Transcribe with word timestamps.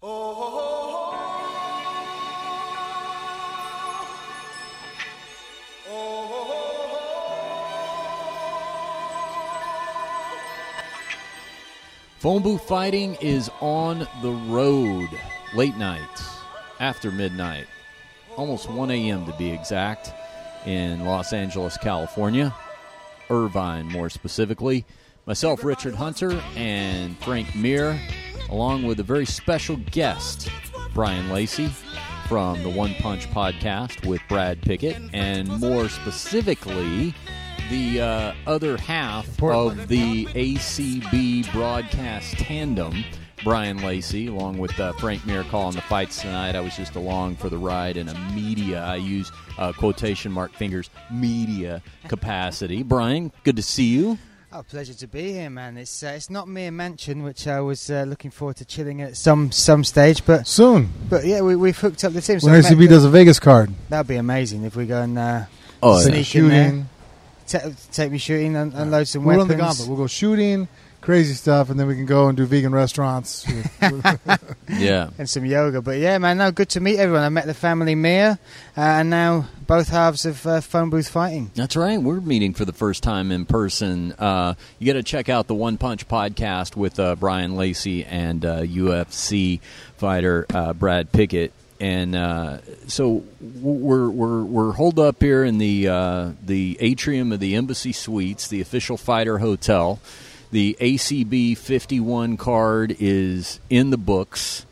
Phone 0.00 0.12
booth 12.42 12.62
fighting 12.68 13.16
is 13.20 13.50
on 13.60 14.06
the 14.22 14.30
road 14.30 15.08
late 15.54 15.76
nights, 15.76 16.30
after 16.78 17.10
midnight, 17.10 17.66
almost 18.36 18.70
1 18.70 18.92
a.m. 18.92 19.26
to 19.26 19.32
be 19.32 19.50
exact, 19.50 20.12
in 20.64 21.04
Los 21.04 21.32
Angeles, 21.32 21.76
California, 21.76 22.54
Irvine 23.30 23.86
more 23.86 24.10
specifically. 24.10 24.84
Myself, 25.26 25.64
Richard 25.64 25.96
Hunter, 25.96 26.40
and 26.54 27.18
Frank 27.18 27.56
Mir, 27.56 28.00
along 28.50 28.84
with 28.84 29.00
a 29.00 29.02
very 29.02 29.26
special 29.26 29.76
guest, 29.90 30.50
Bryan 30.94 31.30
Lacey 31.30 31.70
from 32.28 32.62
the 32.62 32.68
One 32.68 32.94
Punch 32.94 33.28
podcast 33.30 34.06
with 34.06 34.20
Brad 34.28 34.60
Pickett, 34.60 35.00
and 35.12 35.48
more 35.60 35.88
specifically, 35.88 37.14
the 37.70 38.00
uh, 38.00 38.34
other 38.46 38.76
half 38.76 39.42
of 39.42 39.88
the 39.88 40.26
ACB 40.26 41.50
broadcast 41.52 42.34
tandem. 42.34 43.04
Bryan 43.44 43.78
Lacey, 43.78 44.26
along 44.26 44.58
with 44.58 44.78
uh, 44.80 44.92
Frank 44.94 45.24
Mir 45.24 45.44
calling 45.44 45.76
the 45.76 45.82
fights 45.82 46.20
tonight. 46.20 46.56
I 46.56 46.60
was 46.60 46.76
just 46.76 46.96
along 46.96 47.36
for 47.36 47.48
the 47.48 47.56
ride 47.56 47.96
in 47.96 48.08
a 48.08 48.14
media, 48.32 48.82
I 48.82 48.96
use 48.96 49.30
uh, 49.58 49.72
quotation 49.72 50.32
mark 50.32 50.52
fingers, 50.52 50.90
media 51.10 51.82
capacity. 52.08 52.82
Bryan, 52.82 53.30
good 53.44 53.56
to 53.56 53.62
see 53.62 53.86
you. 53.86 54.18
Oh, 54.50 54.62
pleasure 54.62 54.94
to 54.94 55.06
be 55.06 55.32
here, 55.34 55.50
man. 55.50 55.76
It's 55.76 56.02
uh, 56.02 56.12
it's 56.16 56.30
not 56.30 56.48
Mir 56.48 56.70
mansion, 56.70 57.22
which 57.22 57.46
I 57.46 57.60
was 57.60 57.90
uh, 57.90 58.04
looking 58.08 58.30
forward 58.30 58.56
to 58.56 58.64
chilling 58.64 59.02
at 59.02 59.14
some 59.16 59.52
some 59.52 59.84
stage, 59.84 60.24
but 60.24 60.46
Soon, 60.46 60.88
but 61.10 61.26
yeah, 61.26 61.42
we 61.42 61.54
we've 61.54 61.76
hooked 61.76 62.02
up 62.02 62.14
the 62.14 62.22
team. 62.22 62.38
when 62.40 62.54
I 62.54 62.62
met 62.74 62.88
does 62.88 63.04
a 63.04 63.10
Vegas 63.10 63.38
card. 63.38 63.70
that'd 63.90 64.06
be 64.08 64.16
amazing 64.16 64.64
if 64.64 64.74
we 64.74 64.86
go 64.86 65.02
and 65.02 65.18
uh, 65.18 65.44
Oh, 65.82 65.98
yeah. 65.98 66.04
sneak 66.06 66.34
in 66.34 66.48
there, 66.48 66.64
shooting. 66.66 66.88
ta- 67.46 67.70
take 67.92 68.10
me 68.10 68.16
shooting, 68.16 68.56
and 68.56 68.72
unload 68.72 69.06
some 69.06 69.22
We'll 69.24 69.36
weapons. 69.36 69.50
run 69.50 69.58
the 69.58 69.62
gauntlet. 69.64 69.88
We'll 69.88 69.98
go 69.98 70.06
shooting, 70.06 70.66
crazy 71.02 71.34
stuff, 71.34 71.68
and 71.68 71.78
then 71.78 71.86
we 71.86 71.94
can 71.94 72.06
go 72.06 72.28
and 72.28 72.36
do 72.36 72.46
vegan 72.46 72.72
restaurants. 72.72 73.44
Yeah. 74.70 75.10
and 75.18 75.28
some 75.28 75.44
yoga. 75.46 75.80
But 75.82 75.98
yeah, 75.98 76.16
man, 76.18 76.38
no, 76.38 76.52
good 76.52 76.68
to 76.70 76.80
meet 76.80 76.98
everyone. 76.98 77.22
I 77.24 77.28
met 77.30 77.46
the 77.46 77.54
family 77.54 77.94
Mir, 77.94 78.38
uh, 78.76 78.80
and 78.80 79.10
now 79.10 79.46
both 79.68 79.90
halves 79.90 80.24
of 80.24 80.44
uh, 80.46 80.60
phone 80.60 80.90
booth 80.90 81.08
fighting. 81.08 81.52
That's 81.54 81.76
right. 81.76 82.00
We're 82.00 82.20
meeting 82.20 82.54
for 82.54 82.64
the 82.64 82.72
first 82.72 83.02
time 83.04 83.30
in 83.30 83.44
person. 83.44 84.12
Uh, 84.12 84.54
you 84.80 84.86
got 84.86 84.94
to 84.94 85.02
check 85.04 85.28
out 85.28 85.46
the 85.46 85.54
One 85.54 85.76
Punch 85.76 86.08
podcast 86.08 86.74
with 86.74 86.98
uh, 86.98 87.14
Bryan 87.14 87.54
Lacey 87.54 88.04
and 88.04 88.44
uh, 88.44 88.62
UFC 88.62 89.60
fighter 89.98 90.46
uh, 90.52 90.72
Brad 90.72 91.12
Pickett. 91.12 91.52
And 91.80 92.16
uh, 92.16 92.58
so 92.88 93.22
we're 93.40 94.08
we're 94.08 94.42
we're 94.42 94.72
holed 94.72 94.98
up 94.98 95.22
here 95.22 95.44
in 95.44 95.58
the 95.58 95.86
uh, 95.86 96.30
the 96.44 96.76
atrium 96.80 97.30
of 97.30 97.38
the 97.38 97.54
Embassy 97.54 97.92
Suites, 97.92 98.48
the 98.48 98.60
official 98.60 98.96
fighter 98.96 99.38
hotel. 99.38 100.00
The 100.50 100.76
ACB 100.80 101.58
51 101.58 102.38
card 102.38 102.96
is 102.98 103.60
in 103.68 103.90
the 103.90 103.98
books. 103.98 104.64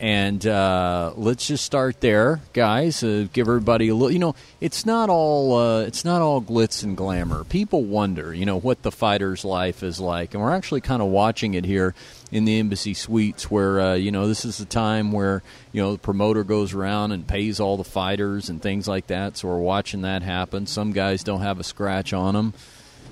And 0.00 0.46
uh, 0.46 1.12
let's 1.14 1.46
just 1.46 1.62
start 1.62 2.00
there, 2.00 2.40
guys. 2.54 3.04
Uh, 3.04 3.26
give 3.34 3.46
everybody 3.46 3.88
a 3.88 3.94
little. 3.94 4.10
You 4.10 4.18
know, 4.18 4.34
it's 4.58 4.86
not 4.86 5.10
all. 5.10 5.58
Uh, 5.58 5.82
it's 5.82 6.06
not 6.06 6.22
all 6.22 6.40
glitz 6.40 6.82
and 6.82 6.96
glamour. 6.96 7.44
People 7.44 7.84
wonder, 7.84 8.32
you 8.32 8.46
know, 8.46 8.58
what 8.58 8.80
the 8.80 8.90
fighter's 8.90 9.44
life 9.44 9.82
is 9.82 10.00
like, 10.00 10.32
and 10.32 10.42
we're 10.42 10.54
actually 10.54 10.80
kind 10.80 11.02
of 11.02 11.08
watching 11.08 11.52
it 11.52 11.66
here 11.66 11.94
in 12.32 12.46
the 12.46 12.58
embassy 12.58 12.94
suites, 12.94 13.50
where 13.50 13.78
uh, 13.78 13.94
you 13.94 14.10
know 14.10 14.26
this 14.26 14.46
is 14.46 14.56
the 14.56 14.64
time 14.64 15.12
where 15.12 15.42
you 15.70 15.82
know 15.82 15.92
the 15.92 15.98
promoter 15.98 16.44
goes 16.44 16.72
around 16.72 17.12
and 17.12 17.26
pays 17.26 17.60
all 17.60 17.76
the 17.76 17.84
fighters 17.84 18.48
and 18.48 18.62
things 18.62 18.88
like 18.88 19.08
that. 19.08 19.36
So 19.36 19.48
we're 19.48 19.58
watching 19.58 20.00
that 20.00 20.22
happen. 20.22 20.66
Some 20.66 20.92
guys 20.92 21.22
don't 21.22 21.42
have 21.42 21.60
a 21.60 21.64
scratch 21.64 22.14
on 22.14 22.32
them. 22.32 22.54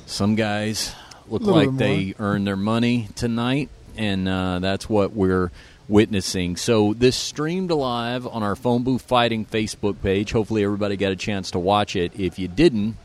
Some 0.07 0.37
guys 0.37 0.95
look 1.29 1.43
like 1.43 1.77
they 1.77 2.15
earned 2.19 2.47
their 2.47 2.57
money 2.57 3.11
tonight, 3.15 3.69
and 3.99 4.27
uh, 4.27 4.61
that's 4.61 4.89
what 4.89 5.13
we're 5.13 5.51
witnessing. 5.89 6.57
So 6.57 6.95
this 6.95 7.17
streamed 7.17 7.71
live 7.71 8.27
on 8.27 8.43
our 8.43 8.55
Phone 8.55 8.83
Booth 8.83 9.03
Fighting 9.03 9.45
Facebook 9.45 10.01
page. 10.03 10.33
Hopefully, 10.33 10.63
everybody 10.63 10.97
got 10.97 11.13
a 11.13 11.17
chance 11.17 11.51
to 11.53 11.59
watch 11.59 11.97
it. 11.97 12.13
If 12.19 12.39
you 12.39 12.49
didn't, 12.49 12.97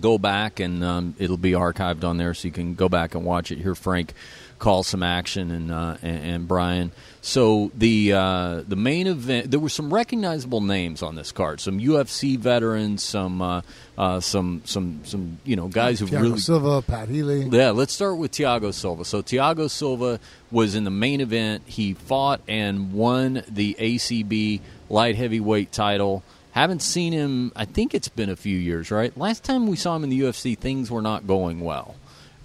go 0.00 0.18
back 0.18 0.60
and 0.60 0.84
um, 0.84 1.14
it'll 1.18 1.36
be 1.36 1.52
archived 1.52 2.04
on 2.04 2.18
there, 2.18 2.34
so 2.34 2.48
you 2.48 2.52
can 2.52 2.74
go 2.74 2.88
back 2.88 3.14
and 3.14 3.24
watch 3.24 3.50
it. 3.50 3.58
Here, 3.58 3.74
Frank 3.74 4.12
call 4.58 4.82
some 4.82 5.02
action 5.02 5.50
and 5.50 5.70
uh, 5.70 5.96
and, 6.02 6.24
and 6.24 6.48
Bryan. 6.48 6.92
So 7.20 7.72
the 7.74 8.12
uh, 8.12 8.62
the 8.66 8.76
main 8.76 9.06
event, 9.06 9.50
there 9.50 9.58
were 9.58 9.68
some 9.68 9.92
recognizable 9.92 10.60
names 10.60 11.02
on 11.02 11.16
this 11.16 11.32
card. 11.32 11.60
Some 11.60 11.80
UFC 11.80 12.38
veterans, 12.38 13.02
some 13.02 13.42
uh, 13.42 13.62
uh, 13.98 14.20
some 14.20 14.62
some 14.64 15.00
some 15.04 15.38
you 15.44 15.56
know 15.56 15.68
guys 15.68 15.98
who 15.98 16.06
Thiago 16.06 16.22
really 16.22 16.38
Silva, 16.38 16.82
Pat 16.82 17.08
Healy. 17.08 17.48
yeah, 17.50 17.70
let's 17.70 17.92
start 17.92 18.18
with 18.18 18.32
Thiago 18.32 18.72
Silva. 18.72 19.04
So 19.04 19.22
Thiago 19.22 19.68
Silva 19.68 20.20
was 20.50 20.74
in 20.74 20.84
the 20.84 20.90
main 20.90 21.20
event. 21.20 21.64
He 21.66 21.94
fought 21.94 22.40
and 22.46 22.92
won 22.92 23.42
the 23.48 23.76
ACB 23.78 24.60
light 24.88 25.16
heavyweight 25.16 25.72
title. 25.72 26.22
Haven't 26.52 26.80
seen 26.80 27.12
him. 27.12 27.52
I 27.54 27.64
think 27.64 27.92
it's 27.92 28.08
been 28.08 28.30
a 28.30 28.36
few 28.36 28.56
years, 28.56 28.90
right? 28.90 29.16
Last 29.18 29.44
time 29.44 29.66
we 29.66 29.76
saw 29.76 29.96
him 29.96 30.04
in 30.04 30.10
the 30.10 30.20
UFC, 30.20 30.56
things 30.56 30.90
were 30.90 31.02
not 31.02 31.26
going 31.26 31.60
well. 31.60 31.96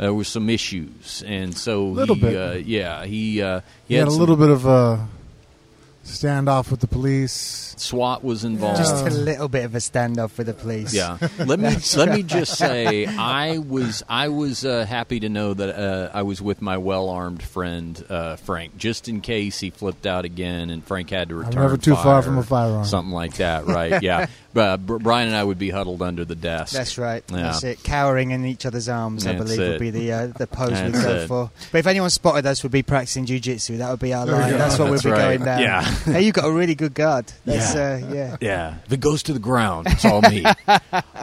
There 0.01 0.15
were 0.15 0.23
some 0.23 0.49
issues, 0.49 1.21
and 1.27 1.55
so 1.55 1.85
Little 1.85 2.15
he, 2.15 2.21
bit. 2.21 2.35
Uh, 2.35 2.57
yeah, 2.57 3.05
he 3.05 3.39
uh, 3.39 3.61
He 3.87 3.93
had 3.93 4.07
a 4.07 4.09
some- 4.11 4.19
little 4.19 4.35
bit 4.35 4.49
of 4.49 4.65
a 4.65 5.07
standoff 6.03 6.71
with 6.71 6.79
the 6.79 6.87
police. 6.87 7.73
SWAT 7.77 8.23
was 8.23 8.43
involved. 8.43 8.77
Just 8.77 9.05
a 9.05 9.09
little 9.09 9.47
bit 9.47 9.65
of 9.65 9.73
a 9.75 9.79
standoff 9.79 10.37
with 10.37 10.47
the 10.47 10.53
police. 10.53 10.93
Yeah. 10.93 11.17
Let 11.39 11.59
me 11.59 11.75
let 11.95 12.09
me 12.09 12.21
just 12.23 12.57
say 12.57 13.05
I 13.07 13.57
was 13.57 14.03
I 14.07 14.27
was 14.29 14.65
uh, 14.65 14.85
happy 14.85 15.19
to 15.21 15.29
know 15.29 15.53
that 15.53 15.75
uh, 15.79 16.11
I 16.13 16.21
was 16.23 16.41
with 16.41 16.61
my 16.61 16.77
well 16.77 17.09
armed 17.09 17.41
friend 17.41 18.03
uh, 18.09 18.35
Frank, 18.35 18.77
just 18.77 19.07
in 19.07 19.21
case 19.21 19.59
he 19.59 19.69
flipped 19.69 20.05
out 20.05 20.25
again 20.25 20.69
and 20.69 20.83
Frank 20.83 21.09
had 21.09 21.29
to 21.29 21.35
return. 21.35 21.55
never 21.61 21.77
too 21.77 21.95
far 21.95 22.21
from 22.21 22.37
a 22.37 22.43
firearm. 22.43 22.85
Something 22.85 23.13
like 23.13 23.35
that, 23.35 23.65
right? 23.67 24.01
yeah. 24.03 24.27
But 24.53 24.85
Bryan 24.85 25.27
and 25.29 25.37
I 25.37 25.43
would 25.43 25.57
be 25.59 25.69
huddled 25.69 26.01
under 26.01 26.25
the 26.25 26.35
desk. 26.35 26.73
That's 26.73 26.97
right. 26.97 27.23
Yeah. 27.29 27.37
That's 27.37 27.63
it. 27.63 27.83
Cowering 27.83 28.31
in 28.31 28.43
each 28.45 28.65
other's 28.65 28.89
arms, 28.89 29.25
I 29.25 29.33
That's 29.33 29.43
believe, 29.45 29.59
it. 29.61 29.69
would 29.69 29.79
be 29.79 29.89
the 29.91 30.11
uh, 30.11 30.27
the 30.27 30.45
pose 30.45 30.71
we'd 30.81 30.91
go 30.93 31.15
it. 31.15 31.27
for. 31.27 31.51
But 31.71 31.77
if 31.77 31.87
anyone 31.87 32.09
spotted 32.09 32.45
us, 32.45 32.61
we'd 32.61 32.71
be 32.71 32.83
practicing 32.83 33.25
jujitsu. 33.25 33.77
That 33.77 33.89
would 33.91 33.99
be 34.01 34.13
our 34.13 34.25
There 34.25 34.35
line. 34.35 34.51
That's 34.57 34.77
what 34.77 34.91
That's 34.91 35.05
we'd 35.05 35.09
be 35.11 35.13
right. 35.13 35.37
going 35.37 35.45
down. 35.45 35.61
Yeah. 35.61 35.90
Hey, 36.05 36.21
you 36.23 36.31
got 36.31 36.45
a 36.45 36.51
really 36.51 36.75
good 36.75 36.93
guard. 36.93 37.31
That's 37.45 37.75
Yeah. 37.75 37.81
uh, 38.09 38.13
yeah. 38.13 38.37
Yeah, 38.41 38.75
if 38.85 38.91
it 38.93 38.99
goes 38.99 39.23
to 39.23 39.33
the 39.33 39.39
ground, 39.39 39.87
it's 39.89 40.05
all 40.05 40.21
me. 40.21 40.43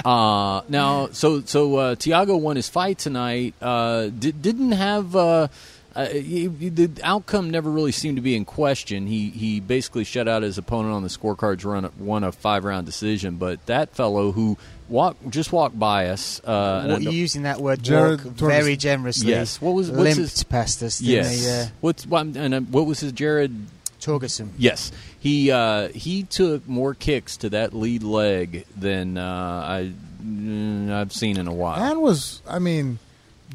uh, 0.04 0.60
now, 0.68 1.08
so 1.12 1.40
so 1.42 1.76
uh, 1.76 1.94
Thiago 1.94 2.40
won 2.40 2.56
his 2.56 2.68
fight 2.68 2.98
tonight. 2.98 3.54
Uh, 3.60 4.06
did, 4.08 4.40
didn't 4.42 4.72
have 4.72 5.16
uh, 5.16 5.48
uh, 5.96 6.06
he, 6.08 6.48
he- 6.48 6.68
the 6.68 6.90
outcome 7.02 7.50
never 7.50 7.70
really 7.70 7.92
seemed 7.92 8.16
to 8.16 8.22
be 8.22 8.36
in 8.36 8.44
question. 8.44 9.06
He 9.06 9.30
he 9.30 9.60
basically 9.60 10.04
shut 10.04 10.28
out 10.28 10.42
his 10.42 10.58
opponent 10.58 10.94
on 10.94 11.02
the 11.02 11.08
scorecards, 11.08 11.64
run 11.64 11.90
won 11.98 12.24
a 12.24 12.32
five 12.32 12.64
round 12.64 12.86
decision. 12.86 13.36
But 13.36 13.64
that 13.66 13.94
fellow 13.96 14.32
who 14.32 14.56
walked 14.88 15.28
just 15.30 15.52
walked 15.52 15.78
by 15.78 16.08
us. 16.08 16.40
Uh, 16.44 16.84
What, 16.86 17.02
don't- 17.02 17.12
using 17.12 17.42
that 17.42 17.60
word 17.60 17.82
Jared 17.82 18.24
walk 18.24 18.36
Torres. 18.36 18.54
very 18.62 18.76
generously. 18.76 19.30
Yes. 19.30 19.60
What 19.60 19.72
was- 19.74 19.90
what's 19.90 20.02
limped 20.02 20.18
his- 20.18 20.44
past 20.44 20.82
us? 20.82 20.98
Didn't 20.98 21.12
yes. 21.14 21.44
He, 21.44 21.50
uh, 21.50 21.66
What's 21.80 22.06
what, 22.06 22.26
and 22.36 22.54
uh, 22.54 22.60
what 22.60 22.86
was 22.86 23.00
his 23.00 23.12
Jared? 23.12 23.54
Torgerson. 24.00 24.50
Yes, 24.58 24.92
he 25.18 25.50
uh, 25.50 25.88
he 25.88 26.22
took 26.24 26.66
more 26.68 26.94
kicks 26.94 27.36
to 27.38 27.50
that 27.50 27.74
lead 27.74 28.02
leg 28.02 28.64
than 28.76 29.18
uh, 29.18 29.22
I 29.66 29.92
mm, 30.22 30.90
I've 30.92 31.12
seen 31.12 31.36
in 31.38 31.46
a 31.46 31.52
while. 31.52 31.82
And 31.82 32.00
was, 32.00 32.42
I 32.48 32.58
mean, 32.58 32.98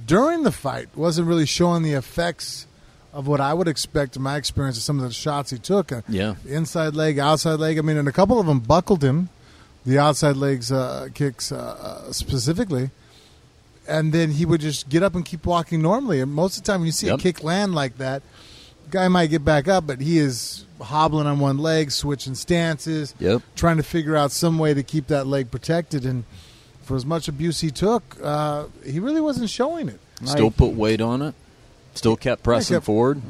during 0.05 0.43
the 0.43 0.51
fight, 0.51 0.89
wasn't 0.95 1.27
really 1.27 1.45
showing 1.45 1.83
the 1.83 1.93
effects 1.93 2.67
of 3.13 3.27
what 3.27 3.39
I 3.39 3.53
would 3.53 3.67
expect 3.67 4.15
in 4.15 4.21
my 4.23 4.37
experience 4.37 4.75
of 4.77 4.83
some 4.83 4.97
of 4.99 5.05
the 5.05 5.13
shots 5.13 5.51
he 5.51 5.59
took. 5.59 5.91
Uh, 5.91 6.01
Yeah. 6.09 6.35
Inside 6.47 6.95
leg, 6.95 7.19
outside 7.19 7.59
leg. 7.59 7.77
I 7.77 7.81
mean, 7.81 7.97
and 7.97 8.07
a 8.07 8.11
couple 8.11 8.39
of 8.39 8.47
them 8.47 8.59
buckled 8.59 9.03
him, 9.03 9.29
the 9.85 9.99
outside 9.99 10.35
legs 10.35 10.71
uh, 10.71 11.09
kicks 11.13 11.51
uh, 11.51 11.55
uh, 12.07 12.11
specifically. 12.11 12.89
And 13.87 14.13
then 14.13 14.31
he 14.31 14.45
would 14.45 14.61
just 14.61 14.89
get 14.89 15.03
up 15.03 15.13
and 15.13 15.23
keep 15.25 15.45
walking 15.45 15.81
normally. 15.81 16.21
And 16.21 16.33
most 16.33 16.57
of 16.57 16.63
the 16.63 16.71
time, 16.71 16.79
when 16.81 16.85
you 16.87 16.91
see 16.93 17.07
Yep. 17.07 17.19
a 17.19 17.21
kick 17.21 17.43
land 17.43 17.75
like 17.75 17.97
that, 17.97 18.23
guy 18.89 19.07
might 19.07 19.27
get 19.27 19.43
back 19.45 19.67
up, 19.67 19.87
but 19.87 19.99
he 20.01 20.17
is 20.17 20.65
hobbling 20.81 21.27
on 21.27 21.39
one 21.39 21.57
leg, 21.57 21.91
switching 21.91 22.35
stances, 22.35 23.13
Yep. 23.19 23.41
trying 23.55 23.77
to 23.77 23.83
figure 23.83 24.15
out 24.15 24.31
some 24.31 24.59
way 24.59 24.73
to 24.73 24.83
keep 24.83 25.07
that 25.07 25.25
leg 25.27 25.49
protected. 25.51 26.05
And 26.05 26.23
for 26.83 26.95
as 26.95 27.05
much 27.05 27.27
abuse 27.27 27.61
he 27.61 27.71
took, 27.71 28.17
uh, 28.23 28.65
he 28.85 28.99
really 28.99 29.21
wasn't 29.21 29.49
showing 29.49 29.89
it. 29.89 29.99
Still 30.25 30.51
put 30.51 30.73
weight 30.73 31.01
on 31.01 31.21
it. 31.21 31.35
Still 31.95 32.15
kept 32.17 32.43
pressing 32.43 32.75
kept- 32.75 32.85
forward. 32.85 33.21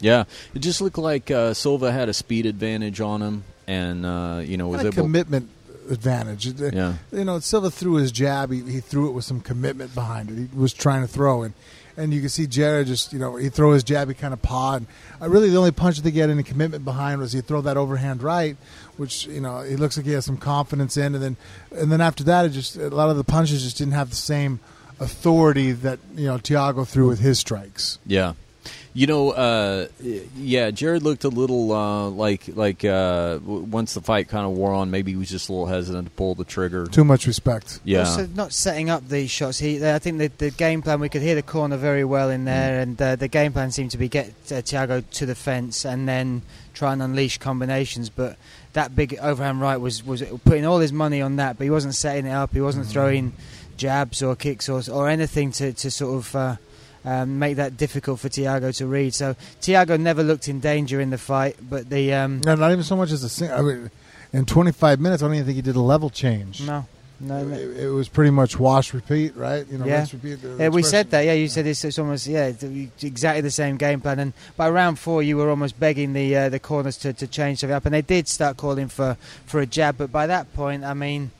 Yeah, 0.00 0.24
it 0.54 0.58
just 0.60 0.80
looked 0.80 0.98
like 0.98 1.30
uh, 1.30 1.54
Silva 1.54 1.90
had 1.90 2.08
a 2.08 2.12
speed 2.12 2.44
advantage 2.46 3.00
on 3.00 3.22
him, 3.22 3.44
and 3.66 4.04
uh, 4.04 4.42
you 4.44 4.56
know 4.58 4.68
was 4.68 4.82
a 4.82 4.88
able. 4.88 5.02
commitment 5.04 5.48
advantage. 5.90 6.48
Uh, 6.60 6.70
Yeah. 6.72 6.94
You 7.12 7.24
know, 7.24 7.38
Silva 7.40 7.70
threw 7.70 7.94
his 7.94 8.12
jab. 8.12 8.50
He, 8.52 8.60
he 8.60 8.80
threw 8.80 9.08
it 9.08 9.12
with 9.12 9.24
some 9.24 9.40
commitment 9.40 9.94
behind 9.94 10.30
it. 10.30 10.36
He 10.36 10.48
was 10.58 10.74
trying 10.74 11.00
to 11.02 11.08
throw, 11.08 11.42
and 11.44 11.54
and 11.96 12.12
you 12.12 12.20
can 12.20 12.28
see 12.28 12.46
Jared 12.46 12.86
just 12.86 13.12
you 13.12 13.18
know 13.18 13.36
he 13.36 13.48
throw 13.48 13.72
his 13.72 13.82
jab, 13.82 14.08
he 14.08 14.14
kind 14.14 14.34
of 14.34 14.42
paw, 14.42 14.76
and 14.76 14.86
uh, 15.20 15.28
really 15.28 15.50
the 15.50 15.56
only 15.56 15.72
punch 15.72 15.98
that 15.98 16.12
he 16.12 16.18
had 16.18 16.30
any 16.30 16.42
commitment 16.42 16.84
behind 16.84 17.20
was 17.20 17.32
he 17.32 17.40
throw 17.40 17.60
that 17.62 17.76
overhand 17.76 18.22
right, 18.22 18.56
which 18.96 19.26
you 19.26 19.40
know 19.40 19.60
he 19.60 19.76
looks 19.76 19.96
like 19.96 20.06
he 20.06 20.12
has 20.12 20.24
some 20.24 20.36
confidence 20.36 20.96
in, 20.96 21.14
and 21.14 21.22
then 21.22 21.36
and 21.72 21.90
then 21.90 22.00
after 22.00 22.24
that, 22.24 22.44
it 22.44 22.50
just 22.50 22.76
a 22.76 22.90
lot 22.90 23.10
of 23.10 23.16
the 23.16 23.24
punches 23.24 23.62
just 23.62 23.78
didn't 23.78 23.94
have 23.94 24.10
the 24.10 24.16
same 24.16 24.60
authority 25.00 25.72
that 25.72 25.98
you 26.14 26.26
know 26.26 26.38
Thiago 26.38 26.86
threw 26.86 27.08
with 27.08 27.20
his 27.20 27.38
strikes. 27.38 27.98
Yeah. 28.06 28.34
You 28.96 29.06
know, 29.06 29.30
uh, 29.32 29.88
yeah, 30.38 30.70
Jared 30.70 31.02
looked 31.02 31.24
a 31.24 31.28
little 31.28 31.70
uh, 31.70 32.08
like 32.08 32.48
like 32.56 32.82
uh, 32.82 33.34
w- 33.34 33.60
once 33.64 33.92
the 33.92 34.00
fight 34.00 34.28
kind 34.28 34.46
of 34.46 34.52
wore 34.52 34.72
on, 34.72 34.90
maybe 34.90 35.10
he 35.12 35.18
was 35.18 35.28
just 35.28 35.50
a 35.50 35.52
little 35.52 35.66
hesitant 35.66 36.06
to 36.06 36.10
pull 36.12 36.34
the 36.34 36.44
trigger. 36.44 36.86
Too 36.86 37.04
much 37.04 37.26
respect. 37.26 37.78
Yeah, 37.84 38.00
Also, 38.00 38.26
not 38.28 38.54
setting 38.54 38.88
up 38.88 39.06
these 39.06 39.30
shots. 39.30 39.58
He, 39.58 39.86
I 39.86 39.98
think 39.98 40.16
the, 40.16 40.28
the 40.38 40.50
game 40.50 40.80
plan. 40.80 40.98
We 40.98 41.10
could 41.10 41.20
hear 41.20 41.34
the 41.34 41.42
corner 41.42 41.76
very 41.76 42.04
well 42.04 42.30
in 42.30 42.46
there, 42.46 42.80
and 42.80 43.00
uh, 43.02 43.16
the 43.16 43.28
game 43.28 43.52
plan 43.52 43.70
seemed 43.70 43.90
to 43.90 43.98
be 43.98 44.08
get 44.08 44.28
uh, 44.50 44.64
Thiago 44.64 45.04
to 45.10 45.26
the 45.26 45.34
fence 45.34 45.84
and 45.84 46.08
then 46.08 46.40
try 46.72 46.94
and 46.94 47.02
unleash 47.02 47.36
combinations. 47.36 48.08
But 48.08 48.38
that 48.72 48.96
big 48.96 49.18
overhand 49.20 49.60
right 49.60 49.76
was 49.76 50.02
was 50.06 50.22
putting 50.46 50.64
all 50.64 50.78
his 50.78 50.94
money 50.94 51.20
on 51.20 51.36
that, 51.36 51.58
but 51.58 51.64
he 51.64 51.70
wasn't 51.70 51.94
setting 51.96 52.24
it 52.24 52.32
up. 52.32 52.54
He 52.54 52.62
wasn't 52.62 52.86
throwing 52.86 53.34
jabs 53.76 54.22
or 54.22 54.34
kicks 54.34 54.70
or 54.70 54.80
or 54.90 55.10
anything 55.10 55.52
to 55.52 55.74
to 55.74 55.90
sort 55.90 56.14
of. 56.16 56.34
Uh, 56.34 56.56
um, 57.06 57.38
make 57.38 57.56
that 57.56 57.76
difficult 57.78 58.20
for 58.20 58.28
Thiago 58.28 58.76
to 58.76 58.86
read. 58.86 59.14
So 59.14 59.34
Thiago 59.62 59.98
never 59.98 60.22
looked 60.22 60.48
in 60.48 60.60
danger 60.60 61.00
in 61.00 61.08
the 61.10 61.18
fight, 61.18 61.56
but 61.62 61.88
the 61.88 62.12
um, 62.12 62.42
No, 62.44 62.54
not 62.56 62.70
even 62.72 62.84
so 62.84 62.96
much 62.96 63.12
as 63.12 63.22
a 63.22 63.28
sing. 63.30 63.50
I 63.50 63.62
mean, 63.62 63.90
in 64.32 64.44
25 64.44 65.00
minutes, 65.00 65.22
I 65.22 65.26
don't 65.26 65.34
even 65.36 65.46
think 65.46 65.56
he 65.56 65.62
did 65.62 65.76
a 65.76 65.80
level 65.80 66.10
change. 66.10 66.60
no, 66.62 66.84
no. 67.20 67.48
It, 67.48 67.84
it 67.84 67.88
was 67.90 68.08
pretty 68.08 68.30
much 68.32 68.58
wash, 68.58 68.92
repeat, 68.92 69.34
right? 69.36 69.64
You 69.70 69.78
know, 69.78 69.86
Yeah. 69.86 70.04
repeat. 70.12 70.40
Yeah, 70.58 70.68
we 70.68 70.82
said 70.82 71.10
that. 71.12 71.24
Yeah, 71.24 71.32
you 71.32 71.48
said 71.48 71.66
it's, 71.66 71.82
it's 71.84 71.98
almost 71.98 72.26
yeah 72.26 72.46
it's 72.48 72.62
exactly 73.02 73.40
the 73.40 73.50
same 73.50 73.76
game 73.78 74.00
plan. 74.02 74.18
And 74.18 74.32
by 74.56 74.68
round 74.68 74.98
four, 74.98 75.22
you 75.22 75.36
were 75.38 75.48
almost 75.48 75.78
begging 75.80 76.12
the 76.12 76.36
uh, 76.36 76.48
the 76.50 76.58
corners 76.58 76.98
to, 76.98 77.12
to 77.14 77.26
change 77.26 77.60
something 77.60 77.74
up, 77.74 77.86
and 77.86 77.94
they 77.94 78.02
did 78.02 78.28
start 78.28 78.56
calling 78.58 78.88
for, 78.88 79.16
for 79.46 79.60
a 79.60 79.66
jab. 79.66 79.96
But 79.96 80.12
by 80.12 80.26
that 80.26 80.52
point, 80.54 80.84
I 80.84 80.92
mean, 80.92 81.30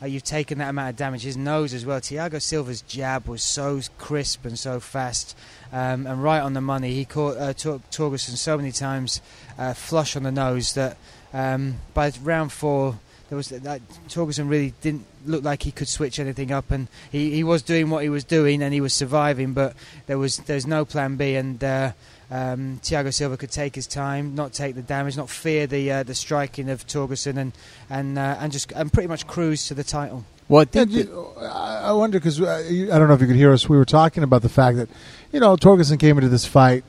uh, 0.00 0.06
you've 0.06 0.24
taken 0.24 0.58
that 0.58 0.70
amount 0.70 0.90
of 0.90 0.96
damage. 0.96 1.22
His 1.22 1.36
nose 1.36 1.72
as 1.72 1.86
well. 1.86 2.00
Thiago 2.00 2.40
Silva's 2.40 2.82
jab 2.82 3.26
was 3.26 3.42
so 3.42 3.80
crisp 3.98 4.44
and 4.44 4.58
so 4.58 4.80
fast, 4.80 5.36
um, 5.72 6.06
and 6.06 6.22
right 6.22 6.40
on 6.40 6.52
the 6.52 6.60
money. 6.60 6.92
He 6.92 7.04
caught 7.04 7.36
uh, 7.36 7.52
Tor- 7.52 7.80
Torgerson 7.90 8.36
so 8.36 8.56
many 8.56 8.72
times 8.72 9.20
uh, 9.58 9.74
flush 9.74 10.16
on 10.16 10.22
the 10.22 10.32
nose 10.32 10.74
that 10.74 10.96
um, 11.32 11.78
by 11.94 12.12
round 12.22 12.52
four. 12.52 12.98
There 13.28 13.36
was 13.36 13.48
that 13.48 13.80
Torgerson 14.08 14.48
really 14.48 14.72
didn't 14.82 15.04
look 15.24 15.42
like 15.42 15.64
he 15.64 15.72
could 15.72 15.88
switch 15.88 16.20
anything 16.20 16.52
up, 16.52 16.70
and 16.70 16.86
he, 17.10 17.32
he 17.32 17.42
was 17.42 17.62
doing 17.62 17.90
what 17.90 18.04
he 18.04 18.08
was 18.08 18.22
doing, 18.22 18.62
and 18.62 18.72
he 18.72 18.80
was 18.80 18.94
surviving. 18.94 19.52
But 19.52 19.74
there 20.06 20.16
was 20.16 20.36
there's 20.36 20.66
no 20.66 20.84
plan 20.84 21.16
B, 21.16 21.34
and 21.34 21.62
uh, 21.64 21.92
um, 22.30 22.80
Thiago 22.82 23.12
Silva 23.14 23.36
could 23.36 23.50
take 23.52 23.74
his 23.74 23.86
time, 23.86 24.34
not 24.34 24.52
take 24.52 24.74
the 24.74 24.82
damage, 24.82 25.16
not 25.16 25.30
fear 25.30 25.66
the 25.66 25.90
uh, 25.92 26.02
the 26.02 26.14
striking 26.14 26.68
of 26.70 26.86
Torgerson, 26.86 27.36
and 27.36 27.52
and 27.90 28.18
uh, 28.18 28.36
and 28.40 28.52
just 28.52 28.72
and 28.72 28.92
pretty 28.92 29.08
much 29.08 29.26
cruise 29.26 29.66
to 29.68 29.74
the 29.74 29.84
title. 29.84 30.24
well, 30.48 30.62
I 30.62 30.64
think 30.64 30.90
that- 30.90 30.96
you- 31.06 31.26
I 31.40 31.88
I 31.88 31.92
wonder 31.92 32.18
because 32.18 32.40
uh, 32.40 32.64
I 32.68 32.98
don't 32.98 33.08
know 33.08 33.14
if 33.14 33.20
you 33.20 33.26
could 33.28 33.36
hear 33.36 33.52
us. 33.52 33.68
We 33.68 33.76
were 33.76 33.84
talking 33.84 34.22
about 34.22 34.42
the 34.42 34.48
fact 34.48 34.76
that 34.78 34.88
you 35.32 35.40
know 35.40 35.56
Torgerson 35.56 35.98
came 36.00 36.16
into 36.18 36.28
this 36.28 36.44
fight 36.46 36.82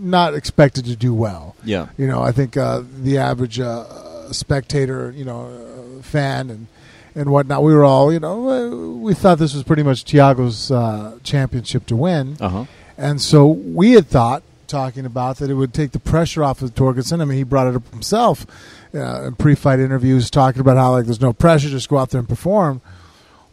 not 0.00 0.34
expected 0.34 0.84
to 0.84 0.94
do 0.94 1.12
well. 1.12 1.56
yeah, 1.64 1.88
You 1.96 2.06
know, 2.06 2.22
I 2.22 2.30
think 2.30 2.56
uh, 2.56 2.82
the 3.02 3.18
average 3.18 3.58
uh, 3.58 4.30
spectator, 4.32 5.10
you 5.10 5.24
know, 5.24 5.46
uh, 5.98 6.02
fan 6.02 6.50
and 6.50 6.66
and 7.16 7.30
whatnot, 7.30 7.64
we 7.64 7.74
were 7.74 7.82
all, 7.84 8.12
you 8.12 8.20
know, 8.20 8.48
uh, 8.48 8.96
we 8.98 9.12
thought 9.12 9.38
this 9.38 9.52
was 9.54 9.64
pretty 9.64 9.82
much 9.82 10.04
Thiago's 10.04 10.70
uh, 10.70 11.18
championship 11.24 11.84
to 11.86 11.96
win. 11.96 12.36
uh 12.40 12.48
huh, 12.48 12.64
And 12.98 13.22
so 13.22 13.46
we 13.46 13.92
had 13.92 14.08
thought, 14.08 14.42
talking 14.66 15.06
about 15.06 15.36
that, 15.38 15.48
it 15.50 15.54
would 15.54 15.72
take 15.72 15.92
the 15.92 15.98
pressure 16.00 16.42
off 16.44 16.60
of 16.60 16.74
Torgerson. 16.74 17.22
I 17.22 17.24
mean, 17.24 17.38
he 17.38 17.44
brought 17.44 17.68
it 17.68 17.76
up 17.76 17.88
himself 17.90 18.44
uh, 18.94 19.22
in 19.28 19.36
pre-fight 19.36 19.78
interviews, 19.78 20.28
talking 20.30 20.60
about 20.60 20.76
how 20.76 20.90
like 20.92 21.04
there's 21.06 21.20
no 21.20 21.32
pressure, 21.32 21.68
just 21.68 21.88
go 21.88 21.96
out 21.98 22.10
there 22.10 22.18
and 22.18 22.28
perform. 22.28 22.80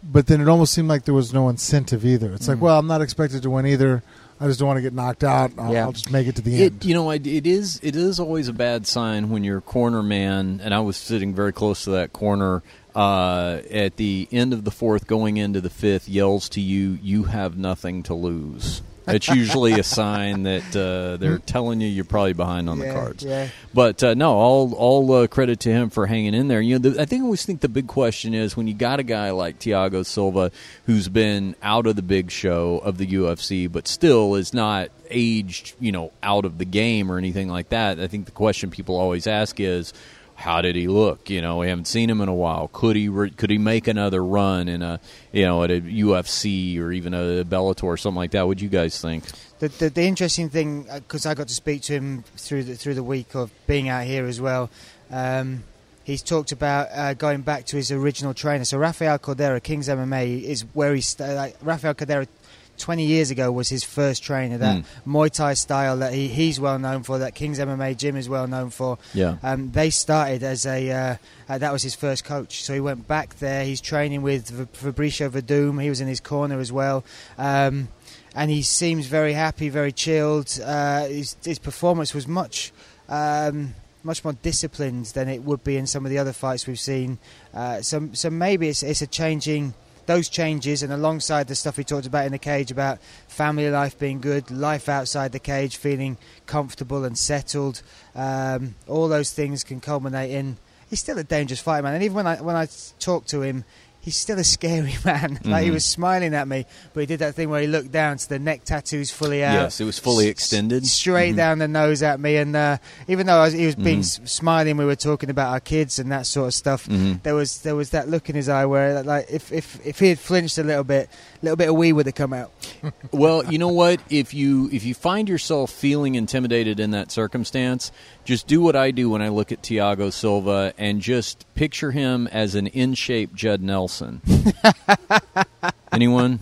But 0.03 0.27
then 0.27 0.42
it 0.42 0.47
almost 0.47 0.74
seemed 0.74 0.88
like 0.88 1.06
there 1.06 1.13
was 1.13 1.33
no 1.33 1.47
incentive 1.50 2.06
either. 2.06 2.31
It's 2.33 2.47
like, 2.47 2.57
Mm. 2.57 2.62
well, 2.62 2.80
I'm 2.80 2.88
not 2.88 3.01
expected 3.01 3.42
to 3.44 3.50
win 3.50 3.65
either. 3.65 4.03
I 4.39 4.47
just 4.47 4.59
don't 4.59 4.68
want 4.68 4.77
to 4.77 4.81
get 4.81 4.94
knocked 4.94 5.24
out. 5.24 5.51
I'll, 5.57 5.71
Yeah. 5.74 5.83
I'll 5.86 5.94
just 5.94 6.12
make 6.12 6.27
it 6.27 6.36
to 6.36 6.41
the 6.41 6.62
It, 6.63 6.74
end. 6.74 6.86
you 6.86 6.94
know, 6.94 7.09
it 7.12 7.25
is 7.25 7.80
it 7.81 7.95
is 7.95 8.19
always 8.19 8.48
a 8.48 8.53
bad 8.53 8.86
sign 8.86 9.30
when 9.30 9.44
your 9.44 9.62
corner 9.62 10.03
man, 10.03 10.59
and 10.63 10.74
I 10.74 10.80
was 10.81 10.98
sitting 10.98 11.33
very 11.33 11.53
close 11.53 11.83
to 11.86 11.91
that 11.91 12.12
corner 12.13 12.62
uh, 12.95 13.59
at 13.71 13.95
the 13.98 14.27
end 14.31 14.53
of 14.53 14.63
the 14.63 14.71
fourth, 14.71 15.06
going 15.07 15.38
into 15.38 15.59
the 15.62 15.69
fifth, 15.69 16.07
yells 16.09 16.50
to 16.50 16.62
you, 16.62 16.98
"You 17.01 17.24
have 17.25 17.57
nothing 17.57 18.03
to 18.03 18.13
lose." 18.13 18.81
It's 19.07 19.28
usually 19.28 19.74
a 19.74 19.84
sign 19.84 20.44
that 20.44 20.75
uh, 20.75 21.18
they're 21.18 21.38
telling 21.40 21.81
you 21.81 21.88
you're 21.88 22.06
probably 22.06 22.34
behind 22.34 22.69
on 22.69 22.80
the 22.80 22.92
cards. 22.92 23.24
Yeah, 23.24 23.50
But 23.74 24.04
uh, 24.04 24.13
no, 24.13 24.34
all 24.34 24.74
all 24.74 25.12
uh, 25.13 25.28
credit 25.28 25.60
to 25.62 25.69
him 25.69 25.90
for 25.90 26.07
hanging 26.07 26.34
in 26.34 26.48
there. 26.48 26.62
You 26.62 26.80
know, 26.80 26.90
the, 26.90 27.02
I 27.02 27.06
think 27.06 27.22
I 27.22 27.25
always 27.25 27.46
think 27.46 27.62
the 27.62 27.69
big 27.69 27.88
question 27.88 28.34
is 28.34 28.57
when 28.57 28.68
you 28.68 28.74
got 28.74 29.00
a 29.00 29.04
guy 29.04 29.31
like 29.31 29.60
Thiago 29.60 30.06
Silva 30.06 30.52
who's 30.86 31.07
been 31.07 31.56
out 31.62 31.88
of 31.88 31.96
the 31.96 32.02
big 32.02 32.31
show 32.31 32.80
of 32.80 32.98
the 32.98 33.07
UFC, 33.07 33.72
but 33.72 33.88
still 33.88 34.36
is 34.36 34.54
not 34.54 34.90
aged, 35.10 35.74
you 35.80 35.92
know, 35.92 36.12
out 36.24 36.46
of 36.46 36.58
the 36.58 36.66
game 36.66 37.12
or 37.12 37.18
anything 37.18 37.48
like 37.48 37.69
that. 37.69 38.00
I 38.00 38.08
think 38.08 38.25
the 38.25 38.31
question 38.31 38.72
people 38.72 38.96
always 38.96 39.28
ask 39.28 39.60
is. 39.60 39.94
How 40.36 40.62
did 40.62 40.76
he 40.76 40.88
look? 40.88 41.30
You 41.30 41.42
know, 41.42 41.58
we 41.58 41.70
haven't 41.70 41.86
seen 41.86 42.10
him 42.10 42.22
in 42.22 42.30
a 42.30 42.34
while. 42.34 42.70
Could 42.72 42.96
he 42.96 43.10
re- 43.10 43.32
could 43.32 43.50
he 43.50 43.58
make 43.58 43.88
another 43.88 44.24
run 44.24 44.68
in 44.68 44.82
a 44.82 45.00
you 45.32 45.46
know 45.46 45.64
at 45.64 45.72
a 45.72 45.82
UFC 45.82 46.80
or 46.80 46.92
even 46.92 47.14
a 47.14 47.44
Bellator 47.46 47.86
or 47.86 47.98
something 47.98 48.18
like 48.18 48.32
that? 48.32 48.46
What 48.46 48.58
do 48.58 48.64
you 48.64 48.70
guys 48.70 49.02
think? 49.02 49.24
the, 49.60 49.68
the, 49.70 49.90
the 49.90 50.04
interesting 50.04 50.50
thing 50.50 50.84
because 50.94 51.26
I 51.26 51.34
got 51.34 51.48
to 51.48 51.54
speak 51.54 51.82
to 51.84 51.94
him 51.94 52.24
through 52.38 52.64
the 52.64 52.76
through 52.76 52.96
the 52.96 53.04
week 53.04 53.36
of 53.36 53.52
being 53.68 53.90
out 53.90 54.06
here 54.06 54.26
as 54.26 54.42
well. 54.42 54.70
Um, 55.10 55.64
he's 56.04 56.22
talked 56.22 56.52
about 56.52 56.90
uh, 56.92 57.14
going 57.14 57.42
back 57.42 57.66
to 57.68 57.78
his 57.78 57.92
original 57.92 58.34
trainer. 58.34 58.66
So 58.66 58.78
Rafael 58.78 59.18
Cordeiro, 59.20 59.62
Kings 59.62 59.88
MMA, 59.88 60.44
is 60.44 60.62
where 60.74 60.94
he 60.94 61.02
st- 61.02 61.36
like, 61.36 61.56
Rafael 61.62 61.94
Cordeiro. 61.94 62.28
20 62.77 63.06
years 63.06 63.31
ago 63.31 63.51
was 63.51 63.69
his 63.69 63.83
first 63.83 64.24
trainer 64.24 64.57
that 64.57 64.77
Mm. 64.77 64.83
Muay 65.07 65.30
Thai 65.31 65.54
style 65.54 65.98
that 65.98 66.13
he, 66.13 66.27
he's 66.27 66.60
well 66.60 66.77
known 66.80 67.04
for 67.04 67.19
that 67.19 67.36
King's 67.36 67.60
MMA 67.60 67.95
gym 67.98 68.16
is 68.16 68.27
well 68.27 68.48
known 68.48 68.69
for 68.69 68.98
Yeah, 69.13 69.38
um, 69.44 69.72
they 69.72 69.89
started 69.89 70.44
as 70.44 70.66
a 70.66 70.92
uh, 70.92 71.16
uh, 71.50 71.57
that 71.57 71.72
was 71.72 71.83
his 71.83 71.95
first 71.95 72.24
coach. 72.25 72.63
So 72.63 72.74
he 72.74 72.80
went 72.80 73.07
back 73.07 73.39
there. 73.39 73.63
He's 73.66 73.81
training 73.81 74.22
with 74.22 74.50
v- 74.50 74.66
Fabricio 74.74 75.30
Werdum. 75.30 75.81
He 75.81 75.89
was 75.89 76.01
in 76.01 76.07
his 76.07 76.19
corner 76.19 76.60
as 76.60 76.72
well, 76.72 77.04
um, 77.38 77.88
and 78.36 78.51
he 78.51 78.62
seems 78.62 79.06
very 79.07 79.33
happy, 79.33 79.69
very 79.69 79.92
chilled. 79.92 80.60
Uh, 80.63 81.06
his, 81.06 81.38
his 81.44 81.60
performance 81.60 82.13
was 82.13 82.27
much. 82.27 82.72
Um, 83.07 83.75
much 84.04 84.24
more 84.24 84.33
disciplined 84.33 85.05
than 85.08 85.27
it 85.27 85.41
would 85.41 85.63
be 85.63 85.77
in 85.77 85.88
some 85.88 86.05
of 86.05 86.12
the 86.12 86.17
other 86.20 86.32
fights 86.34 86.67
we've 86.67 86.79
seen. 86.79 87.17
Uh, 87.55 87.82
so, 87.82 88.08
so 88.13 88.29
maybe 88.29 88.67
it's, 88.70 88.84
it's 88.84 89.01
a 89.01 89.08
changing 89.08 89.74
those 90.05 90.29
changes, 90.29 90.83
and 90.83 90.93
alongside 90.93 91.47
the 91.47 91.55
stuff 91.55 91.77
we 91.77 91.83
talked 91.83 92.05
about 92.05 92.25
in 92.25 92.31
the 92.31 92.38
cage 92.38 92.71
about 92.71 93.00
family 93.27 93.69
life 93.69 93.97
being 93.97 94.21
good, 94.21 94.51
life 94.51 94.88
outside 94.89 95.31
the 95.31 95.39
cage, 95.39 95.77
feeling 95.77 96.17
comfortable 96.45 97.03
and 97.03 97.17
settled, 97.17 97.81
um, 98.15 98.75
all 98.88 99.07
those 99.07 99.31
things 99.31 99.63
can 99.63 99.79
culminate 99.79 100.31
in. 100.31 100.57
He's 100.89 101.00
still 101.00 101.17
a 101.17 101.24
dangerous 101.24 101.59
fighter, 101.59 101.83
man. 101.83 101.95
And 101.95 102.03
even 102.03 102.15
when 102.15 102.27
I 102.27 102.41
when 102.41 102.55
I 102.55 102.67
talk 103.00 103.25
to 103.27 103.41
him, 103.41 103.65
he's 104.05 104.15
still 104.15 104.39
a 104.39 104.43
scary 104.43 104.95
man. 105.05 105.39
like 105.43 105.63
he 105.65 105.69
Mhm. 105.69 105.74
was 105.74 105.83
smiling 105.85 106.33
at 106.33 106.47
me, 106.47 106.65
but 106.93 107.01
he 107.01 107.05
did 107.07 107.19
that 107.19 107.35
thing 107.35 107.50
where 107.50 107.59
he 107.59 107.67
looked 107.67 107.91
down 107.91 108.17
to 108.17 108.29
the 108.29 108.39
neck 108.39 108.63
tattoos 108.63 109.12
fully 109.12 109.43
out. 109.43 109.53
yes, 109.55 109.81
it 109.81 109.85
was 109.85 110.00
fully 110.00 110.25
s- 110.25 110.31
extended, 110.31 110.85
straight 110.85 111.33
Mhm. 111.33 111.38
down 111.38 111.59
the 111.59 111.67
nose 111.67 112.01
at 112.03 112.19
me. 112.19 112.38
And 112.38 112.55
uh, 112.55 112.77
even 113.07 113.25
though 113.27 113.39
I 113.39 113.45
was, 113.45 113.53
he 113.53 113.65
was 113.65 113.75
being 113.75 114.00
Mhm. 114.00 114.19
s 114.24 114.31
smiling, 114.31 114.77
we 114.77 114.85
were 114.85 114.95
talking 114.95 115.29
about 115.29 115.51
our 115.51 115.59
kids 115.59 116.00
and 116.00 116.12
that 116.12 116.25
sort 116.27 116.47
of 116.47 116.53
stuff. 116.53 116.88
Mhm. 116.88 117.24
There 117.24 117.35
was 117.35 117.57
there 117.59 117.75
was 117.75 117.89
that 117.89 118.07
look 118.07 118.29
in 118.29 118.35
his 118.35 118.47
eye 118.47 118.65
where 118.65 119.01
like 119.03 119.25
if 119.29 119.51
if 119.51 119.79
if 119.85 120.00
he 120.00 120.09
had 120.09 120.19
flinched 120.19 120.57
a 120.59 120.63
little 120.63 120.83
bit, 120.83 121.09
a 121.41 121.45
little 121.45 121.57
bit 121.57 121.69
of 121.69 121.75
wee 121.75 121.91
would 121.91 122.05
have 122.05 122.15
come 122.15 122.31
out. 122.33 122.51
Well, 123.12 123.43
you 123.51 123.57
know 123.57 123.69
what? 123.69 124.00
If 124.09 124.33
you 124.33 124.69
if 124.71 124.83
you 124.85 124.93
find 124.93 125.27
yourself 125.27 125.71
feeling 125.71 126.15
intimidated 126.15 126.79
in 126.79 126.91
that 126.91 127.12
circumstance, 127.12 127.91
just 128.25 128.45
do 128.45 128.62
what 128.62 128.75
I 128.75 128.91
do 128.91 129.09
when 129.09 129.21
I 129.21 129.29
look 129.29 129.51
at 129.51 129.62
Thiago 129.63 130.12
Silva 130.12 130.74
and 130.77 131.01
just 131.01 131.45
picture 131.55 131.91
him 131.91 132.27
as 132.31 132.55
an 132.55 132.67
in 132.67 132.93
shape 132.93 133.33
Judd 133.33 133.62
Nelson. 133.62 133.95
Anyone? 135.92 136.40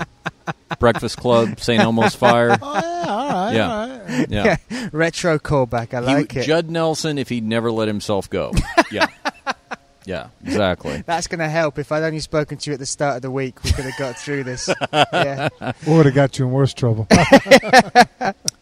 Breakfast 0.79 1.17
Club, 1.17 1.59
St. 1.59 1.81
Elmo's 1.81 2.15
Fire. 2.15 2.57
oh 2.61 2.73
yeah, 2.73 3.05
all 3.07 3.27
right, 3.29 3.53
Yeah. 3.53 3.69
all 3.71 3.87
right. 4.47 4.59
Yeah, 4.69 4.89
Retro 4.91 5.39
callback, 5.39 5.93
I 5.93 5.99
He- 6.01 6.05
like 6.15 6.35
it. 6.35 6.43
Judd 6.45 6.69
Nelson 6.69 7.17
if 7.17 7.29
he'd 7.29 7.43
never 7.45 7.71
let 7.71 7.87
himself 7.87 8.29
go. 8.29 8.51
Yeah, 8.91 9.07
Yeah, 10.05 10.27
exactly. 10.43 11.01
That's 11.05 11.27
going 11.27 11.39
to 11.39 11.49
help. 11.49 11.79
If 11.79 11.91
I'd 11.91 12.03
only 12.03 12.19
spoken 12.19 12.57
to 12.57 12.69
you 12.69 12.73
at 12.73 12.79
the 12.79 12.85
start 12.85 13.17
of 13.17 13.21
the 13.21 13.31
week, 13.31 13.63
we 13.63 13.71
could 13.71 13.85
have 13.85 13.97
got 13.97 14.17
through 14.17 14.43
this. 14.43 14.69
yeah. 14.93 15.49
What 15.59 15.87
would 15.87 16.05
have 16.05 16.15
got 16.15 16.37
you 16.37 16.45
in 16.45 16.51
worse 16.51 16.73
trouble? 16.73 17.07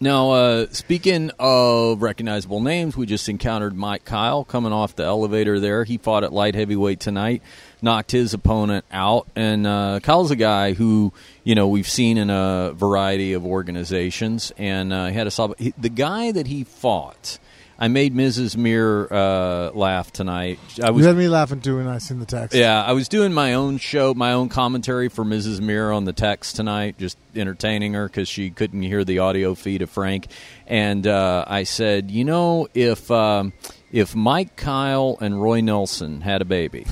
Now, 0.03 0.31
uh, 0.31 0.65
speaking 0.71 1.29
of 1.37 2.01
recognizable 2.01 2.59
names, 2.59 2.97
we 2.97 3.05
just 3.05 3.29
encountered 3.29 3.75
Mike 3.75 4.03
Kyle 4.03 4.43
coming 4.43 4.73
off 4.73 4.95
the 4.95 5.03
elevator 5.03 5.59
there. 5.59 5.83
He 5.83 5.99
fought 5.99 6.23
at 6.23 6.33
light 6.33 6.55
heavyweight 6.55 6.99
tonight, 6.99 7.43
knocked 7.83 8.09
his 8.09 8.33
opponent 8.33 8.83
out. 8.91 9.27
And 9.35 9.67
uh, 9.67 9.99
Kyle's 10.01 10.31
a 10.31 10.35
guy 10.35 10.73
who, 10.73 11.13
you 11.43 11.53
know, 11.53 11.67
we've 11.67 11.87
seen 11.87 12.17
in 12.17 12.31
a 12.31 12.71
variety 12.73 13.33
of 13.33 13.45
organizations. 13.45 14.51
And 14.57 14.91
uh, 14.91 15.05
he 15.05 15.13
had 15.13 15.27
a 15.27 15.31
solid. 15.31 15.71
The 15.77 15.89
guy 15.89 16.31
that 16.31 16.47
he 16.47 16.63
fought, 16.63 17.37
I 17.81 17.87
made 17.87 18.13
Mrs. 18.13 18.55
Mir 18.55 19.07
uh, 19.09 19.71
laugh 19.73 20.13
tonight. 20.13 20.59
I 20.83 20.91
was 20.91 21.01
you 21.01 21.07
had 21.07 21.17
me 21.17 21.27
laughing 21.27 21.61
too 21.61 21.77
when 21.77 21.87
I 21.87 21.97
seen 21.97 22.19
the 22.19 22.27
text. 22.27 22.55
yeah, 22.55 22.83
I 22.83 22.91
was 22.91 23.09
doing 23.09 23.33
my 23.33 23.55
own 23.55 23.79
show, 23.79 24.13
my 24.13 24.33
own 24.33 24.49
commentary 24.49 25.09
for 25.09 25.25
Mrs. 25.25 25.61
Mir 25.61 25.91
on 25.91 26.05
the 26.05 26.13
text 26.13 26.55
tonight, 26.55 26.99
just 26.99 27.17
entertaining 27.35 27.93
her 27.93 28.05
because 28.05 28.29
she 28.29 28.51
couldn't 28.51 28.83
hear 28.83 29.03
the 29.03 29.17
audio 29.17 29.55
feed 29.55 29.81
of 29.81 29.89
Frank. 29.89 30.27
And 30.67 31.07
uh, 31.07 31.43
I 31.47 31.63
said, 31.63 32.11
you 32.11 32.23
know, 32.23 32.67
if 32.75 33.09
um, 33.09 33.51
if 33.91 34.15
Mike 34.15 34.55
Kyle 34.55 35.17
and 35.19 35.41
Roy 35.41 35.61
Nelson 35.61 36.21
had 36.21 36.43
a 36.43 36.45
baby, 36.45 36.85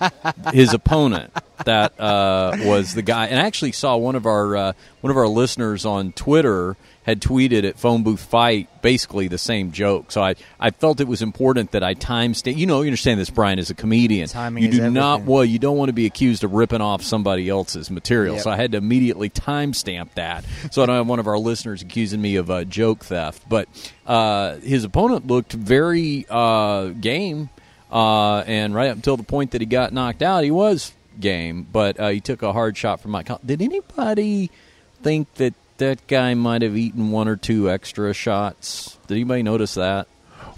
his 0.52 0.74
opponent 0.74 1.32
that 1.64 2.00
uh, 2.00 2.56
was 2.64 2.94
the 2.94 3.02
guy, 3.02 3.28
and 3.28 3.38
I 3.38 3.44
actually 3.46 3.72
saw 3.72 3.96
one 3.96 4.16
of 4.16 4.26
our 4.26 4.56
uh, 4.56 4.72
one 5.02 5.12
of 5.12 5.16
our 5.16 5.28
listeners 5.28 5.86
on 5.86 6.10
Twitter 6.10 6.76
had 7.04 7.20
tweeted 7.20 7.64
at 7.64 7.78
Phone 7.78 8.02
Booth 8.02 8.20
Fight 8.20 8.68
basically 8.82 9.28
the 9.28 9.38
same 9.38 9.72
joke. 9.72 10.12
So 10.12 10.22
I, 10.22 10.34
I 10.58 10.70
felt 10.70 11.00
it 11.00 11.08
was 11.08 11.22
important 11.22 11.72
that 11.72 11.82
I 11.82 11.94
time 11.94 12.32
timestamp. 12.32 12.56
You 12.56 12.66
know, 12.66 12.82
you 12.82 12.88
understand 12.88 13.20
this, 13.20 13.30
Bryan, 13.30 13.58
as 13.58 13.70
a 13.70 13.74
comedian. 13.74 14.28
Timing 14.28 14.64
you 14.64 14.70
do 14.70 14.90
not 14.90 15.22
well. 15.22 15.44
You 15.44 15.58
don't 15.58 15.76
want 15.76 15.88
to 15.88 15.92
be 15.92 16.06
accused 16.06 16.44
of 16.44 16.52
ripping 16.52 16.80
off 16.80 17.02
somebody 17.02 17.48
else's 17.48 17.90
material. 17.90 18.34
Yep. 18.34 18.44
So 18.44 18.50
I 18.50 18.56
had 18.56 18.72
to 18.72 18.78
immediately 18.78 19.28
time 19.28 19.62
timestamp 19.62 20.14
that, 20.14 20.44
so 20.70 20.82
I 20.82 20.86
don't 20.86 20.96
have 20.96 21.06
one 21.06 21.18
of 21.18 21.26
our 21.26 21.38
listeners 21.38 21.82
accusing 21.82 22.20
me 22.20 22.36
of 22.36 22.50
uh, 22.50 22.64
joke 22.64 23.04
theft. 23.04 23.48
But 23.48 23.68
uh, 24.06 24.56
his 24.56 24.84
opponent 24.84 25.26
looked 25.26 25.52
very 25.52 26.26
uh, 26.28 26.88
game, 26.88 27.50
uh, 27.90 28.38
and 28.38 28.74
right 28.74 28.88
up 28.88 28.96
until 28.96 29.16
the 29.16 29.22
point 29.22 29.52
that 29.52 29.60
he 29.60 29.66
got 29.66 29.92
knocked 29.92 30.22
out, 30.22 30.44
he 30.44 30.50
was 30.50 30.92
game. 31.18 31.66
But 31.70 32.00
uh, 32.00 32.08
he 32.08 32.20
took 32.20 32.42
a 32.42 32.52
hard 32.52 32.76
shot 32.76 33.00
from 33.00 33.12
Mike. 33.12 33.28
Did 33.44 33.62
anybody 33.62 34.50
think 35.02 35.32
that 35.34 35.54
that 35.82 36.06
guy 36.06 36.34
might 36.34 36.62
have 36.62 36.76
eaten 36.76 37.10
one 37.10 37.28
or 37.28 37.36
two 37.36 37.70
extra 37.70 38.12
shots? 38.14 38.98
Did 39.06 39.14
anybody 39.14 39.42
notice 39.42 39.74
that? 39.74 40.06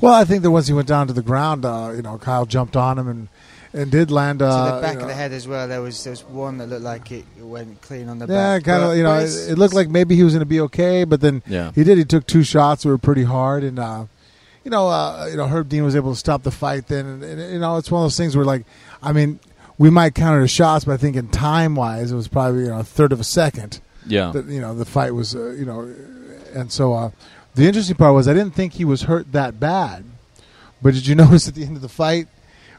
Well, 0.01 0.13
I 0.15 0.25
think 0.25 0.43
that 0.43 0.51
once 0.51 0.67
he 0.67 0.73
went 0.75 0.89
down 0.89 1.07
to 1.07 1.13
the 1.13 1.23
ground, 1.23 1.65
uh, 1.65 1.93
you 1.95 2.03
know, 2.03 2.19
Kyle 2.19 2.47
jumped 2.47 2.77
on 2.77 2.99
him 2.99 3.09
and 3.09 3.29
and 3.73 3.91
did 3.91 4.11
land. 4.11 4.39
to 4.39 4.47
Uh, 4.47 4.77
the 4.77 4.81
back 4.83 4.93
you 4.95 4.99
of 4.99 5.03
know, 5.03 5.09
the 5.09 5.15
head 5.15 5.33
as 5.33 5.49
well, 5.49 5.67
there 5.67 5.81
was 5.83 6.03
there 6.05 6.13
was 6.13 6.23
one 6.25 6.59
that 6.59 6.69
looked 6.69 6.83
like 6.83 7.11
it 7.11 7.25
went 7.39 7.81
clean 7.83 8.09
on 8.09 8.19
the 8.19 8.27
Yeah, 8.27 8.57
back. 8.59 8.65
kind 8.65 8.85
of. 8.85 8.97
You 8.97 9.03
know, 9.03 9.19
it, 9.19 9.31
it 9.51 9.59
looked 9.59 9.75
like 9.75 9.89
maybe 9.89 10.15
he 10.17 10.23
was 10.23 10.33
going 10.33 10.41
to 10.41 10.47
be 10.47 10.61
okay, 10.61 11.05
but 11.05 11.21
then 11.21 11.43
Yeah. 11.47 11.73
he 11.75 11.83
did. 11.85 11.99
He 11.99 12.05
took 12.05 12.27
two 12.27 12.43
shots 12.45 12.83
that 12.83 12.89
were 12.89 12.99
pretty 12.99 13.25
hard, 13.25 13.65
and 13.65 13.79
uh, 13.79 14.05
you 14.65 14.71
know, 14.71 14.89
uh, 14.89 15.27
you 15.31 15.37
know, 15.37 15.47
Herb 15.47 15.69
Dean 15.69 15.85
was 15.85 15.97
able 15.97 16.13
to 16.13 16.19
stop 16.19 16.43
the 16.43 16.51
fight. 16.51 16.87
Then, 16.89 17.05
and, 17.07 17.23
and 17.25 17.53
you 17.53 17.59
know, 17.59 17.77
it's 17.77 17.91
one 17.91 18.03
of 18.03 18.05
those 18.07 18.17
things 18.17 18.37
where, 18.37 18.45
like, 18.45 18.65
I 19.03 19.13
mean, 19.13 19.39
we 19.79 19.91
might 19.91 20.15
count 20.15 20.41
it 20.41 20.45
as 20.45 20.51
shots, 20.51 20.85
but 20.85 20.93
I 20.93 20.97
think 20.97 21.17
in 21.17 21.29
time 21.29 21.75
wise, 21.75 22.13
it 22.13 22.17
was 22.17 22.29
probably 22.29 22.63
you 22.65 22.69
know 22.69 22.79
a 22.81 22.85
third 22.85 23.13
of 23.13 23.21
a 23.21 23.25
second. 23.25 23.81
Yeah. 24.07 24.33
that 24.33 24.47
you 24.47 24.61
know 24.61 24.75
the 24.75 24.85
fight 24.85 25.15
was 25.15 25.35
uh, 25.35 25.51
you 25.51 25.65
know 25.65 25.93
and 26.55 26.71
so 26.71 26.93
uh, 26.93 27.11
the 27.55 27.67
interesting 27.67 27.97
part 27.97 28.15
was 28.15 28.29
I 28.29 28.35
didn't 28.35 28.55
think 28.55 28.75
he 28.75 28.85
was 28.85 29.03
hurt 29.03 29.33
that 29.33 29.59
bad 29.59 30.05
but 30.83 30.95
did 30.95 31.07
you 31.07 31.15
notice 31.25 31.49
at 31.49 31.55
the 31.55 31.65
end 31.65 31.77
of 31.77 31.83
the 31.83 31.89
fight 31.89 32.29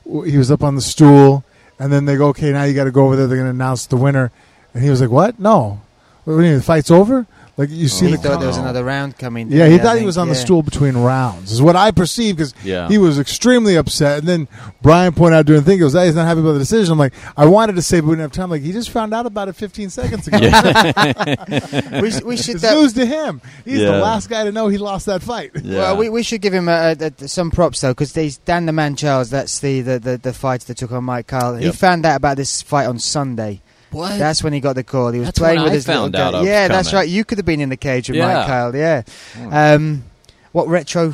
he 0.04 0.38
was 0.38 0.52
up 0.52 0.64
on 0.64 0.76
the 0.76 0.82
stool 0.82 1.44
and 1.80 1.92
then 1.92 2.06
they 2.06 2.16
go 2.16 2.28
okay 2.28 2.52
now 2.52 2.64
you 2.64 2.74
got 2.74 2.84
to 2.86 2.92
go 2.92 3.06
over 3.06 3.16
there 3.16 3.28
they're 3.28 3.38
going 3.38 3.48
to 3.48 3.56
announce 3.56 3.88
the 3.88 3.98
winner 3.98 4.32
and 4.74 4.84
he 4.84 4.90
was 4.90 5.02
like 5.02 5.10
what? 5.10 5.40
No. 5.40 5.82
What 6.26 6.38
the 6.38 6.62
fight's 6.62 6.92
over 6.92 7.26
like 7.58 7.70
you 7.70 7.86
oh, 7.86 7.88
see 7.88 8.06
he 8.08 8.12
the 8.12 8.18
thought 8.18 8.40
there 8.40 8.48
was 8.50 8.58
Oh. 8.58 8.62
another 8.62 8.84
round 8.84 9.18
coming. 9.18 9.50
yeah, 9.50 9.68
he 9.68 9.76
I 9.76 9.78
thought 9.78 9.98
he 9.98 10.06
was 10.06 10.18
on 10.18 10.28
the 10.30 10.36
stool 10.36 10.62
between 10.62 10.98
rounds, 10.98 11.52
is 11.52 11.62
what 11.62 11.76
I 11.78 11.92
perceived 11.92 12.38
because 12.38 12.54
Yeah. 12.64 12.88
he 12.90 12.98
was 12.98 13.18
extremely 13.18 13.76
upset. 13.78 14.20
And 14.20 14.28
then 14.28 14.48
Bryan 14.82 15.14
pointed 15.14 15.38
out 15.38 15.46
during 15.46 15.62
the 15.62 15.66
thing, 15.66 15.76
he 15.78 15.80
goes, 15.80 15.94
hey, 15.94 16.06
he's 16.08 16.16
not 16.16 16.26
happy 16.26 16.42
about 16.42 16.54
the 16.54 16.60
decision. 16.60 16.92
I'm 16.92 17.00
like, 17.00 17.14
I 17.38 17.46
wanted 17.46 17.76
to 17.78 17.82
say, 17.82 18.00
but 18.02 18.08
we 18.08 18.12
didn't 18.16 18.24
have 18.24 18.32
time. 18.34 18.50
Like, 18.50 18.62
he 18.62 18.72
just 18.74 18.90
found 18.90 19.14
out 19.14 19.26
about 19.26 19.48
it 19.48 19.56
15 19.56 19.90
seconds 19.90 20.28
ago. 20.28 20.38
We, 22.02 22.12
sh- 22.12 22.22
we 22.24 22.38
should 22.38 22.56
it's 22.56 22.62
that, 22.64 22.76
news 22.76 22.94
to 22.94 23.06
him. 23.06 23.42
He's 23.64 23.80
Yeah. 23.80 23.92
the 23.92 23.98
last 24.00 24.30
guy 24.30 24.44
to 24.44 24.52
know 24.52 24.68
he 24.68 24.78
lost 24.78 25.06
that 25.06 25.22
fight. 25.24 25.52
Yeah. 25.64 25.78
Well, 25.80 25.98
we, 25.98 26.10
we 26.10 26.24
should 26.24 26.42
give 26.42 26.54
him 26.54 26.68
a, 26.68 26.96
a, 27.00 27.12
a- 27.24 27.28
some 27.28 27.52
props 27.52 27.82
though, 27.82 27.92
because 27.92 28.12
Dan 28.46 28.66
the 28.66 28.72
Man 28.74 28.96
Charles, 28.96 29.30
that's 29.30 29.60
the 29.60 29.82
the, 29.82 30.00
the, 30.00 30.18
the 30.18 30.34
fighter 30.34 30.66
that 30.68 30.78
took 30.78 30.92
on 30.92 31.04
Mike 31.06 31.28
Kyle. 31.28 31.56
He 31.56 31.72
found 31.72 32.06
out 32.06 32.18
about 32.18 32.38
this 32.38 32.62
fight 32.62 32.86
on 32.88 33.00
Sunday. 33.00 33.62
What? 33.92 34.18
That's 34.18 34.44
when 34.44 34.54
he 34.54 34.60
got 34.60 34.74
the 34.74 34.84
call. 34.84 35.12
He 35.12 35.20
was 35.20 35.28
That's 35.30 35.40
playing 35.40 35.58
when 35.58 35.64
with 35.66 35.72
I 35.72 35.76
his 35.76 35.88
little 35.88 36.04
found 36.04 36.16
out 36.16 36.34
guy. 36.34 36.40
of 36.40 36.46
Yeah, 36.46 36.68
that's 36.68 36.94
right. 36.94 37.08
You 37.08 37.24
could 37.24 37.38
have 37.38 37.46
been 37.46 37.62
in 37.62 37.70
the 37.70 37.78
cage 37.78 38.10
with 38.10 38.18
Yeah. 38.18 38.34
Mike 38.34 38.48
Kyle. 38.48 38.76
Yeah. 38.76 39.04
Um, 39.52 40.04
what 40.52 40.68
retro 40.68 41.14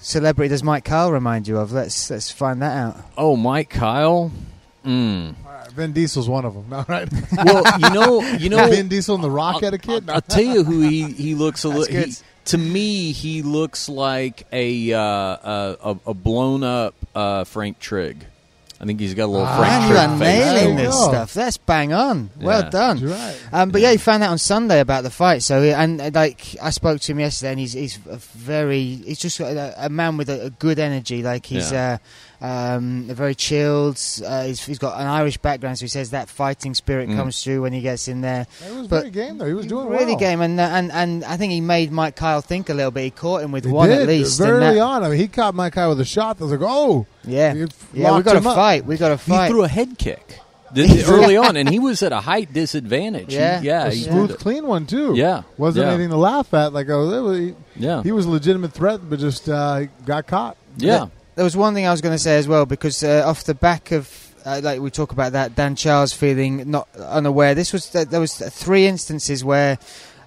celebrity 0.00 0.48
does 0.50 0.62
Mike 0.62 0.84
Kyle 0.84 1.10
remind 1.12 1.48
you 1.48 1.58
of? 1.58 1.72
Let's 1.72 2.10
let's 2.10 2.30
find 2.30 2.60
that 2.62 2.76
out. 2.76 2.96
oh, 3.16 3.36
Mike 3.36 3.70
Kyle. 3.70 4.30
Mm. 4.84 5.34
All 5.46 5.52
right, 5.52 5.70
Vin 5.72 5.92
Diesel's 5.94 6.28
one 6.28 6.44
of 6.44 6.54
them. 6.54 6.70
All 6.72 6.84
right. 6.88 7.08
Well, 7.44 7.62
you 7.80 7.90
know, 7.90 8.20
you 8.38 8.48
know, 8.50 8.68
Vin 8.68 8.88
Diesel 8.88 9.14
and 9.14 9.24
The 9.24 9.30
Rock 9.30 9.62
had 9.62 9.72
a 9.72 9.78
kid. 9.78 10.10
I'll 10.10 10.20
tell 10.20 10.42
you 10.42 10.62
who 10.62 10.80
he, 10.82 11.04
he 11.10 11.34
looks 11.34 11.64
a 11.64 11.68
little. 11.70 12.04
To 12.46 12.58
me, 12.58 13.12
he 13.12 13.40
looks 13.40 13.88
like 13.88 14.46
a 14.52 14.92
uh, 14.92 14.98
a, 15.00 15.96
a 16.06 16.12
blown 16.14 16.62
up 16.62 16.94
uh, 17.14 17.44
Frank 17.44 17.78
Trigg. 17.78 18.26
I 18.84 18.86
think 18.86 19.00
he's 19.00 19.14
got 19.14 19.24
a 19.24 19.32
little 19.32 19.46
Ah, 19.46 19.56
Frank 19.56 19.80
Man, 19.82 19.88
You 19.88 19.96
are 19.96 20.18
face. 20.18 20.44
nailing 20.44 20.76
There 20.76 20.86
this 20.86 20.94
go. 20.94 21.08
stuff. 21.08 21.32
That's 21.32 21.56
bang 21.56 21.94
on. 21.94 22.28
Well 22.38 22.68
done. 22.68 23.00
Right. 23.00 23.34
Um, 23.50 23.70
but 23.70 23.80
yeah. 23.80 23.92
he 23.92 23.96
found 23.96 24.22
out 24.22 24.30
on 24.30 24.36
Sunday 24.36 24.80
about 24.80 25.04
the 25.04 25.10
fight. 25.10 25.42
So 25.42 25.62
he- 25.62 25.70
and 25.72 26.00
uh, 26.02 26.10
like 26.12 26.54
I 26.62 26.68
spoke 26.68 27.00
to 27.00 27.12
him 27.12 27.20
yesterday, 27.20 27.52
and 27.52 27.60
he's 27.60 27.72
he's 27.72 27.98
a 28.10 28.16
very 28.16 28.84
he's 29.06 29.18
just 29.18 29.40
a, 29.40 29.86
a 29.86 29.88
man 29.88 30.18
with 30.18 30.28
a, 30.28 30.46
a 30.46 30.50
good 30.50 30.78
energy. 30.78 31.22
Like 31.22 31.46
he's 31.46 31.72
uh, 31.72 31.96
um, 32.44 33.04
very 33.04 33.34
chilled. 33.34 33.98
Uh, 34.24 34.44
he's, 34.44 34.64
he's 34.64 34.78
got 34.78 35.00
an 35.00 35.06
Irish 35.06 35.38
background, 35.38 35.78
so 35.78 35.84
he 35.84 35.88
says 35.88 36.10
that 36.10 36.28
fighting 36.28 36.74
spirit 36.74 37.08
Mm. 37.08 37.16
comes 37.16 37.42
through 37.42 37.62
when 37.62 37.72
he 37.72 37.80
gets 37.80 38.06
in 38.08 38.20
there. 38.20 38.46
He 38.68 38.76
was 38.76 38.88
But- 38.88 39.00
very 39.00 39.10
game 39.10 39.38
though. 39.38 39.46
He 39.46 39.54
was 39.54 39.66
doing 39.66 39.88
really 39.88 40.06
well. 40.12 40.16
game, 40.16 40.40
and 40.42 40.60
uh, 40.60 40.62
and 40.64 40.92
and 40.92 41.24
I 41.24 41.36
think 41.36 41.52
he 41.52 41.60
made 41.60 41.90
Mike 41.90 42.16
Kyle 42.16 42.40
think 42.40 42.68
a 42.68 42.74
little 42.74 42.90
bit. 42.90 43.02
He 43.04 43.10
caught 43.10 43.42
him 43.42 43.50
with 43.52 43.64
He 43.64 43.70
one 43.72 43.88
did, 43.88 44.02
at 44.02 44.08
least. 44.08 44.38
very 44.38 44.52
and 44.54 44.62
that- 44.62 44.68
early 44.70 44.80
on. 44.80 45.02
I 45.04 45.08
mean, 45.08 45.18
he 45.18 45.28
caught 45.28 45.54
Mike 45.54 45.72
Kyle 45.72 45.88
with 45.90 46.00
a 46.00 46.04
shot. 46.04 46.36
I 46.40 46.44
was 46.44 46.52
like, 46.52 46.60
oh, 46.62 47.06
Yeah, 47.24 47.54
yeah, 47.92 48.16
we 48.16 48.22
got 48.22 48.36
him 48.36 48.42
to 48.42 48.50
fight. 48.54 48.84
We 48.84 48.96
got 48.98 49.08
to 49.08 49.16
He 49.16 49.48
threw 49.48 49.62
a 49.64 49.68
head 49.68 49.96
kick 49.98 50.40
early 51.08 51.36
on, 51.36 51.56
and 51.56 51.68
he 51.68 51.78
was 51.78 52.02
at 52.02 52.12
a 52.12 52.20
height 52.20 52.52
disadvantage. 52.52 53.32
Yeah, 53.32 53.60
He- 53.60 53.66
Yeah. 53.68 53.84
yeah, 53.84 53.88
a 53.88 53.92
smooth, 53.92 54.28
did 54.28 54.34
it. 54.34 54.40
clean 54.40 54.66
one 54.66 54.86
too. 54.86 55.14
Yeah, 55.14 55.42
wasn't 55.56 55.86
yeah. 55.86 55.92
anything 55.92 56.10
to 56.10 56.16
laugh 56.16 56.52
at. 56.52 56.72
Like, 56.72 56.88
oh, 56.90 57.22
was, 57.22 57.38
he, 57.38 57.54
Yeah, 57.76 58.02
he 58.02 58.12
was 58.12 58.26
a 58.26 58.30
legitimate 58.30 58.72
threat, 58.72 59.00
but 59.08 59.18
just 59.20 59.48
uh, 59.48 59.84
got 60.04 60.26
caught. 60.26 60.56
yeah. 60.76 61.06
There 61.34 61.44
was 61.44 61.56
one 61.56 61.74
thing 61.74 61.86
I 61.86 61.90
was 61.90 62.00
going 62.00 62.14
to 62.14 62.18
say 62.22 62.36
as 62.38 62.46
well 62.46 62.64
because 62.66 63.02
uh, 63.02 63.24
off 63.26 63.44
the 63.44 63.54
back 63.54 63.90
of 63.92 64.08
uh, 64.46 64.60
like 64.62 64.80
we 64.80 64.90
talk 64.90 65.10
about 65.12 65.32
that 65.32 65.54
Dan 65.56 65.74
Charles 65.74 66.12
feeling 66.12 66.70
not 66.70 66.86
unaware. 66.96 67.54
This 67.54 67.72
was 67.72 67.90
there 67.90 68.20
was 68.20 68.36
three 68.36 68.86
instances 68.86 69.44
where. 69.44 69.78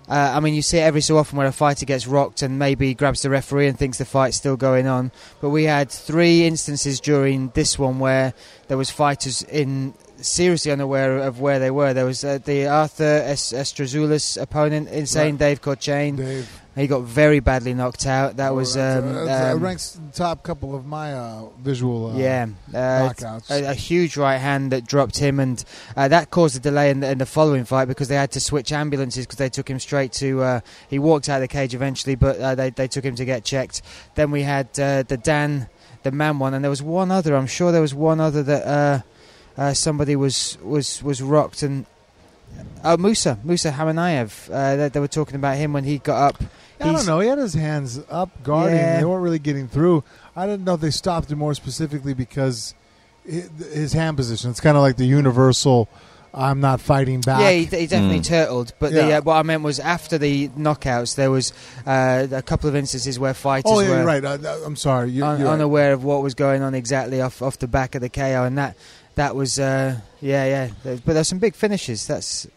Uh, 0.10 0.32
I 0.36 0.40
mean, 0.40 0.54
you 0.54 0.62
see 0.62 0.78
it 0.78 0.84
every 0.84 1.02
so 1.02 1.18
often 1.18 1.38
where 1.38 1.48
a 1.48 1.52
fighter 1.52 1.86
gets 1.86 2.08
rocked 2.08 2.42
and 2.42 2.58
maybe 2.58 2.94
grabs 2.94 3.24
the 3.24 3.30
referee 3.30 3.68
and 3.68 3.78
thinks 3.78 3.98
the 3.98 4.06
fight's 4.06 4.38
still 4.38 4.56
going 4.56 4.88
on. 4.88 5.12
But 5.42 5.50
we 5.50 5.66
had 5.66 5.90
three 5.92 6.46
instances 6.48 7.02
during 7.02 7.50
this 7.56 7.78
one 7.78 8.00
where 8.00 8.34
there 8.70 8.78
was 8.78 8.90
fighters 8.90 9.42
in 9.42 9.96
seriously 10.16 10.72
unaware 10.72 11.18
of 11.18 11.42
where 11.42 11.60
they 11.60 11.72
were. 11.72 11.94
There 11.94 12.06
was 12.06 12.24
uh, 12.24 12.38
the 12.38 12.68
Arthur 12.68 13.22
es- 13.26 13.52
Estrazulas 13.52 14.42
opponent, 14.42 14.88
insane 14.88 15.34
Right. 15.34 15.40
Dave 15.40 15.62
Corchain. 15.62 16.16
Dave. 16.16 16.62
He 16.78 16.86
got 16.86 17.02
very 17.02 17.40
badly 17.40 17.74
knocked 17.74 18.06
out. 18.06 18.38
That 18.38 18.54
was 18.54 18.78
um, 18.78 19.28
um, 19.28 19.60
ranks 19.60 19.94
the 19.94 20.12
top 20.12 20.44
couple 20.44 20.76
of 20.76 20.86
my 20.86 21.12
uh, 21.12 21.48
visual. 21.60 22.12
Uh, 22.12 22.18
yeah, 22.18 22.46
uh, 22.70 22.76
knockouts. 22.78 23.50
a, 23.50 23.72
a 23.72 23.74
huge 23.74 24.16
right 24.16 24.38
hand 24.38 24.72
that 24.72 24.86
dropped 24.86 25.18
him, 25.18 25.40
and 25.40 25.64
uh, 25.96 26.08
that 26.08 26.30
caused 26.30 26.56
a 26.56 26.60
delay 26.60 26.92
in 26.92 27.00
the, 27.00 27.10
in 27.10 27.18
the 27.18 27.26
following 27.26 27.66
fight 27.66 27.86
because 27.86 28.10
they 28.10 28.16
had 28.16 28.32
to 28.34 28.40
switch 28.40 28.72
ambulances 28.72 29.26
because 29.26 29.40
they 29.40 29.50
took 29.50 29.68
him 29.68 29.80
straight 29.80 30.12
to. 30.14 30.44
Uh, 30.44 30.60
he 30.88 31.00
walked 31.00 31.30
out 31.30 31.38
of 31.38 31.42
the 31.42 31.48
cage 31.48 31.74
eventually, 31.74 32.14
but 32.14 32.40
uh, 32.40 32.54
they 32.54 32.70
they 32.70 32.88
took 32.88 33.04
him 33.04 33.16
to 33.16 33.26
get 33.26 33.44
checked. 33.44 33.82
Then 34.14 34.30
we 34.30 34.44
had 34.44 34.68
uh, 34.80 35.02
the 35.02 35.18
Dan, 35.18 35.70
the 36.04 36.12
man 36.12 36.38
one, 36.38 36.54
and 36.54 36.64
there 36.64 36.70
was 36.70 36.84
one 36.84 37.10
other. 37.10 37.36
I'm 37.36 37.48
sure 37.48 37.72
there 37.72 37.82
was 37.82 37.96
one 37.96 38.20
other 38.20 38.44
that 38.44 38.68
uh, 38.68 39.02
uh, 39.60 39.74
somebody 39.74 40.16
was 40.16 40.60
was 40.62 41.02
was 41.02 41.24
rocked 41.24 41.64
and. 41.64 41.88
Oh, 42.84 42.98
Musa, 42.98 43.40
Musa 43.44 43.72
Khamanaev. 43.72 44.50
Uh, 44.52 44.76
they, 44.76 44.90
they 44.90 45.00
were 45.00 45.08
talking 45.08 45.36
about 45.36 45.58
him 45.58 45.74
when 45.74 45.84
he 45.84 45.98
got 45.98 46.36
up. 46.36 46.44
I 46.80 46.92
don't 46.92 47.08
know. 47.08 47.20
He 47.20 47.28
had 47.28 47.40
his 47.40 47.54
hands 47.56 48.00
up 48.10 48.44
guarding. 48.44 48.78
Yeah. 48.78 49.00
They 49.00 49.06
weren't 49.06 49.24
really 49.24 49.40
getting 49.40 49.68
through. 49.68 50.04
I 50.36 50.46
didn't 50.46 50.64
know 50.64 50.76
if 50.76 50.82
they 50.82 50.92
stopped 50.92 51.32
him 51.32 51.40
more 51.40 51.56
specifically 51.56 52.14
because 52.14 52.76
his 53.26 53.94
hand 53.94 54.16
position. 54.16 54.52
It's 54.52 54.60
kind 54.60 54.78
of 54.78 54.84
like 54.84 54.96
the 54.98 55.06
universal 55.06 55.90
I'm 56.34 56.60
not 56.60 56.82
fighting 56.82 57.22
back. 57.22 57.40
Yeah, 57.42 57.52
he, 57.52 57.66
he 57.66 57.88
definitely 57.88 58.20
Mm. 58.20 58.26
turtled. 58.26 58.74
But 58.80 58.92
the, 58.94 59.14
uh, 59.14 59.22
what 59.22 59.38
I 59.38 59.44
meant 59.44 59.64
was 59.64 59.80
after 59.80 60.18
the 60.18 60.50
knockouts, 60.50 61.16
there 61.16 61.32
was 61.32 61.52
uh, 61.86 62.28
a 62.32 62.42
couple 62.44 62.70
of 62.70 62.76
instances 62.76 63.18
where 63.18 63.34
fighters 63.34 63.72
oh, 63.74 63.80
yeah, 63.80 63.90
were 63.90 63.96
you're 63.98 64.06
right. 64.06 64.24
Uh, 64.24 64.38
uh, 64.44 64.60
I'm 64.66 64.76
sorry. 64.76 65.10
You, 65.10 65.26
un- 65.26 65.40
you're 65.40 65.48
right. 65.48 65.54
unaware 65.56 65.94
of 65.94 66.04
what 66.04 66.22
was 66.22 66.36
going 66.36 66.62
on 66.62 66.76
exactly 66.76 67.22
off 67.22 67.42
off 67.42 67.58
the 67.58 67.68
back 67.68 67.96
of 67.96 68.02
the 68.02 68.10
KO, 68.10 68.44
and 68.44 68.58
that 68.58 68.78
that 69.18 69.36
was 69.36 69.60
uh, 69.60 70.00
yeah, 70.22 70.46
yeah. 70.46 70.96
But 71.06 71.14
there's 71.14 71.28
some 71.28 71.40
big 71.40 71.56
finishes. 71.56 72.08
That's 72.08 72.48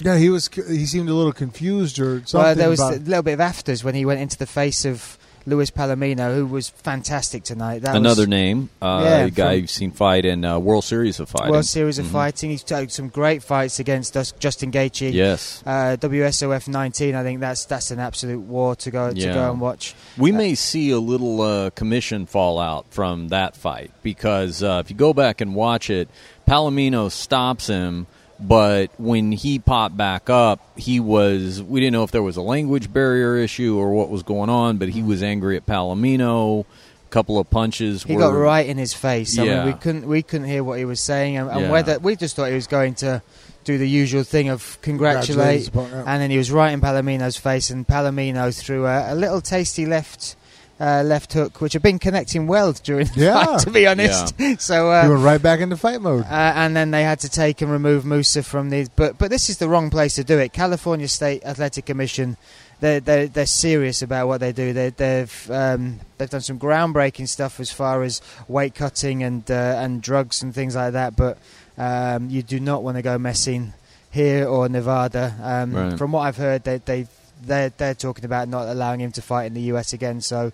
Yeah, 0.00 0.16
he 0.16 0.30
was. 0.30 0.48
He 0.48 0.86
seemed 0.86 1.08
a 1.08 1.14
little 1.14 1.32
confused 1.32 1.98
or 1.98 2.24
something. 2.24 2.40
well, 2.40 2.54
there 2.54 2.70
was 2.70 2.80
a 2.80 2.98
little 3.00 3.22
bit 3.22 3.34
of 3.34 3.40
afters 3.40 3.82
when 3.82 3.94
he 3.94 4.04
went 4.04 4.20
into 4.20 4.38
the 4.38 4.46
face 4.46 4.84
of 4.84 5.18
Luis 5.46 5.70
Palomino, 5.70 6.34
who 6.34 6.46
was 6.46 6.68
fantastic 6.68 7.42
tonight. 7.44 7.82
That 7.82 7.96
Another 7.96 8.22
was 8.22 8.28
name, 8.28 8.68
uh, 8.82 9.00
Yeah, 9.04 9.18
a 9.24 9.30
guy 9.30 9.52
you've 9.54 9.70
seen 9.70 9.90
fight 9.90 10.24
in 10.24 10.44
uh, 10.44 10.58
World 10.58 10.84
Series 10.84 11.18
of 11.18 11.28
Fighting. 11.28 11.50
World 11.52 11.64
Series 11.64 11.98
of 11.98 12.06
Mhm. 12.06 12.10
Fighting. 12.10 12.50
He's 12.50 12.68
had 12.68 12.92
some 12.92 13.08
great 13.08 13.42
fights 13.42 13.78
against 13.80 14.16
us, 14.16 14.32
Justin 14.38 14.70
Gaethje. 14.70 15.12
Yes. 15.12 15.62
Uh, 15.64 15.96
WSOF 16.00 16.68
19. 16.68 17.14
I 17.14 17.22
think 17.22 17.40
that's 17.40 17.64
that's 17.64 17.90
an 17.90 17.98
absolute 17.98 18.40
war 18.40 18.76
to 18.76 18.90
go 18.90 19.12
to 19.12 19.32
go 19.32 19.50
and 19.50 19.60
watch. 19.60 19.94
We 20.18 20.32
Uh, 20.32 20.36
may 20.36 20.54
see 20.54 20.90
a 20.90 20.98
little 20.98 21.40
uh, 21.40 21.70
commission 21.70 22.26
fallout 22.26 22.86
from 22.90 23.28
that 23.28 23.56
fight 23.56 23.90
because 24.02 24.62
uh, 24.62 24.82
if 24.84 24.90
you 24.90 24.96
go 24.96 25.12
back 25.14 25.40
and 25.40 25.54
watch 25.54 25.90
it, 25.90 26.08
Palomino 26.46 27.10
stops 27.10 27.66
him, 27.68 28.06
but 28.40 28.90
when 28.98 29.32
he 29.32 29.58
popped 29.58 29.96
back 29.96 30.30
up, 30.30 30.60
he 30.78 31.00
was. 31.00 31.62
We 31.62 31.80
didn't 31.80 31.92
know 31.92 32.04
if 32.04 32.10
there 32.10 32.22
was 32.22 32.36
a 32.36 32.42
language 32.42 32.92
barrier 32.92 33.36
issue 33.36 33.76
or 33.78 33.92
what 33.92 34.08
was 34.08 34.22
going 34.22 34.50
on, 34.50 34.78
but 34.78 34.88
he 34.88 35.02
mm. 35.02 35.06
was 35.06 35.22
angry 35.22 35.56
at 35.56 35.66
Palomino. 35.66 36.64
A 36.64 37.10
couple 37.10 37.38
of 37.38 37.50
punches. 37.50 38.04
He 38.04 38.14
were, 38.14 38.20
got 38.20 38.30
right 38.30 38.66
in 38.66 38.78
his 38.78 38.94
face. 38.94 39.38
I 39.38 39.44
Yeah. 39.44 39.64
mean, 39.64 39.74
we 39.74 39.80
couldn't 39.80 40.06
we 40.08 40.22
couldn't 40.22 40.46
hear 40.46 40.62
what 40.62 40.78
he 40.78 40.84
was 40.84 41.00
saying, 41.00 41.36
and, 41.36 41.50
and 41.50 41.60
Yeah. 41.62 41.70
whether 41.70 41.98
we 41.98 42.16
just 42.16 42.36
thought 42.36 42.48
he 42.48 42.54
was 42.54 42.68
going 42.68 42.94
to 42.96 43.22
do 43.64 43.78
the 43.78 43.88
usual 43.88 44.22
thing 44.22 44.48
of 44.48 44.78
congratulate, 44.80 45.70
and 45.74 46.22
then 46.22 46.30
he 46.30 46.38
was 46.38 46.50
right 46.50 46.72
in 46.72 46.80
Palomino's 46.80 47.36
face, 47.36 47.68
and 47.70 47.86
Palomino 47.86 48.56
threw 48.56 48.86
a, 48.86 49.12
a 49.12 49.14
little 49.14 49.40
tasty 49.40 49.86
left. 49.86 50.36
Uh, 50.80 51.02
left 51.04 51.34
hook, 51.34 51.60
which 51.60 51.74
had 51.74 51.82
been 51.82 51.98
connecting 51.98 52.46
well 52.46 52.72
during 52.72 53.06
the 53.08 53.20
Yeah. 53.20 53.44
fight, 53.44 53.60
to 53.60 53.70
be 53.70 53.86
honest. 53.86 54.34
So, 54.60 54.90
uh, 54.90 55.02
he 55.02 55.10
went 55.10 55.22
right 55.22 55.42
back 55.42 55.60
into 55.60 55.76
fight 55.76 56.00
mode. 56.00 56.24
uh, 56.24 56.52
and 56.56 56.74
then 56.74 56.90
they 56.90 57.02
had 57.02 57.20
to 57.20 57.28
take 57.28 57.60
and 57.60 57.70
remove 57.70 58.06
Musa 58.06 58.42
from 58.42 58.70
the. 58.70 58.88
But 58.96 59.18
but 59.18 59.28
this 59.30 59.50
is 59.50 59.58
the 59.58 59.68
wrong 59.68 59.90
place 59.90 60.14
to 60.14 60.24
do 60.24 60.38
it. 60.38 60.54
California 60.54 61.06
State 61.06 61.44
Athletic 61.44 61.84
Commission, 61.84 62.38
they're 62.80 62.98
they're, 63.00 63.26
they're 63.28 63.44
serious 63.44 64.00
about 64.00 64.26
what 64.28 64.40
they 64.40 64.52
do. 64.52 64.72
They, 64.72 64.88
they've 64.88 65.50
um, 65.50 66.00
they've 66.16 66.30
done 66.30 66.40
some 66.40 66.58
groundbreaking 66.58 67.28
stuff 67.28 67.60
as 67.60 67.70
far 67.70 68.02
as 68.02 68.22
weight 68.48 68.74
cutting 68.74 69.22
and 69.22 69.50
uh, 69.50 69.54
and 69.84 70.00
drugs 70.00 70.42
and 70.42 70.54
things 70.54 70.74
like 70.76 70.94
that. 70.94 71.14
But 71.14 71.36
um, 71.76 72.30
you 72.30 72.42
do 72.42 72.58
not 72.58 72.82
want 72.82 72.96
to 72.96 73.02
go 73.02 73.18
messing 73.18 73.74
here 74.10 74.48
or 74.48 74.66
Nevada. 74.70 75.34
Um, 75.42 75.74
Right. 75.74 75.98
From 75.98 76.12
what 76.12 76.20
I've 76.20 76.38
heard, 76.38 76.64
they 76.64 76.78
they 76.78 77.06
they're 77.42 77.70
they're 77.70 77.94
talking 77.94 78.24
about 78.24 78.48
not 78.48 78.68
allowing 78.68 79.00
him 79.00 79.12
to 79.12 79.22
fight 79.22 79.46
in 79.46 79.54
the 79.54 79.62
US 79.72 79.92
again. 79.92 80.20
So. 80.20 80.52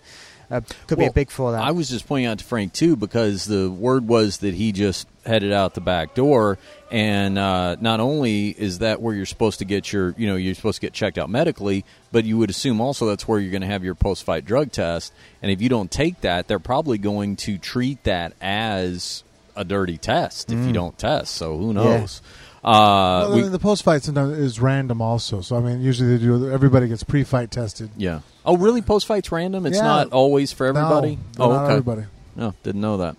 Uh, 0.49 0.61
could 0.87 0.97
be 0.97 1.07
a 1.07 1.13
big 1.13 1.29
fallout. 1.29 1.61
I 1.65 1.73
was 1.73 1.89
just 1.89 2.07
pointing 2.07 2.27
out 2.27 2.39
to 2.39 2.45
Frank 2.45 2.73
too 2.73 2.95
because 2.95 3.47
the 3.47 3.69
word 3.69 4.07
was 4.07 4.39
that 4.39 4.55
he 4.55 4.71
just 4.71 5.09
headed 5.25 5.53
out 5.53 5.75
the 5.75 5.81
back 5.81 6.15
door, 6.15 6.57
and 6.89 7.37
uh, 7.37 7.75
not 7.81 7.99
only 7.99 8.51
is 8.51 8.79
that 8.79 9.03
where 9.03 9.13
you're 9.13 9.27
supposed 9.27 9.59
to 9.59 9.65
get 9.65 9.93
your, 9.93 10.15
you 10.17 10.29
know, 10.29 10.37
you're 10.37 10.55
supposed 10.55 10.77
to 10.77 10.87
get 10.87 10.93
checked 10.93 11.19
out 11.19 11.29
medically, 11.29 11.85
but 12.13 12.25
you 12.25 12.39
would 12.39 12.49
assume 12.49 12.81
also 12.81 13.07
that's 13.07 13.27
where 13.27 13.41
you're 13.41 13.51
going 13.51 13.63
to 13.63 13.67
have 13.67 13.83
your 13.83 13.97
post-fight 13.97 14.45
drug 14.45 14.71
test, 14.71 15.13
and 15.43 15.51
if 15.51 15.61
you 15.61 15.69
don't 15.69 15.91
take 15.91 16.21
that, 16.21 16.47
they're 16.47 16.61
probably 16.61 16.99
going 16.99 17.35
to 17.35 17.59
treat 17.59 18.05
that 18.05 18.33
as 18.41 19.25
a 19.57 19.65
dirty 19.65 19.99
test 19.99 20.53
if 20.53 20.65
you 20.65 20.73
don't 20.73 20.97
test. 20.97 21.35
So 21.35 21.57
who 21.57 21.73
knows? 21.73 22.23
Uh, 22.67 23.29
Well, 23.29 23.37
we- 23.37 23.43
the 23.49 23.59
post 23.61 23.85
fight 23.85 24.03
sometimes 24.03 24.37
is 24.39 24.61
random 24.61 25.01
also. 25.01 25.41
So 25.41 25.57
I 25.57 25.61
mean, 25.61 25.81
usually 25.81 26.17
they 26.17 26.23
do. 26.25 26.51
Everybody 26.51 26.89
gets 26.89 27.05
pre-fight 27.05 27.51
tested. 27.53 27.91
yeah. 27.97 28.21
Oh, 28.45 28.57
really? 28.57 28.81
Post-fight's 28.83 29.31
random? 29.33 29.67
It's 29.67 29.77
Yeah. 29.79 29.83
not 29.85 30.13
always 30.13 30.53
for 30.53 30.67
everybody. 30.67 31.19
No, 31.39 31.45
oh, 31.47 31.53
not 31.53 31.65
okay. 31.65 31.73
everybody. 31.73 32.03
No, 32.37 32.55
didn't 32.63 32.81
know 32.81 32.97
that. 32.99 33.17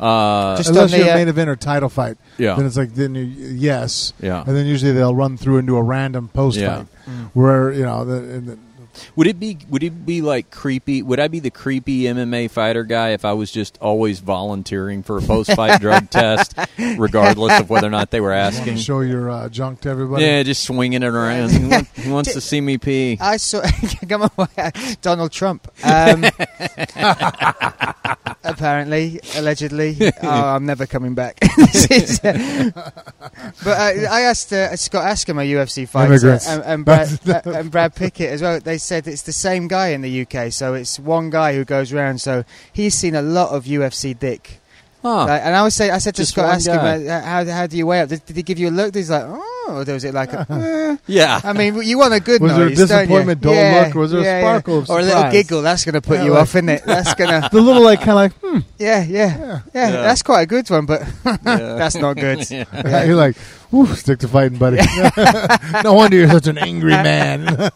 Uh, 0.00 0.56
Just 0.56 0.70
Unless 0.70 0.90
you're 0.92 1.04
the, 1.04 1.10
a 1.10 1.12
uh, 1.12 1.16
main 1.16 1.28
event 1.28 1.48
or 1.50 1.56
title 1.56 1.88
fight, 1.88 2.16
yeah. 2.38 2.54
then 2.56 2.66
it's 2.66 2.76
like 2.76 2.94
then 2.94 3.14
you, 3.14 3.22
yes, 3.24 4.12
Yeah. 4.20 4.42
and 4.46 4.56
then 4.56 4.66
usually 4.66 4.92
they'll 4.92 5.14
run 5.14 5.36
through 5.36 5.58
into 5.58 5.76
a 5.76 5.82
random 5.82 6.28
post 6.32 6.58
Yeah. 6.58 6.78
fight 6.78 6.86
where 7.34 7.70
you 7.72 7.84
know 7.84 8.04
the, 8.04 8.14
and 8.16 8.46
the, 8.48 8.58
Would 9.16 9.26
it 9.26 9.38
be 9.40 9.58
would 9.68 9.82
it 9.82 10.04
be 10.06 10.20
like 10.22 10.50
creepy? 10.50 11.02
Would 11.02 11.20
I 11.20 11.28
be 11.28 11.40
the 11.40 11.50
creepy 11.50 12.02
MMA 12.02 12.50
fighter 12.50 12.84
guy 12.84 13.10
if 13.10 13.24
I 13.24 13.32
was 13.32 13.50
just 13.50 13.78
always 13.80 14.20
volunteering 14.20 15.02
for 15.02 15.18
a 15.18 15.22
post 15.22 15.52
fight 15.54 15.80
drug 15.80 16.10
test, 16.10 16.54
regardless 16.98 17.60
of 17.60 17.70
whether 17.70 17.86
or 17.86 17.90
not 17.90 18.10
they 18.10 18.20
were 18.20 18.30
want 18.30 18.54
to 18.54 18.60
asking? 18.60 18.76
show 18.76 19.00
your 19.00 19.30
uh, 19.30 19.48
junk 19.48 19.80
to 19.82 19.88
everybody. 19.88 20.24
Yeah, 20.24 20.42
just 20.42 20.62
swinging 20.64 21.02
it 21.02 21.06
around. 21.06 21.50
Who 21.50 21.68
want- 21.68 21.88
who 21.88 22.12
wants 22.12 22.32
to 22.34 22.40
see 22.40 22.60
me 22.60 22.76
pee? 22.78 23.18
I 23.20 23.36
saw 23.38 23.62
come 24.08 24.22
on, 24.36 24.48
Donald 25.00 25.32
Trump. 25.32 25.68
Um, 25.84 26.24
apparently, 28.42 29.20
allegedly. 29.36 29.96
Oh, 30.22 30.28
I'm 30.28 30.66
never 30.66 30.86
coming 30.86 31.14
back. 31.14 31.38
Is, 31.90 32.20
uh, 32.24 32.70
but 33.64 33.66
uh, 33.66 34.10
I 34.10 34.22
asked 34.22 34.52
uh, 34.52 34.74
Scott 34.76 35.04
Askham, 35.04 35.40
a 35.40 35.44
UFC 35.46 35.88
fighter, 35.88 36.38
and, 36.48 36.62
and, 36.64 36.84
Brad, 36.84 37.18
uh, 37.28 37.40
and 37.50 37.70
Brad 37.70 37.94
Pickett 37.94 38.30
as 38.30 38.42
well. 38.42 38.60
They 38.60 38.78
said 38.84 39.06
it's 39.08 39.22
the 39.22 39.32
same 39.32 39.68
guy 39.68 39.88
in 39.88 40.02
the 40.02 40.22
UK, 40.26 40.52
so 40.52 40.74
it's 40.74 40.98
one 40.98 41.30
guy 41.30 41.54
who 41.54 41.64
goes 41.64 41.92
around. 41.92 42.20
So 42.20 42.44
he's 42.72 42.94
seen 42.94 43.14
a 43.14 43.22
lot 43.22 43.50
of 43.50 43.64
UFC 43.64 44.18
dick. 44.18 44.60
Huh. 45.02 45.26
Like, 45.26 45.42
and 45.42 45.54
I 45.54 45.62
was 45.62 45.74
say, 45.74 45.90
I 45.90 45.98
said 45.98 46.14
to 46.14 46.22
Just 46.22 46.32
Scott 46.32 46.46
one 46.46 46.58
Askham, 46.58 47.06
guy. 47.06 47.06
uh, 47.06 47.20
how 47.20 47.44
how 47.44 47.66
do 47.66 47.76
you 47.76 47.86
weigh 47.86 48.00
up? 48.00 48.08
Did, 48.08 48.24
did 48.24 48.36
he 48.36 48.42
give 48.42 48.58
you 48.58 48.70
a 48.70 48.70
look? 48.70 48.94
He's 48.94 49.10
like, 49.10 49.24
oh, 49.26 49.54
or 49.68 49.84
was 49.84 50.04
it 50.04 50.14
like 50.14 50.32
a? 50.32 50.46
eh. 50.50 50.96
yeah. 51.06 51.42
I 51.44 51.52
mean, 51.52 51.82
you 51.82 51.98
want 51.98 52.14
a 52.14 52.20
good 52.20 52.40
Was 52.40 52.52
there 52.52 52.66
a 52.66 52.68
noise, 52.70 52.78
don't 52.78 52.88
you? 52.88 52.96
disappointment, 52.96 53.40
dull 53.42 53.54
yeah, 53.54 53.84
look, 53.86 53.94
was 53.96 54.12
there 54.12 54.20
a 54.20 54.40
sparkle 54.40 54.74
yeah. 54.76 54.80
of 54.80 54.90
or 54.90 55.00
a 55.00 55.02
little 55.02 55.30
giggle? 55.30 55.60
That's 55.60 55.84
going 55.84 55.94
to 55.94 56.00
put 56.00 56.18
Yeah, 56.20 56.24
you 56.24 56.30
like- 56.30 56.40
off, 56.42 56.48
isn't 56.54 56.68
it? 56.70 56.84
That's 56.86 57.12
going 57.14 57.30
to, 57.42 57.48
The 57.52 57.60
little 57.60 57.82
like 57.82 57.98
kind 58.00 58.10
of 58.10 58.14
like 58.16 58.32
hmm. 58.40 58.58
yeah, 58.78 59.02
yeah, 59.04 59.04
yeah, 59.04 59.36
Yeah. 59.38 59.60
Yeah. 59.74 59.90
That's 59.90 60.22
quite 60.22 60.40
a 60.42 60.46
good 60.46 60.70
one, 60.70 60.86
but 60.86 61.02
that's 61.42 61.96
not 61.96 62.16
good. 62.16 62.50
Yeah. 62.50 62.64
Yeah, 62.72 63.04
you're 63.04 63.16
like, 63.16 63.36
Whew, 63.74 63.92
stick 63.96 64.20
to 64.20 64.28
fighting, 64.28 64.56
buddy. 64.56 64.76
no 65.82 65.94
wonder 65.94 66.16
you're 66.16 66.30
such 66.30 66.46
an 66.46 66.58
angry 66.58 66.92
man. 66.92 67.44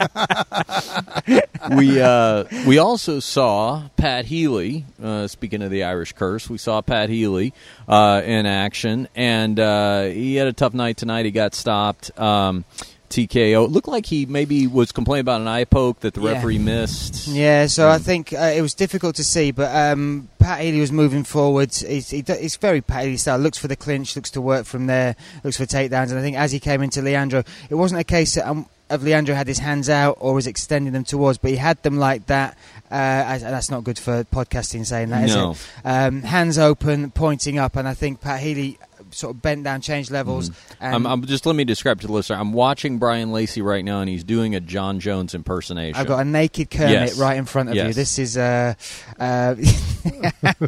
we 1.76 2.00
uh, 2.00 2.44
we 2.68 2.78
also 2.78 3.18
saw 3.18 3.88
Pat 3.96 4.26
Healy. 4.26 4.84
Uh, 5.02 5.26
speaking 5.26 5.60
of 5.60 5.72
the 5.72 5.82
Irish 5.82 6.12
curse, 6.12 6.48
we 6.48 6.56
saw 6.56 6.82
Pat 6.82 7.08
Healy 7.08 7.52
uh, 7.88 8.22
in 8.24 8.46
action, 8.46 9.08
and 9.16 9.58
uh, 9.58 10.04
he 10.04 10.36
had 10.36 10.46
a 10.46 10.52
tough 10.52 10.72
night 10.72 10.98
tonight. 10.98 11.24
He 11.24 11.32
got 11.32 11.56
stopped. 11.56 12.16
Um, 12.16 12.64
TKO. 13.08 13.64
It 13.64 13.70
looked 13.70 13.88
like 13.88 14.06
he 14.06 14.26
maybe 14.26 14.66
was 14.66 14.92
complaining 14.92 15.22
about 15.22 15.40
an 15.40 15.48
eye 15.48 15.64
poke 15.64 16.00
that 16.00 16.14
the 16.14 16.20
Yeah. 16.20 16.32
referee 16.32 16.58
missed. 16.58 17.28
Yeah, 17.28 17.66
so 17.66 17.88
I 17.88 17.98
think 17.98 18.32
uh, 18.32 18.52
it 18.54 18.62
was 18.62 18.74
difficult 18.74 19.16
to 19.16 19.24
see, 19.24 19.50
but 19.50 19.74
um, 19.74 20.28
Pat 20.38 20.60
Healy 20.60 20.80
was 20.80 20.92
moving 20.92 21.24
forward. 21.24 21.74
He's, 21.74 22.10
he, 22.10 22.22
he's 22.26 22.56
very 22.56 22.80
Pat 22.80 23.04
Healy 23.04 23.16
style. 23.16 23.38
Looks 23.38 23.58
for 23.58 23.68
the 23.68 23.76
clinch, 23.76 24.14
looks 24.16 24.30
to 24.32 24.40
work 24.40 24.66
from 24.66 24.86
there, 24.86 25.16
looks 25.44 25.56
for 25.56 25.64
takedowns. 25.66 26.10
And 26.10 26.18
I 26.18 26.22
think 26.22 26.36
as 26.36 26.52
he 26.52 26.60
came 26.60 26.82
into 26.82 27.02
Leandro, 27.02 27.42
it 27.70 27.74
wasn't 27.74 28.00
a 28.00 28.04
case 28.04 28.34
that, 28.34 28.46
um, 28.48 28.66
of 28.90 29.02
Leandro 29.02 29.34
had 29.34 29.46
his 29.46 29.58
hands 29.58 29.90
out 29.90 30.16
or 30.18 30.32
was 30.32 30.46
extending 30.46 30.94
them 30.94 31.04
towards, 31.04 31.36
but 31.36 31.50
he 31.50 31.56
had 31.58 31.82
them 31.82 31.98
like 31.98 32.24
that. 32.26 32.56
Uh, 32.90 33.36
that's 33.38 33.70
not 33.70 33.84
good 33.84 33.98
for 33.98 34.24
podcasting 34.24 34.86
saying 34.86 35.10
that, 35.10 35.24
is 35.28 35.34
No. 35.34 35.50
it? 35.50 35.58
Um, 35.84 36.22
hands 36.22 36.58
open, 36.58 37.10
pointing 37.10 37.58
up, 37.58 37.76
and 37.76 37.86
I 37.86 37.92
think 37.92 38.22
Pat 38.22 38.40
Healy 38.40 38.78
sort 39.10 39.34
of 39.34 39.42
bent 39.42 39.64
down, 39.64 39.80
changed 39.80 40.10
levels. 40.10 40.50
And 40.80 40.94
I'm, 40.94 41.06
I'm 41.06 41.24
just 41.26 41.46
let 41.46 41.56
me 41.56 41.64
describe 41.64 42.00
to 42.02 42.06
the 42.06 42.12
listener. 42.12 42.36
I'm 42.36 42.52
watching 42.52 42.98
Bryan 42.98 43.32
Lacey 43.32 43.62
right 43.62 43.84
now, 43.84 44.00
and 44.00 44.08
he's 44.08 44.24
doing 44.24 44.54
a 44.54 44.60
Jon 44.60 45.00
Jones 45.00 45.34
impersonation. 45.34 46.00
I've 46.00 46.06
got 46.06 46.20
a 46.20 46.24
naked 46.24 46.70
Kermit 46.70 46.90
Yes. 46.92 47.18
right 47.18 47.36
in 47.36 47.44
front 47.44 47.68
of 47.70 47.74
you. 47.74 47.92
This 47.92 48.18
is, 48.18 48.36
uh, 48.36 48.74
uh, 49.18 49.54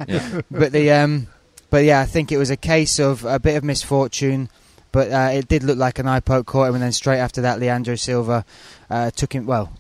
Yeah. 0.07 0.40
but 0.50 0.72
the, 0.72 0.90
um, 0.90 1.26
but 1.70 1.85
yeah, 1.85 2.00
I 2.00 2.07
think 2.07 2.33
it 2.33 2.37
was 2.38 2.50
a 2.50 2.57
case 2.57 2.98
of 2.98 3.24
a 3.24 3.38
bit 3.38 3.57
of 3.57 3.64
misfortune. 3.64 4.48
But 4.92 5.12
uh, 5.12 5.31
it 5.35 5.46
did 5.46 5.62
look 5.62 5.79
like 5.79 6.00
an 6.00 6.09
eye 6.09 6.18
poke 6.18 6.46
caught 6.46 6.68
him, 6.68 6.74
and 6.74 6.83
then 6.83 6.90
straight 6.92 7.18
after 7.20 7.42
that, 7.42 7.61
Leandro 7.61 7.94
Silva 7.94 8.44
uh, 8.90 9.12
took 9.12 9.33
him. 9.33 9.46
Well, 9.46 9.72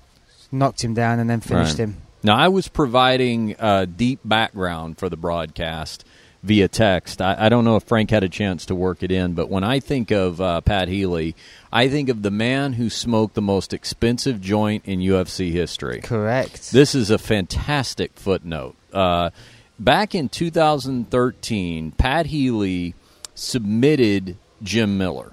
knocked 0.52 0.84
him 0.84 0.94
down 0.94 1.18
and 1.18 1.28
then 1.28 1.40
finished 1.40 1.72
Right. 1.78 1.88
him. 1.88 1.96
Now, 2.22 2.36
I 2.36 2.46
was 2.48 2.68
providing 2.68 3.56
uh, 3.58 3.86
deep 3.86 4.20
background 4.24 4.98
for 4.98 5.08
the 5.08 5.16
broadcast 5.16 6.04
via 6.42 6.68
text. 6.68 7.20
I, 7.20 7.36
I 7.38 7.48
don't 7.48 7.64
know 7.64 7.76
if 7.76 7.84
Frank 7.84 8.10
had 8.10 8.24
a 8.24 8.28
chance 8.28 8.66
to 8.66 8.74
work 8.74 9.02
it 9.02 9.10
in, 9.12 9.34
but 9.34 9.48
when 9.48 9.64
I 9.64 9.80
think 9.80 10.10
of 10.10 10.40
uh, 10.40 10.60
Pat 10.62 10.88
Healy, 10.88 11.34
I 11.72 11.88
think 11.88 12.08
of 12.08 12.22
the 12.22 12.30
man 12.30 12.74
who 12.74 12.88
smoked 12.88 13.34
the 13.34 13.42
most 13.42 13.72
expensive 13.72 14.40
joint 14.40 14.84
in 14.86 15.00
UFC 15.00 15.52
history. 15.52 16.00
Correct. 16.00 16.72
This 16.72 16.94
is 16.94 17.10
a 17.10 17.18
fantastic 17.18 18.12
footnote. 18.14 18.76
Uh, 18.92 19.30
back 19.78 20.14
in 20.14 20.28
2013, 20.28 21.92
Pat 21.92 22.26
Healy 22.26 22.94
submitted 23.34 24.36
Jim 24.62 24.98
Miller. 24.98 25.32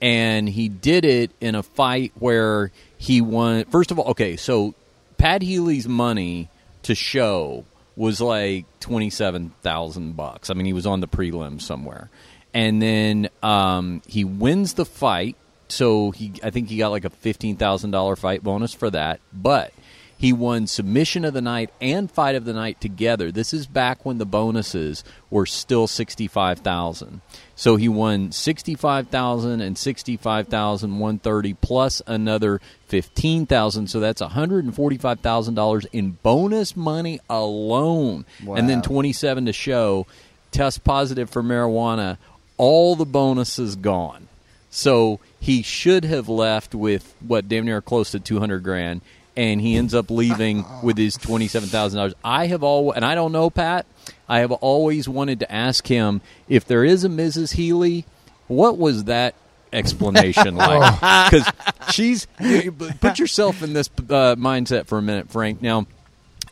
And 0.00 0.48
he 0.48 0.68
did 0.68 1.04
it 1.04 1.30
in 1.40 1.54
a 1.54 1.62
fight 1.62 2.12
where 2.16 2.70
he 2.98 3.20
won. 3.20 3.64
First 3.66 3.90
of 3.90 3.98
all, 3.98 4.10
okay, 4.10 4.36
so 4.36 4.74
Pat 5.16 5.40
Healy's 5.40 5.88
money 5.88 6.50
to 6.82 6.94
show 6.94 7.64
was 7.96 8.20
like 8.20 8.66
27,000 8.80 10.16
bucks. 10.16 10.50
I 10.50 10.54
mean, 10.54 10.66
he 10.66 10.72
was 10.72 10.86
on 10.86 11.00
the 11.00 11.08
prelim 11.08 11.60
somewhere. 11.60 12.10
and 12.52 12.80
then 12.80 13.28
um, 13.42 14.02
he 14.06 14.24
wins 14.24 14.74
the 14.74 14.84
fight. 14.84 15.36
So 15.68 16.10
he, 16.10 16.32
I 16.42 16.50
think 16.50 16.68
he 16.68 16.76
got 16.76 16.88
like 16.90 17.04
a 17.04 17.10
fifteen 17.10 17.56
thousand 17.56 17.90
dollar 17.90 18.16
fight 18.16 18.42
bonus 18.44 18.74
for 18.74 18.90
that. 18.90 19.20
But 19.32 19.72
he 20.16 20.32
won 20.32 20.66
submission 20.66 21.24
of 21.24 21.34
the 21.34 21.42
night 21.42 21.70
and 21.80 22.10
fight 22.10 22.34
of 22.34 22.44
the 22.44 22.52
night 22.52 22.80
together. 22.80 23.30
This 23.30 23.52
is 23.52 23.66
back 23.66 24.04
when 24.04 24.18
the 24.18 24.24
bonuses 24.24 25.04
were 25.30 25.46
still 25.46 25.86
sixty 25.86 26.26
five 26.26 26.60
thousand. 26.60 27.20
So 27.56 27.76
he 27.76 27.88
won 27.88 28.32
sixty 28.32 28.74
five 28.74 29.08
thousand 29.08 29.60
and 29.60 29.76
sixty 29.76 30.16
five 30.16 30.48
thousand 30.48 30.98
one 30.98 31.18
thirty 31.18 31.54
plus 31.54 32.00
another 32.06 32.60
fifteen 32.86 33.46
thousand. 33.46 33.88
So 33.88 34.00
that's 34.00 34.20
one 34.20 34.30
hundred 34.30 34.64
and 34.64 34.74
forty 34.74 34.98
five 34.98 35.20
thousand 35.20 35.54
dollars 35.54 35.86
in 35.92 36.12
bonus 36.22 36.76
money 36.76 37.20
alone, 37.28 38.24
and 38.46 38.68
then 38.68 38.82
twenty 38.82 39.12
seven 39.12 39.46
to 39.46 39.52
show. 39.52 40.06
Test 40.50 40.84
positive 40.84 41.28
for 41.28 41.42
marijuana. 41.42 42.16
All 42.56 42.94
the 42.94 43.04
bonuses 43.04 43.74
gone. 43.74 44.28
So 44.70 45.18
he 45.40 45.62
should 45.62 46.04
have 46.04 46.28
left 46.28 46.74
with 46.74 47.14
what 47.20 47.48
damn 47.48 47.64
near 47.64 47.80
close 47.80 48.12
to 48.12 48.20
two 48.20 48.38
hundred 48.38 48.62
grand, 48.62 49.00
and 49.36 49.60
he 49.60 49.76
ends 49.76 49.94
up 49.94 50.10
leaving 50.10 50.64
with 50.82 50.96
his 50.96 51.16
twenty 51.16 51.48
seven 51.48 51.68
thousand 51.68 51.98
dollars. 51.98 52.14
I 52.24 52.46
have 52.46 52.62
all, 52.62 52.92
and 52.92 53.04
I 53.04 53.14
don't 53.14 53.32
know 53.32 53.50
Pat. 53.50 53.86
I 54.28 54.40
have 54.40 54.52
always 54.52 55.08
wanted 55.08 55.40
to 55.40 55.52
ask 55.52 55.86
him 55.86 56.20
if 56.48 56.64
there 56.64 56.84
is 56.84 57.04
a 57.04 57.08
Mrs. 57.08 57.52
Healy, 57.52 58.06
what 58.46 58.78
was 58.78 59.04
that 59.04 59.34
explanation 59.72 60.56
like? 60.56 61.30
Because 61.30 61.52
she's 61.90 62.26
put 63.00 63.18
yourself 63.18 63.62
in 63.62 63.72
this 63.72 63.88
uh, 63.98 64.36
mindset 64.36 64.86
for 64.86 64.98
a 64.98 65.02
minute, 65.02 65.30
Frank. 65.30 65.60
Now 65.60 65.86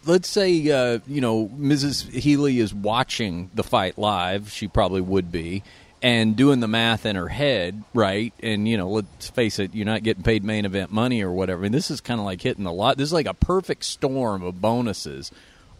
let's 0.07 0.29
say 0.29 0.71
uh, 0.71 0.99
you 1.07 1.21
know 1.21 1.49
Mrs. 1.49 2.11
Healy 2.11 2.59
is 2.59 2.75
watching 2.75 3.51
the 3.55 3.63
fight 3.63 3.99
live. 3.99 4.51
She 4.51 4.69
probably 4.69 5.01
would 5.01 5.31
be, 5.31 5.63
and 6.03 6.35
doing 6.35 6.61
the 6.61 6.69
math 6.69 7.07
in 7.07 7.15
her 7.17 7.29
head, 7.29 7.83
right? 7.95 8.35
And 8.43 8.67
you 8.67 8.77
know, 8.77 8.91
let's 8.91 9.31
face 9.31 9.59
it, 9.59 9.75
you're 9.75 9.87
not 9.87 10.03
getting 10.03 10.23
paid 10.23 10.45
main 10.45 10.65
event 10.65 10.91
money 10.91 11.23
or 11.23 11.31
whatever. 11.31 11.61
I 11.61 11.63
mean, 11.65 11.73
this 11.73 11.91
is 11.91 12.01
kind 12.01 12.19
of 12.19 12.27
like 12.27 12.43
hitting 12.43 12.65
the 12.65 12.73
lot. 12.73 12.99
This 12.99 13.07
is 13.07 13.13
like 13.13 13.27
a 13.27 13.35
perfect 13.35 13.85
storm 13.85 14.43
of 14.43 14.61
bonuses. 14.61 15.31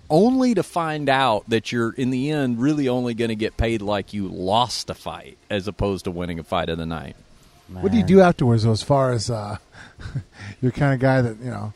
Only 0.09 0.55
to 0.55 0.63
find 0.63 1.09
out 1.09 1.49
that 1.49 1.73
you're 1.73 1.93
in 1.93 2.11
the 2.11 2.31
end 2.31 2.61
really 2.61 2.89
only 2.89 3.15
going 3.15 3.31
to 3.31 3.35
get 3.35 3.57
paid 3.57 3.81
like 3.81 4.13
you 4.13 4.29
lost 4.29 4.91
a 4.91 4.95
fight 4.95 5.39
as 5.49 5.67
opposed 5.67 6.05
to 6.05 6.11
winning 6.11 6.39
a 6.39 6.43
fight 6.43 6.69
of 6.69 6.77
the 6.77 6.87
night. 6.87 7.17
What 7.69 7.93
do 7.93 7.99
you 7.99 8.05
do 8.05 8.21
afterwards, 8.21 8.65
though, 8.65 8.73
as 8.73 8.83
far 8.83 9.13
as 9.13 9.31
uh, 9.31 9.57
you're 10.61 10.73
kind 10.73 10.93
of 10.93 11.01
guy 11.01 11.23
that, 11.23 11.39
you 11.39 11.51
know, 11.51 11.73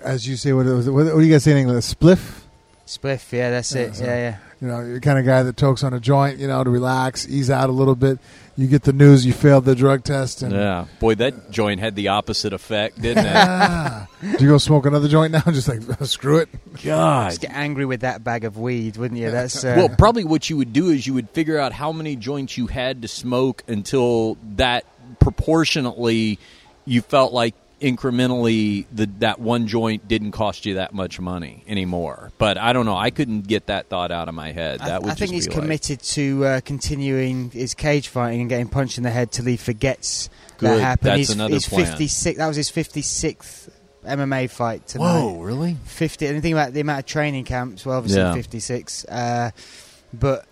as 0.00 0.28
you 0.28 0.36
say, 0.36 0.52
what, 0.52 0.66
what, 0.66 0.86
what 0.92 1.16
do 1.16 1.22
you 1.22 1.32
guys 1.32 1.42
say 1.42 1.50
in 1.50 1.56
English? 1.56 1.84
Spliff? 1.92 2.43
Spliff, 2.86 3.32
yeah, 3.32 3.50
that's 3.50 3.74
it. 3.74 3.96
so- 3.96 4.04
Yeah, 4.04 4.16
yeah. 4.16 4.36
You 4.60 4.68
know, 4.70 4.80
you're 4.80 4.94
the 4.94 5.00
kind 5.00 5.18
of 5.18 5.26
guy 5.26 5.42
that 5.42 5.56
tokes 5.58 5.82
on 5.84 5.92
a 5.92 6.00
joint, 6.00 6.38
you 6.38 6.46
know, 6.48 6.64
to 6.64 6.70
relax, 6.70 7.28
ease 7.28 7.50
out 7.50 7.68
a 7.68 7.72
little 7.72 7.94
bit. 7.94 8.18
You 8.56 8.66
get 8.66 8.84
the 8.84 8.94
news 8.94 9.26
you 9.26 9.34
failed 9.34 9.66
the 9.66 9.74
drug 9.74 10.04
test. 10.04 10.40
And 10.42 10.52
Yeah, 10.54 10.86
boy, 11.00 11.16
that 11.16 11.50
joint 11.50 11.80
had 11.80 11.96
the 11.96 12.08
opposite 12.08 12.54
effect, 12.54 12.98
didn't 13.00 13.26
it? 13.26 14.06
Do 14.38 14.44
you 14.44 14.50
go 14.50 14.58
smoke 14.58 14.86
another 14.86 15.08
joint 15.08 15.32
now? 15.32 15.40
Just 15.50 15.68
like, 15.68 15.82
screw 16.06 16.38
it. 16.38 16.48
God, 16.82 17.30
Just 17.30 17.40
get 17.42 17.50
angry 17.52 17.84
with 17.84 18.00
that 18.02 18.24
bag 18.24 18.44
of 18.44 18.56
weed, 18.56 18.96
wouldn't 18.96 19.20
you? 19.20 19.30
That's 19.30 19.62
uh, 19.64 19.74
Well, 19.76 19.88
probably 19.90 20.24
what 20.24 20.48
you 20.48 20.56
would 20.56 20.72
do 20.72 20.88
is 20.88 21.06
you 21.06 21.12
would 21.14 21.28
figure 21.30 21.58
out 21.58 21.72
how 21.72 21.92
many 21.92 22.16
joints 22.16 22.56
you 22.56 22.66
had 22.66 23.02
to 23.02 23.08
smoke 23.08 23.62
until 23.68 24.38
that 24.56 24.84
proportionately 25.20 26.38
you 26.86 27.02
felt 27.02 27.32
like 27.32 27.54
incrementally 27.84 28.86
the, 28.92 29.06
that 29.18 29.38
one 29.38 29.66
joint 29.66 30.08
didn't 30.08 30.32
cost 30.32 30.66
you 30.66 30.74
that 30.74 30.94
much 30.94 31.20
money 31.20 31.62
anymore. 31.66 32.32
But 32.38 32.58
I 32.58 32.72
don't 32.72 32.86
know. 32.86 32.96
I 32.96 33.10
couldn't 33.10 33.46
get 33.46 33.66
that 33.66 33.88
thought 33.88 34.10
out 34.10 34.28
of 34.28 34.34
my 34.34 34.52
head. 34.52 34.80
I, 34.80 34.88
That 34.88 35.02
would 35.02 35.12
I 35.12 35.14
think 35.14 35.32
he's 35.32 35.46
be 35.46 35.54
like- 35.54 35.62
committed 35.62 36.00
to 36.00 36.44
uh, 36.44 36.60
continuing 36.60 37.50
his 37.50 37.74
cage 37.74 38.08
fighting 38.08 38.40
and 38.40 38.48
getting 38.48 38.68
punched 38.68 38.98
in 38.98 39.04
the 39.04 39.10
head 39.10 39.30
till 39.32 39.44
he 39.44 39.56
forgets 39.56 40.30
Good. 40.58 40.70
that 40.70 40.80
happened. 40.80 41.08
That's 41.10 41.18
he's, 41.18 41.30
another 41.30 41.54
he's 41.54 41.68
plan. 41.68 41.86
56. 41.86 42.38
That 42.38 42.46
was 42.48 42.56
his 42.56 42.70
56th 42.70 43.68
MMA 44.04 44.50
fight 44.50 44.86
tonight. 44.86 45.20
Whoa, 45.20 45.40
really? 45.40 45.76
50 45.84 46.26
and 46.26 46.42
think 46.42 46.52
about 46.54 46.72
the 46.72 46.80
amount 46.80 46.98
of 47.00 47.06
training 47.06 47.44
camps 47.44 47.86
well 47.86 47.96
obviously 47.96 48.20
Yeah. 48.20 48.34
56 48.34 49.06
uh, 49.06 49.50
but 50.12 50.44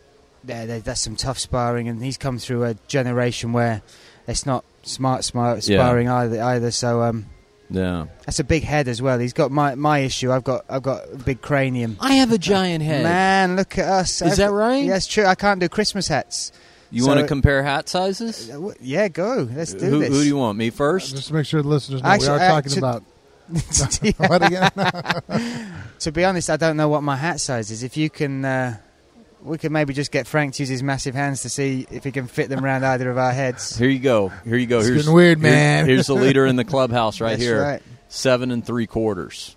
yeah, 0.47 0.79
that's 0.79 1.03
some 1.03 1.17
tough 1.17 1.39
sparring 1.39 1.87
and 1.87 2.03
he's 2.03 2.17
come 2.17 2.39
through 2.39 2.65
a 2.65 2.75
generation 2.89 3.53
where 3.53 3.83
it's 4.27 4.47
not 4.47 4.65
smart 4.83 5.25
smart 5.25 5.67
Yeah. 5.69 5.79
sparring 5.79 6.09
either 6.09 6.43
either 6.43 6.71
so 6.71 7.03
um, 7.03 7.27
Yeah. 7.71 8.07
that's 8.27 8.39
a 8.41 8.45
big 8.45 8.65
head 8.65 8.89
as 8.89 9.01
well 9.01 9.19
he's 9.19 9.33
got 9.33 9.51
my 9.51 9.75
my 9.75 9.99
issue 10.01 10.31
I've 10.33 10.45
got 10.45 10.65
I've 10.69 10.83
got 10.83 11.03
a 11.13 11.17
big 11.17 11.41
cranium 11.41 11.97
I 12.01 12.15
have 12.15 12.33
a 12.33 12.39
giant 12.39 12.83
head. 12.85 13.03
man 13.05 13.57
look 13.57 13.79
at 13.79 13.87
us 13.89 14.21
Is 14.23 14.33
I've 14.33 14.37
that 14.39 14.49
got- 14.49 14.55
right? 14.55 14.85
yeah 14.85 14.99
true 15.01 15.25
I 15.25 15.35
can't 15.35 15.61
do 15.61 15.69
Christmas 15.69 16.09
hats 16.09 16.53
You 16.91 17.03
So- 17.03 17.09
want 17.09 17.21
to 17.21 17.27
compare 17.27 17.63
hat 17.63 17.89
sizes? 17.89 18.51
Uh, 18.51 18.73
yeah 18.81 19.09
go 19.09 19.49
let's 19.55 19.73
do 19.75 19.87
Who, 19.87 19.99
this 20.01 20.09
who 20.11 20.23
do 20.23 20.27
you 20.27 20.37
want? 20.37 20.59
Me 20.59 20.71
first? 20.71 21.15
Just 21.17 21.29
to 21.29 21.35
make 21.35 21.47
sure 21.47 21.63
the 21.63 21.69
listeners 21.69 22.03
know 22.03 22.09
Actually, 22.09 22.29
we 22.39 22.45
are 22.45 22.47
I- 22.47 22.49
talking 22.49 22.73
to- 22.73 22.79
about 22.79 23.03
what 24.19 24.43
again? 24.47 24.71
To 26.03 26.11
be 26.11 26.25
honest, 26.25 26.51
I 26.51 26.57
don't 26.57 26.77
know 26.77 26.89
what 26.89 27.03
my 27.05 27.17
hat 27.17 27.39
size 27.39 27.71
is. 27.71 27.83
If 27.85 27.97
you 27.97 28.11
can, 28.11 28.45
uh, 28.45 28.77
we 29.43 29.59
could 29.59 29.73
maybe 29.73 29.93
just 29.93 30.11
get 30.13 30.27
Frank 30.27 30.55
to 30.55 30.63
use 30.63 30.69
his 30.69 30.83
massive 30.83 31.15
hands 31.15 31.43
to 31.43 31.49
see 31.49 31.87
if 31.91 32.05
he 32.05 32.13
can 32.13 32.27
fit 32.29 32.49
them 32.49 32.65
around 32.65 32.85
either 32.85 33.11
of 33.11 33.19
our 33.19 33.33
heads. 33.33 33.77
Here 33.77 33.89
you 33.89 33.99
go. 33.99 34.29
Here 34.45 34.57
you 34.57 34.67
go. 34.67 34.79
It's 34.79 34.89
here's 34.89 35.03
getting 35.03 35.15
weird, 35.15 35.39
here- 35.41 35.51
man. 35.51 35.87
here's 35.87 36.07
the 36.07 36.15
leader 36.15 36.47
in 36.47 36.57
the 36.57 36.65
clubhouse 36.75 37.21
right 37.21 37.31
That's 37.31 37.43
here. 37.43 37.61
right. 37.63 37.83
Seven 38.09 38.51
and 38.51 38.65
three 38.65 38.87
quarters. 38.87 39.57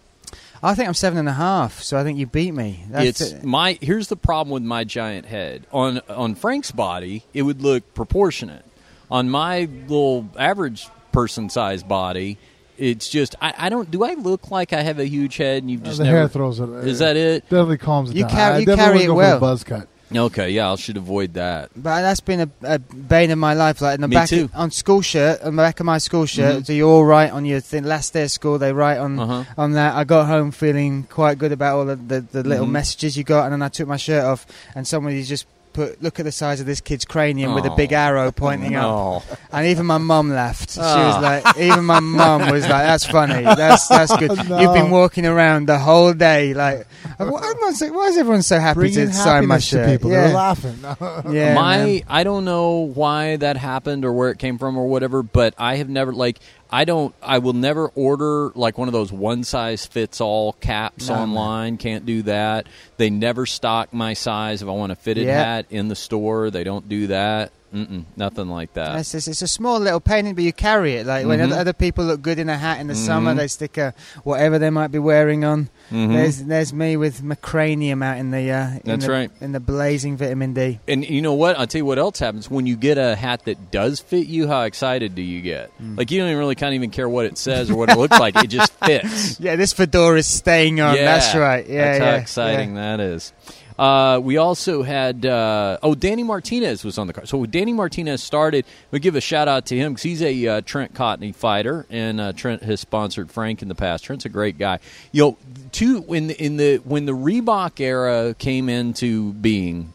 I 0.63 0.73
think 0.73 0.87
I'm 0.87 0.93
seven 0.95 1.19
and 1.19 1.29
a 1.29 1.33
half, 1.33 1.83
so 1.83 1.97
I 1.97 2.03
think 2.03 2.17
you 2.17 2.25
beat 2.25 2.51
me. 2.51 2.83
That's 2.89 3.21
it's 3.21 3.31
it. 3.33 3.43
my 3.43 3.77
here's 3.81 4.07
the 4.07 4.15
problem 4.15 4.51
with 4.53 4.63
my 4.63 4.83
giant 4.83 5.27
head 5.27 5.67
on 5.71 5.99
on 6.09 6.33
Frank's 6.33 6.71
body 6.71 7.23
it 7.33 7.43
would 7.43 7.61
look 7.61 7.93
proportionate 7.93 8.65
on 9.11 9.29
my 9.29 9.67
little 9.87 10.27
average 10.39 10.87
person 11.11 11.49
sized 11.49 11.87
body 11.87 12.37
it's 12.77 13.07
just 13.09 13.35
I, 13.41 13.53
I 13.57 13.69
don't 13.69 13.89
do 13.89 14.03
I 14.03 14.13
look 14.15 14.51
like 14.51 14.73
I 14.73 14.81
have 14.81 14.99
a 14.99 15.07
huge 15.07 15.37
head 15.37 15.63
and 15.63 15.71
you've 15.71 15.83
just 15.83 15.97
the 15.97 16.03
never 16.03 16.17
hair 16.17 16.27
throws 16.27 16.59
it. 16.59 16.69
is 16.87 16.99
that 16.99 17.15
it 17.17 17.43
Definitely 17.43 17.77
calms 17.77 18.09
it 18.11 18.15
You 18.17 18.23
down. 18.23 18.31
carry- 18.31 18.55
I 18.55 18.57
you 18.59 18.65
definitely 18.65 18.83
carry 18.83 18.93
wouldn't 18.93 19.03
it 19.03 19.07
go 19.07 19.13
well. 19.15 19.29
For 19.31 19.35
the 19.35 19.39
buzz 19.39 19.63
cut. 19.63 19.87
okay 20.15 20.49
yeah 20.51 20.71
I 20.71 20.75
should 20.75 20.97
avoid 20.97 21.33
that 21.33 21.71
But 21.75 22.01
that's 22.01 22.19
been 22.19 22.41
a, 22.41 22.49
a 22.63 22.79
bane 22.79 23.31
of 23.31 23.37
my 23.39 23.53
life. 23.53 23.81
Like 23.81 23.95
in 23.95 24.01
the 24.01 24.07
Me 24.07 24.15
back 24.15 24.29
too. 24.29 24.49
on 24.53 24.71
school 24.71 25.01
shirt, 25.01 25.41
on 25.41 25.55
the 25.55 25.61
back 25.61 25.79
of 25.79 25.85
my 25.85 25.97
school 25.97 26.25
shirt. 26.25 26.61
Mhm. 26.61 26.65
So 26.67 26.73
you 26.73 26.87
all 26.87 27.03
write 27.03 27.31
on 27.31 27.43
your 27.45 27.59
thing, 27.59 27.83
last 27.85 28.13
day 28.13 28.23
of 28.23 28.31
school. 28.31 28.57
They 28.59 28.71
write 28.73 28.97
on 28.99 29.19
uh-huh 29.19 29.43
on 29.57 29.71
that. 29.73 29.95
I 29.95 30.03
got 30.03 30.27
home 30.27 30.51
feeling 30.51 31.03
quite 31.09 31.37
good 31.37 31.51
about 31.51 31.77
all 31.77 31.85
the, 31.85 31.95
the, 31.95 32.21
the 32.21 32.43
little 32.43 32.67
Mhm. 32.67 32.71
messages 32.71 33.17
you 33.17 33.23
got, 33.23 33.45
and 33.45 33.53
then 33.53 33.61
I 33.61 33.69
took 33.69 33.87
my 33.87 33.97
shirt 33.97 34.23
off, 34.23 34.45
and 34.75 34.87
somebody 34.87 35.23
just 35.23 35.45
put, 35.75 36.01
look 36.01 36.19
at 36.19 36.23
the 36.25 36.31
size 36.31 36.59
of 36.59 36.65
this 36.65 36.81
kid's 36.81 37.05
cranium 37.05 37.53
with 37.53 37.65
a 37.65 37.71
Oh. 37.71 37.75
big 37.75 37.91
arrow 37.91 38.31
pointing 38.31 38.75
up. 38.75 38.85
oh 38.85 39.23
And 39.51 39.67
even 39.67 39.85
my 39.85 39.97
mum 39.99 40.29
laughed. 40.31 40.71
She 40.71 40.79
was 40.79 40.87
Ah. 40.87 41.19
like, 41.43 41.57
even 41.57 41.83
my 41.85 41.99
mum 41.99 42.49
was 42.49 42.63
like, 42.63 42.85
"That's 42.85 43.05
funny. 43.05 43.43
That's 43.43 43.87
that's 43.87 44.15
good. 44.17 44.31
No. 44.49 44.59
You've 44.59 44.73
been 44.73 44.89
walking 44.91 45.25
around 45.25 45.67
the 45.67 45.77
whole 45.77 46.13
day, 46.13 46.53
like, 46.53 46.87
why, 47.17 47.25
am 47.25 47.63
I 47.63 47.71
so- 47.73 47.91
why 47.91 48.07
is 48.07 48.17
everyone 48.17 48.41
so 48.41 48.59
happy 48.59 48.79
Bringing 48.79 49.07
to 49.07 49.13
sign 49.13 49.47
my 49.47 49.55
happiness 49.55 49.69
to 49.69 49.75
shirt? 49.75 49.89
people. 49.89 50.11
Yeah, 50.11 50.27
They're 50.27 50.33
laughing. 50.35 50.77
yeah. 51.33 51.53
my 51.55 51.77
man. 51.77 52.01
I 52.07 52.23
don't 52.23 52.45
know 52.45 52.91
why 52.93 53.35
that 53.37 53.57
happened 53.57 54.05
or 54.05 54.13
where 54.13 54.29
it 54.31 54.39
came 54.39 54.57
from 54.57 54.77
or 54.77 54.87
whatever, 54.87 55.23
but 55.23 55.53
I 55.57 55.75
have 55.77 55.89
never 55.89 56.13
like 56.13 56.39
I 56.71 56.83
don't 56.85 57.13
I 57.21 57.37
will 57.37 57.53
never 57.53 57.87
order 57.89 58.49
like 58.55 58.77
one 58.77 58.87
of 58.87 58.91
those 58.93 59.11
one 59.11 59.43
size 59.43 59.85
fits 59.85 60.19
all 60.19 60.53
caps 60.53 61.07
No, 61.07 61.15
man. 61.15 61.23
online. 61.29 61.77
Can't 61.77 62.05
do 62.05 62.23
that. 62.23 62.67
They 62.97 63.09
never 63.09 63.45
stock 63.45 63.93
my 63.93 64.13
size 64.13 64.61
if 64.61 64.67
I 64.67 64.71
want 64.71 64.91
a 64.91 64.95
fitted 64.95 65.27
hat 65.27 65.67
in 65.69 65.87
the 65.87 65.95
store. 65.95 66.49
They 66.49 66.63
don't 66.63 66.89
do 66.89 67.07
that. 67.07 67.51
Mm-mm, 67.75 68.05
nothing 68.15 68.47
like 68.47 68.73
that. 68.75 68.97
It's, 68.99 69.13
it's, 69.13 69.27
it's 69.27 69.41
a 69.41 69.47
small 69.49 69.79
little 69.81 69.99
painting, 69.99 70.33
but 70.33 70.43
you 70.45 70.53
carry 70.53 70.93
it. 70.95 71.05
Like 71.05 71.25
when 71.25 71.39
Mhm. 71.39 71.51
other, 71.51 71.55
other 71.57 71.73
people 71.73 72.05
look 72.05 72.21
good 72.21 72.39
in 72.39 72.47
a 72.47 72.57
hat 72.57 72.79
in 72.79 72.87
the 72.87 72.95
summer, 72.95 73.33
Mhm. 73.33 73.37
they 73.37 73.47
stick 73.47 73.77
a 73.77 73.93
whatever 74.23 74.57
they 74.57 74.69
might 74.69 74.91
be 74.91 74.99
wearing 74.99 75.43
on. 75.43 75.69
Mhm. 75.91 76.13
There's 76.13 76.43
there's 76.43 76.73
me 76.73 76.95
with 76.95 77.21
my 77.21 77.35
cranium 77.35 78.01
out 78.01 78.17
in 78.17 78.31
the 78.31 78.49
uh, 78.49 78.67
in 78.69 78.81
That's 78.85 79.05
the, 79.05 79.11
right. 79.11 79.31
in 79.41 79.51
the 79.51 79.59
blazing 79.59 80.15
vitamin 80.15 80.53
D. 80.53 80.79
And 80.87 81.07
you 81.07 81.21
know 81.21 81.33
what? 81.33 81.59
I'll 81.59 81.67
tell 81.67 81.79
you 81.79 81.85
what 81.85 81.99
else 81.99 82.17
happens 82.19 82.49
when 82.49 82.65
you 82.65 82.75
get 82.77 82.97
a 82.97 83.15
hat 83.15 83.43
that 83.45 83.71
does 83.71 83.99
fit 83.99 84.27
you. 84.27 84.47
How 84.47 84.61
excited 84.61 85.13
do 85.13 85.21
you 85.21 85.41
get? 85.41 85.69
Mm. 85.83 85.97
Like 85.97 86.11
you 86.11 86.19
don't 86.19 86.29
even 86.29 86.39
really 86.39 86.55
kind 86.55 86.69
of 86.73 86.75
even 86.75 86.91
care 86.91 87.09
what 87.09 87.25
it 87.25 87.37
says 87.37 87.69
or 87.69 87.75
what 87.75 87.89
it 87.89 87.97
looks 87.97 88.17
like. 88.19 88.35
It 88.37 88.47
just 88.47 88.71
fits. 88.85 89.39
Yeah, 89.39 89.57
this 89.57 89.73
fedora 89.73 90.19
is 90.19 90.27
staying 90.27 90.79
on. 90.79 90.95
That's 90.95 91.35
right. 91.35 91.67
Yeah, 91.67 91.85
that's 91.85 91.99
yeah, 91.99 92.11
how 92.11 92.17
exciting 92.17 92.75
that 92.75 92.99
is. 93.01 93.33
Uh, 93.77 94.21
we 94.23 94.37
also 94.37 94.83
had 94.83 95.25
uh, 95.25 95.77
oh 95.83 95.95
Danny 95.95 96.23
Martinez 96.23 96.85
was 96.85 96.97
on 96.97 97.07
the 97.07 97.13
card. 97.13 97.27
So 97.27 97.45
Danny 97.45 97.73
Martinez 97.73 98.23
started, 98.23 98.65
we 98.91 98.99
give 98.99 99.15
a 99.15 99.21
shout 99.21 99.47
out 99.47 99.65
to 99.67 99.77
him 99.77 99.93
because 99.93 100.03
he's 100.03 100.21
a 100.21 100.47
uh, 100.47 100.61
Trent 100.61 100.93
Cotney 100.93 101.35
fighter, 101.35 101.85
and 101.89 102.21
uh, 102.21 102.31
Trent 102.33 102.63
has 102.63 102.79
sponsored 102.79 103.31
Frank 103.31 103.61
in 103.61 103.67
the 103.67 103.75
past. 103.75 104.05
Trent's 104.05 104.25
a 104.25 104.29
great 104.29 104.57
guy. 104.57 104.79
You 105.11 105.23
know, 105.23 105.37
two 105.71 106.01
when 106.01 106.27
the, 106.27 106.41
in 106.41 106.57
the 106.57 106.77
when 106.77 107.05
the 107.05 107.11
Reebok 107.11 107.81
era 107.81 108.33
came 108.37 108.69
into 108.69 109.33
being, 109.33 109.93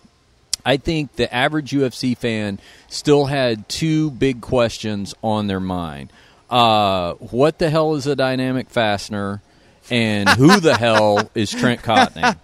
I 0.64 0.76
think 0.76 1.16
the 1.16 1.32
average 1.34 1.70
UFC 1.70 2.16
fan 2.16 2.58
still 2.88 3.26
had 3.26 3.66
two 3.68 4.10
big 4.10 4.42
questions 4.42 5.14
on 5.22 5.46
their 5.46 5.60
mind. 5.60 6.12
Uh, 6.50 7.14
what 7.14 7.58
the 7.58 7.70
hell 7.70 7.94
is 7.94 8.06
a 8.06 8.16
dynamic 8.16 8.68
fastener? 8.68 9.40
And 9.88 10.28
who 10.28 10.60
the 10.60 10.76
hell 10.78 11.30
is 11.34 11.50
Trent 11.50 11.80
Cotney? 11.80 12.36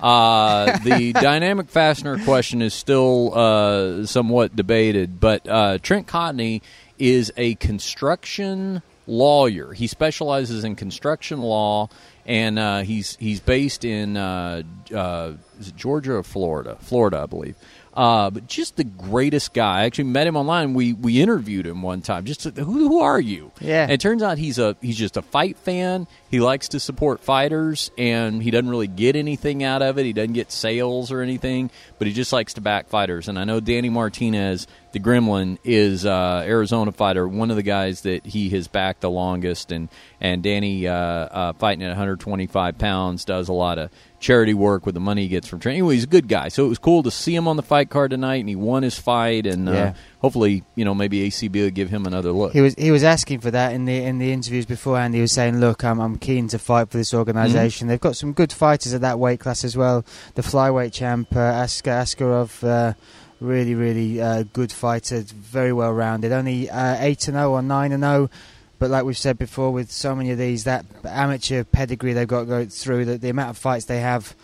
Uh, 0.00 0.78
the 0.78 1.12
dynamic 1.20 1.68
fastener 1.68 2.22
question 2.24 2.62
is 2.62 2.74
still 2.74 3.36
uh, 3.36 4.06
somewhat 4.06 4.54
debated, 4.54 5.20
but 5.20 5.48
uh, 5.48 5.78
Trent 5.78 6.06
Cotney 6.06 6.62
is 6.98 7.32
a 7.36 7.54
construction 7.56 8.82
lawyer. 9.06 9.72
He 9.72 9.86
specializes 9.86 10.64
in 10.64 10.76
construction 10.76 11.40
law, 11.40 11.88
and 12.26 12.58
uh, 12.58 12.80
he's 12.80 13.16
he's 13.16 13.40
based 13.40 13.84
in 13.84 14.16
uh, 14.16 14.62
uh, 14.94 15.32
is 15.58 15.68
it 15.68 15.76
Georgia 15.76 16.14
or 16.14 16.22
Florida? 16.22 16.76
Florida, 16.80 17.20
I 17.22 17.26
believe. 17.26 17.56
Uh, 17.94 18.28
but 18.28 18.48
just 18.48 18.76
the 18.76 18.84
greatest 18.84 19.54
guy. 19.54 19.82
I 19.82 19.84
actually 19.84 20.04
met 20.04 20.26
him 20.26 20.36
online. 20.36 20.74
We 20.74 20.92
we 20.92 21.22
interviewed 21.22 21.64
him 21.64 21.80
one 21.80 22.02
time. 22.02 22.24
Just 22.24 22.40
to, 22.40 22.50
who 22.50 22.88
who 22.88 23.00
are 23.00 23.20
you? 23.20 23.52
Yeah. 23.60 23.84
And 23.84 23.92
it 23.92 24.00
turns 24.00 24.22
out 24.22 24.36
he's 24.36 24.58
a 24.58 24.76
he's 24.82 24.98
just 24.98 25.16
a 25.16 25.22
fight 25.22 25.56
fan. 25.58 26.08
He 26.28 26.40
likes 26.40 26.68
to 26.70 26.80
support 26.80 27.20
fighters, 27.20 27.92
and 27.96 28.42
he 28.42 28.50
doesn't 28.50 28.68
really 28.68 28.88
get 28.88 29.14
anything 29.14 29.62
out 29.62 29.80
of 29.80 29.96
it. 29.98 30.04
He 30.04 30.12
doesn't 30.12 30.32
get 30.32 30.50
sales 30.50 31.12
or 31.12 31.20
anything, 31.20 31.70
but 31.98 32.08
he 32.08 32.12
just 32.12 32.32
likes 32.32 32.54
to 32.54 32.60
back 32.60 32.88
fighters. 32.88 33.28
And 33.28 33.38
I 33.38 33.44
know 33.44 33.60
Danny 33.60 33.90
Martinez, 33.90 34.66
the 34.90 34.98
Gremlin, 34.98 35.58
is 35.62 36.04
uh, 36.04 36.42
Arizona 36.44 36.90
fighter, 36.90 37.28
one 37.28 37.50
of 37.50 37.56
the 37.56 37.62
guys 37.62 38.00
that 38.00 38.26
he 38.26 38.50
has 38.50 38.66
backed 38.66 39.02
the 39.02 39.10
longest. 39.10 39.70
And 39.70 39.88
and 40.20 40.42
Danny, 40.42 40.88
uh, 40.88 40.94
uh, 40.94 41.52
fighting 41.52 41.84
at 41.84 41.90
125 41.90 42.76
pounds, 42.76 43.24
does 43.24 43.48
a 43.48 43.52
lot 43.52 43.78
of 43.78 43.90
charity 44.24 44.54
work 44.54 44.86
with 44.86 44.94
the 44.94 45.00
money 45.00 45.22
he 45.22 45.28
gets 45.28 45.46
from 45.46 45.60
training. 45.60 45.80
Anyway, 45.80 45.94
he's 45.94 46.04
a 46.04 46.08
good 46.08 46.28
guy. 46.28 46.48
So 46.48 46.64
it 46.64 46.68
was 46.68 46.78
cool 46.78 47.02
to 47.02 47.10
see 47.10 47.34
him 47.34 47.46
on 47.46 47.56
the 47.56 47.62
fight 47.62 47.90
card 47.90 48.10
tonight, 48.10 48.36
and 48.36 48.48
he 48.48 48.56
won 48.56 48.82
his 48.82 48.98
fight. 48.98 49.46
And 49.46 49.68
uh, 49.68 49.92
hopefully, 50.20 50.64
you 50.74 50.84
know, 50.84 50.94
maybe 50.94 51.28
ACB 51.28 51.54
will 51.62 51.70
give 51.70 51.90
him 51.90 52.06
another 52.06 52.32
look. 52.32 52.54
He 52.54 52.62
was 52.62 52.74
he 52.76 52.90
was 52.90 53.04
asking 53.04 53.40
for 53.40 53.50
that 53.50 53.74
in 53.74 53.84
the 53.84 54.02
in 54.02 54.18
the 54.18 54.32
interviews 54.32 54.64
beforehand. 54.64 55.14
He 55.14 55.20
was 55.20 55.30
saying, 55.32 55.60
"Look, 55.60 55.84
I'm 55.84 56.00
I'm 56.00 56.16
keen 56.16 56.48
to 56.48 56.58
fight 56.58 56.90
for 56.90 56.96
this 56.96 57.12
organisation. 57.12 57.86
They've 57.88 58.00
got 58.00 58.16
some 58.16 58.32
good 58.32 58.52
fighters 58.52 58.94
at 58.94 59.02
that 59.02 59.18
weight 59.18 59.40
class 59.40 59.62
as 59.62 59.76
well. 59.76 60.04
The 60.34 60.42
flyweight 60.42 60.92
champ 60.92 61.36
uh, 61.36 61.40
Askar 61.40 61.90
Askarov, 61.90 62.66
uh, 62.66 62.94
really 63.40 63.74
really 63.74 64.22
uh, 64.22 64.44
good 64.54 64.72
fighter, 64.72 65.20
very 65.20 65.72
well 65.72 65.92
rounded. 65.92 66.32
Only 66.32 66.70
uh, 66.70 66.96
eight 66.98 67.28
and 67.28 67.36
zero 67.36 67.52
or 67.52 67.62
nine 67.62 67.92
and 67.92 68.02
zero." 68.02 68.30
But 68.78 68.90
like 68.90 69.04
we've 69.04 69.16
said 69.16 69.38
before, 69.38 69.72
with 69.72 69.90
so 69.90 70.14
many 70.14 70.30
of 70.32 70.38
these, 70.38 70.64
that 70.64 70.84
amateur 71.04 71.64
pedigree 71.64 72.12
they've 72.12 72.28
got 72.28 72.40
to 72.40 72.46
go 72.46 72.64
through, 72.66 73.04
the, 73.04 73.18
the 73.18 73.28
amount 73.30 73.50
of 73.50 73.58
fights 73.58 73.84
they 73.86 74.00
have 74.00 74.34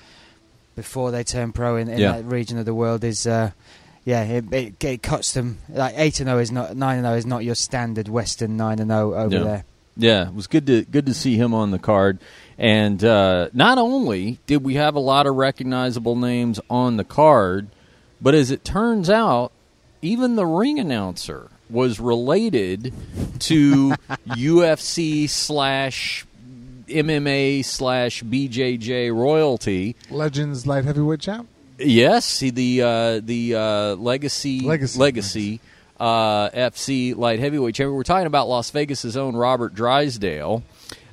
before 0.76 1.10
they 1.10 1.24
turn 1.24 1.52
pro 1.52 1.76
in, 1.76 1.88
in 1.88 1.98
Yeah. 1.98 2.12
that 2.12 2.24
region 2.24 2.56
of 2.58 2.64
the 2.64 2.74
world 2.74 3.02
is, 3.04 3.26
uh, 3.26 3.50
yeah, 4.04 4.22
it, 4.22 4.52
it, 4.52 4.84
it 4.84 5.02
cuts 5.02 5.32
them. 5.34 5.58
Like 5.68 5.94
eight 5.96 6.20
and 6.20 6.28
zero 6.28 6.38
is 6.38 6.52
not 6.52 6.76
nine 6.76 6.98
and 6.98 7.06
zero 7.06 7.16
is 7.16 7.26
not 7.26 7.44
your 7.44 7.54
standard 7.56 8.08
Western 8.08 8.56
nine 8.56 8.78
and 8.78 8.90
zero 8.90 9.14
over 9.14 9.34
Yeah. 9.36 9.42
there. 9.42 9.64
Yeah, 9.96 10.28
it 10.28 10.34
was 10.34 10.46
good 10.46 10.66
to 10.68 10.82
good 10.84 11.04
to 11.06 11.12
see 11.14 11.36
him 11.36 11.52
on 11.52 11.72
the 11.72 11.78
card. 11.78 12.18
And 12.56 13.02
uh, 13.04 13.48
not 13.52 13.76
only 13.76 14.38
did 14.46 14.62
we 14.64 14.74
have 14.74 14.94
a 14.94 15.00
lot 15.00 15.26
of 15.26 15.34
recognizable 15.34 16.14
names 16.16 16.60
on 16.70 16.96
the 16.96 17.04
card, 17.04 17.66
but 18.20 18.34
as 18.34 18.50
it 18.50 18.64
turns 18.64 19.10
out, 19.10 19.52
even 20.00 20.36
the 20.36 20.46
ring 20.46 20.78
announcer 20.78 21.48
was 21.70 22.00
related 22.00 22.92
to 23.40 23.90
UFC 24.28 25.28
slash 25.28 26.26
MMA 26.88 27.64
slash 27.64 28.22
BJJ 28.22 29.14
royalty. 29.14 29.96
Legends 30.10 30.66
light 30.66 30.84
heavyweight 30.84 31.20
champ. 31.20 31.48
Yes, 31.78 32.40
he, 32.40 32.50
the 32.50 32.82
uh, 32.82 33.20
the 33.22 33.54
uh, 33.54 33.94
legacy 33.94 34.60
Legacy. 34.60 34.98
legacy 34.98 35.60
uh, 35.98 36.50
FC 36.50 37.16
light 37.16 37.38
heavyweight 37.38 37.74
champion. 37.74 37.94
We're 37.94 38.02
talking 38.02 38.26
about 38.26 38.48
Las 38.48 38.70
Vegas' 38.70 39.16
own 39.16 39.34
Robert 39.36 39.74
Drysdale, 39.74 40.62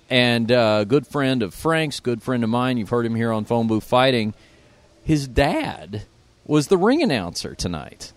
and 0.09 0.51
uh, 0.51 0.83
good 0.83 1.07
friend 1.07 1.41
of 1.43 1.53
Frank's, 1.53 1.99
good 2.01 2.21
friend 2.21 2.43
of 2.43 2.49
mine. 2.49 2.77
You've 2.77 2.89
heard 2.89 3.05
him 3.05 3.15
here 3.15 3.31
on 3.31 3.45
Phone 3.45 3.67
Booth 3.67 3.85
Fighting. 3.85 4.33
His 5.05 5.25
dad 5.27 6.03
was 6.45 6.67
the 6.67 6.77
ring 6.77 7.01
announcer 7.01 7.55
tonight. 7.55 8.11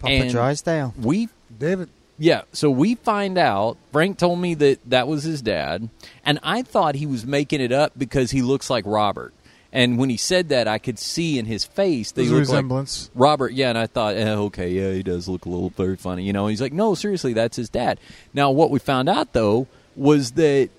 Papa 0.00 0.12
And- 0.12 0.30
Drysdale. 0.30 0.92
We 1.00 1.28
David. 1.58 1.88
yeah, 2.18 2.42
so 2.52 2.70
we 2.70 2.94
find 2.96 3.38
out. 3.38 3.76
Frank 3.92 4.18
told 4.18 4.38
me 4.38 4.54
that 4.54 4.78
that 4.90 5.08
was 5.08 5.22
his 5.24 5.42
dad, 5.42 5.88
and 6.24 6.38
I 6.42 6.62
thought 6.62 6.94
he 6.94 7.06
was 7.06 7.26
making 7.26 7.60
it 7.60 7.72
up 7.72 7.92
because 7.96 8.30
he 8.30 8.42
looks 8.42 8.70
like 8.70 8.84
Robert. 8.86 9.32
And 9.72 9.98
when 9.98 10.08
he 10.08 10.16
said 10.16 10.48
that, 10.50 10.68
I 10.68 10.78
could 10.78 10.98
see 10.98 11.38
in 11.38 11.44
his 11.44 11.64
face 11.64 12.12
that 12.12 12.16
There's 12.22 12.28
he 12.28 12.34
a 12.34 12.38
looked 12.38 12.48
like 12.48 12.54
resemblance. 12.56 13.10
Robert. 13.14 13.52
Yeah, 13.52 13.68
and 13.68 13.76
I 13.76 13.86
thought, 13.86 14.16
eh, 14.16 14.30
okay, 14.34 14.70
yeah, 14.70 14.92
he 14.92 15.02
does 15.02 15.28
look 15.28 15.44
a 15.44 15.50
little 15.50 15.68
very 15.70 15.96
funny, 15.96 16.22
you 16.24 16.32
know. 16.32 16.46
He's 16.46 16.62
like, 16.62 16.72
no, 16.72 16.94
seriously, 16.94 17.34
that's 17.34 17.56
his 17.56 17.68
dad. 17.68 18.00
Now, 18.32 18.50
what 18.52 18.70
we 18.70 18.78
found 18.78 19.08
out 19.10 19.34
though 19.34 19.66
was 19.94 20.32
that 20.32 20.70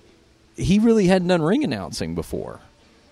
he 0.56 0.80
really 0.80 1.06
hadn't 1.06 1.28
done 1.28 1.42
ring 1.42 1.62
announcing 1.62 2.16
before. 2.16 2.58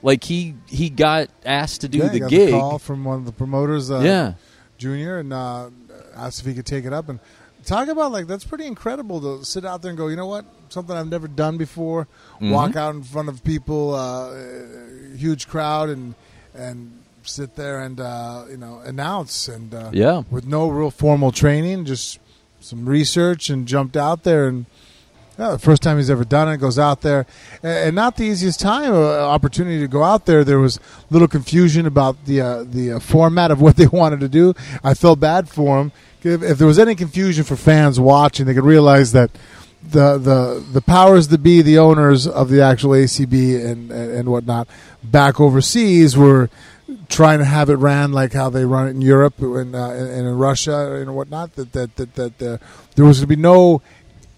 Like 0.02 0.24
he 0.24 0.54
he 0.66 0.90
got 0.90 1.28
asked 1.44 1.82
to 1.82 1.88
do 1.88 1.98
yeah, 1.98 2.06
the 2.08 2.12
he 2.12 2.18
got 2.20 2.30
gig. 2.30 2.50
The 2.50 2.58
call 2.58 2.78
from 2.80 3.04
one 3.04 3.18
of 3.18 3.24
the 3.26 3.32
promoters. 3.32 3.88
Uh, 3.90 4.00
yeah, 4.00 4.32
Junior, 4.78 5.18
and 5.18 5.32
uh, 5.32 5.70
asked 6.16 6.40
if 6.40 6.46
he 6.46 6.54
could 6.54 6.66
take 6.66 6.84
it 6.84 6.92
up 6.92 7.08
and 7.08 7.20
talk 7.66 7.88
about 7.88 8.12
like 8.12 8.26
that's 8.26 8.44
pretty 8.44 8.66
incredible 8.66 9.20
to 9.20 9.44
sit 9.44 9.64
out 9.64 9.82
there 9.82 9.90
and 9.90 9.98
go, 9.98 10.08
you 10.08 10.16
know 10.16 10.26
what, 10.26 10.46
something 10.70 10.96
I've 10.96 11.10
never 11.10 11.28
done 11.28 11.58
before. 11.58 12.06
Mhm. 12.40 12.52
Walk 12.52 12.76
out 12.76 12.94
in 12.94 13.02
front 13.02 13.28
of 13.28 13.44
people, 13.44 13.94
uh, 13.94 14.32
huge 15.16 15.48
crowd, 15.48 15.90
and 15.90 16.14
and 16.54 17.02
sit 17.22 17.56
there 17.56 17.80
and 17.82 18.00
uh, 18.00 18.44
you 18.48 18.56
know 18.56 18.80
announce 18.84 19.48
and 19.48 19.74
uh, 19.74 19.90
yeah. 19.92 20.22
with 20.30 20.46
no 20.46 20.68
real 20.68 20.90
formal 20.90 21.32
training, 21.32 21.84
just 21.84 22.18
some 22.60 22.88
research 22.88 23.50
and 23.50 23.66
jumped 23.66 23.96
out 23.96 24.22
there 24.22 24.48
and. 24.48 24.66
Yeah, 25.38 25.50
the 25.50 25.58
first 25.58 25.82
time 25.82 25.98
he's 25.98 26.08
ever 26.08 26.24
done 26.24 26.48
it, 26.48 26.56
goes 26.56 26.78
out 26.78 27.02
there, 27.02 27.26
and, 27.62 27.88
and 27.88 27.94
not 27.94 28.16
the 28.16 28.24
easiest 28.24 28.58
time 28.58 28.94
uh, 28.94 29.18
opportunity 29.18 29.80
to 29.80 29.86
go 29.86 30.02
out 30.02 30.24
there. 30.24 30.44
There 30.44 30.58
was 30.58 30.80
little 31.10 31.28
confusion 31.28 31.84
about 31.84 32.24
the 32.24 32.40
uh, 32.40 32.64
the 32.64 32.92
uh, 32.92 33.00
format 33.00 33.50
of 33.50 33.60
what 33.60 33.76
they 33.80 33.86
wanted 33.86 34.20
to 34.20 34.30
do. 34.30 34.54
I 34.82 34.94
felt 34.94 35.20
bad 35.20 35.46
for 35.50 35.78
him. 35.78 35.92
If, 36.22 36.42
if 36.42 36.58
there 36.58 36.66
was 36.66 36.78
any 36.78 36.94
confusion 36.94 37.44
for 37.44 37.56
fans 37.56 38.00
watching, 38.00 38.46
they 38.46 38.54
could 38.54 38.64
realize 38.64 39.12
that 39.12 39.30
the 39.82 40.18
the 40.18 40.64
the 40.72 40.80
powers 40.80 41.28
that 41.28 41.42
be, 41.42 41.62
the 41.62 41.78
owners 41.78 42.26
of 42.26 42.48
the 42.48 42.60
actual 42.60 42.90
ACB 42.90 43.64
and 43.64 43.90
and, 43.90 44.28
whatnot, 44.28 44.68
back 45.02 45.40
overseas 45.40 46.16
were 46.16 46.50
trying 47.08 47.38
to 47.38 47.44
have 47.44 47.70
it 47.70 47.76
ran 47.76 48.12
like 48.12 48.32
how 48.32 48.50
they 48.50 48.64
run 48.64 48.86
it 48.86 48.90
in 48.90 49.00
Europe 49.00 49.40
and, 49.40 49.74
uh, 49.74 49.90
and 49.90 50.26
in 50.26 50.38
Russia 50.38 50.94
and 50.94 51.14
whatnot. 51.14 51.54
That 51.54 51.72
that 51.72 51.96
that, 51.96 52.14
that 52.14 52.42
uh, 52.42 52.58
there 52.94 53.04
was 53.04 53.18
going 53.18 53.28
to 53.28 53.36
be 53.36 53.36
no 53.36 53.82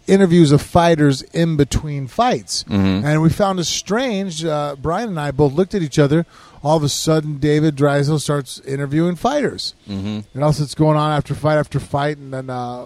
interviews 0.08 0.50
of 0.52 0.62
fighters 0.62 1.22
in 1.32 1.56
between 1.56 2.06
fights. 2.06 2.64
Mhm. 2.68 3.04
And 3.04 3.22
we 3.22 3.28
found 3.30 3.60
it 3.60 3.64
strange. 3.64 4.44
Uh, 4.44 4.74
Bryan 4.80 5.10
and 5.10 5.20
I 5.20 5.30
both 5.30 5.52
looked 5.52 5.74
at 5.74 5.82
each 5.82 5.98
other. 5.98 6.26
All 6.62 6.76
of 6.76 6.82
a 6.82 6.88
sudden, 6.88 7.38
David 7.38 7.76
Drysdale 7.76 8.18
starts 8.18 8.60
interviewing 8.66 9.14
fighters. 9.16 9.74
hmm 9.86 10.20
And 10.34 10.42
else 10.42 10.58
it's 10.60 10.74
going 10.74 10.96
on 10.96 11.12
after 11.12 11.34
fight 11.34 11.56
after 11.58 11.78
fight. 11.78 12.18
And 12.18 12.32
then 12.34 12.50
uh, 12.50 12.84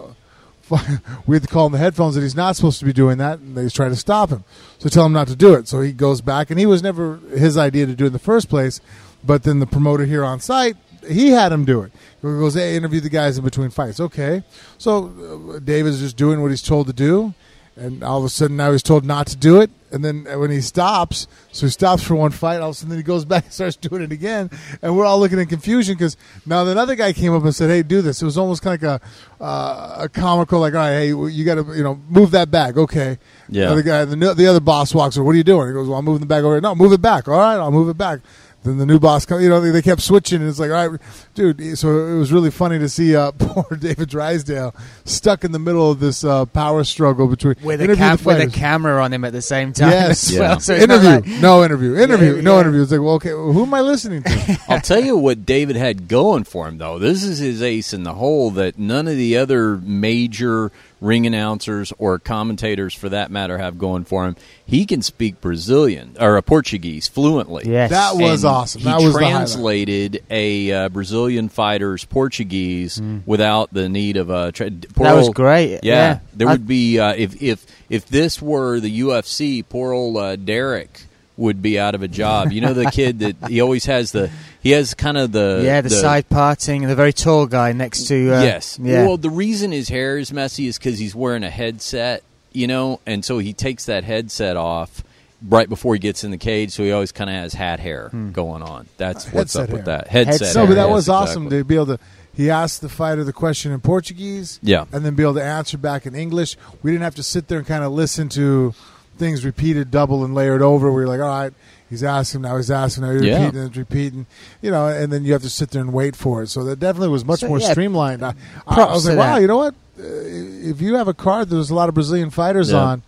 we 1.27 1.35
had 1.35 1.43
to 1.43 1.47
call 1.47 1.65
him 1.67 1.71
the 1.71 1.77
headphones 1.77 2.15
that 2.15 2.21
he's 2.21 2.35
not 2.35 2.55
supposed 2.55 2.79
to 2.79 2.85
be 2.85 2.93
doing 2.93 3.17
that. 3.17 3.39
And 3.39 3.55
they 3.55 3.67
try 3.69 3.89
to 3.89 3.95
stop 3.95 4.29
him. 4.29 4.43
So 4.79 4.89
tell 4.89 5.05
him 5.05 5.13
not 5.13 5.27
to 5.27 5.35
do 5.35 5.53
it. 5.55 5.67
So 5.67 5.81
he 5.81 5.91
goes 5.91 6.21
back. 6.21 6.49
And 6.51 6.59
he 6.59 6.65
was 6.65 6.83
never 6.83 7.19
his 7.35 7.57
idea 7.57 7.85
to 7.85 7.95
do 7.95 8.03
it 8.05 8.07
in 8.07 8.13
the 8.13 8.19
first 8.19 8.49
place. 8.49 8.79
But 9.25 9.43
then 9.43 9.59
the 9.59 9.65
promoter 9.65 10.05
here 10.05 10.23
on 10.25 10.39
site, 10.41 10.75
he 11.07 11.29
had 11.29 11.51
him 11.51 11.65
do 11.65 11.81
it. 11.81 11.91
He 12.21 12.27
goes, 12.27 12.53
hey, 12.53 12.75
interview 12.75 12.99
the 12.99 13.09
guys 13.09 13.37
in 13.37 13.43
between 13.43 13.69
fights. 13.69 13.99
Okay. 13.99 14.43
So 14.77 15.53
uh, 15.55 15.59
David's 15.59 15.99
just 15.99 16.17
doing 16.17 16.41
what 16.41 16.51
he's 16.51 16.61
told 16.61 16.87
to 16.87 16.93
do. 16.93 17.33
And 17.75 18.03
all 18.03 18.19
of 18.19 18.23
a 18.23 18.29
sudden 18.29 18.55
now 18.55 18.71
he's 18.71 18.83
told 18.83 19.03
not 19.03 19.25
to 19.27 19.35
do 19.35 19.59
it. 19.59 19.71
And 19.91 20.05
then 20.05 20.25
when 20.39 20.51
he 20.51 20.61
stops, 20.61 21.27
so 21.51 21.65
he 21.65 21.71
stops 21.71 22.03
for 22.03 22.15
one 22.15 22.29
fight, 22.31 22.57
all 22.61 22.69
of 22.69 22.75
a 22.75 22.77
sudden 22.77 22.95
he 22.95 23.01
goes 23.03 23.25
back 23.33 23.45
and 23.45 23.53
starts 23.53 23.75
doing 23.75 24.03
it 24.03 24.11
again. 24.11 24.51
And 24.81 24.95
we're 24.95 25.05
all 25.05 25.19
looking 25.19 25.39
in 25.39 25.47
confusion 25.47 25.95
because 25.95 26.15
now 26.45 26.65
another 26.65 26.95
guy 26.95 27.13
came 27.13 27.33
up 27.33 27.43
and 27.43 27.53
said, 27.53 27.69
hey, 27.69 27.81
do 27.81 28.01
this. 28.01 28.21
It 28.21 28.25
was 28.25 28.37
almost 28.37 28.61
kind 28.61 28.75
of 28.75 28.91
like 28.91 29.01
a, 29.01 29.43
uh, 29.43 29.95
a 30.03 30.09
comical, 30.09 30.59
like, 30.59 30.73
all 30.73 30.79
right, 30.81 30.91
hey, 30.93 31.07
you 31.07 31.43
got 31.45 31.55
to, 31.55 31.75
you 31.75 31.83
know, 31.83 31.99
move 32.09 32.31
that 32.31 32.51
back. 32.51 32.77
Okay. 32.77 33.17
Yeah. 33.49 33.65
The 33.65 33.71
other 33.71 33.81
guy, 33.81 34.05
the, 34.05 34.33
the 34.35 34.47
other 34.47 34.59
boss 34.59 34.93
walks 34.93 35.17
over. 35.17 35.25
What 35.25 35.31
are 35.31 35.37
you 35.37 35.43
doing? 35.43 35.67
He 35.67 35.73
goes, 35.73 35.87
well, 35.87 35.97
I'm 35.97 36.05
moving 36.05 36.21
the 36.21 36.27
bag 36.27 36.43
over. 36.43 36.53
here." 36.55 36.61
No, 36.61 36.75
move 36.75 36.93
it 36.93 37.01
back. 37.01 37.27
All 37.27 37.37
right, 37.37 37.55
I'll 37.55 37.71
move 37.71 37.89
it 37.89 37.97
back. 37.97 38.19
Then 38.63 38.77
the 38.77 38.85
new 38.85 38.99
boss 38.99 39.25
comes. 39.25 39.43
You 39.43 39.49
know, 39.49 39.59
they, 39.59 39.71
they 39.71 39.81
kept 39.81 40.01
switching, 40.01 40.39
and 40.41 40.49
it's 40.49 40.59
like, 40.59 40.71
all 40.71 40.87
right, 40.89 40.99
dude. 41.35 41.77
So 41.77 41.89
it 42.07 42.17
was 42.17 42.31
really 42.31 42.49
funny 42.51 42.79
to 42.79 42.87
see 42.89 43.15
uh, 43.15 43.31
poor 43.37 43.77
David 43.77 44.09
Drysdale 44.09 44.73
stuck 45.05 45.43
in 45.43 45.51
the 45.51 45.59
middle 45.59 45.91
of 45.91 45.99
this 45.99 46.23
uh, 46.23 46.45
power 46.45 46.83
struggle 46.83 47.27
between 47.27 47.55
With 47.63 47.81
a, 47.81 47.95
cam- 47.95 48.17
the 48.17 48.23
with 48.23 48.39
a 48.41 48.47
camera 48.47 49.03
on 49.03 49.11
him 49.13 49.25
at 49.25 49.33
the 49.33 49.41
same 49.41 49.73
time 49.73 49.89
Yes. 49.91 50.29
as 50.29 50.33
Yeah. 50.35 50.39
well. 50.39 50.59
So 50.61 50.75
interview, 50.75 51.09
like- 51.09 51.25
no 51.41 51.63
interview, 51.63 51.95
interview, 51.97 52.35
Yeah, 52.35 52.41
no 52.41 52.55
yeah. 52.55 52.61
interview. 52.61 52.81
It's 52.83 52.91
like, 52.91 53.01
well, 53.01 53.13
okay, 53.15 53.33
well, 53.33 53.51
who 53.51 53.63
am 53.63 53.73
I 53.73 53.81
listening 53.81 54.23
to? 54.23 54.59
I'll 54.69 54.79
tell 54.79 55.03
you 55.03 55.17
what 55.17 55.45
David 55.45 55.75
had 55.75 56.07
going 56.07 56.45
for 56.45 56.67
him, 56.67 56.77
though. 56.77 56.99
This 56.99 57.23
is 57.23 57.39
his 57.39 57.61
ace 57.61 57.93
in 57.93 58.03
the 58.03 58.13
hole 58.13 58.51
that 58.51 58.79
none 58.79 59.07
of 59.07 59.17
the 59.17 59.37
other 59.37 59.77
major 59.77 60.71
ring 61.03 61.27
announcers 61.27 61.91
or 61.97 62.17
commentators, 62.17 62.93
for 62.93 63.09
that 63.09 63.29
matter, 63.29 63.57
have 63.57 63.77
going 63.77 64.05
for 64.05 64.25
him. 64.25 64.35
He 64.65 64.85
can 64.85 65.01
speak 65.01 65.41
Brazilian 65.41 66.15
or 66.19 66.37
uh, 66.37 66.41
Portuguese 66.41 67.07
fluently. 67.07 67.65
Yes. 67.67 67.89
That 67.91 68.15
was 68.15 68.43
And 68.43 68.51
awesome. 68.53 68.81
He 68.81 68.85
That 68.87 69.01
was 69.01 69.13
translated 69.13 70.23
a 70.29 70.71
uh, 70.71 70.89
Brazilian 70.89 71.49
fighter's 71.49 72.05
Portuguese 72.05 73.01
without 73.25 73.73
the 73.73 73.89
need 73.89 74.17
of 74.17 74.29
a. 74.29 74.51
Tra- 74.51 74.69
Mm. 74.69 75.03
that 75.03 75.15
was 75.15 75.29
great. 75.29 75.71
Yeah, 75.71 75.79
Yeah, 75.83 76.19
there 76.33 76.47
I- 76.47 76.51
would 76.53 76.65
be 76.67 76.99
uh, 76.99 77.13
if 77.15 77.41
if 77.41 77.65
if 77.89 78.05
this 78.07 78.41
were 78.41 78.79
the 78.79 79.01
UFC, 79.01 79.63
poor 79.67 79.91
old 79.91 80.17
uh, 80.17 80.35
Derek 80.37 81.01
would 81.35 81.61
be 81.61 81.77
out 81.79 81.95
of 81.95 82.01
a 82.03 82.07
job. 82.07 82.51
You 82.51 82.61
know 82.61 82.73
the 82.73 82.89
kid 82.91 83.19
that 83.19 83.35
he 83.49 83.59
always 83.59 83.85
has 83.85 84.11
the 84.13 84.29
he 84.63 84.71
has 84.71 84.93
kind 84.93 85.17
of 85.17 85.33
the 85.33 85.61
yeah, 85.63 85.81
the, 85.81 85.89
side 85.89 86.29
parting, 86.29 86.83
and 86.83 86.89
the 86.89 86.95
very 86.95 87.11
tall 87.13 87.45
guy 87.45 87.73
next 87.73 88.07
to. 88.07 88.33
Uh, 88.33 88.41
yes. 88.43 88.79
Yeah. 88.81 89.05
Well, 89.05 89.17
the 89.17 89.29
reason 89.29 89.73
his 89.73 89.89
hair 89.89 90.17
is 90.17 90.31
messy 90.31 90.67
is 90.67 90.77
because 90.77 90.97
he's 90.97 91.13
wearing 91.13 91.43
a 91.43 91.49
headset, 91.49 92.23
you 92.53 92.67
know, 92.67 93.01
and 93.05 93.25
so 93.25 93.39
he 93.39 93.51
takes 93.51 93.85
that 93.85 94.05
headset 94.05 94.55
off 94.55 95.03
right 95.47 95.67
before 95.67 95.93
he 95.93 95.99
gets 95.99 96.23
in 96.23 96.31
the 96.31 96.37
cage, 96.37 96.71
so 96.71 96.81
he 96.83 96.93
always 96.93 97.11
kind 97.11 97.29
of 97.29 97.35
has 97.35 97.53
hat 97.53 97.81
hair 97.81 98.09
going 98.31 98.63
on. 98.63 98.87
That's 98.95 99.25
what's 99.33 99.53
Headset 99.53 99.69
up 99.69 99.69
with 99.69 99.85
that 99.85 100.07
headset. 100.07 100.39
Headset 100.39 100.55
No, 100.55 100.67
but 100.67 100.75
that 100.75 100.87
yes, 100.87 100.93
was 100.93 101.09
awesome 101.09 101.43
exactly. 101.47 101.57
to 101.59 101.65
be 101.65 101.75
able 101.75 101.85
to. 101.87 101.99
He 102.35 102.49
asked 102.49 102.81
the 102.81 102.89
fighter 102.89 103.23
the 103.23 103.33
question 103.33 103.71
in 103.73 103.81
Portuguese, 103.81 104.59
Yeah. 104.63 104.85
and 104.91 105.05
then 105.05 105.13
be 105.13 105.21
able 105.23 105.35
to 105.35 105.43
answer 105.43 105.77
back 105.77 106.05
in 106.05 106.15
English. 106.15 106.57
We 106.81 106.91
didn't 106.91 107.03
have 107.03 107.15
to 107.15 107.23
sit 107.23 107.47
there 107.47 107.59
and 107.59 107.67
kind 107.67 107.83
of 107.83 107.91
listen 107.91 108.29
to 108.29 108.73
things 109.17 109.45
repeated, 109.45 109.91
double, 109.91 110.23
and 110.23 110.33
layered 110.33 110.61
over. 110.61 110.91
We 110.91 111.01
were 111.01 111.07
like, 111.07 111.19
all 111.19 111.27
right, 111.27 111.53
he's 111.93 112.03
asking 112.03 112.41
now, 112.41 112.57
he's 112.57 112.69
asking 112.71 113.03
now, 113.03 113.11
he's 113.11 113.21
Yeah. 113.21 113.45
repeating, 113.45 113.67
he's 113.67 113.77
repeating, 113.77 114.25
you 114.61 114.71
know, 114.71 114.87
and 114.87 115.11
then 115.13 115.23
you 115.23 115.33
have 115.33 115.41
to 115.43 115.49
sit 115.49 115.71
there 115.71 115.81
and 115.81 115.93
wait 115.93 116.15
for 116.15 116.43
it. 116.43 116.47
So 116.47 116.63
that 116.65 116.79
definitely 116.79 117.09
was 117.09 117.23
much 117.25 117.39
So, 117.41 117.47
more 117.47 117.59
yeah, 117.59 117.71
streamlined. 117.71 118.23
I, 118.23 118.33
I 118.67 118.85
was 118.93 119.07
like, 119.07 119.17
wow, 119.17 119.35
that. 119.35 119.41
you 119.41 119.47
know 119.47 119.57
what? 119.57 119.73
Uh, 119.99 120.03
if 120.03 120.81
you 120.81 120.95
have 120.95 121.07
a 121.07 121.13
card, 121.13 121.49
there's 121.49 121.69
a 121.69 121.75
lot 121.75 121.87
of 121.89 121.95
Brazilian 121.95 122.29
fighters 122.29 122.71
Yeah. 122.71 122.77
on. 122.79 123.03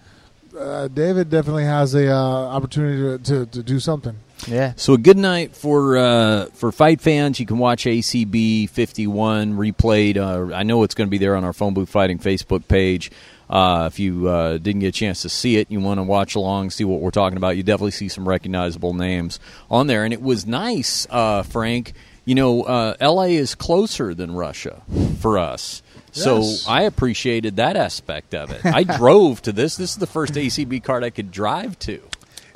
Uh, 0.58 0.88
David 0.88 1.30
definitely 1.30 1.66
has 1.66 1.94
a 1.96 2.10
uh, 2.10 2.16
opportunity 2.16 3.02
to, 3.02 3.46
to, 3.46 3.46
to 3.48 3.64
do 3.64 3.78
something. 3.80 4.16
yeah. 4.48 4.72
So 4.78 4.94
a 4.94 4.98
good 4.98 5.18
night 5.18 5.54
for 5.56 5.98
uh, 5.98 6.46
for 6.54 6.72
fight 6.72 7.02
fans. 7.02 7.40
You 7.42 7.46
can 7.46 7.58
watch 7.58 7.84
ACB 7.86 8.70
51 8.70 9.58
replayed. 9.58 10.16
Uh, 10.18 10.54
I 10.56 10.64
know 10.64 10.84
it's 10.84 10.96
going 10.96 11.08
to 11.08 11.12
be 11.12 11.18
there 11.18 11.36
on 11.36 11.44
our 11.44 11.52
Phone 11.54 11.74
Booth 11.74 11.90
Fighting 11.90 12.20
Facebook 12.20 12.68
page. 12.70 13.12
Uh, 13.50 13.90
if 13.92 14.00
you 14.00 14.28
uh, 14.28 14.58
didn't 14.58 14.80
get 14.82 14.88
a 14.88 14.92
chance 14.92 15.22
to 15.22 15.30
see 15.30 15.58
it, 15.58 15.70
you 15.70 15.80
want 15.80 16.00
to 16.00 16.04
watch 16.04 16.36
along, 16.36 16.72
see 16.72 16.84
what 16.84 17.02
we're 17.02 17.12
talking 17.12 17.38
about. 17.38 17.58
You 17.58 17.64
definitely 17.64 17.92
see 17.92 18.10
some 18.10 18.28
recognizable 18.28 18.94
names 18.94 19.40
on 19.70 19.88
there, 19.88 20.04
and 20.04 20.14
it 20.14 20.22
was 20.22 20.46
nice, 20.46 21.08
uh, 21.10 21.44
Frank. 21.44 21.94
You 22.26 22.34
know, 22.36 22.64
uh, 22.64 22.96
LA 23.00 23.24
is 23.38 23.54
closer 23.54 24.16
than 24.16 24.34
Russia 24.34 24.82
for 25.20 25.38
us. 25.38 25.84
So 26.12 26.40
Yes. 26.40 26.66
I 26.68 26.82
appreciated 26.84 27.58
that 27.58 27.76
aspect 27.76 28.34
of 28.34 28.50
it. 28.52 28.66
I 28.66 28.84
drove 28.84 29.42
to 29.44 29.52
this. 29.52 29.76
This 29.76 29.92
is 29.92 29.98
the 29.98 30.08
first 30.08 30.34
ACB 30.34 30.82
card 30.84 31.04
I 31.04 31.10
could 31.10 31.30
drive 31.30 31.78
to. 31.80 32.02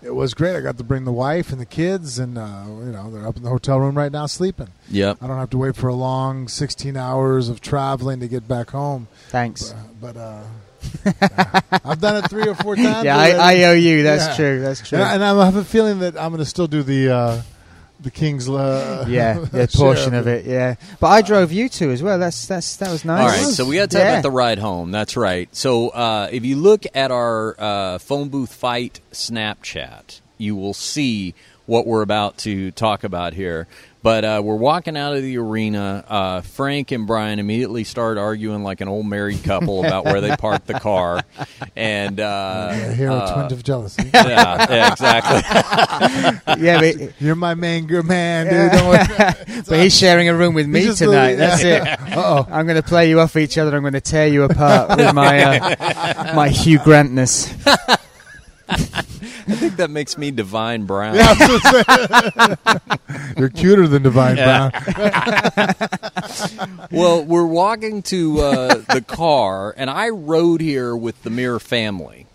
It 0.02 0.16
was 0.16 0.34
great. 0.34 0.56
I 0.56 0.62
got 0.62 0.78
to 0.78 0.84
bring 0.84 1.04
the 1.04 1.12
wife 1.12 1.52
and 1.52 1.60
the 1.60 1.66
kids, 1.66 2.20
and 2.20 2.38
uh, 2.38 2.64
you 2.68 2.92
know 2.94 3.12
they're 3.12 3.28
up 3.28 3.36
in 3.36 3.44
the 3.44 3.50
hotel 3.50 3.80
room 3.80 3.98
right 3.98 4.12
now 4.12 4.28
sleeping. 4.28 4.70
Yep. 4.90 5.18
I 5.22 5.28
don't 5.28 5.38
have 5.38 5.50
to 5.50 5.58
wait 5.58 5.76
for 5.76 5.90
a 5.90 5.94
long 5.94 6.48
16 6.48 6.96
hours 6.96 7.50
of 7.50 7.60
traveling 7.60 8.22
to 8.22 8.28
get 8.30 8.48
back 8.48 8.70
home. 8.70 9.10
Thanks. 9.28 9.74
Uh, 9.74 9.76
but 10.00 10.16
uh, 10.16 10.44
I've 11.86 12.00
done 12.02 12.24
it 12.24 12.30
three 12.30 12.48
or 12.48 12.56
four 12.56 12.76
times. 12.76 13.04
Yeah, 13.06 13.18
I. 13.18 13.32
I 13.32 13.64
owe 13.66 13.74
you. 13.74 14.04
That's 14.04 14.28
Yeah. 14.28 14.36
true. 14.36 14.62
That's 14.62 14.88
true. 14.88 14.98
and, 15.00 15.08
I, 15.08 15.14
and 15.16 15.24
I 15.42 15.46
have 15.46 15.56
a 15.56 15.64
feeling 15.64 16.00
that 16.00 16.18
I'm 16.18 16.30
going 16.32 16.40
to 16.40 16.46
still 16.46 16.68
do 16.68 16.84
the 16.84 17.10
uh, 17.10 17.42
the 18.00 18.12
King's. 18.12 18.50
Uh, 18.50 19.06
yeah, 19.08 19.34
share 19.46 19.46
the 19.46 19.68
portion 19.76 20.14
of 20.14 20.28
it. 20.28 20.46
Yeah, 20.46 20.76
but 21.00 21.08
I 21.08 21.22
drove 21.22 21.52
you 21.52 21.70
two 21.70 21.92
as 21.92 22.02
well. 22.04 22.18
That's 22.20 22.46
that's 22.48 22.78
that 22.78 22.92
was 22.92 23.06
nice. 23.06 23.22
All 23.22 23.28
right, 23.46 23.54
so 23.54 23.66
we 23.66 23.76
got 23.76 23.90
to 23.90 23.98
talk 23.98 24.04
Yeah. 24.06 24.12
about 24.14 24.24
the 24.24 24.32
ride 24.32 24.60
home. 24.60 24.92
That's 24.92 25.16
right. 25.18 25.54
So 25.56 25.90
uh, 25.90 26.30
if 26.32 26.46
you 26.46 26.56
look 26.56 26.86
at 26.94 27.12
our 27.12 27.56
uh, 27.60 27.98
phone 28.00 28.30
booth 28.30 28.54
fight 28.54 29.00
Snapchat, 29.12 30.20
you 30.38 30.56
will 30.56 30.74
see 30.74 31.34
what 31.66 31.86
we're 31.86 32.02
about 32.02 32.38
to 32.40 32.72
talk 32.72 33.04
about 33.04 33.34
here. 33.34 33.68
But 34.02 34.24
uh, 34.24 34.42
we're 34.44 34.56
walking 34.56 34.96
out 34.96 35.14
of 35.18 35.22
the 35.24 35.38
arena. 35.38 36.06
Uh, 36.08 36.42
Frank 36.42 36.92
and 36.92 37.06
Bryan 37.06 37.38
immediately 37.38 37.84
start 37.84 38.18
arguing 38.18 38.64
like 38.64 38.80
an 38.80 38.88
old 38.88 39.06
married 39.06 39.44
couple 39.44 39.84
about 39.86 40.06
where 40.06 40.22
they 40.22 40.34
parked 40.38 40.68
the 40.68 40.80
car, 40.80 41.22
and 41.76 42.18
uh, 42.18 42.70
Yeah, 42.72 42.94
hero 42.94 43.16
uh, 43.16 43.34
twin 43.48 43.52
of 43.58 43.64
jealousy. 43.64 44.10
yeah, 44.14 44.66
yeah, 44.70 44.92
exactly. 44.94 45.42
yeah, 46.64 46.80
but, 46.80 47.14
You're 47.22 47.36
my 47.36 47.56
main 47.56 47.88
good 47.88 48.06
man, 48.06 48.46
dude. 48.46 48.54
Yeah. 48.54 49.34
Don't 49.46 49.66
but 49.68 49.80
he's 49.82 49.98
sharing 49.98 50.30
a 50.30 50.34
room 50.34 50.54
with 50.54 50.68
me 50.68 50.96
tonight. 50.96 51.32
the- 51.34 51.38
That's 51.38 51.64
it. 51.64 51.82
Uh-oh. 52.18 52.48
I'm 52.50 52.68
going 52.68 52.82
to 52.82 52.88
play 52.88 53.10
you 53.10 53.20
off 53.20 53.36
each 53.36 53.58
other. 53.58 53.76
I'm 53.76 53.84
going 53.84 53.94
to 53.94 54.02
tear 54.02 54.28
you 54.28 54.44
apart 54.44 54.98
with 54.98 55.14
my 55.14 55.44
uh, 55.44 56.34
my 56.36 56.48
Hugh 56.48 56.80
Grantness. 56.80 57.54
I 59.50 59.56
think 59.56 59.78
that 59.78 59.90
makes 59.90 60.18
me 60.18 60.32
Divine 60.32 60.86
Brown. 60.86 61.16
Yeah, 61.16 61.28
I 61.28 61.52
was 61.52 61.62
gonna 61.62 62.58
say. 63.18 63.34
You're 63.38 63.50
cuter 63.50 63.88
than 63.88 64.04
Divine. 64.04 64.36
Brown. 64.36 64.72
well, 66.92 67.24
we're 67.24 67.46
walking 67.46 68.02
to 68.04 68.42
uh, 68.42 68.76
the 68.94 69.04
car, 69.06 69.74
and 69.76 69.90
I 69.90 70.10
rode 70.10 70.62
here 70.62 70.96
with 70.96 71.22
the 71.24 71.30
Mir 71.30 71.60
family. 71.60 72.28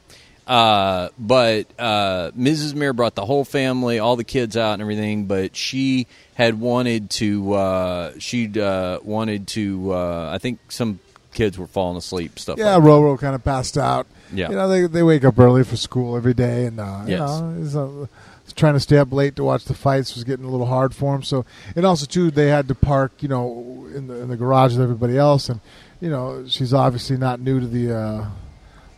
Uh, 0.46 1.08
but 1.18 1.66
uh, 1.78 2.30
Mrs. 2.32 2.74
Mir 2.74 2.92
brought 2.92 3.14
the 3.14 3.24
whole 3.24 3.44
family, 3.44 3.98
all 3.98 4.16
the 4.16 4.24
kids 4.24 4.56
out 4.56 4.74
and 4.74 4.82
everything. 4.82 5.26
But 5.26 5.56
she 5.56 6.06
had 6.34 6.60
wanted 6.60 7.10
to. 7.10 7.52
Uh, 7.54 8.12
she'd 8.18 8.58
uh, 8.58 9.00
wanted 9.02 9.48
to. 9.48 9.92
Uh, 9.92 10.30
I 10.32 10.38
think 10.38 10.58
some 10.68 11.00
kids 11.32 11.58
were 11.58 11.66
falling 11.66 11.96
asleep. 11.96 12.38
Stuff. 12.38 12.58
Yeah, 12.58 12.74
like 12.74 12.82
that. 12.82 12.88
Roro 12.88 13.18
kind 13.18 13.34
of 13.34 13.44
passed 13.44 13.78
out. 13.78 14.06
Yeah. 14.34 14.50
You 14.50 14.56
know, 14.56 14.68
they 14.68 14.86
they 14.86 15.02
wake 15.02 15.24
up 15.24 15.38
early 15.38 15.64
for 15.64 15.76
school 15.76 16.16
every 16.16 16.34
day, 16.34 16.66
and 16.66 16.80
uh, 16.80 17.02
you 17.06 17.12
Yes. 17.12 17.20
know, 17.40 17.54
he's, 17.58 17.76
uh, 17.76 18.06
trying 18.54 18.74
to 18.74 18.80
stay 18.80 18.98
up 18.98 19.10
late 19.12 19.34
to 19.36 19.42
watch 19.42 19.64
the 19.64 19.74
fights 19.74 20.14
was 20.14 20.22
getting 20.22 20.44
a 20.44 20.48
little 20.50 20.66
hard 20.66 20.94
for 20.94 21.14
him. 21.14 21.22
So, 21.22 21.44
and 21.74 21.84
also 21.84 22.06
too, 22.06 22.30
they 22.30 22.48
had 22.48 22.68
to 22.68 22.74
park, 22.74 23.12
you 23.20 23.28
know, 23.28 23.86
in 23.94 24.06
the 24.06 24.20
in 24.20 24.28
the 24.28 24.36
garage 24.36 24.72
with 24.72 24.82
everybody 24.82 25.16
else, 25.18 25.48
and 25.48 25.60
you 26.00 26.10
know, 26.10 26.44
she's 26.46 26.72
obviously 26.74 27.16
not 27.16 27.40
new 27.40 27.58
to 27.60 27.66
the 27.66 27.96
uh, 27.96 28.26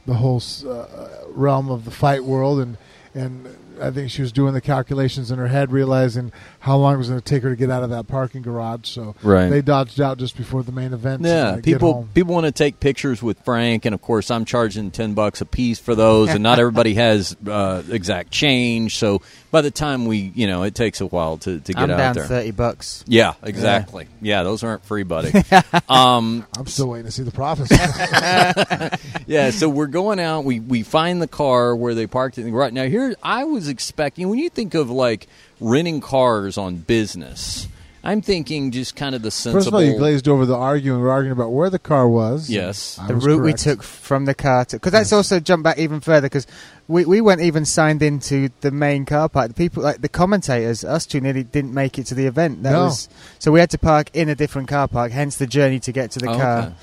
the 0.07 0.15
whole 0.15 0.43
uh, 0.69 1.09
realm 1.31 1.71
of 1.71 1.85
the 1.85 1.91
fight 1.91 2.25
world, 2.25 2.59
and 2.61 2.77
and 3.15 3.49
I 3.81 3.91
think 3.91 4.11
she 4.11 4.21
was 4.23 4.33
doing 4.33 4.53
the 4.55 4.61
calculations 4.61 5.31
in 5.31 5.39
her 5.39 5.49
head, 5.49 5.71
realizing 5.73 6.33
how 6.67 6.77
long 6.77 6.95
it 6.95 6.97
was 6.99 7.09
going 7.09 7.21
to 7.21 7.25
take 7.25 7.45
her 7.45 7.51
to 7.51 7.55
get 7.55 7.71
out 7.71 7.85
of 7.85 7.91
that 7.91 8.09
parking 8.09 8.43
garage. 8.43 8.89
So 8.89 9.15
Right. 9.23 9.49
they 9.49 9.63
dodged 9.63 10.01
out 10.01 10.19
just 10.19 10.37
before 10.37 10.65
the 10.65 10.73
main 10.73 10.93
event. 10.93 11.23
Yeah, 11.23 11.61
people 11.63 12.09
people 12.13 12.35
want 12.35 12.47
to 12.47 12.51
take 12.53 12.81
pictures 12.81 13.23
with 13.23 13.39
Frank, 13.45 13.85
and 13.85 13.95
of 13.95 14.03
course, 14.03 14.33
I'm 14.33 14.45
charging 14.45 14.91
ten 14.91 15.15
bucks 15.15 15.41
a 15.41 15.47
piece 15.47 15.79
for 15.79 15.95
those, 15.95 16.31
and 16.31 16.43
not 16.43 16.59
everybody 16.65 16.95
has 16.95 17.37
uh, 17.47 17.85
exact 17.89 18.33
change. 18.33 18.97
So 18.97 19.23
by 19.53 19.61
the 19.63 19.71
time 19.71 20.07
we, 20.07 20.33
you 20.35 20.49
know, 20.49 20.65
it 20.65 20.75
takes 20.75 21.01
a 21.01 21.07
while 21.07 21.39
to, 21.39 21.61
to 21.61 21.73
get 21.73 21.83
I'm 21.85 21.91
out 21.93 21.99
down 21.99 22.15
there. 22.17 22.25
thirty 22.25 22.51
bucks. 22.51 23.05
Yeah, 23.07 23.35
exactly. 23.45 24.09
Yeah. 24.21 24.43
those 24.43 24.65
aren't 24.65 24.85
free, 24.85 25.05
buddy. 25.05 25.33
um, 25.89 26.45
I'm 26.59 26.67
still 26.67 26.89
waiting 26.89 27.07
to 27.07 27.13
see 27.13 27.23
the 27.23 27.31
profits. 27.31 27.71
yeah, 29.29 29.51
so 29.51 29.69
we're 29.69 29.87
going 29.87 30.19
out. 30.19 30.45
We 30.45 30.59
we 30.59 30.83
find 30.83 31.23
the 31.23 31.29
car 31.29 31.77
where 31.77 31.95
they 31.95 32.09
parked 32.09 32.39
it. 32.39 32.51
Right 32.51 32.73
now, 32.73 32.87
here 32.87 33.15
I 33.23 33.45
was 33.45 33.69
expecting 33.69 34.29
when 34.29 34.41
you 34.41 34.51
think 34.51 34.75
of 34.75 34.91
like 34.91 35.29
renting 35.61 36.01
cars 36.01 36.57
on 36.59 36.77
business, 36.77 37.69
I'm 38.05 38.21
thinking 38.23 38.71
just 38.71 38.95
kind 38.95 39.15
of 39.17 39.23
the 39.23 39.31
sensible. 39.33 39.59
First 39.59 39.69
of 39.69 39.75
all, 39.75 39.83
you 39.83 39.97
glazed 39.99 40.29
over 40.29 40.47
the 40.47 40.55
arguing. 40.55 41.01
We're 41.01 41.11
arguing 41.11 41.33
about 41.33 41.51
where 41.51 41.71
the 41.71 41.79
car 41.81 42.09
was. 42.09 42.49
Yes. 42.49 42.99
I 43.01 43.09
the 43.09 43.15
was 43.17 43.27
route 43.27 43.43
we 43.43 43.53
took 43.53 43.83
from 43.83 44.27
the 44.27 44.35
car 44.35 44.65
to 44.67 44.77
because 44.77 44.93
that's 44.93 45.13
also 45.13 45.41
jump 45.41 45.65
back 45.65 45.79
even 45.79 45.99
further 46.01 46.27
because 46.27 46.47
we, 46.87 47.05
we 47.05 47.21
weren't 47.21 47.41
even 47.41 47.65
signed 47.65 48.03
into 48.03 48.49
the 48.61 48.71
main 48.71 49.07
car 49.07 49.29
park. 49.29 49.49
The 49.49 49.55
people 49.55 49.83
like 49.83 50.01
the 50.03 50.09
commentators, 50.09 50.85
us 50.85 51.05
two 51.05 51.21
nearly 51.21 51.43
didn't 51.43 51.75
make 51.75 51.99
it 51.99 52.07
to 52.07 52.15
the 52.15 52.27
event. 52.27 52.63
That 52.63 52.73
No. 52.73 52.85
was 52.85 53.09
so 53.41 53.51
we 53.51 53.59
had 53.59 53.71
to 53.71 53.79
park 53.79 54.11
in 54.15 54.29
a 54.29 54.37
different 54.37 54.69
car 54.69 54.87
park. 54.87 55.11
Hence 55.11 55.37
the 55.37 55.47
journey 55.49 55.81
to 55.81 55.91
get 55.91 56.13
to 56.13 56.21
the 56.21 56.31
Oh, 56.31 56.37
car. 56.39 56.59
okay. 56.61 56.75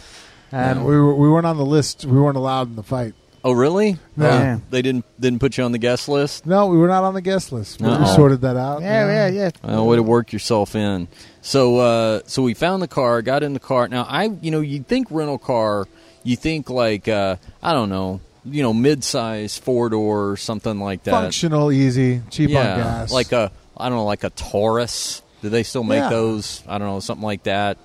Um, 0.52 0.84
we, 0.84 0.96
were, 0.96 1.16
we 1.16 1.30
weren't 1.30 1.48
on 1.48 1.58
the 1.58 1.66
list. 1.66 2.04
We 2.06 2.20
weren't 2.20 2.38
allowed 2.38 2.68
in 2.68 2.76
the 2.76 2.84
fight. 2.84 3.14
Oh, 3.46 3.52
really? 3.52 3.98
Yeah. 4.16 4.58
Oh, 4.58 4.62
they 4.70 4.82
didn't 4.82 5.04
didn't 5.20 5.40
put 5.40 5.58
you 5.58 5.66
on 5.66 5.74
the 5.74 5.78
guest 5.78 6.08
list. 6.08 6.46
No, 6.46 6.68
we 6.68 6.78
were 6.78 6.88
not 6.88 7.04
on 7.04 7.14
the 7.14 7.22
guest 7.22 7.52
list. 7.52 7.80
But 7.80 7.88
we 8.00 8.06
Uh-oh. 8.06 8.16
sorted 8.16 8.42
that 8.42 8.56
out. 8.56 8.82
yeah, 8.82 9.28
yeah, 9.28 9.28
yeah. 9.28 9.50
Well, 9.64 9.86
way 9.88 9.98
to 9.98 10.04
work 10.04 10.32
yourself 10.32 10.76
in. 10.76 11.10
So, 11.42 11.78
uh, 11.80 12.22
so 12.26 12.42
we 12.42 12.54
found 12.54 12.82
the 12.82 12.88
car, 12.88 13.22
got 13.22 13.44
in 13.44 13.54
the 13.54 13.60
car. 13.60 13.88
Now, 13.90 14.04
I, 14.08 14.26
you 14.42 14.50
know, 14.52 14.62
you 14.62 14.82
think 14.84 15.08
rental 15.12 15.38
car, 15.38 15.88
you 16.24 16.38
think 16.38 16.70
like, 16.70 17.10
uh, 17.10 17.36
I 17.62 17.74
don't 17.74 17.90
know, 17.90 18.22
you 18.46 18.64
know, 18.64 18.74
mid-size 18.74 19.58
four 19.58 19.90
door, 19.90 20.38
something 20.38 20.80
like 20.80 21.04
that. 21.04 21.12
Functional, 21.12 21.70
easy, 21.72 22.22
cheap 22.30 22.50
yeah, 22.50 22.60
on 22.72 22.78
gas. 22.80 23.12
like 23.12 23.34
a, 23.34 23.52
I 23.76 23.90
don't 23.90 23.98
know, 23.98 24.06
like 24.06 24.24
a 24.24 24.30
Taurus. 24.30 25.22
Do 25.42 25.50
they 25.50 25.64
still 25.64 25.84
make 25.84 26.00
Yeah. 26.00 26.10
those? 26.10 26.64
I 26.66 26.78
don't 26.78 26.88
know, 26.88 27.02
something 27.02 27.26
like 27.26 27.44
that. 27.44 27.78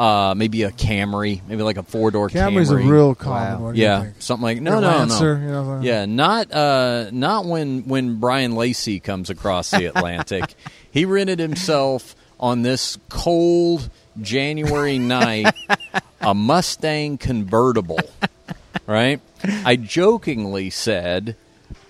Uh, 0.00 0.34
maybe 0.34 0.62
a 0.62 0.70
Camry, 0.70 1.42
maybe 1.46 1.62
like 1.62 1.76
a 1.76 1.82
four 1.82 2.10
door 2.10 2.30
Camry. 2.30 2.62
Is 2.62 2.70
a 2.70 2.76
real 2.76 3.14
common 3.14 3.58
Wow. 3.60 3.64
one. 3.66 3.74
yeah, 3.76 4.06
something 4.18 4.42
like 4.42 4.60
no, 4.62 4.80
no, 4.80 4.88
Lancer, 4.88 5.36
no. 5.38 5.44
You 5.44 5.50
know, 5.52 5.80
Yeah, 5.82 6.06
not 6.06 6.50
uh, 6.50 7.10
not 7.12 7.44
when 7.44 7.82
when 7.86 8.14
Bryan 8.18 8.54
Lacey 8.56 8.98
comes 8.98 9.28
across 9.28 9.70
the 9.72 9.84
Atlantic. 9.94 10.54
he 10.90 11.04
rented 11.04 11.38
himself 11.38 12.16
on 12.38 12.62
this 12.62 12.96
cold 13.10 13.90
January 14.22 14.98
night 14.98 15.54
a 16.22 16.34
Mustang 16.34 17.18
convertible. 17.18 18.00
Right? 18.86 19.20
I 19.66 19.76
jokingly 19.76 20.70
said, 20.70 21.36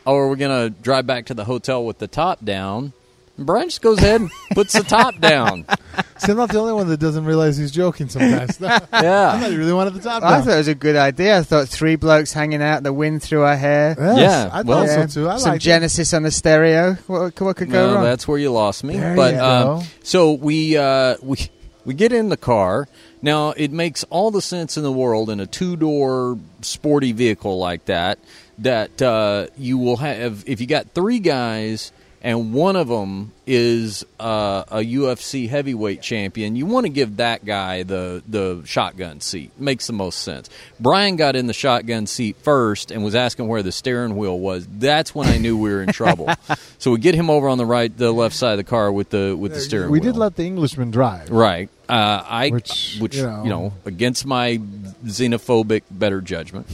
"Oh, 0.05 0.16
are 0.16 0.29
we 0.29 0.37
going 0.37 0.73
to 0.73 0.83
drive 0.83 1.07
back 1.07 1.27
to 1.27 1.35
the 1.35 1.44
hotel 1.44 1.85
with 1.85 1.99
the 1.99 2.09
top 2.09 2.44
down?" 2.44 2.92
And 3.37 3.47
Bryan 3.47 3.69
just 3.69 3.81
goes 3.81 3.99
ahead 3.99 4.21
and 4.21 4.31
puts 4.53 4.75
the 4.75 4.83
top 4.83 5.19
down. 5.19 5.64
See, 6.19 6.33
I'm 6.33 6.37
not 6.37 6.51
the 6.51 6.59
only 6.59 6.75
one 6.75 6.88
that 6.88 7.01
doesn't 7.01 7.25
realize 7.25 7.57
he's 7.57 7.71
joking 7.71 8.11
sometimes. 8.11 8.61
I 8.62 8.81
Yeah. 9.03 9.40
thought 9.40 9.51
he 9.51 9.57
really 9.57 9.73
wanted 9.73 9.95
the 9.95 10.01
top 10.01 10.23
I 10.23 10.33
down. 10.33 10.43
thought 10.43 10.53
it 10.55 10.57
was 10.59 10.69
a 10.69 10.75
good 10.75 10.97
idea. 10.97 11.38
I 11.38 11.43
thought 11.43 11.66
three 11.69 11.97
blokes 11.97 12.35
hanging 12.35 12.61
out, 12.62 12.83
the 12.83 12.93
wind 12.93 13.23
through 13.23 13.43
our 13.43 13.57
hair. 13.57 13.97
Yes, 13.99 14.19
Yeah, 14.19 14.50
I 14.52 14.61
well- 14.63 14.87
thought 14.87 15.11
so 15.11 15.23
too. 15.23 15.31
I 15.31 15.38
Some 15.38 15.52
like 15.52 15.61
Genesis 15.63 16.13
on 16.13 16.23
the 16.25 16.31
stereo. 16.31 16.94
What, 17.07 17.40
what 17.40 17.57
could 17.57 17.71
go 17.71 17.87
No, 17.88 17.94
wrong? 17.94 18.04
that's 18.04 18.29
where 18.29 18.38
you 18.38 18.52
lost 18.52 18.85
me. 18.85 18.98
There 18.98 19.17
but 19.17 19.35
you 19.35 19.40
um, 19.40 19.65
go. 19.79 19.83
so 20.02 20.33
we 20.33 20.77
uh, 20.77 21.17
we 21.23 21.38
we 21.87 21.94
get 21.94 22.13
in 22.13 22.29
the 22.29 22.37
car. 22.37 22.87
Now 23.23 23.50
it 23.52 23.71
makes 23.73 24.04
all 24.11 24.31
the 24.31 24.42
sense 24.42 24.77
in 24.77 24.83
the 24.83 24.92
world 24.92 25.31
in 25.31 25.40
a 25.40 25.46
two 25.46 25.77
door 25.77 26.38
sporty 26.61 27.13
vehicle 27.13 27.59
like 27.59 27.87
that 27.87 28.19
that 28.59 29.00
uh, 29.00 29.46
you 29.57 29.79
will 29.79 29.96
have 29.96 30.44
if 30.46 30.61
you 30.61 30.67
got 30.67 30.90
three 30.90 31.19
guys 31.21 31.92
and 32.23 32.52
one 32.52 32.77
of 32.77 32.88
them 32.88 33.33
is 33.46 34.04
uh, 34.21 34.64
a 34.68 34.79
UFC 34.79 35.48
heavyweight 35.48 36.02
champion, 36.02 36.54
you 36.54 36.66
want 36.66 36.85
to 36.87 36.90
give 36.90 37.16
that 37.16 37.44
guy 37.44 37.83
the 37.83 38.23
the 38.29 38.62
shotgun 38.66 39.21
seat. 39.21 39.50
Makes 39.58 39.87
the 39.87 39.92
most 39.92 40.21
sense. 40.21 40.48
Bryan 40.79 41.16
got 41.16 41.35
in 41.35 41.46
the 41.46 41.52
shotgun 41.52 42.06
seat 42.06 42.37
first 42.42 42.90
and 42.90 43.02
was 43.02 43.14
asking 43.14 43.48
where 43.48 43.62
the 43.62 43.73
steering 43.73 44.16
wheel 44.16 44.38
was. 44.38 44.66
That's 44.66 45.14
when 45.14 45.29
I 45.29 45.38
knew 45.38 45.56
we 45.58 45.71
were 45.71 45.83
in 45.83 45.92
trouble. 45.92 46.29
so 46.79 46.92
we 46.92 46.98
get 46.98 47.14
him 47.14 47.31
over 47.31 47.48
on 47.48 47.58
the 47.58 47.66
right, 47.66 47.94
the 47.96 48.12
left 48.12 48.37
side 48.37 48.52
of 48.52 48.58
the 48.58 48.64
car 48.64 48.92
with 48.92 49.10
the 49.10 49.35
with 49.37 49.52
the 49.54 49.60
steering 49.60 49.87
wheel. 49.87 49.92
we 49.92 50.00
wheel. 50.00 50.12
did 50.12 50.18
let 50.18 50.37
the 50.37 50.44
Englishman 50.44 50.90
drive. 50.90 51.31
Right. 51.31 51.68
Uh, 51.88 52.23
I, 52.25 52.50
Which, 52.50 52.98
which, 53.00 53.16
you 53.16 53.23
you 53.23 53.27
know. 53.27 53.44
know, 53.44 53.73
against 53.85 54.25
my 54.25 54.58
xenophobic 55.04 55.83
better 55.90 56.21
judgment, 56.21 56.68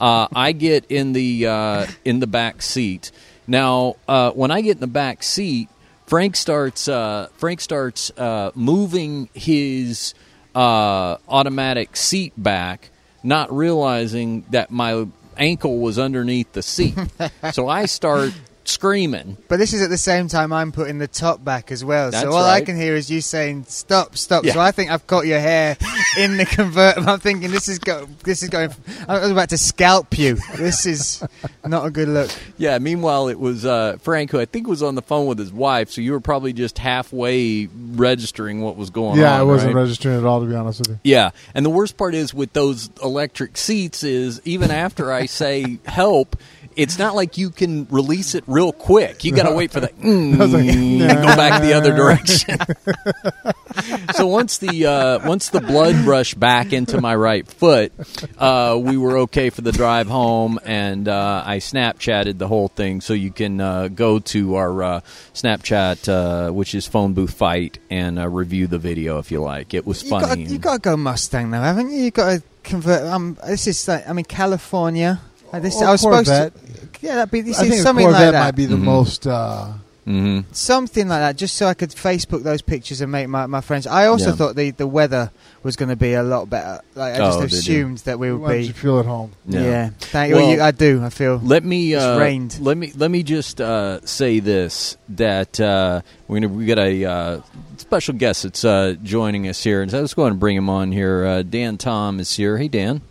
uh, 0.00 0.28
I 0.34 0.52
get 0.52 0.86
in 0.90 1.12
the 1.12 1.46
uh, 1.46 1.86
in 2.04 2.20
the 2.20 2.26
back 2.26 2.62
seat. 2.62 3.10
Now, 3.46 3.96
uh, 4.06 4.30
when 4.32 4.50
I 4.50 4.60
get 4.60 4.76
in 4.76 4.80
the 4.80 4.86
back 4.86 5.22
seat, 5.22 5.68
Frank 6.06 6.36
starts 6.36 6.88
uh, 6.88 7.28
Frank 7.36 7.60
starts 7.60 8.10
uh, 8.16 8.50
moving 8.54 9.28
his 9.34 10.14
uh, 10.54 11.16
automatic 11.28 11.96
seat 11.96 12.32
back, 12.36 12.90
not 13.22 13.52
realizing 13.52 14.44
that 14.50 14.70
my 14.70 15.06
ankle 15.36 15.78
was 15.78 15.98
underneath 15.98 16.52
the 16.52 16.62
seat. 16.62 16.94
so 17.52 17.68
I 17.68 17.86
start 17.86 18.32
screaming. 18.68 19.36
But 19.48 19.58
this 19.58 19.72
is 19.72 19.82
at 19.82 19.90
the 19.90 19.98
same 19.98 20.28
time 20.28 20.52
I'm 20.52 20.72
putting 20.72 20.98
the 20.98 21.08
top 21.08 21.44
back 21.44 21.72
as 21.72 21.84
well. 21.84 22.10
That's 22.10 22.22
so 22.22 22.32
all 22.32 22.44
I 22.44 22.60
can 22.60 22.76
hear 22.76 22.94
is 22.94 23.10
you 23.10 23.20
saying 23.20 23.64
stop, 23.68 24.16
stop. 24.16 24.44
Yeah. 24.44 24.54
So 24.54 24.60
I 24.60 24.72
think 24.72 24.90
I've 24.90 25.06
caught 25.06 25.26
your 25.26 25.40
hair 25.40 25.76
in 26.18 26.36
the 26.36 26.44
convertible. 26.50 27.08
I'm 27.08 27.20
thinking 27.20 27.50
this 27.50 27.68
is 27.68 27.78
go, 27.78 28.06
this 28.24 28.42
is 28.42 28.48
going. 28.48 28.70
I 29.08 29.20
was 29.20 29.30
about 29.30 29.50
to 29.50 29.58
scalp 29.58 30.18
you. 30.18 30.38
This 30.56 30.86
is 30.86 31.24
not 31.64 31.86
a 31.86 31.90
good 31.90 32.08
look. 32.08 32.30
Yeah. 32.58 32.78
Meanwhile, 32.78 33.28
it 33.28 33.38
was 33.38 33.64
uh, 33.64 33.96
Frank, 34.00 34.30
who 34.30 34.40
I 34.40 34.44
think 34.44 34.66
was 34.66 34.82
on 34.82 34.94
the 34.94 35.02
phone 35.02 35.26
with 35.26 35.38
his 35.38 35.52
wife. 35.52 35.90
So 35.90 36.00
you 36.00 36.12
were 36.12 36.20
probably 36.20 36.52
just 36.52 36.78
halfway 36.78 37.66
registering 37.66 38.60
what 38.60 38.76
was 38.76 38.90
going 38.90 39.12
on. 39.12 39.18
Yeah, 39.18 39.38
I 39.38 39.42
wasn't 39.42 39.74
right? 39.74 39.82
registering 39.82 40.18
at 40.18 40.24
all, 40.24 40.40
to 40.40 40.46
be 40.46 40.54
honest 40.54 40.80
with 40.80 40.88
you. 40.88 40.98
Yeah, 41.04 41.30
and 41.54 41.64
the 41.64 41.70
worst 41.70 41.96
part 41.96 42.14
is 42.14 42.32
with 42.34 42.52
those 42.52 42.90
electric 43.02 43.56
seats 43.56 44.02
is 44.02 44.40
even 44.44 44.70
after 44.70 45.12
I 45.12 45.26
say 45.26 45.78
help, 45.86 46.36
it's 46.76 46.98
not 46.98 47.14
like 47.14 47.38
you 47.38 47.50
can 47.50 47.86
release 47.90 48.34
it 48.34 48.44
real 48.46 48.72
quick. 48.72 49.24
You 49.24 49.32
got 49.32 49.48
to 49.48 49.54
wait 49.54 49.70
for 49.70 49.80
the 49.80 49.88
mm, 49.88 50.38
was 50.38 50.52
like, 50.52 50.66
and 50.68 51.00
go 51.00 51.36
back 51.36 51.62
the 51.62 51.72
other 51.74 51.94
direction. 51.94 52.58
so 54.14 54.26
once 54.26 54.58
the 54.58 54.86
uh, 54.86 55.28
once 55.28 55.50
the 55.50 55.60
blood 55.60 55.94
rushed 56.06 56.38
back 56.38 56.72
into 56.72 57.00
my 57.00 57.14
right 57.14 57.46
foot, 57.46 57.92
uh, 58.38 58.78
we 58.80 58.96
were 58.96 59.18
okay 59.18 59.50
for 59.50 59.62
the 59.62 59.72
drive 59.72 60.08
home, 60.08 60.58
and 60.64 61.08
uh, 61.08 61.42
I 61.44 61.58
Snapchatted 61.58 62.38
the 62.38 62.48
whole 62.48 62.68
thing. 62.68 63.00
So 63.00 63.14
you 63.14 63.30
can 63.30 63.60
uh, 63.60 63.88
go 63.88 64.18
to 64.18 64.54
our 64.56 64.82
uh, 64.82 65.00
Snapchat, 65.34 66.08
uh, 66.08 66.52
which 66.52 66.74
is 66.74 66.86
Phone 66.86 67.14
Booth 67.14 67.34
Fight, 67.34 67.78
and 67.90 68.18
uh, 68.18 68.28
review 68.28 68.66
the 68.66 68.78
video 68.78 69.18
if 69.18 69.30
you 69.30 69.40
like. 69.40 69.74
It 69.74 69.86
was 69.86 70.02
You 70.02 70.10
funny. 70.10 70.44
got 70.44 70.52
you 70.52 70.58
got 70.58 70.72
to 70.74 70.78
go 70.80 70.96
Mustang 70.96 71.50
though, 71.50 71.60
haven't 71.60 71.90
you? 71.90 72.02
You 72.04 72.10
got 72.10 72.30
to 72.38 72.42
convert. 72.62 73.02
Um, 73.06 73.38
this 73.46 73.66
is 73.66 73.86
like 73.88 74.08
I 74.08 74.12
mean 74.12 74.24
California. 74.24 75.20
Uh, 75.52 75.60
this, 75.60 75.76
Or 75.80 75.86
I 75.86 75.92
was 75.92 76.00
supposed 76.00 76.26
to. 76.28 76.52
Yeah, 77.00 77.16
that'd 77.16 77.30
be 77.30 77.40
this 77.42 77.58
I 77.58 77.64
is 77.64 77.68
think 77.68 77.80
a 77.80 77.82
something 77.82 78.06
Corvette 78.06 78.22
like 78.22 78.32
that. 78.32 78.44
might 78.44 78.54
be 78.56 78.66
the 78.66 78.76
Mhm. 78.76 78.82
most. 78.82 79.26
Uh, 79.26 79.72
hmm 80.04 80.40
something 80.50 81.06
like 81.06 81.20
that, 81.20 81.36
just 81.36 81.56
so 81.56 81.66
I 81.68 81.74
could 81.74 81.90
Facebook 81.90 82.42
those 82.42 82.60
pictures 82.60 83.00
and 83.00 83.12
make 83.12 83.28
my, 83.28 83.46
my 83.46 83.60
friends. 83.60 83.86
I 83.86 84.06
also 84.06 84.30
Yeah. 84.30 84.36
thought 84.36 84.56
the, 84.56 84.70
the 84.70 84.86
weather 84.86 85.30
was 85.62 85.76
going 85.76 85.90
to 85.90 85.96
be 85.96 86.14
a 86.14 86.24
lot 86.24 86.50
better. 86.50 86.80
Like 86.96 87.14
I 87.14 87.18
just 87.18 87.38
Oh, 87.38 87.42
did 87.42 87.52
you? 87.52 87.58
assumed 87.58 87.98
that 87.98 88.18
we 88.18 88.32
would 88.32 88.40
why 88.40 88.52
did 88.54 88.60
be. 88.62 88.66
you 88.66 88.72
feel 88.72 88.98
at 88.98 89.06
home? 89.06 89.30
Yeah, 89.46 89.90
thank 90.00 90.32
Well, 90.34 90.42
well, 90.44 90.56
you. 90.56 90.60
I 90.62 90.70
do. 90.72 91.02
I 91.04 91.10
feel. 91.10 91.40
Let 91.44 91.64
me 91.64 91.92
It's 91.92 92.02
uh, 92.02 92.16
rained. 92.20 92.58
let 92.60 92.76
me 92.76 92.92
let 92.96 93.12
me 93.12 93.22
just 93.22 93.60
uh, 93.60 94.04
say 94.04 94.40
this 94.40 94.96
that 95.10 95.60
uh, 95.60 96.00
we're 96.26 96.40
gonna 96.40 96.52
we 96.52 96.66
got 96.66 96.78
a 96.80 97.04
uh, 97.04 97.40
special 97.76 98.14
guest 98.14 98.42
that's 98.42 98.64
uh, 98.64 98.94
joining 99.04 99.46
us 99.46 99.62
here, 99.62 99.82
and 99.82 99.90
so 99.90 100.00
let's 100.00 100.14
go 100.14 100.22
ahead 100.22 100.32
and 100.32 100.40
bring 100.40 100.56
him 100.56 100.68
on 100.68 100.90
here. 100.90 101.24
Uh, 101.24 101.42
Dan 101.42 101.78
Tom 101.78 102.18
is 102.18 102.34
here. 102.34 102.58
Hey 102.58 102.66
Dan. 102.68 103.02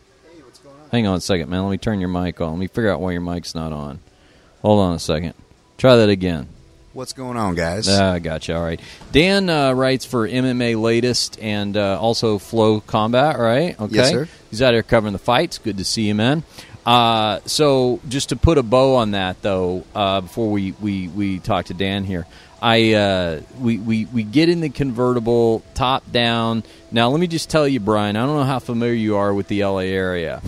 Hang 0.92 1.08
on 1.08 1.16
a 1.18 1.22
second, 1.22 1.50
man. 1.50 1.64
Let 1.64 1.72
me 1.72 1.78
turn 1.78 2.00
your 2.02 2.10
mic 2.10 2.42
on. 2.42 2.52
Let 2.52 2.60
me 2.60 2.68
figure 2.68 2.92
out 2.92 3.00
why 3.00 3.12
your 3.12 3.22
mic's 3.22 3.56
not 3.56 3.72
on. 3.72 4.00
Hold 4.62 4.80
on 4.82 4.94
a 4.96 5.00
second. 5.00 5.34
Try 5.78 5.96
that 5.96 6.10
again. 6.10 6.50
What's 6.94 7.14
going 7.14 7.38
on, 7.38 7.56
guys? 7.56 7.88
I 7.88 8.16
Ah, 8.16 8.20
gotcha. 8.20 8.56
All 8.58 8.62
right. 8.62 8.80
Dan 9.14 9.50
uh, 9.50 9.72
writes 9.72 10.04
for 10.04 10.28
MMA 10.28 10.80
Latest 10.80 11.40
and 11.40 11.78
uh, 11.78 11.98
also 12.00 12.38
Flo 12.38 12.82
Combat, 12.82 13.40
right? 13.40 13.80
Okay. 13.80 13.96
Yes, 13.96 14.10
sir. 14.10 14.28
He's 14.50 14.62
out 14.62 14.74
here 14.74 14.84
covering 14.84 15.14
the 15.14 15.20
fights. 15.20 15.58
Good 15.58 15.78
to 15.78 15.86
see 15.86 16.04
you, 16.10 16.16
man. 16.16 16.44
Uh, 16.86 17.40
so, 17.46 18.02
just 18.10 18.30
to 18.30 18.36
put 18.36 18.58
a 18.58 18.64
bow 18.64 18.96
on 18.96 19.12
that, 19.12 19.42
though, 19.42 19.86
uh, 19.96 20.20
before 20.22 20.50
we, 20.52 20.74
we, 20.74 21.08
we 21.08 21.40
talk 21.40 21.66
to 21.68 21.74
Dan 21.74 22.04
here, 22.04 22.26
I 22.62 22.94
uh, 22.94 23.42
we, 23.60 23.78
we, 23.78 24.06
we 24.06 24.24
get 24.24 24.50
in 24.50 24.60
the 24.60 24.70
convertible, 24.70 25.64
top 25.76 26.12
down. 26.12 26.64
Now, 26.92 27.10
let 27.10 27.20
me 27.22 27.28
just 27.28 27.50
tell 27.50 27.68
you, 27.68 27.80
Bryan, 27.80 28.18
I 28.18 28.26
don't 28.26 28.36
know 28.36 28.44
how 28.44 28.60
familiar 28.60 28.94
you 28.94 29.16
are 29.16 29.34
with 29.34 29.48
the 29.48 29.64
LA 29.64 29.80
area. 29.80 30.42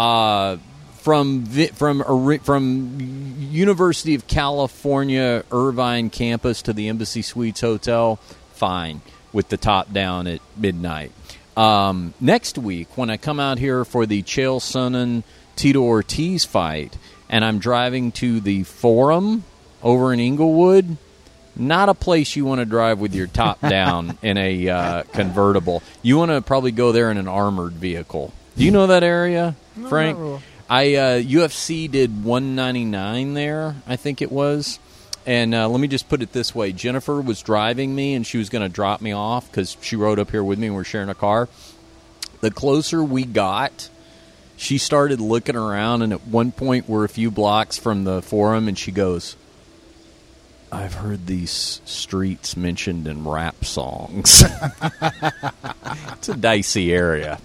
Uh, 0.00 0.56
from 0.94 1.42
vi- 1.42 1.66
from 1.66 2.02
from 2.38 3.36
University 3.38 4.14
of 4.14 4.26
California 4.26 5.44
Irvine 5.52 6.08
campus 6.08 6.62
to 6.62 6.72
the 6.72 6.88
Embassy 6.88 7.20
Suites 7.20 7.60
Hotel, 7.60 8.16
fine 8.54 9.02
with 9.30 9.50
the 9.50 9.58
top 9.58 9.92
down 9.92 10.26
at 10.26 10.40
midnight. 10.56 11.12
Um, 11.54 12.14
next 12.18 12.56
week, 12.56 12.96
when 12.96 13.10
I 13.10 13.18
come 13.18 13.38
out 13.38 13.58
here 13.58 13.84
for 13.84 14.06
the 14.06 14.22
Chael 14.22 14.58
Sonnen 14.58 15.22
Tito 15.54 15.82
Ortiz 15.82 16.46
fight, 16.46 16.96
and 17.28 17.44
I'm 17.44 17.58
driving 17.58 18.10
to 18.12 18.40
the 18.40 18.62
Forum 18.62 19.44
over 19.82 20.14
in 20.14 20.20
Inglewood, 20.20 20.96
not 21.54 21.90
a 21.90 21.94
place 21.94 22.36
you 22.36 22.46
want 22.46 22.60
to 22.60 22.64
drive 22.64 23.00
with 23.00 23.14
your 23.14 23.26
top 23.26 23.60
down 23.60 24.16
in 24.22 24.38
a 24.38 24.66
uh, 24.66 25.02
convertible. 25.12 25.82
You 26.00 26.16
want 26.16 26.30
to 26.30 26.40
probably 26.40 26.72
go 26.72 26.90
there 26.90 27.10
in 27.10 27.18
an 27.18 27.28
armored 27.28 27.74
vehicle. 27.74 28.32
Do 28.56 28.64
you 28.64 28.70
know 28.70 28.88
that 28.88 29.02
area, 29.02 29.54
Frank? 29.88 30.18
not 30.18 30.24
really. 30.24 30.42
I 30.68 30.94
uh, 30.94 31.20
UFC 31.20 31.90
did 31.90 32.24
199 32.24 33.34
there, 33.34 33.74
I 33.88 33.96
think 33.96 34.22
it 34.22 34.30
was. 34.30 34.78
And 35.26 35.54
uh, 35.54 35.68
let 35.68 35.80
me 35.80 35.88
just 35.88 36.08
put 36.08 36.22
it 36.22 36.32
this 36.32 36.54
way: 36.54 36.72
Jennifer 36.72 37.20
was 37.20 37.42
driving 37.42 37.94
me, 37.94 38.14
and 38.14 38.26
she 38.26 38.38
was 38.38 38.48
going 38.48 38.62
to 38.62 38.68
drop 38.68 39.00
me 39.00 39.12
off 39.12 39.50
because 39.50 39.76
she 39.80 39.96
rode 39.96 40.18
up 40.18 40.30
here 40.30 40.42
with 40.42 40.58
me, 40.58 40.68
and 40.68 40.76
we're 40.76 40.84
sharing 40.84 41.08
a 41.08 41.14
car. 41.14 41.48
The 42.40 42.50
closer 42.50 43.04
we 43.04 43.24
got, 43.24 43.90
she 44.56 44.78
started 44.78 45.20
looking 45.20 45.56
around, 45.56 46.02
and 46.02 46.12
at 46.12 46.26
one 46.26 46.52
point, 46.52 46.88
we're 46.88 47.04
a 47.04 47.08
few 47.08 47.30
blocks 47.30 47.76
from 47.76 48.04
the 48.04 48.22
forum, 48.22 48.66
and 48.66 48.78
she 48.78 48.92
goes, 48.92 49.36
I've 50.72 50.94
heard 50.94 51.26
these 51.26 51.80
streets 51.84 52.56
mentioned 52.56 53.08
in 53.08 53.26
rap 53.26 53.64
songs. 53.64 54.42
it's 55.02 56.28
a 56.28 56.36
dicey 56.36 56.92
area. 56.94 57.40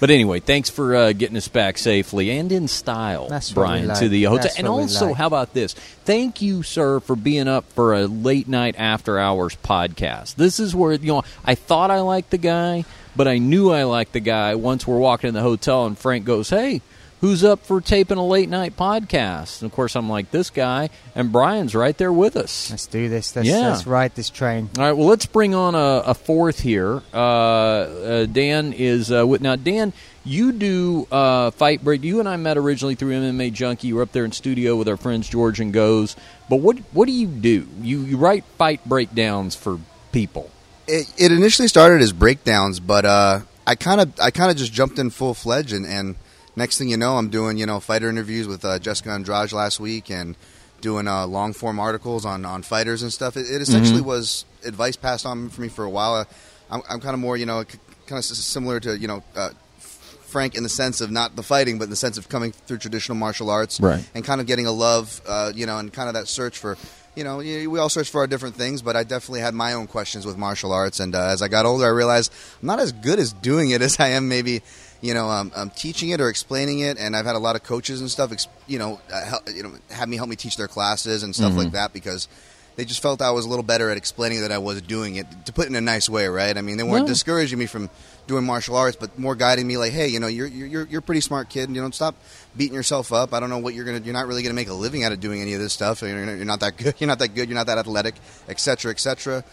But 0.00 0.10
anyway, 0.10 0.40
thanks 0.40 0.70
for 0.70 0.94
uh, 0.94 1.12
getting 1.12 1.36
us 1.36 1.48
back 1.48 1.76
safely 1.76 2.30
and 2.30 2.52
in 2.52 2.68
style, 2.68 3.28
That's 3.28 3.50
Bryan, 3.50 3.88
like. 3.88 3.98
to 3.98 4.08
the 4.08 4.24
hotel. 4.24 4.44
That's 4.44 4.58
and 4.58 4.68
also, 4.68 5.08
like. 5.08 5.16
how 5.16 5.26
about 5.26 5.54
this? 5.54 5.74
Thank 6.04 6.40
you, 6.40 6.62
sir, 6.62 7.00
for 7.00 7.16
being 7.16 7.48
up 7.48 7.70
for 7.72 7.94
a 7.94 8.06
late 8.06 8.46
night 8.48 8.76
after 8.78 9.18
hours 9.18 9.56
podcast. 9.64 10.36
This 10.36 10.60
is 10.60 10.74
where 10.74 10.92
you 10.92 11.08
know 11.08 11.22
I 11.44 11.54
thought 11.56 11.90
I 11.90 12.00
liked 12.00 12.30
the 12.30 12.38
guy, 12.38 12.84
but 13.16 13.26
I 13.26 13.38
knew 13.38 13.70
I 13.70 13.84
liked 13.84 14.12
the 14.12 14.20
guy 14.20 14.54
once 14.54 14.86
we're 14.86 14.98
walking 14.98 15.28
in 15.28 15.34
the 15.34 15.42
hotel 15.42 15.86
and 15.86 15.98
Frank 15.98 16.24
goes, 16.24 16.50
"Hey." 16.50 16.80
Who's 17.20 17.42
up 17.42 17.66
for 17.66 17.80
taping 17.80 18.16
a 18.16 18.24
late 18.24 18.48
night 18.48 18.76
podcast? 18.76 19.60
And 19.60 19.68
of 19.68 19.74
course, 19.74 19.96
I'm 19.96 20.08
like 20.08 20.30
this 20.30 20.50
guy, 20.50 20.88
and 21.16 21.32
Bryan's 21.32 21.74
right 21.74 21.96
there 21.98 22.12
with 22.12 22.36
us. 22.36 22.70
Let's 22.70 22.86
do 22.86 23.08
this. 23.08 23.34
Let's, 23.34 23.48
Yeah. 23.48 23.70
let's 23.70 23.88
ride 23.88 24.14
this 24.14 24.30
train. 24.30 24.70
All 24.78 24.84
right, 24.84 24.92
well, 24.92 25.08
let's 25.08 25.26
bring 25.26 25.52
on 25.52 25.74
a, 25.74 26.02
a 26.06 26.14
fourth 26.14 26.60
here. 26.60 27.02
Uh, 27.12 27.16
uh, 27.18 28.26
Dan 28.26 28.72
is 28.72 29.10
uh, 29.10 29.26
with 29.26 29.40
now. 29.40 29.56
Dan, 29.56 29.92
you 30.24 30.52
do 30.52 31.08
uh, 31.10 31.50
fight 31.50 31.82
break. 31.82 32.04
You 32.04 32.20
and 32.20 32.28
I 32.28 32.36
met 32.36 32.56
originally 32.56 32.94
through 32.94 33.10
MMA 33.14 33.52
Junkie. 33.52 33.88
You 33.88 33.96
were 33.96 34.02
up 34.02 34.12
there 34.12 34.24
in 34.24 34.30
studio 34.30 34.76
with 34.76 34.86
our 34.88 34.96
friends 34.96 35.28
George 35.28 35.58
and 35.58 35.72
Goze. 35.72 36.14
But 36.48 36.56
what 36.60 36.78
what 36.92 37.06
do 37.06 37.12
you 37.12 37.26
do? 37.26 37.66
You 37.82 38.02
you 38.02 38.16
write 38.16 38.44
fight 38.58 38.84
breakdowns 38.84 39.56
for 39.56 39.80
people. 40.12 40.50
It, 40.86 41.12
it 41.18 41.32
initially 41.32 41.66
started 41.66 42.00
as 42.00 42.12
breakdowns, 42.12 42.78
but 42.78 43.04
uh, 43.04 43.40
I 43.66 43.74
kind 43.74 44.00
of 44.00 44.12
I 44.20 44.30
kind 44.30 44.52
of 44.52 44.56
just 44.56 44.72
jumped 44.72 45.00
in 45.00 45.10
full 45.10 45.34
fledged, 45.34 45.72
and, 45.72 45.84
and 45.84 46.14
next 46.58 46.76
thing 46.78 46.90
you 46.90 46.96
know, 46.96 47.16
I'm 47.16 47.30
doing 47.30 47.56
you 47.56 47.66
know 47.66 47.80
fighter 47.80 48.10
interviews 48.10 48.46
with 48.46 48.64
uh, 48.64 48.78
Jessica 48.78 49.10
Andrade 49.10 49.52
last 49.52 49.80
week, 49.80 50.10
and 50.10 50.36
doing 50.80 51.08
uh, 51.08 51.26
long 51.26 51.52
form 51.52 51.80
articles 51.80 52.24
on, 52.24 52.44
on 52.44 52.62
fighters 52.62 53.02
and 53.02 53.12
stuff. 53.12 53.36
It, 53.36 53.50
it 53.50 53.62
essentially 53.62 54.00
was 54.00 54.44
advice 54.64 54.96
passed 54.96 55.26
on 55.26 55.48
for 55.48 55.60
me 55.60 55.68
for 55.68 55.84
a 55.84 55.90
while. 55.90 56.26
I'm, 56.70 56.82
I'm 56.88 57.00
kind 57.00 57.14
of 57.14 57.20
more, 57.20 57.36
you 57.36 57.46
know, 57.46 57.64
kind 58.06 58.18
of 58.18 58.24
similar 58.24 58.80
to, 58.80 58.96
you 58.98 59.08
know, 59.08 59.22
uh, 59.34 59.50
Frank 59.78 60.56
in 60.56 60.62
the 60.62 60.68
sense 60.68 61.00
of 61.00 61.10
not 61.10 61.36
the 61.36 61.42
fighting, 61.42 61.78
but 61.78 61.84
in 61.84 61.90
the 61.90 61.96
sense 61.96 62.18
of 62.18 62.28
coming 62.28 62.52
through 62.52 62.78
traditional 62.78 63.16
martial 63.16 63.50
arts, 63.50 63.80
Right. 63.80 64.06
And 64.14 64.24
kind 64.24 64.40
of 64.40 64.46
getting 64.46 64.66
a 64.66 64.72
love, 64.72 65.20
uh, 65.26 65.52
you 65.54 65.66
know, 65.66 65.78
and 65.78 65.92
kind 65.92 66.08
of 66.08 66.14
that 66.14 66.28
search 66.28 66.58
for, 66.58 66.76
you 67.14 67.24
know, 67.24 67.38
we 67.38 67.78
all 67.78 67.88
search 67.88 68.10
for 68.10 68.20
our 68.20 68.26
different 68.26 68.54
things, 68.54 68.82
but 68.82 68.94
I 68.94 69.04
definitely 69.04 69.40
had 69.40 69.54
my 69.54 69.72
own 69.72 69.86
questions 69.86 70.26
with 70.26 70.36
martial 70.36 70.72
arts, 70.72 71.00
and 71.00 71.14
uh, 71.14 71.28
as 71.28 71.40
I 71.40 71.48
got 71.48 71.64
older, 71.64 71.86
I 71.86 71.88
realized 71.88 72.32
I'm 72.60 72.66
not 72.66 72.78
as 72.78 72.92
good 72.92 73.18
as 73.18 73.32
doing 73.32 73.70
it 73.70 73.80
as 73.88 73.98
I 73.98 74.08
am 74.08 74.28
maybe. 74.28 74.62
You 75.00 75.14
know, 75.14 75.28
um, 75.30 75.52
um, 75.54 75.70
teaching 75.70 76.08
it 76.10 76.20
or 76.20 76.28
explaining 76.28 76.80
it, 76.80 76.98
and 76.98 77.14
I've 77.14 77.24
had 77.26 77.36
a 77.36 77.38
lot 77.38 77.54
of 77.54 77.62
coaches 77.62 78.00
and 78.00 78.10
stuff, 78.10 78.32
you 78.66 78.80
know, 78.80 79.00
uh, 79.12 79.24
help, 79.24 79.48
you 79.54 79.62
know, 79.62 79.72
have 79.90 80.08
me 80.08 80.16
help 80.16 80.28
me 80.28 80.34
teach 80.34 80.56
their 80.56 80.66
classes 80.66 81.22
and 81.22 81.34
stuff 81.36 81.54
like 81.56 81.70
that 81.70 81.92
because 81.92 82.26
they 82.74 82.84
just 82.84 83.00
felt 83.00 83.22
I 83.22 83.30
was 83.30 83.44
a 83.44 83.48
little 83.48 83.62
better 83.64 83.90
at 83.90 83.96
explaining 83.96 84.40
that 84.42 84.50
I 84.50 84.58
was 84.58 84.82
doing 84.82 85.14
it. 85.16 85.26
To 85.46 85.52
put 85.52 85.66
it 85.66 85.68
in 85.68 85.76
a 85.76 85.80
nice 85.80 86.08
way, 86.08 86.26
right? 86.26 86.56
I 86.56 86.62
mean, 86.62 86.78
they 86.78 86.82
weren't 86.82 87.06
Yeah. 87.06 87.12
discouraging 87.12 87.58
me 87.60 87.66
from 87.66 87.90
doing 88.26 88.44
martial 88.44 88.76
arts, 88.76 88.96
but 88.98 89.16
more 89.18 89.34
guiding 89.36 89.66
me 89.68 89.76
like, 89.76 89.92
hey, 89.92 90.08
you 90.08 90.18
know, 90.18 90.26
you're 90.26 90.48
you're 90.48 90.84
you're 90.86 90.98
a 90.98 91.02
pretty 91.02 91.20
smart 91.20 91.48
kid. 91.48 91.68
and 91.68 91.76
You 91.76 91.82
know, 91.82 91.90
stop 91.90 92.16
beating 92.56 92.74
yourself 92.74 93.12
up. 93.12 93.32
I 93.32 93.38
don't 93.40 93.50
know 93.50 93.58
what 93.58 93.74
you're 93.74 93.84
gonna. 93.84 94.00
You're 94.00 94.14
not 94.14 94.26
really 94.26 94.42
gonna 94.42 94.54
make 94.54 94.68
a 94.68 94.74
living 94.74 95.04
out 95.04 95.12
of 95.12 95.20
doing 95.20 95.40
any 95.42 95.54
of 95.54 95.60
this 95.60 95.72
stuff. 95.72 96.02
You're, 96.02 96.24
you're 96.36 96.44
not 96.44 96.58
that 96.60 96.76
good. 96.76 96.94
You're 97.00 97.06
not 97.08 97.20
that 97.20 97.34
good. 97.36 97.48
You're 97.48 97.56
not 97.56 97.66
that 97.68 97.78
athletic, 97.78 98.16
etc., 98.48 98.90
etc. 98.90 99.44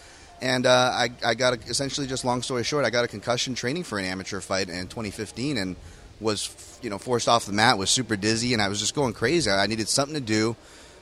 And 0.41 0.65
uh, 0.65 0.69
I, 0.93 1.09
I 1.25 1.33
got 1.33 1.53
a, 1.53 1.69
essentially 1.69 2.07
just 2.07 2.25
long 2.25 2.41
story 2.41 2.63
short, 2.63 2.85
I 2.85 2.89
got 2.89 3.05
a 3.05 3.07
concussion 3.07 3.55
training 3.55 3.83
for 3.83 3.97
an 3.97 4.05
amateur 4.05 4.41
fight 4.41 4.69
in 4.69 4.87
2015, 4.87 5.57
and 5.57 5.75
was 6.19 6.79
you 6.81 6.89
know 6.89 6.97
forced 6.97 7.27
off 7.27 7.45
the 7.45 7.53
mat. 7.53 7.77
Was 7.77 7.89
super 7.89 8.15
dizzy, 8.15 8.53
and 8.53 8.61
I 8.61 8.67
was 8.67 8.79
just 8.79 8.95
going 8.95 9.13
crazy. 9.13 9.49
I 9.49 9.67
needed 9.67 9.87
something 9.87 10.15
to 10.15 10.21
do 10.21 10.55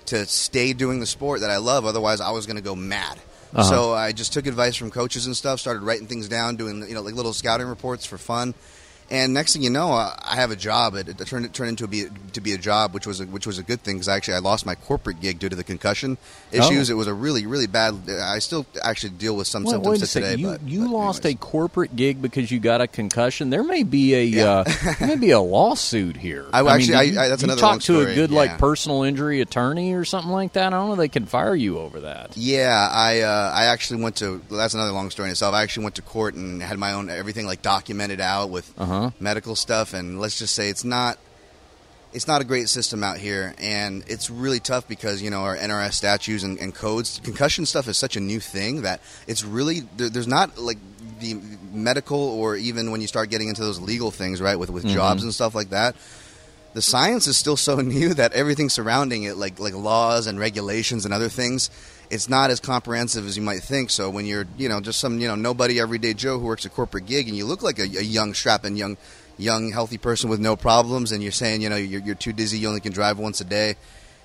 to 0.07 0.25
stay 0.25 0.73
doing 0.73 0.99
the 0.99 1.05
sport 1.05 1.41
that 1.41 1.49
I 1.49 1.57
love. 1.57 1.85
Otherwise, 1.85 2.21
I 2.21 2.31
was 2.31 2.45
going 2.45 2.57
to 2.57 2.63
go 2.63 2.75
mad. 2.75 3.19
Uh-huh. 3.53 3.63
So 3.63 3.93
I 3.93 4.11
just 4.11 4.33
took 4.33 4.47
advice 4.47 4.75
from 4.75 4.89
coaches 4.91 5.27
and 5.27 5.37
stuff. 5.37 5.59
Started 5.59 5.83
writing 5.83 6.07
things 6.07 6.27
down, 6.27 6.55
doing 6.55 6.87
you 6.87 6.95
know 6.95 7.01
like 7.01 7.15
little 7.15 7.33
scouting 7.33 7.67
reports 7.67 8.05
for 8.05 8.17
fun. 8.17 8.53
And 9.11 9.33
next 9.33 9.53
thing 9.53 9.61
you 9.63 9.69
know, 9.69 9.91
uh, 9.93 10.15
I 10.23 10.35
have 10.37 10.49
a 10.51 10.55
job. 10.55 10.95
It, 10.95 11.07
it 11.07 11.17
turned 11.27 11.45
it 11.45 11.53
turned 11.53 11.69
into 11.69 11.83
a 11.83 11.87
be 11.87 12.05
to 12.33 12.41
be 12.41 12.53
a 12.53 12.57
job, 12.57 12.93
which 12.93 13.05
was 13.05 13.19
a, 13.19 13.25
which 13.25 13.45
was 13.45 13.59
a 13.59 13.63
good 13.63 13.81
thing 13.81 13.95
because 13.97 14.07
actually 14.09 14.35
I 14.35 14.39
lost 14.39 14.65
my 14.65 14.75
corporate 14.75 15.19
gig 15.21 15.39
due 15.39 15.49
to 15.49 15.55
the 15.55 15.63
concussion 15.63 16.17
issues. 16.51 16.89
It 16.89 16.95
was 16.95 17.07
a 17.07 17.13
really 17.13 17.45
really 17.45 17.67
bad. 17.67 17.95
I 18.09 18.39
still 18.39 18.65
actually 18.81 19.11
deal 19.11 19.35
with 19.35 19.47
some 19.47 19.65
symptoms 19.67 19.87
wait 20.01 20.03
a 20.03 20.07
today. 20.11 20.21
second. 20.31 20.39
You, 20.39 20.47
but, 20.47 20.61
you 20.63 20.81
but 20.85 20.89
lost 20.91 21.25
anyways. 21.25 21.35
a 21.35 21.45
corporate 21.45 21.95
gig 21.95 22.21
because 22.21 22.49
you 22.49 22.59
got 22.59 22.81
a 22.81 22.87
concussion. 22.87 23.49
There 23.49 23.63
may 23.63 23.83
be 23.83 24.15
a 24.15 24.23
Yeah. 24.23 24.45
uh, 24.49 24.63
there 24.99 25.07
may 25.09 25.15
be 25.17 25.31
a 25.31 25.39
lawsuit 25.39 26.17
here. 26.17 26.45
I- 26.53 26.61
actually, 26.61 26.87
do 26.93 26.97
I- 26.97 27.01
you, 27.03 27.19
I- 27.19 27.27
that's 27.27 27.43
another 27.43 27.61
talk 27.61 27.81
to 27.81 28.01
a 28.01 28.05
good 28.15 28.31
yeah. 28.31 28.37
like 28.37 28.57
personal 28.57 29.03
injury 29.03 29.41
attorney 29.41 29.93
or 29.93 30.05
something 30.05 30.31
like 30.31 30.53
that. 30.53 30.67
I 30.73 30.77
don't 30.77 30.89
know. 30.89 30.95
They 30.95 31.07
can 31.09 31.25
fire 31.25 31.55
you 31.55 31.77
over 31.77 32.01
that. 32.01 32.35
Yeah, 32.37 32.87
I 32.91 33.19
uh, 33.21 33.51
I 33.53 33.65
actually 33.65 34.01
went 34.01 34.15
to. 34.17 34.41
well, 34.49 34.59
that's 34.59 34.73
another 34.73 34.91
long 34.91 35.09
story 35.11 35.27
in 35.27 35.31
itself. 35.33 35.53
I 35.53 35.61
actually 35.61 35.83
went 35.83 35.95
to 35.95 36.01
court 36.01 36.33
and 36.35 36.61
had 36.63 36.77
my 36.79 36.93
own 36.93 37.09
everything 37.09 37.45
like 37.45 37.61
documented 37.61 38.19
out 38.21 38.49
with 38.49 38.71
Uh-huh. 38.77 39.02
Uh-huh. 39.03 39.15
medical 39.19 39.55
stuff. 39.55 39.93
And 39.93 40.19
let's 40.19 40.37
just 40.37 40.55
say 40.55 40.69
it's 40.69 40.83
not 40.83 41.17
it's 42.13 42.27
not 42.27 42.41
a 42.41 42.43
great 42.43 42.69
system 42.69 43.03
out 43.03 43.17
here, 43.17 43.55
and 43.57 44.03
it's 44.07 44.29
really 44.29 44.59
tough 44.59 44.87
because 44.87 45.21
you 45.21 45.29
know 45.29 45.41
our 45.41 45.57
NRS 45.57 45.93
statutes 45.93 46.43
and, 46.43 46.59
and 46.59 46.73
codes. 46.73 47.19
Concussion 47.23 47.65
stuff 47.65 47.87
is 47.87 47.97
such 47.97 48.15
a 48.15 48.19
new 48.19 48.39
thing 48.39 48.83
that 48.83 49.01
it's 49.27 49.43
really 49.43 49.81
there, 49.97 50.09
there's 50.09 50.27
not 50.27 50.57
like 50.57 50.77
the 51.19 51.39
medical 51.71 52.19
or 52.19 52.55
even 52.55 52.91
when 52.91 53.01
you 53.01 53.07
start 53.07 53.29
getting 53.29 53.49
into 53.49 53.61
those 53.61 53.79
legal 53.79 54.11
things, 54.11 54.41
right, 54.41 54.57
with 54.57 54.69
with 54.69 54.83
mm-hmm. 54.83 54.95
jobs 54.95 55.23
and 55.23 55.33
stuff 55.33 55.55
like 55.55 55.69
that 55.69 55.95
the 56.73 56.81
science 56.81 57.27
is 57.27 57.37
still 57.37 57.57
so 57.57 57.75
new 57.81 58.13
that 58.13 58.33
everything 58.33 58.69
surrounding 58.69 59.23
it, 59.23 59.37
like 59.37 59.59
like 59.59 59.73
laws 59.73 60.27
and 60.27 60.39
regulations 60.39 61.05
and 61.05 61.13
other 61.13 61.29
things, 61.29 61.69
it's 62.13 62.29
not 62.29 62.51
as 62.51 62.59
comprehensive 62.59 63.25
as 63.25 63.35
you 63.35 63.43
might 63.43 63.61
think. 63.61 63.89
So 63.89 64.09
when 64.09 64.25
you're, 64.25 64.45
you 64.57 64.69
know, 64.69 64.79
just 64.79 64.99
some, 64.99 65.19
you 65.19 65.27
know, 65.27 65.35
nobody 65.35 65.79
everyday 65.79 66.13
Joe 66.13 66.39
who 66.39 66.45
works 66.45 66.65
a 66.65 66.69
corporate 66.69 67.05
gig, 67.05 67.27
and 67.27 67.35
you 67.35 67.45
look 67.45 67.63
like 67.63 67.79
a, 67.79 67.83
a 67.83 68.03
young, 68.03 68.33
strapping, 68.33 68.75
young, 68.77 68.97
young, 69.37 69.71
healthy 69.71 69.97
person 69.97 70.29
with 70.29 70.39
no 70.39 70.55
problems, 70.55 71.11
and 71.11 71.23
you're 71.23 71.31
saying, 71.31 71.61
you 71.61 71.69
know, 71.69 71.75
you're, 71.75 72.01
you're 72.01 72.15
too 72.15 72.33
dizzy, 72.33 72.59
you 72.59 72.67
only 72.67 72.79
can 72.79 72.93
drive 72.93 73.17
once 73.17 73.41
a 73.41 73.45
day, 73.45 73.75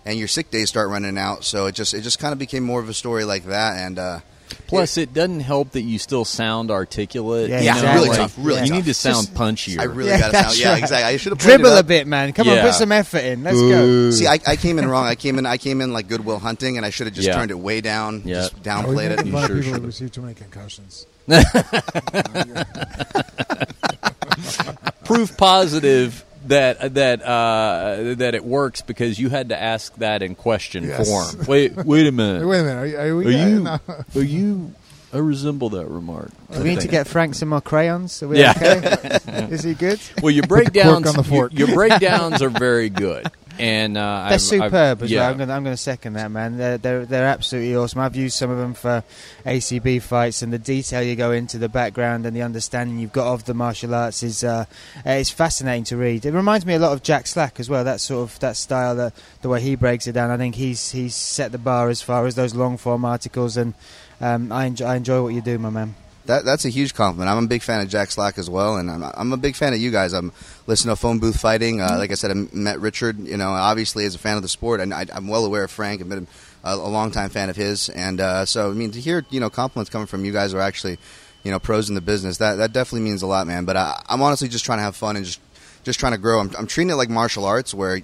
and 0.05 0.19
your 0.19 0.29
sick 0.29 0.51
days 0.51 0.69
start 0.69 0.91
running 0.91 1.19
out. 1.19 1.45
So 1.45 1.67
it 1.67 1.75
just 1.75 1.95
it 1.95 2.03
just 2.03 2.19
kind 2.19 2.33
of 2.33 2.39
became 2.39 2.63
more 2.63 2.81
of 2.81 2.89
a 2.89 2.95
story 2.95 3.25
like 3.25 3.45
that, 3.45 3.79
and. 3.79 3.99
uh 3.99 4.21
Plus, 4.67 4.97
it 4.99 5.15
doesn't 5.15 5.41
help 5.41 5.73
that 5.73 5.83
you 5.83 5.99
still 5.99 6.25
sound 6.25 6.71
articulate. 6.71 7.51
Yeah, 7.51 7.59
you 7.61 7.65
Yeah, 7.67 7.73
know, 7.73 7.79
exactly. 7.79 7.99
really 7.99 8.09
like, 8.11 8.19
tough, 8.19 8.35
really 8.39 8.61
You 8.61 8.67
tough. 8.67 8.77
need 8.77 8.85
to 8.85 8.95
sound 8.95 9.27
Just- 9.27 9.35
punchier. 9.35 9.81
I 9.81 9.85
really 9.85 10.11
Yeah, 10.11 10.19
got 10.21 10.27
to 10.27 10.33
sound. 10.33 10.45
that's 10.47 10.61
Yeah, 10.61 10.69
right. 10.71 10.79
exactly. 10.83 11.15
I 11.15 11.17
should 11.17 11.33
have 11.33 11.39
pointed 11.39 11.59
Dribble 11.61 11.77
up. 11.77 11.85
a 11.85 11.89
bit, 11.89 12.07
man. 12.07 12.33
Come 12.33 12.49
on, 12.49 12.61
put 12.61 12.75
some 12.75 12.93
effort 12.93 13.25
in. 13.25 13.43
Let's 13.45 13.61
go. 13.61 14.11
See, 14.11 14.27
I, 14.27 14.39
I 14.47 14.57
came 14.57 14.79
in 14.79 14.89
wrong. 14.89 15.07
I 15.07 15.15
came 15.15 15.39
in. 15.39 15.47
I 15.47 15.57
came 15.57 15.81
in 15.81 15.93
like 15.93 16.09
Good 16.09 16.25
Will 16.25 16.39
Hunting, 16.39 16.77
and 16.77 16.85
I 16.85 16.91
should 16.91 17.07
have 17.07 17.15
just 17.15 17.29
Yeah. 17.29 17.35
turned 17.37 17.51
it 17.51 17.59
way 17.59 17.81
down. 17.81 18.23
Yeah. 18.25 18.35
Just 18.43 18.55
Are 18.55 18.59
we 18.89 18.95
downplayed 18.97 19.11
it. 19.11 19.17
making 19.17 19.33
fun 19.33 19.43
of 19.45 19.49
sure 19.49 19.57
people 19.57 19.73
should. 19.73 19.81
who 19.81 19.87
receive 19.87 20.13
too 20.13 20.21
many 20.23 20.35
concussions? 20.35 21.07
Proof 25.05 25.37
positive 25.37 26.25
that 26.49 26.95
that 26.95 27.23
uh, 27.23 28.15
that 28.17 28.35
it 28.35 28.45
works 28.45 28.81
because 28.83 29.19
you 29.19 29.29
had 29.29 29.49
to 29.51 29.61
ask 29.61 29.95
that 29.97 30.23
in 30.23 30.35
question 30.35 30.85
Yes. 30.85 31.09
form. 31.09 31.47
Wait, 31.49 31.75
wait 31.77 32.07
a 32.07 32.13
minute. 32.13 32.47
Wait 32.47 32.61
a 32.61 32.65
minute. 32.65 32.79
Are, 32.79 32.87
you- 32.87 32.99
are 32.99 33.17
we? 33.17 33.27
Are 33.27 33.49
you? 33.49 33.61
no. 33.61 33.79
Are 34.17 34.21
you? 34.23 34.75
I 35.11 35.17
resemble 35.19 35.71
that 35.71 35.87
remark. 35.87 36.31
Do 36.53 36.59
we 36.63 36.69
need 36.69 36.81
to 36.81 36.89
get 36.89 37.07
Frank 37.07 37.35
some 37.35 37.49
more 37.49 37.63
crayons? 37.63 38.23
Are 38.23 38.29
we 38.29 38.41
Yeah. 38.41 38.53
okay? 38.55 39.47
Is 39.51 39.63
he 39.63 39.73
good? 39.73 39.99
Well, 40.23 40.31
your 40.31 40.47
breakdowns. 40.47 41.07
on 41.07 41.15
the 41.17 41.25
fork. 41.25 41.55
Your, 41.55 41.69
your 41.69 41.75
breakdowns 41.77 42.43
are 42.43 42.51
very 42.51 42.91
good, 42.91 43.27
and 43.59 43.97
uh, 43.97 44.01
They're 44.01 44.11
I've- 44.27 44.35
I've- 44.35 44.39
superb 44.41 45.03
as 45.03 45.11
yeah. 45.11 45.21
well. 45.21 45.31
I'm 45.31 45.37
going, 45.37 45.49
to, 45.49 45.55
I'm 45.55 45.65
going 45.65 45.75
to 45.77 45.83
second 45.83 46.13
that, 46.15 46.31
man. 46.31 46.57
They're, 46.57 46.79
they're 46.79 47.05
they're 47.07 47.27
absolutely 47.27 47.75
awesome. 47.77 48.01
I've 48.01 48.17
used 48.17 48.37
some 48.37 48.51
of 48.51 48.59
them 48.59 48.75
for 48.75 49.03
ACB 49.45 50.01
fights, 50.03 50.43
and 50.43 50.53
the 50.53 50.59
detail 50.59 51.03
you 51.03 51.17
go 51.17 51.33
into 51.33 51.59
the 51.59 51.69
background 51.69 52.27
and 52.27 52.35
the 52.37 52.43
understanding 52.43 52.99
you've 52.99 53.13
got 53.13 53.33
of 53.33 53.45
the 53.45 53.55
martial 53.55 53.95
arts 53.95 54.23
is 54.23 54.45
uh, 54.45 54.65
uh, 55.07 55.11
it's 55.11 55.31
fascinating 55.31 55.85
to 55.85 55.97
read. 55.97 56.25
It 56.27 56.33
reminds 56.33 56.65
me 56.67 56.75
a 56.75 56.79
lot 56.79 56.93
of 56.93 57.03
Jack 57.03 57.27
Slack 57.27 57.59
as 57.61 57.69
well. 57.69 57.85
That 57.85 58.01
sort 58.01 58.31
of 58.31 58.39
that 58.41 58.57
style, 58.57 58.95
that 58.97 59.15
the 59.43 59.49
way 59.49 59.61
he 59.61 59.75
breaks 59.75 60.07
it 60.07 60.13
down. 60.13 60.31
I 60.31 60.37
think 60.37 60.55
he's 60.55 60.91
he's 60.91 61.15
set 61.15 61.53
the 61.53 61.59
bar 61.59 61.89
as 61.89 62.01
far 62.03 62.27
as 62.27 62.35
those 62.35 62.55
long 62.55 62.77
form 62.77 63.05
articles, 63.05 63.57
and 63.57 63.75
um, 64.21 64.51
I 64.53 64.67
enjoy, 64.67 64.87
I 64.87 64.97
enjoy 64.97 65.23
what 65.23 65.35
you 65.35 65.41
do, 65.41 65.59
my 65.59 65.71
man. 65.71 65.95
That, 66.29 66.45
that's 66.45 66.67
a 66.67 66.69
huge 66.69 66.93
compliment. 66.93 67.31
I'm 67.31 67.43
a 67.43 67.47
big 67.47 67.63
fan 67.63 67.81
of 67.81 67.89
Jack 67.89 68.11
Slack 68.11 68.37
as 68.37 68.51
well, 68.51 68.77
and 68.77 68.91
I'm, 68.91 69.03
I'm 69.03 69.33
a 69.33 69.39
big 69.39 69.57
fan 69.57 69.73
of 69.73 69.79
you 69.79 69.91
guys. 69.91 70.13
I'm 70.13 70.31
listening 70.67 70.95
to 70.95 71.01
Phone 71.01 71.21
Booth 71.21 71.41
Fighting. 71.41 71.81
Uh, 71.81 71.97
like 71.97 72.11
I 72.11 72.15
said, 72.17 72.31
I 72.31 72.35
met 72.53 72.81
Richard. 72.81 73.19
You 73.21 73.39
know, 73.39 73.49
obviously 73.49 74.05
as 74.05 74.15
a 74.15 74.19
fan 74.19 74.37
of 74.37 74.43
the 74.43 74.49
sport, 74.49 74.81
and 74.81 74.93
I, 74.93 75.07
I'm 75.11 75.27
well 75.27 75.47
aware 75.47 75.65
of 75.65 75.71
Frank. 75.71 76.03
I've 76.03 76.09
been 76.11 76.27
a, 76.63 76.75
a 76.75 76.77
longtime 76.77 77.31
fan 77.31 77.49
of 77.49 77.57
his, 77.57 77.89
and 77.89 78.21
uh, 78.21 78.45
so 78.45 78.71
I 78.71 78.75
mean 78.75 78.91
to 78.91 79.01
hear 79.01 79.25
you 79.31 79.41
know 79.41 79.49
compliments 79.49 79.89
coming 79.89 80.07
from 80.07 80.27
you 80.27 80.33
guys 80.33 80.53
are 80.53 80.61
actually 80.61 80.99
you 81.45 81.51
know 81.51 81.59
pros 81.59 81.89
in 81.89 81.95
the 81.95 82.03
business. 82.03 82.37
That 82.37 82.57
that 82.57 82.75
definitely 82.75 83.09
means 83.09 83.23
a 83.23 83.27
lot, 83.27 83.47
man. 83.47 83.65
But 83.65 83.79
I, 83.79 83.99
I'm 84.07 84.21
honestly 84.21 84.49
just 84.49 84.67
trying 84.67 84.81
to 84.81 84.83
have 84.83 84.97
fun 84.97 85.17
and 85.17 85.25
just 85.25 85.41
just 85.83 85.99
trying 85.99 86.13
to 86.13 86.19
grow. 86.19 86.41
I'm, 86.41 86.55
I'm 86.59 86.67
treating 86.67 86.91
it 86.91 86.97
like 86.97 87.09
martial 87.09 87.47
arts, 87.47 87.73
where 87.73 88.03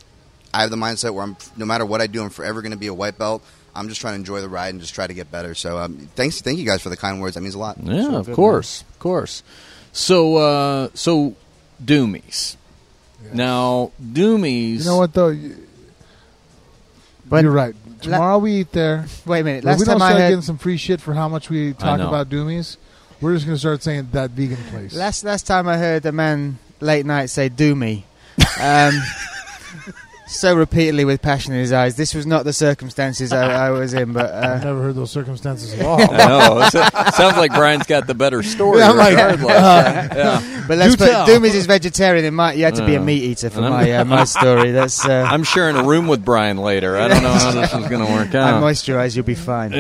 I 0.55 0.63
have 0.63 0.71
the 0.71 0.77
mindset 0.77 1.13
where 1.13 1.25
I'm 1.25 1.37
no 1.59 1.67
matter 1.67 1.85
what 1.85 2.01
I 2.01 2.07
do, 2.07 2.23
I'm 2.23 2.31
forever 2.31 2.63
going 2.63 2.73
to 2.73 2.79
be 2.79 2.87
a 2.87 2.95
white 2.95 3.19
belt. 3.19 3.43
I'm 3.77 3.89
just 3.89 4.01
trying 4.01 4.15
to 4.15 4.19
enjoy 4.19 4.41
the 4.41 4.49
ride 4.49 4.69
and 4.75 4.81
just 4.81 4.95
try 4.95 5.07
to 5.07 5.15
get 5.15 5.31
better. 5.31 5.55
So 5.55 5.79
um, 5.79 6.09
thanks, 6.15 6.41
thank 6.41 6.59
you 6.59 6.65
guys 6.65 6.83
for 6.83 6.89
the 6.91 6.97
kind 6.97 7.21
words. 7.21 7.35
That 7.35 7.41
means 7.43 7.55
a 7.55 7.59
lot. 7.59 7.77
Yeah, 7.83 8.03
Sure, 8.03 8.19
of 8.21 8.27
good, 8.27 8.35
course, 8.37 8.83
of 8.91 8.99
course. 8.99 9.43
So, 9.93 10.37
uh, 10.37 10.89
so 10.95 11.35
Doomies. 11.85 12.57
Now, 13.33 13.91
Doomies. 14.03 14.81
You 14.81 14.85
know 14.85 14.97
what 14.99 15.13
though? 15.15 15.29
You, 15.29 15.57
But 17.29 17.43
you're 17.45 17.53
right. 17.53 17.75
Tomorrow 18.01 18.39
we 18.39 18.53
eat 18.61 18.73
there. 18.73 19.07
wait 19.25 19.41
a 19.41 19.45
minute. 19.45 19.65
Last 19.65 19.79
we 19.81 19.87
don't 19.87 19.95
time 19.99 20.03
I 20.03 20.09
start 20.11 20.21
heard 20.23 20.29
getting 20.29 20.43
some 20.43 20.59
free 20.59 20.77
shit 20.77 21.01
for 21.01 21.15
how 21.15 21.29
much 21.29 21.49
we 21.49 21.73
talk 21.73 21.99
about 22.01 22.29
Doomies, 22.29 22.77
we're 23.21 23.33
just 23.35 23.47
gonna 23.47 23.57
start 23.59 23.83
saying 23.83 24.09
that 24.13 24.31
vegan 24.33 24.59
place. 24.71 24.95
Last 24.95 25.25
last 25.25 25.47
time 25.47 25.67
I 25.69 25.79
heard 25.79 26.05
a 26.05 26.13
man 26.13 26.59
late 26.81 27.07
night 27.07 27.27
say 27.31 27.49
"do 27.49 27.75
me," 27.75 28.05
um, 28.61 28.93
so 30.27 30.55
repeatedly 30.57 31.05
with 31.05 31.21
passion 31.23 31.53
in 31.53 31.61
his 31.61 31.73
eyes. 31.73 31.97
This 31.97 32.15
was 32.15 32.27
not 32.27 32.45
the 32.45 32.53
circumstances 32.53 33.33
I, 33.33 33.67
I 33.67 33.71
was 33.71 33.93
in, 33.95 34.13
but 34.13 34.33
I've 34.35 34.61
uh, 34.63 34.65
never 34.65 34.83
heard 34.83 34.95
those 34.95 35.11
circumstances 35.11 35.75
at 35.75 35.83
all. 35.87 36.01
I 36.01 36.07
know. 36.17 36.61
It 36.63 37.15
sounds 37.15 37.37
like 37.37 37.53
Bryan's 37.53 37.87
got 37.87 38.07
the 38.07 38.15
better 38.15 38.43
story. 38.43 38.79
Yeah, 38.79 38.91
I'm 38.91 38.97
like, 38.97 39.11
regardless. 39.13 39.49
yeah. 39.51 40.65
but 40.67 40.79
let's 40.79 40.97
Do 40.97 41.05
put 41.05 41.11
tell. 41.11 41.27
Doomies 41.27 41.47
is 41.49 41.55
his 41.55 41.67
vegetarian. 41.67 42.25
And 42.25 42.35
my, 42.37 42.53
you 42.55 42.65
had 42.65 42.75
to 42.77 42.87
be 42.87 42.95
a 42.95 43.01
Uh, 43.01 43.05
meat 43.05 43.23
eater 43.23 43.51
for 43.51 43.61
my 43.61 43.91
uh, 43.93 44.05
my 44.05 44.25
story. 44.25 44.71
That's 44.73 45.05
uh, 45.05 45.27
I'm 45.29 45.45
sharing 45.45 45.77
a 45.77 45.85
room 45.85 46.07
with 46.09 46.25
Bryan 46.25 46.57
later. 46.59 46.97
I 46.97 47.09
don't 47.09 47.23
know 47.23 47.33
how 47.33 47.51
this 47.53 47.73
is 47.75 47.89
going 47.89 48.05
to 48.07 48.13
work 48.13 48.35
out. 48.35 48.55
I 48.55 48.61
moisturize. 48.61 49.15
You'll 49.17 49.25
be 49.27 49.35
fine. 49.35 49.73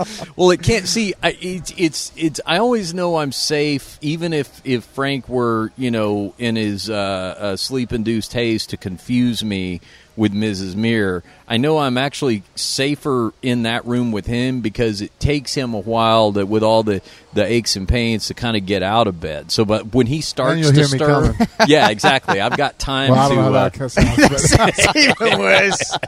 Well, 0.36 0.50
it 0.50 0.62
can't 0.62 0.86
see. 0.86 1.14
I, 1.22 1.36
it's 1.40 1.72
it's 1.76 2.12
it's. 2.16 2.40
I 2.46 2.58
always 2.58 2.94
know 2.94 3.18
I'm 3.18 3.32
safe, 3.32 3.98
even 4.00 4.32
if 4.32 4.60
if 4.64 4.84
Frank 4.84 5.28
were 5.28 5.72
you 5.76 5.90
know 5.90 6.34
in 6.38 6.56
his 6.56 6.88
uh, 6.88 6.94
uh, 7.38 7.56
sleep 7.56 7.92
induced 7.92 8.32
haze 8.32 8.66
to 8.66 8.76
confuse 8.76 9.44
me 9.44 9.80
with 10.16 10.32
Mrs. 10.34 10.74
Mir. 10.76 11.22
I 11.48 11.56
know 11.56 11.78
I'm 11.78 11.98
actually 11.98 12.42
safer 12.54 13.32
in 13.42 13.62
that 13.64 13.84
room 13.86 14.12
with 14.12 14.26
him 14.26 14.60
because 14.60 15.00
it 15.00 15.18
takes 15.18 15.54
him 15.54 15.74
a 15.74 15.80
while 15.80 16.32
to, 16.34 16.44
with 16.46 16.62
all 16.62 16.82
the, 16.84 17.02
the 17.32 17.44
aches 17.44 17.74
and 17.74 17.88
pains 17.88 18.26
to 18.28 18.34
kind 18.34 18.56
of 18.56 18.66
get 18.66 18.82
out 18.84 19.08
of 19.08 19.20
bed. 19.20 19.50
So, 19.50 19.64
but 19.64 19.92
when 19.92 20.06
he 20.06 20.20
starts 20.20 20.68
to 20.68 20.72
hear 20.74 20.84
stir, 20.84 21.36
yeah, 21.66 21.88
exactly. 21.90 22.40
I've 22.40 22.56
got 22.56 22.78
time 22.78 23.10
Well, 23.10 23.30
to. 23.30 23.40
Uh, 23.40 23.68
that 23.68 23.90
sounds, 24.40 24.96
even 24.96 25.38
worse. 25.40 25.98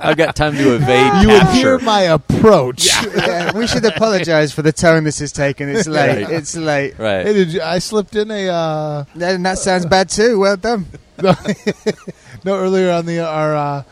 I've 0.00 0.16
got 0.16 0.36
time 0.36 0.54
to 0.54 0.74
evade 0.76 1.22
you 1.22 1.28
would 1.28 1.40
capture. 1.40 1.54
hear 1.56 1.78
my 1.80 2.02
approach. 2.02 2.86
Yeah, 2.86 3.52
we 3.56 3.66
should 3.66 3.84
apologise 3.84 4.52
for 4.52 4.62
the 4.62 4.72
tone 4.72 5.04
this 5.04 5.20
is 5.20 5.32
taken. 5.32 5.68
It's 5.68 5.88
late. 5.88 6.22
Right. 6.24 6.30
It's 6.32 6.54
late. 6.56 6.98
right. 6.98 7.26
Hey, 7.26 7.32
did 7.32 7.52
you, 7.52 7.62
I 7.62 7.78
slipped 7.80 8.14
in 8.14 8.30
a 8.30 8.48
uh, 8.48 9.04
And 9.20 9.44
that 9.44 9.58
sounds 9.58 9.86
bad 9.86 10.08
too. 10.08 10.38
Well 10.38 10.56
done. 10.56 10.86
No, 12.44 12.54
no 12.56 12.60
earlier 12.60 12.90
on 12.90 13.06
the 13.06 13.20
our 13.20 13.54
uh, 13.56 13.82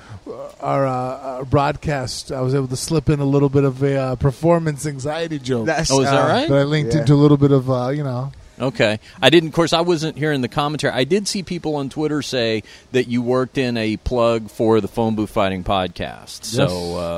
our, 0.61 0.87
uh, 0.87 0.93
uh, 0.93 1.45
broadcast. 1.45 2.31
I 2.31 2.41
was 2.43 2.55
able 2.55 2.69
to 2.69 2.77
slip 2.77 3.09
in 3.09 3.19
a 3.21 3.25
little 3.25 3.49
bit 3.49 3.65
of 3.65 3.83
a 3.83 3.97
uh, 3.97 4.17
performance 4.17 4.87
anxiety 4.87 5.39
joke 5.41 5.67
That's, 5.67 5.91
Oh, 5.91 6.01
is 6.01 6.11
that 6.11 6.15
uh, 6.25 6.29
right? 6.29 6.49
that 6.49 6.59
I 6.59 6.63
linked 6.63 6.95
Yeah. 6.95 7.01
into 7.01 7.15
a 7.15 7.17
little 7.17 7.37
bit 7.37 7.51
of 7.51 7.71
uh, 7.71 7.89
you 7.89 8.05
know. 8.05 8.33
Okay. 8.61 9.01
I 9.21 9.31
didn't, 9.31 9.49
of 9.49 9.55
course, 9.55 9.73
I 9.73 9.81
wasn't 9.81 10.17
hearing 10.17 10.41
the 10.41 10.49
commentary. 10.49 10.93
I 10.93 11.03
did 11.03 11.27
see 11.27 11.43
people 11.43 11.75
on 11.77 11.89
Twitter 11.89 12.23
say 12.23 12.63
that 12.93 13.09
you 13.09 13.21
worked 13.21 13.59
in 13.59 13.77
a 13.77 13.97
plug 13.97 14.51
for 14.51 14.81
the 14.81 14.87
Phone 14.87 15.17
Booth 15.17 15.31
Fighting 15.31 15.65
podcast. 15.65 16.45
So 16.45 16.67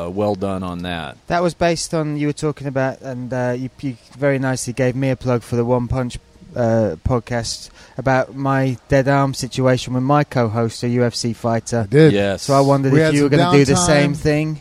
uh, 0.07 0.09
well 0.11 0.37
done 0.37 0.63
on 0.63 0.83
that. 0.83 1.19
That 1.27 1.43
was 1.43 1.53
based 1.53 1.93
on 1.93 2.17
you 2.17 2.29
were 2.29 2.33
talking 2.33 2.67
about, 2.67 3.03
and 3.03 3.31
uh, 3.33 3.57
you, 3.59 3.69
you 3.81 3.97
very 4.17 4.39
nicely 4.39 4.73
gave 4.73 4.97
me 4.97 5.11
a 5.11 5.17
plug 5.17 5.43
for 5.43 5.57
the 5.57 5.65
One 5.67 5.87
Punch 5.87 6.19
uh, 6.57 6.97
podcast 7.05 7.71
about 7.97 8.35
my 8.35 8.77
dead 8.89 9.09
arm 9.09 9.35
situation 9.35 9.95
with 9.95 10.03
my 10.03 10.25
co-host, 10.25 10.83
a 10.83 10.87
UFC 10.87 11.31
I 11.31 11.33
fighter. 11.33 11.87
did. 11.89 12.13
Yes. 12.13 12.43
So 12.43 12.55
I 12.55 12.61
wondered 12.61 12.93
We 12.93 13.03
if 13.03 13.15
you 13.15 13.23
were 13.25 13.29
going 13.29 13.51
to 13.53 13.57
do 13.59 13.65
the 13.65 13.77
same 13.77 14.15
thing. 14.15 14.61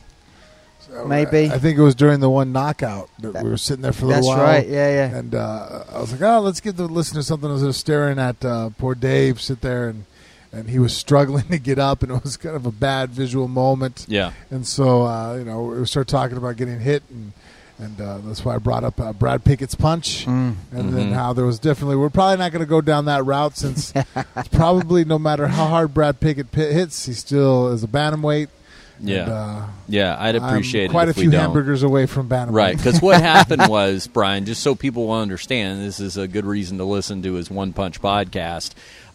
So, 0.88 1.06
Maybe. 1.08 1.50
I 1.50 1.58
think 1.58 1.78
it 1.78 1.82
was 1.82 1.96
during 1.96 2.20
the 2.20 2.30
one 2.30 2.52
knockout 2.52 3.10
that, 3.20 3.34
That- 3.34 3.44
we 3.44 3.50
were 3.50 3.58
sitting 3.58 3.82
there 3.82 3.94
for 3.94 4.06
a 4.06 4.10
That's 4.10 4.26
little 4.28 4.38
while. 4.38 4.46
That's 4.54 4.66
right. 4.66 4.72
Yeah, 4.72 5.08
yeah. 5.10 5.18
And 5.18 5.34
uh, 5.36 5.84
I 5.92 6.00
was 6.00 6.12
like, 6.12 6.22
oh, 6.22 6.40
let's 6.42 6.60
give 6.60 6.76
the 6.76 6.88
listener 6.88 7.22
something. 7.24 7.50
I 7.50 7.54
was 7.54 7.64
just 7.64 7.80
staring 7.80 8.20
at 8.20 8.44
uh, 8.46 8.70
poor 8.78 8.94
Dave 8.94 9.42
sit 9.42 9.62
there, 9.62 9.90
and, 9.90 10.06
and 10.52 10.70
he 10.70 10.78
was 10.78 10.96
struggling 11.06 11.48
to 11.48 11.58
get 11.58 11.80
up, 11.80 12.04
and 12.04 12.12
it 12.12 12.24
was 12.24 12.38
kind 12.38 12.56
of 12.56 12.68
a 12.68 12.72
bad 12.72 13.10
visual 13.10 13.48
moment. 13.48 14.06
Yeah. 14.08 14.34
And 14.52 14.68
so, 14.68 15.04
uh, 15.08 15.36
you 15.38 15.46
know, 15.46 15.64
we 15.64 15.86
started 15.88 16.12
talking 16.12 16.38
about 16.38 16.58
getting 16.58 16.80
hit, 16.80 17.02
and 17.10 17.34
and 17.80 18.00
uh, 18.00 18.20
that's 18.20 18.46
why 18.46 18.56
I 18.56 18.58
brought 18.60 18.84
up 18.84 19.00
uh, 19.00 19.14
Brad 19.14 19.44
Pickett's 19.44 19.76
punch, 19.76 20.26
Mm. 20.26 20.56
and 20.72 20.94
then 20.94 21.10
Mhm. 21.12 21.14
how 21.14 21.34
there 21.34 21.46
was 21.46 21.60
definitely. 21.60 21.96
We're 21.96 22.10
probably 22.10 22.38
not 22.38 22.52
going 22.52 22.62
to 22.64 22.70
go 22.70 22.82
down 22.82 23.06
that 23.06 23.26
route 23.26 23.58
since 23.58 23.92
it's 24.36 24.48
probably 24.50 25.04
no 25.06 25.18
matter 25.20 25.48
how 25.48 25.68
hard 25.68 25.94
Brad 25.94 26.20
Pickett 26.20 26.52
pi- 26.52 26.62
hits, 26.62 27.06
he 27.06 27.14
still 27.14 27.70
is 27.70 27.84
a 27.84 27.88
bantamweight. 27.88 28.48
Yeah. 29.00 29.24
And, 29.24 29.32
uh, 29.32 29.66
yeah. 29.90 30.16
I'd 30.20 30.36
appreciate 30.36 30.92
quite 30.92 31.10
a 31.10 31.14
few 31.14 31.30
hamburgers 31.32 31.84
away 31.84 32.06
from 32.06 32.30
bantamweight. 32.30 32.52
Right, 32.54 32.78
because 32.78 33.02
what 33.02 33.22
happened 33.34 33.68
was, 33.68 34.08
Bryan, 34.08 34.46
just 34.46 34.62
so 34.62 34.76
people 34.76 35.08
will 35.08 35.20
understand, 35.20 35.82
this 35.84 36.00
is 36.00 36.16
a 36.16 36.28
good 36.28 36.46
reason 36.46 36.78
to 36.78 36.86
listen 36.86 37.22
to 37.24 37.34
his 37.34 37.50
One 37.50 37.74
Punch 37.74 38.00
podcast. 38.02 38.72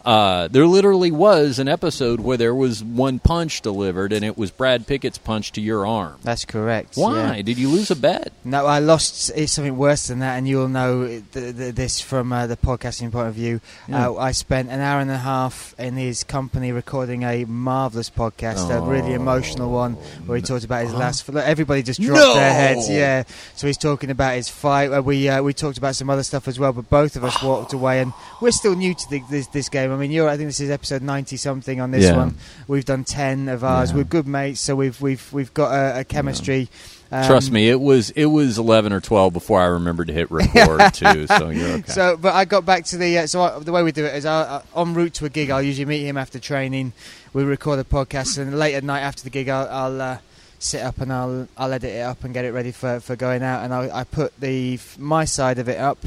Uh, 0.09 0.47
there 0.47 0.65
literally 0.65 1.11
was 1.11 1.59
an 1.59 1.67
episode 1.67 2.19
where 2.19 2.35
there 2.35 2.55
was 2.55 2.83
one 2.83 3.19
punch 3.19 3.61
delivered, 3.61 4.11
and 4.11 4.25
it 4.25 4.35
was 4.35 4.49
Brad 4.49 4.87
Pickett's 4.87 5.19
punch 5.19 5.51
to 5.51 5.61
your 5.61 5.85
arm. 5.85 6.17
That's 6.23 6.45
correct. 6.45 6.95
Why 6.95 7.35
yeah. 7.35 7.41
did 7.43 7.59
you 7.59 7.69
lose 7.69 7.91
a 7.91 7.95
bet? 7.95 8.33
No, 8.43 8.65
I 8.65 8.79
lost. 8.79 9.31
It's 9.35 9.51
something 9.51 9.77
worse 9.77 10.07
than 10.07 10.17
that, 10.17 10.37
and 10.39 10.47
you'll 10.47 10.67
know 10.67 11.05
th- 11.05 11.31
th- 11.31 11.75
this 11.75 12.01
from 12.01 12.33
uh, 12.33 12.47
the 12.47 12.57
podcasting 12.57 13.11
point 13.11 13.27
of 13.27 13.35
view. 13.35 13.61
Yeah. 13.87 14.09
Uh, 14.09 14.15
I 14.15 14.31
spent 14.31 14.71
an 14.71 14.79
hour 14.79 14.99
and 14.99 15.11
a 15.11 15.17
half 15.19 15.75
in 15.77 15.93
his 15.93 16.23
company 16.23 16.71
recording 16.71 17.21
a 17.21 17.45
marvelous 17.45 18.09
podcast, 18.09 18.75
a 18.75 18.81
really 18.81 19.13
emotional 19.13 19.69
one, 19.71 19.93
where 20.25 20.37
he 20.37 20.41
talked 20.41 20.65
about 20.65 20.85
his 20.85 20.93
last. 20.95 21.29
Look, 21.29 21.45
everybody 21.45 21.83
just 21.83 22.01
dropped 22.01 22.19
No! 22.19 22.33
their 22.33 22.51
heads. 22.51 22.89
Yeah, 22.89 23.25
so 23.55 23.67
he's 23.67 23.77
talking 23.77 24.09
about 24.09 24.33
his 24.33 24.49
fight. 24.49 24.91
Uh, 24.91 25.03
we 25.03 25.29
uh, 25.29 25.43
we 25.43 25.53
talked 25.53 25.77
about 25.77 25.95
some 25.95 26.09
other 26.09 26.23
stuff 26.23 26.47
as 26.47 26.57
well, 26.57 26.73
but 26.73 26.89
both 26.89 27.15
of 27.15 27.23
us 27.23 27.43
walked 27.43 27.73
away, 27.73 28.01
and 28.01 28.11
we're 28.41 28.49
still 28.49 28.75
new 28.75 28.95
to 28.95 29.09
the, 29.11 29.21
this 29.29 29.45
this 29.45 29.69
game. 29.69 29.98
I 29.98 29.98
mean, 29.99 30.11
you're. 30.11 30.27
I 30.27 30.35
think 30.37 30.49
this 30.49 30.59
is 30.59 30.69
episode 30.71 31.01
ninety 31.03 31.37
something 31.37 31.79
on 31.79 31.91
this 31.91 32.05
Yeah. 32.05 32.17
one. 32.17 32.35
We've 32.67 32.85
done 32.85 33.03
ten 33.03 33.47
of 33.49 33.63
ours. 33.63 33.91
Yeah. 33.91 33.97
We're 33.97 34.03
good 34.05 34.27
mates, 34.27 34.59
so 34.61 34.75
we've 34.75 34.99
we've 34.99 35.31
we've 35.31 35.53
got 35.53 35.71
a, 35.71 35.99
a 35.99 36.03
chemistry. 36.03 36.69
Um, 37.11 37.25
Trust 37.25 37.51
me, 37.51 37.69
it 37.69 37.79
was 37.79 38.11
it 38.11 38.25
was 38.25 38.57
eleven 38.57 38.93
or 38.93 38.99
twelve 39.01 39.33
before 39.33 39.59
I 39.59 39.65
remembered 39.65 40.07
to 40.07 40.13
hit 40.13 40.29
record 40.31 40.93
too. 40.93 41.27
So 41.27 41.49
you're 41.49 41.69
okay. 41.69 41.91
So, 41.91 42.17
but 42.17 42.33
I 42.35 42.45
got 42.45 42.65
back 42.65 42.85
to 42.85 42.97
the 42.97 43.19
uh, 43.19 43.27
so 43.27 43.41
I, 43.41 43.59
the 43.59 43.71
way 43.71 43.81
we 43.83 43.91
do 43.91 44.05
it 44.05 44.15
is 44.15 44.25
I, 44.25 44.61
I, 44.75 44.81
en 44.81 44.93
route 44.93 45.13
to 45.15 45.25
a 45.25 45.29
gig. 45.29 45.49
I'll 45.49 45.61
usually 45.61 45.85
meet 45.85 46.03
him 46.05 46.17
after 46.17 46.39
training. 46.39 46.93
We 47.33 47.43
record 47.43 47.79
a 47.79 47.83
podcast, 47.83 48.37
and 48.37 48.57
late 48.57 48.75
at 48.75 48.83
night 48.83 49.01
after 49.01 49.23
the 49.23 49.29
gig, 49.31 49.49
I'll, 49.49 49.67
I'll 49.69 50.01
uh, 50.01 50.17
sit 50.59 50.81
up 50.83 50.99
and 50.99 51.11
I'll 51.11 51.47
I'll 51.57 51.73
edit 51.73 51.91
it 51.91 52.01
up 52.01 52.23
and 52.23 52.33
get 52.33 52.45
it 52.45 52.51
ready 52.53 52.71
for, 52.71 52.99
for 52.99 53.15
going 53.15 53.41
out. 53.41 53.63
And 53.63 53.73
I, 53.73 53.99
I 54.01 54.03
put 54.03 54.39
the 54.39 54.79
my 54.99 55.25
side 55.25 55.57
of 55.57 55.67
it 55.67 55.79
up 55.79 55.97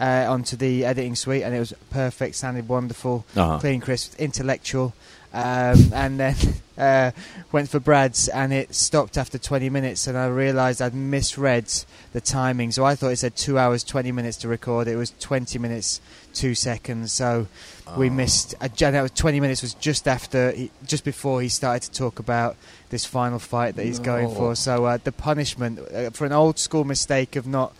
uh, 0.00 0.26
onto 0.28 0.56
the 0.56 0.84
editing 0.84 1.14
suite, 1.14 1.42
and 1.42 1.54
it 1.54 1.58
was 1.58 1.74
perfect, 1.90 2.34
sounded 2.36 2.68
wonderful, 2.68 3.24
Uh-huh. 3.36 3.58
clean, 3.58 3.80
crisp, 3.80 4.14
intellectual. 4.18 4.94
Um, 5.32 5.92
and 5.94 6.18
then 6.18 6.34
uh, 6.78 7.12
went 7.52 7.68
for 7.68 7.78
Brad's, 7.78 8.26
and 8.28 8.52
it 8.52 8.74
stopped 8.74 9.16
after 9.16 9.38
20 9.38 9.70
minutes, 9.70 10.08
and 10.08 10.18
I 10.18 10.26
realised 10.26 10.82
I'd 10.82 10.94
misread 10.94 11.70
the 12.12 12.20
timing. 12.20 12.72
So 12.72 12.84
I 12.84 12.96
thought 12.96 13.10
it 13.10 13.18
said 13.18 13.36
two 13.36 13.56
hours 13.58 13.84
20 13.84 14.10
minutes 14.10 14.38
to 14.38 14.48
record. 14.48 14.88
It 14.88 14.96
was 14.96 15.12
20 15.20 15.58
minutes 15.60 16.00
two 16.34 16.54
seconds. 16.56 17.12
So 17.12 17.46
we 17.96 18.08
Oh. 18.08 18.12
missed. 18.12 18.54
Uh, 18.60 18.68
that 18.76 19.02
was 19.02 19.10
20 19.12 19.38
minutes 19.40 19.62
was 19.62 19.74
just 19.74 20.08
after, 20.08 20.50
he, 20.52 20.70
just 20.86 21.04
before 21.04 21.42
he 21.42 21.48
started 21.48 21.82
to 21.92 21.96
talk 21.98 22.18
about 22.18 22.56
this 22.90 23.04
final 23.04 23.38
fight 23.38 23.76
that 23.76 23.84
he's 23.84 23.98
going 24.00 24.34
for. 24.34 24.56
So 24.56 24.84
uh, 24.86 24.98
the 25.02 25.12
punishment 25.12 25.78
uh, 25.94 26.10
for 26.10 26.24
an 26.24 26.32
old 26.32 26.58
school 26.58 26.82
mistake 26.84 27.36
of 27.36 27.46
not 27.46 27.72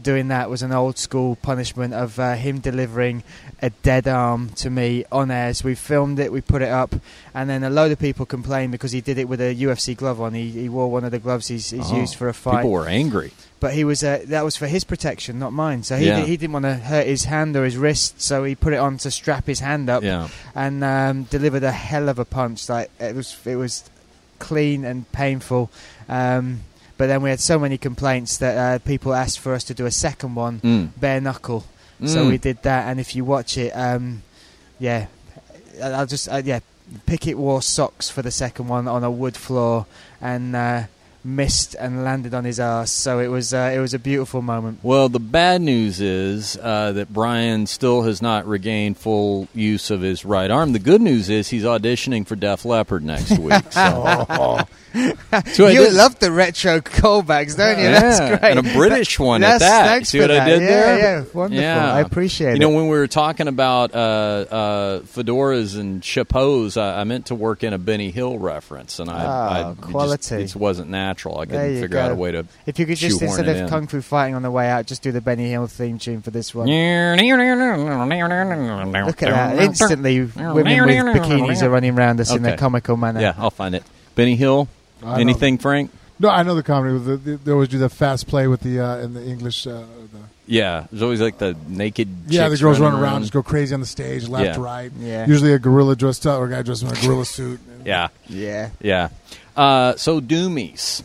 doing 0.00 0.28
that 0.28 0.50
was 0.50 0.62
an 0.62 0.72
old 0.72 0.98
school 0.98 1.36
punishment 1.36 1.94
of 1.94 2.18
uh, 2.18 2.34
him 2.34 2.58
delivering 2.58 3.22
a 3.62 3.70
dead 3.70 4.08
arm 4.08 4.48
to 4.50 4.68
me 4.68 5.04
on 5.12 5.30
air. 5.30 5.54
So 5.54 5.66
we 5.66 5.74
filmed 5.74 6.18
it, 6.18 6.32
we 6.32 6.40
put 6.40 6.62
it 6.62 6.68
up, 6.68 6.94
and 7.32 7.48
then 7.48 7.62
a 7.62 7.70
load 7.70 7.92
of 7.92 7.98
people 7.98 8.26
complained 8.26 8.72
because 8.72 8.92
he 8.92 9.00
did 9.00 9.18
it 9.18 9.28
with 9.28 9.40
a 9.40 9.54
UFC 9.54 9.96
glove 9.96 10.20
on. 10.20 10.34
He, 10.34 10.50
he 10.50 10.68
wore 10.68 10.90
one 10.90 11.04
of 11.04 11.10
the 11.12 11.18
gloves 11.20 11.46
he's, 11.48 11.70
he's 11.70 11.92
Oh, 11.92 11.96
used 11.96 12.16
for 12.16 12.28
a 12.28 12.34
fight 12.34 12.56
People 12.62 12.72
were 12.72 12.88
angry. 12.88 13.30
but 13.60 13.72
he 13.72 13.84
was 13.84 14.02
uh, 14.02 14.22
that 14.26 14.44
was 14.44 14.56
for 14.56 14.66
his 14.66 14.82
protection, 14.84 15.38
not 15.38 15.52
mine. 15.52 15.82
So 15.84 15.96
he 15.96 16.06
Yeah. 16.06 16.20
di- 16.20 16.26
he 16.26 16.36
didn't 16.36 16.52
want 16.54 16.64
to 16.64 16.74
hurt 16.74 17.06
his 17.06 17.24
hand 17.24 17.54
or 17.56 17.64
his 17.64 17.76
wrist, 17.76 18.20
so 18.20 18.42
he 18.44 18.54
put 18.56 18.72
it 18.72 18.78
on 18.78 18.98
to 18.98 19.10
strap 19.10 19.46
his 19.46 19.60
hand 19.60 19.88
up 19.88 20.02
Yeah. 20.02 20.28
and 20.56 20.82
um, 20.82 21.22
delivered 21.24 21.62
a 21.62 21.72
hell 21.72 22.08
of 22.08 22.18
a 22.18 22.24
punch. 22.24 22.68
Like 22.68 22.90
it 22.98 23.14
was 23.14 23.36
it 23.46 23.56
was 23.56 23.84
clean 24.40 24.84
and 24.84 25.10
painful. 25.12 25.70
Um, 26.08 26.60
but 26.96 27.06
then 27.08 27.22
we 27.22 27.30
had 27.30 27.40
so 27.40 27.58
many 27.58 27.76
complaints 27.78 28.36
that 28.38 28.56
uh, 28.56 28.78
people 28.80 29.14
asked 29.14 29.40
for 29.40 29.54
us 29.54 29.64
to 29.64 29.74
do 29.74 29.86
a 29.86 29.90
second 29.90 30.34
one, 30.34 30.60
Mm. 30.60 30.88
bare 30.98 31.20
knuckle. 31.20 31.64
So 32.04 32.24
Mm. 32.24 32.28
we 32.30 32.38
did 32.38 32.62
that, 32.62 32.88
and 32.88 32.98
if 33.00 33.14
you 33.16 33.24
watch 33.24 33.56
it, 33.56 33.70
um, 33.72 34.22
yeah, 34.78 35.06
I- 35.82 35.90
I'll 35.92 36.06
just 36.06 36.28
uh, 36.28 36.42
yeah, 36.44 36.60
Pickett 37.06 37.38
wore 37.38 37.62
socks 37.62 38.10
for 38.10 38.20
the 38.22 38.30
second 38.30 38.68
one 38.68 38.86
on 38.88 39.02
a 39.04 39.10
wood 39.10 39.36
floor 39.36 39.86
and 40.20 40.54
uh, 40.54 40.82
missed 41.24 41.74
and 41.80 42.04
landed 42.04 42.34
on 42.34 42.44
his 42.44 42.60
ass. 42.60 42.90
So 42.90 43.18
it 43.20 43.28
was 43.28 43.54
uh, 43.54 43.72
it 43.74 43.78
was 43.78 43.94
a 43.94 43.98
beautiful 43.98 44.42
moment. 44.42 44.80
Well, 44.82 45.08
the 45.08 45.18
bad 45.20 45.62
news 45.62 46.00
is 46.00 46.58
uh, 46.62 46.92
that 46.92 47.12
Bryan 47.14 47.66
still 47.66 48.02
has 48.02 48.20
not 48.20 48.46
regained 48.46 48.98
full 48.98 49.48
use 49.54 49.90
of 49.90 50.02
his 50.02 50.24
right 50.24 50.50
arm. 50.50 50.72
The 50.72 50.78
good 50.78 51.00
news 51.00 51.30
is 51.30 51.48
he's 51.48 51.64
auditioning 51.64 52.26
for 52.26 52.36
Def 52.36 52.64
Leppard 52.66 53.02
next 53.02 53.38
week. 53.38 53.54
So, 53.70 53.70
So 53.70 54.04
I 54.28 54.66
you 54.94 55.90
love 55.90 56.18
the 56.20 56.30
retro 56.32 56.80
callbacks, 56.80 57.56
don't 57.56 57.78
you? 57.78 57.84
Yeah, 57.84 58.00
That's 58.00 58.20
great. 58.40 58.56
and 58.56 58.66
a 58.66 58.72
British 58.74 59.18
one 59.30 59.42
at 59.42 59.58
That's- 59.58 59.70
that. 59.70 59.86
Thanks 59.86 60.08
See 60.10 60.18
for 60.18 60.24
what 60.24 60.30
I 60.30 60.34
that. 60.36 60.44
did 60.46 60.62
yeah, 60.62 60.68
there? 60.68 60.98
Yeah, 60.98 61.24
wonderful. 61.34 61.62
Yeah. 61.62 61.92
I 61.94 62.00
appreciate 62.00 62.46
You 62.48 62.52
it. 62.52 62.54
You 62.54 62.60
know, 62.60 62.70
when 62.70 62.84
we 62.88 62.96
were 62.96 63.06
talking 63.08 63.48
about 63.48 63.94
uh, 63.94 63.98
uh, 63.98 65.00
fedoras 65.00 65.78
and 65.78 66.02
chapeaus, 66.02 66.76
I, 66.76 67.00
I 67.00 67.04
meant 67.04 67.26
to 67.26 67.34
work 67.34 67.64
in 67.64 67.72
a 67.72 67.78
Benny 67.78 68.10
Hill 68.10 68.38
reference, 68.38 68.98
and 69.00 69.10
I, 69.10 69.24
Ah, 69.24 69.48
I 69.48 69.70
it 69.72 69.76
just- 70.20 70.32
it 70.32 70.56
wasn't 70.56 70.90
natural. 70.90 71.38
I 71.38 71.46
couldn't 71.46 71.74
you 71.74 71.80
figure 71.80 71.98
out 71.98 72.12
a 72.12 72.14
way 72.14 72.32
to. 72.32 72.46
if 72.66 72.78
you 72.78 72.86
could 72.86 72.96
just 72.96 73.20
instead 73.20 73.48
of 73.48 73.56
in. 73.56 73.68
kung 73.68 73.86
fu 73.86 74.00
fighting 74.00 74.34
on 74.34 74.42
the 74.42 74.50
way 74.50 74.68
out, 74.70 74.86
just 74.86 75.02
do 75.02 75.12
the 75.12 75.20
Benny 75.20 75.50
Hill 75.50 75.66
theme 75.66 75.98
tune 75.98 76.22
for 76.22 76.30
this 76.30 76.54
one. 76.54 76.66
Look 76.68 76.74
at 79.22 79.30
that! 79.30 79.58
Instantly, 79.58 80.20
women 80.20 80.34
with 80.34 81.16
bikinis 81.16 81.62
are 81.62 81.70
running 81.70 81.98
around 81.98 82.20
us 82.20 82.30
in 82.32 82.44
Okay. 82.44 82.54
a 82.54 82.56
comical 82.56 82.96
manner. 82.96 83.20
Yeah, 83.20 83.34
I'll 83.38 83.50
find 83.50 83.74
it. 83.74 83.82
Benny 84.14 84.36
Hill. 84.36 84.68
I 85.04 85.14
know- 85.14 85.20
Anything, 85.20 85.58
Frank? 85.58 85.90
No, 86.18 86.28
I 86.28 86.42
know 86.44 86.54
the 86.54 86.62
comedy. 86.62 86.94
With 86.94 87.04
the, 87.06 87.16
they- 87.16 87.36
they 87.36 87.52
always 87.52 87.68
do 87.68 87.78
the 87.78 87.88
fast 87.88 88.26
play 88.28 88.46
with 88.46 88.60
the 88.60 88.80
uh, 88.80 88.98
in 88.98 89.14
the 89.14 89.24
English. 89.24 89.66
Uh, 89.66 89.80
the, 90.12 90.18
Yeah, 90.46 90.86
there's 90.90 91.02
always 91.02 91.20
like 91.20 91.38
the 91.38 91.56
naked. 91.68 92.08
yeah, 92.28 92.48
the 92.48 92.56
girls 92.56 92.78
run 92.78 92.94
around, 92.94 93.22
just 93.22 93.32
go 93.32 93.42
crazy 93.42 93.74
on 93.74 93.80
the 93.80 93.86
stage, 93.86 94.28
left, 94.28 94.56
Yeah. 94.58 94.64
right. 94.64 94.92
Yeah. 94.98 95.26
Usually 95.26 95.52
a 95.52 95.58
gorilla 95.58 95.96
dressed 95.96 96.26
up 96.26 96.38
or 96.40 96.46
a 96.46 96.50
guy 96.50 96.62
dressed 96.62 96.82
in 96.82 96.88
a 96.88 96.94
gorilla 97.00 97.24
suit. 97.36 97.58
Yeah, 97.84 98.08
Yeah. 98.28 98.70
yeah. 98.80 99.08
Uh, 99.56 99.96
so 99.96 100.20
Doomies, 100.20 101.02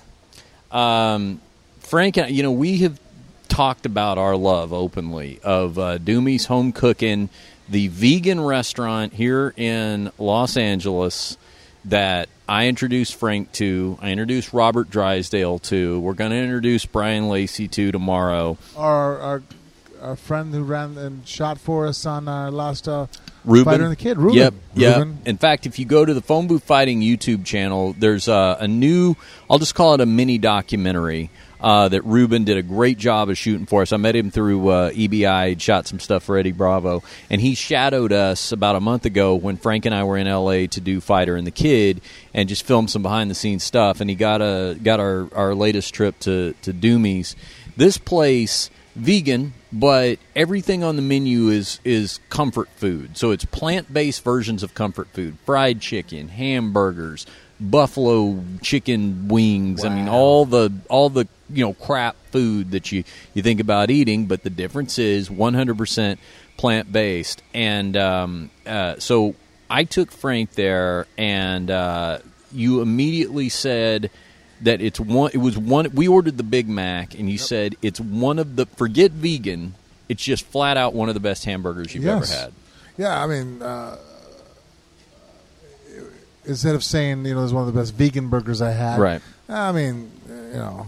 um, 0.72 1.40
Frank, 1.80 2.18
and 2.18 2.28
I- 2.28 2.30
you 2.30 2.44
know 2.44 2.52
we 2.52 2.78
have 2.80 3.00
talked 3.48 3.86
about 3.86 4.18
our 4.20 4.36
love 4.36 4.72
openly 4.74 5.40
of 5.44 5.80
uh, 5.80 5.98
Doomies 5.98 6.46
Home 6.46 6.72
Cooking, 6.72 7.30
the 7.68 7.88
vegan 7.88 8.40
restaurant 8.40 9.14
here 9.14 9.54
in 9.58 10.12
Los 10.20 10.56
Angeles. 10.58 11.36
that 11.86 12.30
I 12.50 12.66
introduced 12.66 13.16
Frank 13.16 13.52
to. 13.54 13.98
I 14.02 14.10
introduced 14.10 14.54
Robert 14.54 14.90
Drysdale 14.90 15.60
to. 15.60 16.00
We're 16.00 16.16
going 16.16 16.32
to 16.32 16.38
introduce 16.38 16.84
Bryan 16.84 17.30
Lacey 17.30 17.68
to 17.68 17.92
tomorrow. 17.92 18.58
Our, 18.76 19.20
our 19.20 19.44
our 20.02 20.16
friend 20.16 20.54
who 20.54 20.64
ran 20.64 20.98
and 20.98 21.28
shot 21.28 21.60
for 21.60 21.86
us 21.86 22.06
on 22.06 22.28
our 22.28 22.50
last 22.50 22.88
uh, 22.88 23.08
Ruben. 23.46 23.66
Fighter 23.66 23.84
and 23.84 23.92
the 23.92 23.96
Kid, 23.98 24.18
Ruben. 24.18 24.38
Yep, 24.38 24.54
yep. 24.74 24.98
Ruben. 24.98 25.20
In 25.26 25.38
fact, 25.38 25.66
if 25.66 25.78
you 25.78 25.86
go 25.86 26.04
to 26.04 26.14
the 26.14 26.22
Phone 26.22 26.48
Booth 26.48 26.64
Fighting 26.64 27.02
YouTube 27.02 27.46
channel, 27.46 27.94
there's 27.98 28.28
a, 28.28 28.58
a 28.62 28.68
new, 28.68 29.16
I'll 29.50 29.60
just 29.60 29.76
call 29.76 29.94
it 29.94 30.02
a 30.02 30.06
mini 30.06 30.38
documentary 30.38 31.30
uh, 31.62 31.90
that 31.90 32.04
Ruben 32.06 32.44
did 32.44 32.58
a 32.58 32.64
great 32.64 32.98
job 32.98 33.30
of 33.30 33.38
shooting 33.38 33.66
for 33.66 33.82
us. 33.82 33.92
I 33.92 33.98
met 33.98 34.16
him 34.16 34.32
through 34.32 34.70
uh, 34.70 34.92
EBI, 34.92 35.60
shot 35.60 35.88
some 35.88 36.00
stuff 36.00 36.24
for 36.24 36.38
Eddie 36.38 36.52
Bravo, 36.52 37.04
and 37.30 37.42
he 37.42 37.56
shadowed 37.56 38.14
us 38.14 38.52
about 38.52 38.76
a 38.76 38.80
month 38.80 39.06
ago 39.06 39.36
when 39.36 39.58
Frank 39.58 39.86
and 39.86 39.94
I 39.94 40.04
were 40.04 40.18
in 40.18 40.28
LA 40.28 40.68
to 40.68 40.82
do 40.82 41.02
Fighter 41.02 41.36
and 41.36 41.46
the 41.46 41.52
Kid 41.52 42.02
and 42.34 42.48
just 42.48 42.64
film 42.64 42.88
some 42.88 43.02
behind 43.02 43.30
the 43.30 43.36
scenes 43.36 43.64
stuff. 43.64 44.02
And 44.02 44.10
he 44.10 44.16
got 44.16 44.42
a 44.42 44.78
got 44.82 45.00
our, 45.00 45.28
our 45.34 45.56
latest 45.56 45.94
trip 45.94 46.18
to 46.20 46.54
to 46.62 46.74
Doomy's. 46.74 47.36
This 47.76 47.98
place 47.98 48.70
vegan, 48.96 49.54
but 49.72 50.20
everything 50.36 50.84
on 50.84 50.96
the 50.96 51.02
menu 51.02 51.50
is 51.50 51.80
is 51.84 52.20
comfort 52.30 52.70
food. 52.76 53.18
So 53.18 53.32
it's 53.32 53.46
plant 53.46 53.94
based 53.94 54.24
versions 54.24 54.64
of 54.64 54.74
comfort 54.74 55.08
food: 55.14 55.38
fried 55.46 55.82
chicken, 55.82 56.30
hamburgers, 56.30 57.26
buffalo 57.60 58.44
chicken 58.62 59.28
wings. 59.28 59.84
I 59.84 59.90
mean, 59.90 60.08
all 60.08 60.46
the 60.46 60.72
all 60.90 61.10
the 61.10 61.28
you 61.50 61.66
know 61.66 61.74
crap 61.74 62.16
food 62.32 62.72
that 62.72 62.92
you 62.92 63.04
you 63.34 63.42
think 63.42 63.60
about 63.60 63.90
eating. 63.90 64.26
But 64.26 64.44
the 64.44 64.50
difference 64.50 64.98
is 65.00 65.30
100 65.30 65.78
percent 65.78 66.20
plant 66.58 66.92
based. 66.92 67.42
And 67.54 67.96
um, 67.98 68.50
uh, 68.66 68.96
so 69.00 69.36
I 69.70 69.84
took 69.84 70.12
Frank 70.12 70.54
there, 70.54 71.08
and 71.18 71.70
uh, 71.72 72.20
you 72.52 72.82
immediately 72.82 73.50
said 73.50 74.10
that 74.62 74.82
it's 74.82 75.00
one. 75.00 75.32
It 75.34 75.38
was 75.38 75.58
one. 75.58 75.90
We 75.94 76.08
ordered 76.08 76.38
the 76.38 76.44
Big 76.44 76.68
Mac, 76.68 77.14
and 77.18 77.30
you 77.30 77.38
said 77.38 77.76
it's 77.82 78.00
one 78.00 78.40
of 78.40 78.56
the. 78.56 78.66
Forget 78.66 79.12
vegan. 79.12 79.76
It's 80.08 80.24
just 80.24 80.44
flat 80.46 80.76
out 80.76 80.94
one 80.96 81.08
of 81.08 81.14
the 81.14 81.20
best 81.20 81.46
hamburgers 81.46 81.94
you've 81.94 82.04
Yes. 82.04 82.32
ever 82.32 82.42
had. 82.42 82.54
Yeah, 82.98 83.24
I 83.24 83.28
mean, 83.28 83.62
uh, 83.62 83.96
instead 86.50 86.76
of 86.76 86.84
saying 86.84 87.26
you 87.26 87.36
know 87.36 87.44
it's 87.44 87.54
one 87.54 87.66
of 87.66 87.74
the 87.74 87.80
best 87.80 87.94
vegan 87.94 88.28
burgers 88.30 88.62
I 88.62 88.72
had, 88.72 89.00
Right. 89.00 89.22
I 89.48 89.72
mean, 89.72 90.12
you 90.28 90.58
know, 90.58 90.88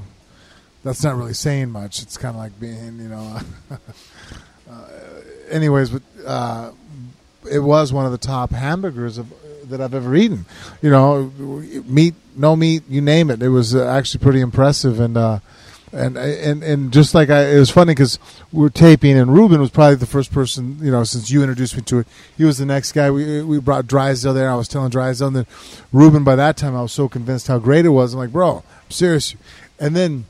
that's 0.84 1.04
not 1.04 1.16
really 1.16 1.34
saying 1.34 1.72
much. 1.72 2.02
It's 2.02 2.18
kind 2.18 2.36
of 2.36 2.42
like 2.42 2.60
being, 2.60 3.00
you 3.00 3.10
know. 3.10 3.40
uh, 4.70 4.86
anyways, 5.50 5.90
but 5.90 6.02
uh, 6.26 6.72
it 7.50 7.60
was 7.60 7.92
one 7.94 8.06
of 8.06 8.12
the 8.12 8.18
top 8.18 8.52
hamburgers 8.52 9.18
of, 9.18 9.32
that 9.70 9.82
I've 9.82 9.94
ever 9.94 10.16
eaten. 10.16 10.46
You 10.82 10.92
know, 10.92 11.32
meat, 11.86 12.16
no 12.36 12.56
meat, 12.56 12.84
you 12.90 13.02
name 13.02 13.32
it. 13.32 13.42
It 13.42 13.50
was 13.50 13.74
uh, 13.76 13.88
actually 13.88 14.24
pretty 14.24 14.42
impressive, 14.42 15.00
and 15.00 15.18
uh, 15.18 15.40
and 15.94 16.18
and 16.18 16.64
and 16.64 16.94
just 16.94 17.14
like 17.14 17.30
I, 17.30 17.52
it 17.52 17.60
was 17.60 17.70
funny 17.70 17.92
because 17.92 18.18
we 18.52 18.66
are 18.66 18.70
taping, 18.70 19.18
and 19.18 19.34
Ruben 19.34 19.60
was 19.60 19.70
probably 19.70 19.96
the 19.96 20.06
first 20.06 20.32
person. 20.32 20.78
You 20.82 20.92
know, 20.92 21.04
since 21.04 21.30
you 21.30 21.42
introduced 21.42 21.76
me 21.76 21.82
to 21.84 22.00
it, 22.00 22.08
he 22.38 22.44
was 22.44 22.58
the 22.58 22.66
next 22.66 22.94
guy. 22.94 23.12
We 23.12 23.44
we 23.44 23.60
brought 23.60 23.88
Drysdale 23.88 24.34
there. 24.34 24.50
I 24.50 24.56
was 24.56 24.68
telling 24.68 24.90
Drysdale, 24.90 25.32
then 25.32 25.48
Ruben. 25.92 26.24
By 26.24 26.36
that 26.36 26.58
time, 26.58 26.76
I 26.76 26.82
was 26.82 26.94
so 26.94 27.10
convinced 27.10 27.48
how 27.48 27.60
great 27.60 27.86
it 27.86 27.90
was. 27.90 28.14
I'm 28.14 28.20
like, 28.20 28.32
bro, 28.32 28.58
I'm 28.58 28.92
serious. 28.92 29.36
And 29.80 29.96
then 29.96 30.26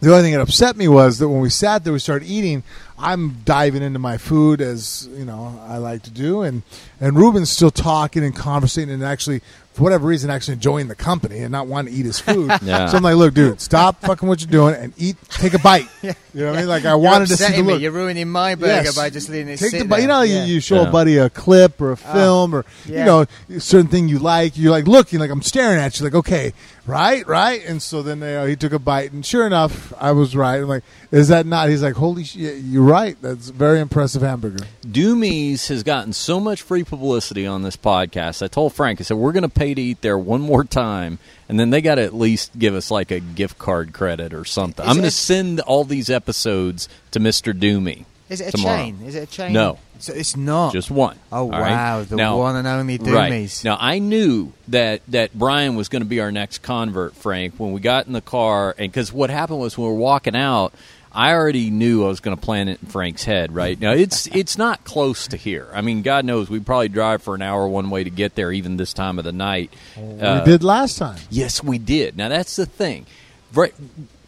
the 0.00 0.10
only 0.10 0.22
thing 0.22 0.32
that 0.32 0.40
upset 0.40 0.76
me 0.76 0.86
was 0.86 1.18
that 1.18 1.28
when 1.28 1.40
we 1.40 1.50
sat 1.50 1.82
there, 1.84 1.92
we 1.92 1.98
started 1.98 2.26
eating. 2.28 2.62
I'm 2.98 3.42
diving 3.44 3.82
into 3.82 3.98
my 3.98 4.16
food 4.16 4.60
as 4.60 5.08
you 5.12 5.24
know 5.24 5.60
I 5.66 5.78
like 5.78 6.02
to 6.02 6.10
do, 6.10 6.42
and 6.42 6.62
and 7.00 7.16
Ruben's 7.16 7.50
still 7.50 7.70
talking 7.70 8.24
and 8.24 8.34
conversating 8.34 8.94
and 8.94 9.04
actually, 9.04 9.42
for 9.78 9.84
whatever 9.84 10.08
reason, 10.08 10.28
actually 10.28 10.54
enjoying 10.54 10.88
the 10.88 10.96
company 10.96 11.38
and 11.38 11.52
not 11.52 11.68
wanting 11.68 11.94
to 11.94 11.98
eat 12.00 12.04
his 12.04 12.18
food. 12.18 12.50
Yeah. 12.68 12.86
So 12.88 12.96
I'm 12.96 13.04
like, 13.04 13.14
look, 13.14 13.34
dude, 13.34 13.60
stop 13.60 14.00
fucking 14.02 14.28
what 14.28 14.40
you're 14.40 14.50
doing 14.50 14.74
and 14.74 14.92
eat. 14.96 15.16
Take 15.30 15.54
a 15.54 15.58
bite. 15.60 15.86
You 16.34 16.44
know 16.44 16.50
what 16.50 16.58
I 16.58 16.60
mean? 16.60 16.68
Like 16.68 16.84
I 16.84 16.90
You're 16.90 16.98
wanted 16.98 17.28
to 17.28 17.36
see 17.36 17.42
the 17.42 17.46
upsetting 17.48 17.66
me. 17.66 17.72
look. 17.72 17.82
You're 17.82 17.90
ruining 17.90 18.28
my 18.28 18.54
burger 18.54 18.84
Yes. 18.84 18.94
by 18.96 19.10
just 19.10 19.28
letting 19.28 19.48
it 19.48 19.58
Take 19.58 19.70
sit 19.70 19.78
the 19.80 19.84
bite. 19.86 20.02
You 20.02 20.06
know, 20.06 20.14
how 20.14 20.26
there. 20.26 20.46
you, 20.46 20.54
you 20.54 20.60
show 20.60 20.82
Yeah. 20.82 20.88
a 20.88 20.92
buddy 20.92 21.16
a 21.16 21.30
clip 21.30 21.80
or 21.80 21.88
a 21.88 21.92
oh, 21.92 21.96
film 21.96 22.54
or 22.54 22.64
yeah. 22.86 22.98
you 23.00 23.04
know 23.06 23.26
a 23.56 23.60
certain 23.60 23.88
thing 23.88 24.06
you 24.08 24.20
like. 24.20 24.56
You're 24.56 24.70
like 24.70 24.86
looking 24.86 25.18
like 25.18 25.30
I'm 25.30 25.42
staring 25.42 25.80
at 25.80 25.98
you. 25.98 26.04
Like 26.04 26.14
okay, 26.14 26.52
right, 26.86 27.26
right. 27.26 27.64
And 27.66 27.82
so 27.82 28.02
then 28.02 28.18
you 28.20 28.26
uh, 28.26 28.28
know, 28.28 28.46
he 28.46 28.54
took 28.54 28.72
a 28.72 28.78
bite, 28.78 29.10
and 29.10 29.26
sure 29.26 29.46
enough, 29.46 29.92
I 29.98 30.12
was 30.12 30.36
right. 30.36 30.56
I'm 30.60 30.68
like, 30.68 30.84
is 31.10 31.26
that 31.28 31.44
not? 31.44 31.70
He's 31.70 31.82
like, 31.82 31.94
holy 31.94 32.22
shit, 32.22 32.58
you're 32.58 32.84
right. 32.84 33.16
That's 33.20 33.50
a 33.50 33.52
very 33.52 33.80
impressive 33.80 34.22
hamburger. 34.22 34.64
Doomies 34.86 35.68
has 35.68 35.82
gotten 35.82 36.12
so 36.12 36.38
much 36.38 36.62
free 36.62 36.84
publicity 36.84 37.46
on 37.46 37.62
this 37.62 37.76
podcast. 37.76 38.42
I 38.42 38.48
told 38.48 38.74
Frank, 38.74 39.00
I 39.00 39.04
said, 39.04 39.16
we're 39.16 39.32
going 39.32 39.42
to 39.42 39.48
pay 39.48 39.67
to 39.74 39.82
eat 39.82 40.00
there 40.00 40.18
one 40.18 40.40
more 40.40 40.64
time, 40.64 41.18
and 41.48 41.58
then 41.58 41.70
they 41.70 41.80
got 41.80 41.96
to 41.96 42.02
at 42.02 42.14
least 42.14 42.58
give 42.58 42.74
us 42.74 42.90
like 42.90 43.10
a 43.10 43.20
gift 43.20 43.58
card 43.58 43.92
credit 43.92 44.32
or 44.34 44.44
something. 44.44 44.84
Is 44.84 44.90
I'm 44.90 44.96
going 44.96 45.04
to 45.04 45.10
send 45.10 45.60
all 45.60 45.84
these 45.84 46.10
episodes 46.10 46.88
to 47.12 47.20
Mr. 47.20 47.52
Doomy. 47.58 48.04
Is 48.28 48.40
it 48.42 48.48
a 48.48 48.52
tomorrow. 48.52 48.76
chain? 48.76 48.98
Is 49.06 49.14
it 49.14 49.22
a 49.22 49.26
chain? 49.26 49.52
No. 49.54 49.78
So 50.00 50.12
it's 50.12 50.36
not. 50.36 50.72
Just 50.74 50.90
one. 50.90 51.18
Oh 51.32 51.44
all 51.44 51.50
right? 51.50 51.70
wow, 51.72 52.02
the 52.04 52.14
Now- 52.16 52.36
one 52.38 52.54
and 52.56 52.68
only 52.68 52.98
Right. 52.98 53.32
Doomies. 53.32 53.64
Now 53.64 53.76
I 53.80 53.98
knew 53.98 54.52
that 54.68 55.00
that 55.08 55.32
Bryan 55.36 55.74
was 55.76 55.88
going 55.88 56.02
to 56.02 56.08
be 56.08 56.20
our 56.20 56.30
next 56.30 56.58
convert, 56.62 57.16
Frank. 57.16 57.54
When 57.56 57.72
we 57.72 57.80
got 57.80 58.06
in 58.06 58.12
the 58.12 58.20
car, 58.20 58.74
and 58.78 58.92
because 58.92 59.12
what 59.12 59.30
happened 59.30 59.58
was 59.60 59.76
when 59.78 59.88
we 59.88 59.92
were 59.94 59.98
walking 59.98 60.36
out, 60.36 60.72
I 61.12 61.32
already 61.32 61.70
knew 61.70 62.04
I 62.04 62.08
was 62.08 62.20
going 62.20 62.36
to 62.36 62.42
plant 62.42 62.68
it 62.68 62.82
in 62.82 62.88
Frank's 62.88 63.24
head. 63.24 63.54
Right 63.54 63.78
now, 63.78 63.92
it's 63.92 64.26
it's 64.32 64.58
not 64.58 64.84
close 64.84 65.28
to 65.28 65.36
here. 65.36 65.68
I 65.72 65.80
mean, 65.80 66.02
God 66.02 66.24
knows 66.24 66.50
we 66.50 66.60
probably 66.60 66.88
drive 66.88 67.22
for 67.22 67.34
an 67.34 67.42
hour 67.42 67.66
one 67.66 67.90
way 67.90 68.04
to 68.04 68.10
get 68.10 68.34
there, 68.34 68.52
even 68.52 68.76
this 68.76 68.92
time 68.92 69.18
of 69.18 69.24
the 69.24 69.32
night. 69.32 69.72
Uh, 69.96 70.42
we 70.44 70.52
did 70.52 70.62
last 70.62 70.98
time. 70.98 71.18
Yes, 71.30 71.62
we 71.62 71.78
did. 71.78 72.16
Now 72.16 72.28
that's 72.28 72.56
the 72.56 72.66
thing. 72.66 73.06
Right, 73.54 73.74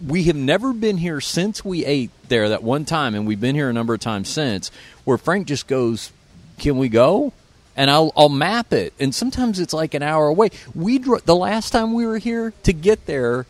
we 0.05 0.25
have 0.25 0.37
never 0.37 0.73
been 0.73 0.97
here 0.97 1.21
since 1.21 1.63
we 1.63 1.85
ate 1.85 2.11
there 2.29 2.49
that 2.49 2.63
one 2.63 2.87
time, 2.87 3.15
and 3.15 3.27
we've 3.27 3.41
been 3.41 3.55
here 3.55 3.69
a 3.69 3.73
number 3.73 3.93
of 3.93 4.01
times 4.01 4.31
since. 4.31 4.71
Where 5.05 5.19
Frank 5.19 5.47
just 5.47 5.67
goes, 5.67 6.11
"Can 6.59 6.79
we 6.79 6.89
go?" 6.89 7.35
And 7.77 7.91
I'll 7.91 8.11
I'll 8.17 8.31
map 8.31 8.73
it, 8.73 8.95
and 8.99 9.15
sometimes 9.15 9.61
it's 9.61 9.75
like 9.75 9.93
an 9.93 10.03
hour 10.03 10.29
away. 10.29 10.51
We 10.75 10.99
dro- 10.99 11.19
the 11.19 11.37
last 11.37 11.71
time 11.71 11.93
we 11.93 12.07
were 12.07 12.17
here 12.17 12.55
to 12.63 12.73
get 12.73 13.05
there, 13.05 13.45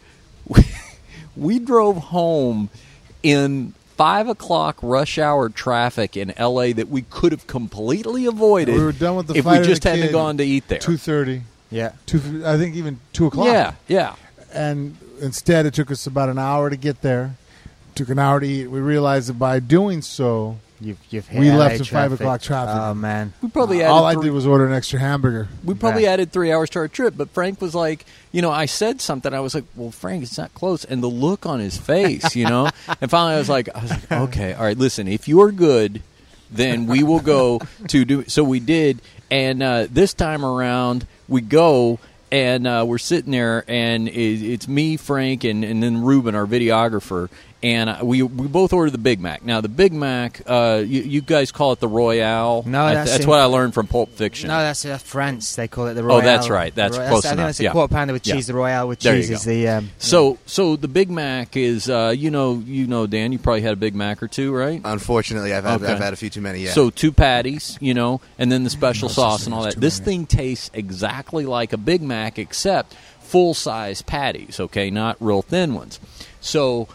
we, 0.49 0.62
we 1.37 1.59
drove 1.61 1.97
home 1.97 2.68
in 3.23 3.75
five 3.97 4.29
o'clock 4.29 4.79
rush 4.81 5.18
hour 5.18 5.49
traffic 5.49 6.16
in 6.16 6.33
L.A. 6.39 6.73
that 6.73 6.89
we 6.89 7.03
could 7.03 7.33
have 7.33 7.47
completely 7.47 8.27
avoided. 8.27 8.75
We 8.75 8.83
were 8.83 8.93
done 8.93 9.16
with 9.16 9.27
the 9.27 9.35
if 9.35 9.45
we 9.45 9.59
just 9.59 9.85
hadn't 9.85 10.07
kid. 10.07 10.12
gone 10.12 10.39
to 10.39 10.45
eat 10.45 10.68
there. 10.68 10.79
Two 10.79 10.97
thirty. 10.97 11.43
Yeah. 11.71 11.93
Two. 12.07 12.43
I 12.45 12.57
think 12.57 12.77
even 12.77 13.01
two 13.12 13.27
o'clock. 13.27 13.47
Yeah, 13.47 13.75
yeah. 13.89 14.14
and 14.53 14.97
instead 15.21 15.66
it 15.66 15.75
took 15.75 15.91
us 15.91 16.07
about 16.07 16.29
an 16.29 16.39
hour 16.39 16.71
to 16.71 16.77
get 16.77 17.03
there. 17.03 17.37
Took 17.95 18.09
an 18.09 18.18
hour 18.18 18.41
to 18.41 18.47
eat. 18.47 18.68
We 18.68 18.81
realized 18.81 19.29
that 19.29 19.39
by 19.39 19.61
doing 19.61 20.01
so, 20.03 20.59
You've, 20.83 20.99
you've 21.11 21.28
hit 21.28 21.39
We 21.39 21.51
LA 21.51 21.57
left 21.57 21.74
at 21.74 21.78
five 21.81 21.87
traffic. 21.89 22.20
o'clock 22.20 22.41
traffic. 22.41 22.74
Oh 22.74 22.95
man. 22.95 23.33
We 23.43 23.51
probably 23.51 23.83
added 23.83 23.93
all 23.93 24.05
I 24.07 24.14
three- 24.14 24.24
did 24.24 24.31
was 24.33 24.47
order 24.47 24.66
an 24.66 24.72
extra 24.72 24.99
hamburger. 24.99 25.49
We 25.62 25.74
probably 25.74 26.05
Yeah. 26.05 26.12
added 26.12 26.33
three 26.33 26.51
hours 26.53 26.70
to 26.70 26.78
our 26.78 26.89
trip, 26.89 27.14
but 27.16 27.28
Frank 27.31 27.61
was 27.61 27.74
like, 27.74 28.07
you 28.33 28.41
know, 28.41 28.51
I 28.51 28.64
said 28.66 29.01
something. 29.01 29.35
I 29.35 29.41
was 29.41 29.55
like, 29.55 29.64
well, 29.76 29.91
Frank, 29.91 30.22
it's 30.22 30.39
not 30.39 30.55
close. 30.55 30.85
And 30.85 31.03
the 31.03 31.09
look 31.09 31.45
on 31.45 31.61
his 31.61 31.76
face, 31.76 32.35
you 32.35 32.45
know, 32.47 32.70
and 33.01 33.11
finally 33.11 33.35
I 33.35 33.39
was 33.39 33.49
like, 33.51 33.68
I 33.74 33.83
was 33.83 33.91
like, 33.91 34.11
okay, 34.11 34.55
all 34.55 34.64
right, 34.64 34.78
listen, 34.78 35.07
if 35.07 35.28
you 35.28 35.43
are 35.43 35.53
good, 35.53 36.03
then 36.51 36.87
we 36.87 37.03
will 37.03 37.20
go 37.20 37.61
to 37.89 38.05
do. 38.07 38.24
So 38.26 38.43
we 38.43 38.59
did, 38.59 39.01
and 39.31 39.62
uh, 39.62 39.87
this 39.91 40.14
time 40.14 40.45
around 40.45 41.07
we 41.28 41.41
go. 41.43 41.99
And 42.33 42.64
uh, 42.64 42.85
we're 42.87 42.99
sitting 42.99 43.33
there, 43.33 43.64
and 43.66 44.07
it, 44.07 44.12
it's 44.12 44.68
me, 44.68 44.97
Frank, 44.97 45.43
and, 45.43 45.64
and 45.64 45.83
then 45.83 46.01
Ruben, 46.05 46.37
our 46.37 46.47
videographer, 46.47 47.28
and 47.62 47.90
uh, 47.90 47.98
we 48.02 48.22
we 48.22 48.46
both 48.48 48.72
ordered 48.72 48.92
the 48.92 48.98
Big 48.98 49.20
Mac. 49.20 49.44
Now 49.44 49.61
the 49.61 49.68
Big 49.68 49.92
Mac, 49.92 50.40
uh, 50.46 50.82
you, 50.86 51.02
you 51.02 51.20
guys 51.20 51.52
call 51.52 51.72
it 51.72 51.80
the 51.80 51.88
Royale. 51.88 52.62
No, 52.66 52.84
I- 52.84 52.94
that's 52.94 53.11
that's 53.11 53.24
in- 53.24 53.28
what 53.30 53.38
I 53.38 53.44
learned 53.44 53.74
from 53.74 53.86
Pulp 53.86 54.11
Fiction. 54.11 54.48
No, 54.48 54.58
that's 54.58 54.84
uh, 54.84 54.96
France. 54.98 55.56
They 55.56 55.68
call 55.68 55.86
it 55.88 55.94
the 55.94 56.02
Royale. 56.04 56.18
Oh, 56.18 56.20
that's 56.22 56.48
right. 56.48 56.74
That's 56.74 56.96
The 56.96 57.02
Roy- 57.02 57.08
close 57.08 57.24
I 57.26 57.28
think 57.30 57.38
enough. 57.40 57.48
that's 57.48 57.61
a 57.61 57.64
Yeah. 57.64 57.72
quarter 57.72 57.94
pounder 57.94 58.12
with 58.14 58.26
Yeah. 58.26 58.34
cheese. 58.34 58.46
The 58.46 58.54
Royale 58.54 58.88
with 58.88 59.00
There 59.00 59.14
cheese 59.16 59.30
is 59.30 59.44
the. 59.44 59.68
Um, 59.68 59.90
So, 59.98 60.38
so 60.46 60.76
the 60.76 60.88
Big 60.88 61.11
Mac 61.11 61.56
is, 61.56 61.90
uh, 61.90 62.14
you 62.16 62.30
know, 62.30 62.62
you 62.66 62.86
know, 62.86 63.06
Dan, 63.06 63.32
you 63.32 63.38
probably 63.38 63.61
had 63.62 63.72
a 63.74 63.76
Big 63.76 63.94
Mac 63.94 64.22
or 64.22 64.28
two, 64.28 64.52
right? 64.52 64.80
Unfortunately, 64.84 65.52
I've 65.52 65.64
had, 65.64 65.82
Okay. 65.82 65.92
I've 65.92 65.98
had 66.00 66.12
a 66.12 66.16
few 66.16 66.30
too 66.30 66.40
many. 66.40 66.61
Yeah. 66.61 66.72
So 66.72 66.90
two 66.90 67.12
patties, 67.12 67.76
you 67.80 67.92
know, 67.94 68.20
and 68.38 68.50
then 68.50 68.64
the 68.64 68.70
special 68.80 69.08
sauce 69.08 69.44
and 69.44 69.54
all 69.54 69.62
that. 69.64 69.76
This 69.80 69.98
many. 70.00 70.04
thing 70.18 70.26
tastes 70.26 70.70
exactly 70.72 71.44
like 71.46 71.72
a 71.72 71.76
Big 71.78 72.00
Mac, 72.02 72.38
except 72.38 72.94
full 73.20 73.54
size 73.54 74.02
patties. 74.02 74.58
Okay, 74.58 74.90
not 74.90 75.16
real 75.20 75.42
thin 75.42 75.74
ones. 75.74 76.00
So 76.40 76.88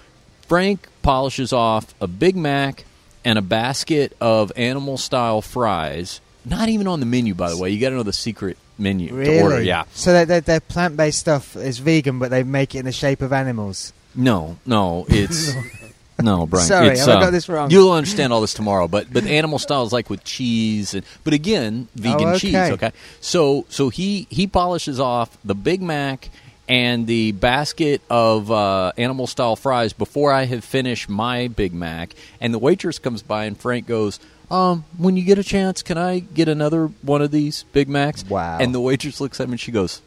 Frank 0.48 0.88
polishes 1.02 1.54
off 1.54 1.94
a 2.00 2.08
Big 2.08 2.36
Mac 2.36 2.86
and 3.24 3.38
a 3.38 3.42
basket 3.42 4.16
of 4.22 4.52
animal 4.56 4.98
style 4.98 5.42
fries. 5.42 6.22
Not 6.46 6.70
even 6.70 6.88
on 6.88 7.00
the 7.00 7.06
menu, 7.06 7.34
by 7.34 7.50
the 7.50 7.58
way. 7.58 7.72
You 7.72 7.80
got 7.80 7.90
to 7.90 7.96
know 7.96 8.04
the 8.04 8.14
secret 8.14 8.58
menu 8.78 9.14
really? 9.14 9.38
to 9.38 9.42
order. 9.42 9.62
Yeah. 9.62 9.86
So 9.94 10.14
that 10.14 10.28
their, 10.28 10.42
their 10.42 10.60
plant-based 10.60 11.18
stuff 11.18 11.56
is 11.56 11.80
vegan, 11.80 12.20
but 12.20 12.30
they 12.30 12.44
make 12.44 12.76
it 12.76 12.80
in 12.80 12.86
the 12.86 12.92
shape 12.92 13.22
of 13.22 13.34
animals. 13.34 13.94
No, 14.14 14.58
no, 14.66 15.06
it's 15.10 15.52
No, 16.22 16.46
Bryan. 16.46 16.68
Sorry, 16.68 16.88
it's, 16.90 17.08
I 17.08 17.14
uh, 17.14 17.20
got 17.20 17.32
this 17.32 17.50
wrong? 17.50 17.70
You'll 17.72 17.92
understand 17.92 18.32
all 18.32 18.40
this 18.40 18.54
tomorrow. 18.54 18.88
But 18.88 19.12
but 19.12 19.26
animal 19.26 19.60
style 19.60 19.84
is 19.84 19.92
like 19.92 20.10
with 20.10 20.24
cheese, 20.24 20.94
and 20.94 21.06
but 21.24 21.34
again, 21.34 21.90
vegan 21.96 22.30
Oh, 22.30 22.30
okay. 22.30 22.40
cheese. 22.40 22.56
Okay, 22.56 22.92
so 23.20 23.66
so 23.70 23.90
he 23.90 24.28
he 24.30 24.48
polishes 24.48 25.00
off 25.00 25.38
the 25.44 25.56
Big 25.56 25.82
Mac 25.82 26.30
and 26.68 27.08
the 27.08 27.32
basket 27.34 28.02
of 28.10 28.52
uh, 28.52 28.92
animal 28.98 29.28
style 29.28 29.56
fries 29.56 29.94
before 29.94 30.32
I 30.32 30.46
have 30.46 30.64
finished 30.64 31.10
my 31.10 31.48
Big 31.48 31.74
Mac, 31.74 32.14
and 32.42 32.54
the 32.54 32.60
waitress 32.60 33.00
comes 33.00 33.22
by 33.22 33.46
and 33.46 33.58
Frank 33.58 33.88
goes. 33.88 34.20
Um, 34.50 34.86
when 34.98 35.18
you 35.18 35.24
get 35.24 35.40
a 35.40 35.44
chance, 35.44 35.82
can 35.82 35.98
I 35.98 36.20
get 36.20 36.48
another 36.48 36.88
one 37.02 37.22
of 37.22 37.32
these 37.32 37.64
Big 37.74 37.90
Macs? 37.90 38.24
Wow. 38.26 38.60
And 38.60 38.76
the 38.76 38.80
waitress 38.80 39.20
looks 39.20 39.40
at 39.40 39.48
me 39.48 39.54
and 39.54 39.60
she 39.60 39.72
goes, 39.72 40.02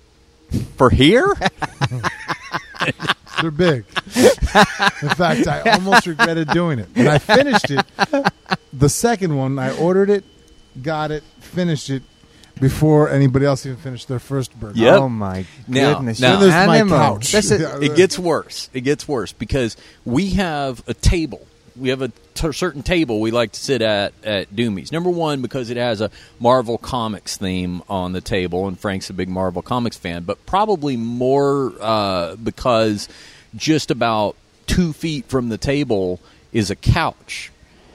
"For 0.76 0.90
here?" 0.90 1.34
They're 3.40 3.50
big. 3.52 3.84
In 4.16 5.10
fact, 5.10 5.46
I 5.46 5.60
almost 5.72 6.06
regretted 6.06 6.48
doing 6.48 6.80
it. 6.80 6.88
When 6.94 7.06
I 7.06 7.18
finished 7.18 7.70
it, 7.70 7.86
the 8.72 8.88
second 8.88 9.36
one, 9.36 9.58
I 9.58 9.76
ordered 9.76 10.10
it, 10.10 10.24
got 10.82 11.12
it, 11.12 11.22
finished 11.40 11.90
it 11.90 12.02
before 12.60 13.10
anybody 13.10 13.46
else 13.46 13.64
even 13.66 13.78
finished 13.78 14.08
their 14.08 14.18
first 14.18 14.58
burger. 14.58 14.78
Yep. 14.78 15.00
Oh 15.00 15.08
my 15.08 15.44
Now- 15.66 15.94
goodness! 15.94 16.20
now- 16.20 16.34
you 16.34 16.40
Then 16.48 16.50
there's 16.50 16.90
my 16.90 16.96
couch. 16.96 17.32
That's 17.32 17.50
a- 17.50 17.80
it 17.80 17.96
gets 17.96 18.18
worse. 18.18 18.70
It 18.72 18.82
gets 18.82 19.06
worse 19.08 19.32
because 19.32 19.76
we 20.04 20.30
have 20.30 20.82
a 20.86 20.94
table. 20.94 21.46
We 21.76 21.90
have 21.90 22.02
a 22.02 22.10
t- 22.34 22.50
certain 22.52 22.82
table 22.82 23.20
we 23.20 23.30
like 23.30 23.52
to 23.52 23.60
sit 23.60 23.82
at 23.82 24.12
at 24.24 24.54
Doomy's. 24.54 24.90
Number 24.90 25.10
one, 25.10 25.42
because 25.42 25.70
it 25.70 25.76
has 25.76 26.00
a 26.00 26.10
Marvel 26.40 26.76
Comics 26.76 27.36
theme 27.36 27.82
on 27.88 28.12
the 28.12 28.20
table, 28.20 28.66
and 28.66 28.76
Frank's 28.78 29.10
a 29.10 29.12
big 29.12 29.28
Marvel 29.28 29.62
Comics 29.62 29.96
fan. 29.96 30.24
But 30.24 30.44
probably 30.44 30.96
more 30.96 31.72
uh, 31.80 32.34
because 32.36 33.08
just 33.54 33.92
about 33.92 34.34
two 34.66 34.92
feet 34.92 35.26
from 35.28 35.50
the 35.50 35.58
table 35.58 36.18
is 36.52 36.70
a 36.70 36.76
couch. 36.76 37.52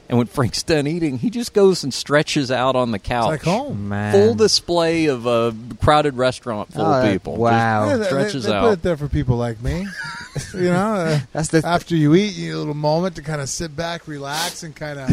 And 0.09 0.17
when 0.17 0.27
Frank's 0.27 0.61
done 0.63 0.85
eating, 0.85 1.17
he 1.17 1.29
just 1.29 1.53
goes 1.53 1.83
and 1.83 1.93
stretches 1.93 2.51
out 2.51 2.75
on 2.75 2.91
the 2.91 2.99
couch. 2.99 3.27
like 3.27 3.41
home. 3.43 3.89
Man. 3.89 4.11
Full 4.13 4.35
display 4.35 5.05
of 5.05 5.25
a 5.25 5.55
crowded 5.81 6.15
restaurant 6.17 6.71
full 6.73 6.85
Oh, 6.85 7.01
of 7.01 7.11
people. 7.11 7.37
wow. 7.37 7.87
Yeah, 7.89 7.97
they- 7.97 8.05
stretches 8.05 8.43
they, 8.43 8.51
they 8.51 8.55
out. 8.57 8.63
put 8.63 8.71
it 8.73 8.81
there 8.83 8.97
for 8.97 9.07
people 9.07 9.37
like 9.37 9.61
me. 9.63 9.87
you 10.53 10.61
know, 10.63 10.93
uh, 10.95 11.19
That's 11.31 11.47
the 11.49 11.61
after 11.65 11.95
you 11.95 12.15
eat, 12.15 12.35
you 12.35 12.47
need 12.47 12.51
a 12.51 12.57
little 12.57 12.73
moment 12.73 13.15
to 13.15 13.21
kind 13.21 13.41
of 13.41 13.47
sit 13.49 13.75
back, 13.75 14.07
relax, 14.07 14.61
and 14.63 14.75
kind 14.75 14.99
of. 14.99 15.09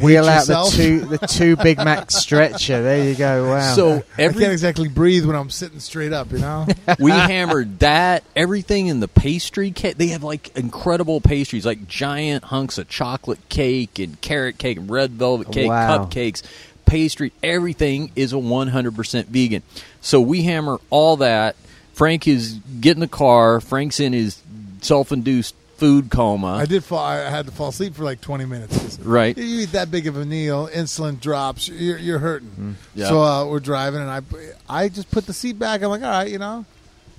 Wheel 0.00 0.28
out 0.28 0.46
the 0.46 0.70
two 0.74 1.00
the 1.00 1.18
two 1.18 1.56
Big 1.56 1.78
Mac 1.84 2.10
stretcher. 2.10 2.82
There 2.82 3.04
you 3.08 3.14
go. 3.14 3.48
Wow. 3.50 3.74
So 3.74 4.04
I 4.16 4.28
can't 4.28 4.36
exactly 4.52 4.88
breathe 4.88 5.24
when 5.24 5.34
I'm 5.36 5.50
sitting 5.50 5.80
straight 5.80 6.12
up. 6.12 6.30
You 6.32 6.38
know. 6.38 6.66
we 6.98 7.10
hammered 7.10 7.78
that 7.80 8.24
everything 8.36 8.88
in 8.88 9.00
the 9.00 9.08
pastry 9.08 9.70
cake 9.70 9.96
they 9.96 10.08
have 10.08 10.22
like 10.22 10.56
incredible 10.56 11.20
pastries 11.20 11.64
like 11.64 11.86
giant 11.88 12.44
hunks 12.44 12.78
of 12.78 12.88
chocolate 12.88 13.40
cake 13.48 13.98
and 13.98 14.20
carrot 14.20 14.58
cake 14.58 14.76
and 14.78 14.90
red 14.90 15.12
velvet 15.12 15.50
cake 15.52 15.68
Wow. 15.68 16.04
cupcakes 16.04 16.42
pastry 16.86 17.32
everything 17.42 18.10
is 18.16 18.32
a 18.32 18.36
100% 18.36 19.24
vegan 19.26 19.62
so 20.00 20.20
we 20.20 20.42
hammer 20.44 20.78
all 20.90 21.18
that 21.18 21.54
frank 21.92 22.26
is 22.26 22.54
getting 22.80 23.00
the 23.00 23.08
car 23.08 23.60
frank's 23.60 24.00
in 24.00 24.12
his 24.14 24.40
self-induced 24.80 25.54
food 25.78 26.10
coma 26.10 26.54
I 26.54 26.66
did 26.66 26.84
fall. 26.84 26.98
I 27.04 27.30
had 27.30 27.46
to 27.46 27.52
fall 27.52 27.68
asleep 27.68 27.94
for 27.94 28.02
like 28.04 28.20
20 28.20 28.44
minutes. 28.44 28.98
right 29.00 29.36
You 29.38 29.60
eat 29.62 29.72
that 29.72 29.90
big 29.90 30.06
of 30.06 30.16
a 30.16 30.24
meal, 30.26 30.68
insulin 30.68 31.18
drops, 31.20 31.68
you're, 31.68 31.96
you're 31.98 32.18
hurting. 32.18 32.76
Yeah. 32.94 33.08
So 33.08 33.22
uh, 33.22 33.46
we're 33.46 33.60
driving, 33.60 34.00
and 34.00 34.10
I, 34.10 34.20
I 34.68 34.88
just 34.88 35.10
put 35.10 35.26
the 35.26 35.32
seat 35.32 35.58
back. 35.58 35.82
I'm 35.82 35.88
like, 35.90 36.02
all 36.02 36.10
right, 36.10 36.28
you 36.30 36.38
know, 36.38 36.64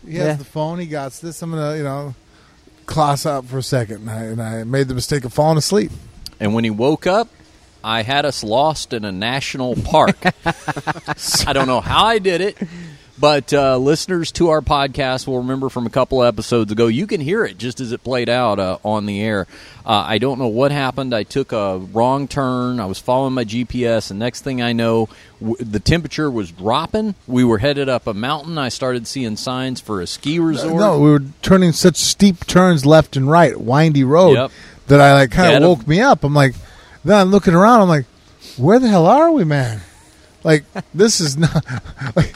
he 0.06 0.16
has 0.16 0.28
Yeah. 0.28 0.34
the 0.36 0.44
phone, 0.46 0.78
he 0.80 0.86
got 0.88 1.12
this. 1.14 1.42
I'm 1.42 1.52
gonna, 1.52 1.78
you 1.78 1.84
know, 1.84 2.14
class 2.86 3.26
out 3.26 3.46
for 3.46 3.58
a 3.58 3.64
second, 3.64 4.02
and 4.08 4.10
I, 4.12 4.24
and 4.24 4.42
I 4.42 4.64
made 4.66 4.88
the 4.90 4.94
mistake 4.96 5.24
of 5.26 5.34
falling 5.34 5.58
asleep. 5.58 5.92
And 6.40 6.54
when 6.54 6.64
he 6.64 6.70
woke 6.70 7.08
up, 7.08 7.28
I 7.82 8.02
had 8.04 8.26
us 8.26 8.44
lost 8.44 8.92
in 8.94 9.06
a 9.06 9.12
national 9.12 9.76
park. 9.78 10.18
I 11.48 11.54
don't 11.54 11.68
know 11.68 11.80
how 11.82 12.06
I 12.06 12.20
did 12.20 12.42
it, 12.42 12.58
but 13.20 13.54
uh, 13.54 13.78
listeners 13.78 14.32
to 14.34 14.50
our 14.50 14.62
podcast 14.62 15.28
will 15.28 15.40
remember 15.40 15.70
from 15.70 15.86
a 15.86 15.90
couple 15.90 16.24
episodes 16.24 16.72
ago. 16.72 16.88
You 16.88 17.06
can 17.08 17.20
hear 17.22 17.44
it 17.46 17.58
just 17.58 17.80
as 17.80 17.92
it 17.92 18.04
played 18.04 18.30
out 18.30 18.60
uh, 18.60 18.78
on 18.84 19.06
the 19.06 19.22
air. 19.22 19.48
Uh, 19.86 20.04
I 20.08 20.18
don't 20.20 20.40
know 20.40 20.48
what 20.48 20.72
happened. 20.72 21.14
I 21.14 21.24
took 21.24 21.52
a 21.52 21.78
wrong 21.80 22.28
turn. 22.28 22.80
I 22.80 22.86
was 22.86 23.00
following 23.00 23.34
my 23.34 23.44
GPS, 23.44 24.10
and 24.12 24.20
next 24.20 24.42
thing 24.44 24.62
I 24.62 24.72
know, 24.74 25.10
w- 25.40 25.58
the 25.60 25.80
temperature 25.80 26.30
was 26.30 26.52
dropping. 26.52 27.16
We 27.28 27.44
were 27.44 27.58
headed 27.58 27.90
up 27.90 28.06
a 28.08 28.14
mountain. 28.14 28.58
I 28.58 28.70
started 28.70 29.08
seeing 29.08 29.36
signs 29.36 29.82
for 29.82 30.00
a 30.02 30.08
ski 30.08 30.40
resort. 30.40 30.76
No, 30.76 31.00
we 31.00 31.10
were 31.10 31.24
turning 31.42 31.72
such 31.72 31.96
steep 31.98 32.46
turns 32.46 32.86
left 32.86 33.18
and 33.18 33.30
right, 33.30 33.60
windy 33.60 34.04
road, 34.04 34.34
Yep. 34.36 34.52
that 34.88 35.02
I 35.02 35.14
like 35.14 35.32
kind 35.32 35.64
of 35.64 35.70
woke 35.70 35.88
me 35.88 36.00
up. 36.02 36.24
I'm 36.24 36.34
like, 36.36 36.56
then 37.04 37.20
I'm 37.20 37.32
looking 37.32 37.54
around. 37.56 37.82
I'm 37.82 37.90
like, 37.90 38.06
where 38.58 38.78
the 38.80 38.88
hell 38.90 39.08
are 39.08 39.32
we, 39.32 39.44
man? 39.44 39.82
Like 40.44 40.64
this 40.94 41.20
is 41.20 41.38
not. 41.38 41.66
Like, 42.16 42.34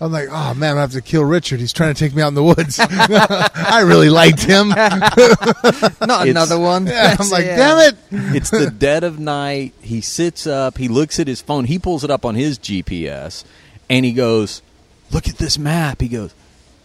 I'm 0.00 0.12
like, 0.12 0.28
oh 0.30 0.54
man, 0.54 0.78
I 0.78 0.80
have 0.82 0.92
to 0.92 1.00
kill 1.02 1.24
Richard. 1.24 1.58
He's 1.60 1.72
trying 1.72 1.92
to 1.94 1.98
take 1.98 2.14
me 2.14 2.22
out 2.22 2.28
in 2.28 2.34
the 2.34 2.42
woods. 2.42 2.78
I 2.80 3.82
really 3.84 4.10
liked 4.10 4.42
him. 4.42 4.68
not 4.68 5.18
It's- 5.18 6.28
another 6.28 6.58
one. 6.58 6.86
Yeah, 6.86 7.16
I'm 7.18 7.28
like, 7.30 7.44
Yeah. 7.44 7.56
damn 7.56 7.78
it. 7.78 7.96
it's 8.36 8.50
the 8.50 8.70
dead 8.70 9.04
of 9.04 9.18
night. 9.18 9.74
He 9.80 10.00
sits 10.00 10.46
up. 10.46 10.78
He 10.78 10.88
looks 10.88 11.18
at 11.20 11.26
his 11.26 11.40
phone. 11.40 11.64
He 11.64 11.78
pulls 11.78 12.04
it 12.04 12.10
up 12.10 12.24
on 12.24 12.34
his 12.34 12.58
GPS, 12.58 13.44
and 13.90 14.04
he 14.04 14.12
goes, 14.12 14.62
"Look 15.10 15.28
at 15.28 15.36
this 15.38 15.58
map." 15.58 16.00
He 16.00 16.08
goes, 16.08 16.34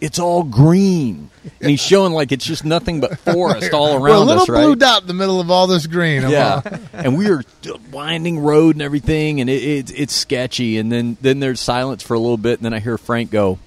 "It's 0.00 0.18
all 0.18 0.42
green," 0.42 1.30
and 1.60 1.70
he's 1.70 1.80
showing 1.80 2.12
like 2.12 2.32
it's 2.32 2.44
just 2.44 2.64
nothing 2.64 3.00
but 3.00 3.18
forest 3.34 3.72
all 3.72 3.94
around 3.94 4.00
We're 4.02 4.08
a 4.14 4.18
little 4.20 4.42
us, 4.42 4.48
right? 4.48 4.62
blue 4.62 4.76
dot 4.76 5.02
in 5.02 5.08
the 5.08 5.14
middle 5.14 5.40
of 5.40 5.50
all 5.50 5.66
this 5.66 5.86
green. 5.86 6.24
I'm 6.24 6.30
yeah, 6.30 6.62
all- 6.64 6.78
and 6.92 7.18
we 7.18 7.28
are 7.30 7.42
winding 7.90 8.38
road 8.40 8.74
and 8.76 8.82
everything, 8.82 9.40
and 9.40 9.48
it, 9.50 9.62
it, 9.62 9.98
it's 9.98 10.14
sketchy. 10.14 10.78
And 10.78 10.90
then 10.92 11.16
then 11.20 11.40
there's 11.40 11.60
silence 11.60 12.02
for 12.02 12.14
a 12.14 12.18
little 12.18 12.36
bit, 12.36 12.58
and 12.58 12.64
then 12.64 12.74
I 12.74 12.78
hear 12.80 12.98
Frank 12.98 13.30
go, 13.30 13.58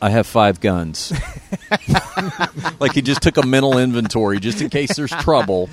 "I 0.00 0.10
have 0.10 0.26
five 0.26 0.60
guns." 0.60 1.12
like 2.80 2.92
he 2.92 3.02
just 3.02 3.22
took 3.22 3.36
a 3.36 3.46
mental 3.46 3.78
inventory, 3.78 4.40
just 4.40 4.60
in 4.60 4.70
case 4.70 4.96
there's 4.96 5.10
trouble. 5.10 5.68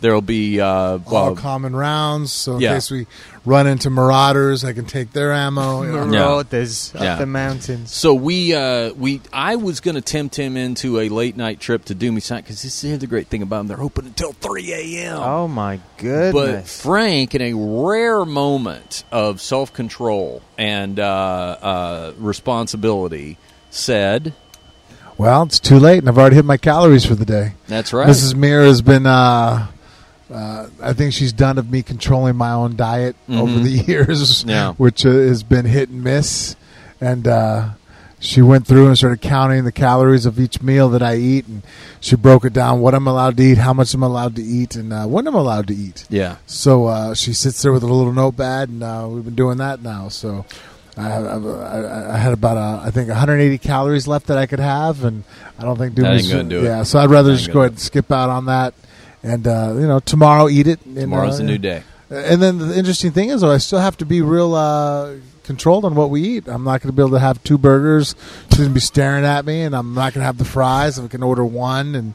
There'll 0.00 0.20
be 0.20 0.60
uh, 0.60 0.66
all 0.66 1.00
well, 1.10 1.36
common 1.36 1.74
rounds. 1.74 2.30
So 2.30 2.56
in 2.56 2.60
Yeah. 2.60 2.74
case 2.74 2.90
we 2.90 3.06
run 3.46 3.66
into 3.66 3.88
marauders, 3.88 4.62
I 4.64 4.72
can 4.74 4.84
take 4.84 5.12
their 5.12 5.32
ammo. 5.32 5.82
you 5.84 5.92
know. 5.92 6.04
Marauders 6.06 6.92
Yeah. 6.94 7.14
up 7.14 7.18
the 7.20 7.26
mountains. 7.26 7.94
So 7.94 8.12
we 8.12 8.54
uh, 8.54 8.92
we 8.92 9.22
I 9.32 9.56
was 9.56 9.80
going 9.80 9.94
to 9.94 10.00
tempt 10.02 10.36
him 10.36 10.56
into 10.56 11.00
a 11.00 11.08
late 11.08 11.36
night 11.36 11.60
trip 11.60 11.86
to 11.86 11.94
Doomy 11.94 12.20
Sign 12.22 12.42
because 12.42 12.62
this 12.62 12.84
is 12.84 12.98
the 12.98 13.06
great 13.06 13.28
thing 13.28 13.40
about 13.42 13.58
them; 13.58 13.66
they're 13.68 13.80
open 13.82 14.04
until 14.06 14.32
three 14.32 14.72
a.m. 14.72 15.18
Oh 15.18 15.48
my 15.48 15.80
goodness! 15.96 16.32
but! 16.32 16.82
Frank, 16.82 17.34
in 17.34 17.40
a 17.40 17.54
rare 17.54 18.24
moment 18.26 19.02
of 19.10 19.40
self 19.40 19.72
control 19.72 20.42
and 20.58 21.00
uh, 21.00 21.04
uh, 21.62 22.12
responsibility, 22.18 23.38
said, 23.70 24.34
Well, 25.18 25.44
it's 25.44 25.58
too 25.60 25.78
late, 25.78 25.98
and 26.00 26.08
I've 26.08 26.18
already 26.18 26.36
hit 26.36 26.44
my 26.44 26.58
calories 26.58 27.04
for 27.06 27.14
the 27.14 27.24
day. 27.24 27.54
"That's 27.66 27.92
right." 27.94 28.06
Mrs. 28.08 28.34
Mir 28.34 28.62
has 28.64 28.82
been. 28.82 29.06
Uh, 29.06 29.68
uh, 30.32 30.68
I 30.82 30.92
think 30.92 31.12
she's 31.12 31.32
done 31.32 31.58
of 31.58 31.70
me 31.70 31.82
controlling 31.82 32.36
my 32.36 32.50
own 32.52 32.76
diet 32.76 33.16
over 33.28 33.58
the 33.58 33.70
years, 33.86 34.44
Yeah. 34.44 34.72
which 34.72 35.04
uh, 35.06 35.10
has 35.10 35.42
been 35.42 35.64
hit 35.66 35.88
and 35.88 36.02
miss. 36.02 36.56
And 37.00 37.28
uh, 37.28 37.70
she 38.18 38.40
went 38.42 38.66
through 38.66 38.86
and 38.88 38.96
started 38.96 39.20
counting 39.20 39.64
the 39.64 39.72
calories 39.72 40.24
of 40.26 40.40
each 40.40 40.62
meal 40.62 40.88
that 40.90 41.02
I 41.02 41.16
eat, 41.16 41.46
and 41.46 41.62
she 42.00 42.16
broke 42.16 42.44
it 42.46 42.52
down: 42.54 42.80
what 42.80 42.94
I'm 42.94 43.06
allowed 43.06 43.36
to 43.36 43.42
eat, 43.42 43.58
how 43.58 43.72
much 43.74 43.92
I'm 43.94 44.02
allowed 44.02 44.34
to 44.36 44.42
eat, 44.42 44.74
and 44.74 44.92
uh, 44.92 45.04
when 45.06 45.26
I'm 45.28 45.34
allowed 45.34 45.66
to 45.68 45.74
eat. 45.74 46.06
yeah, 46.08 46.36
So 46.46 46.86
uh, 46.86 47.14
she 47.14 47.32
sits 47.34 47.60
there 47.62 47.72
with 47.72 47.82
a 47.82 47.86
little 47.86 48.12
notepad, 48.14 48.70
and 48.70 48.82
uh, 48.82 49.06
we've 49.10 49.24
been 49.24 49.34
doing 49.34 49.58
that 49.58 49.82
now. 49.82 50.08
So 50.08 50.46
I, 50.96 51.10
I, 51.12 52.14
I 52.14 52.16
had 52.16 52.32
about 52.32 52.56
uh, 52.56 52.80
I 52.82 52.90
think 52.90 53.08
180 53.08 53.58
calories 53.58 54.08
left 54.08 54.28
that 54.28 54.38
I 54.38 54.46
could 54.46 54.60
have, 54.60 55.04
and 55.04 55.22
I 55.58 55.64
don't 55.64 55.76
think 55.76 55.94
That 55.96 56.14
ain't 56.14 56.28
gonna 56.30 56.44
do 56.44 56.60
it. 56.60 56.64
Yeah, 56.64 56.82
so 56.84 56.98
I'd 56.98 57.10
rather 57.10 57.36
just 57.36 57.52
go 57.52 57.60
ahead 57.60 57.72
and 57.72 57.80
skip 57.80 58.10
out 58.10 58.30
on 58.30 58.46
that, 58.46 58.72
and 59.26 59.46
uh, 59.46 59.74
you 59.74 59.86
know 59.86 60.00
tomorrow 60.00 60.48
eat 60.48 60.66
it. 60.66 60.84
And, 60.86 60.96
tomorrow's 60.96 61.40
uh, 61.40 61.44
a 61.44 61.46
new 61.46 61.58
day. 61.58 61.82
And 62.08 62.40
then 62.40 62.58
the 62.58 62.78
interesting 62.78 63.10
thing 63.10 63.30
is, 63.30 63.40
though, 63.40 63.50
I 63.50 63.58
still 63.58 63.80
have 63.80 63.96
to 63.96 64.06
be 64.06 64.22
real 64.22 64.54
uh, 64.54 65.16
controlled 65.42 65.84
on 65.84 65.96
what 65.96 66.08
we 66.08 66.22
eat. 66.22 66.46
I'm 66.46 66.62
not 66.62 66.80
going 66.80 66.92
to 66.92 66.96
be 66.96 67.02
able 67.02 67.10
to 67.12 67.18
have 67.18 67.42
two 67.42 67.58
burgers. 67.58 68.14
She's 68.48 68.58
going 68.58 68.68
to 68.70 68.74
be 68.74 68.78
staring 68.78 69.24
at 69.24 69.44
me, 69.44 69.62
and 69.62 69.74
I'm 69.74 69.92
not 69.92 70.14
going 70.14 70.20
to 70.22 70.26
have 70.26 70.38
the 70.38 70.44
fries. 70.44 71.00
I 71.00 71.08
can 71.08 71.24
order 71.24 71.44
one, 71.44 71.96
and 71.96 72.14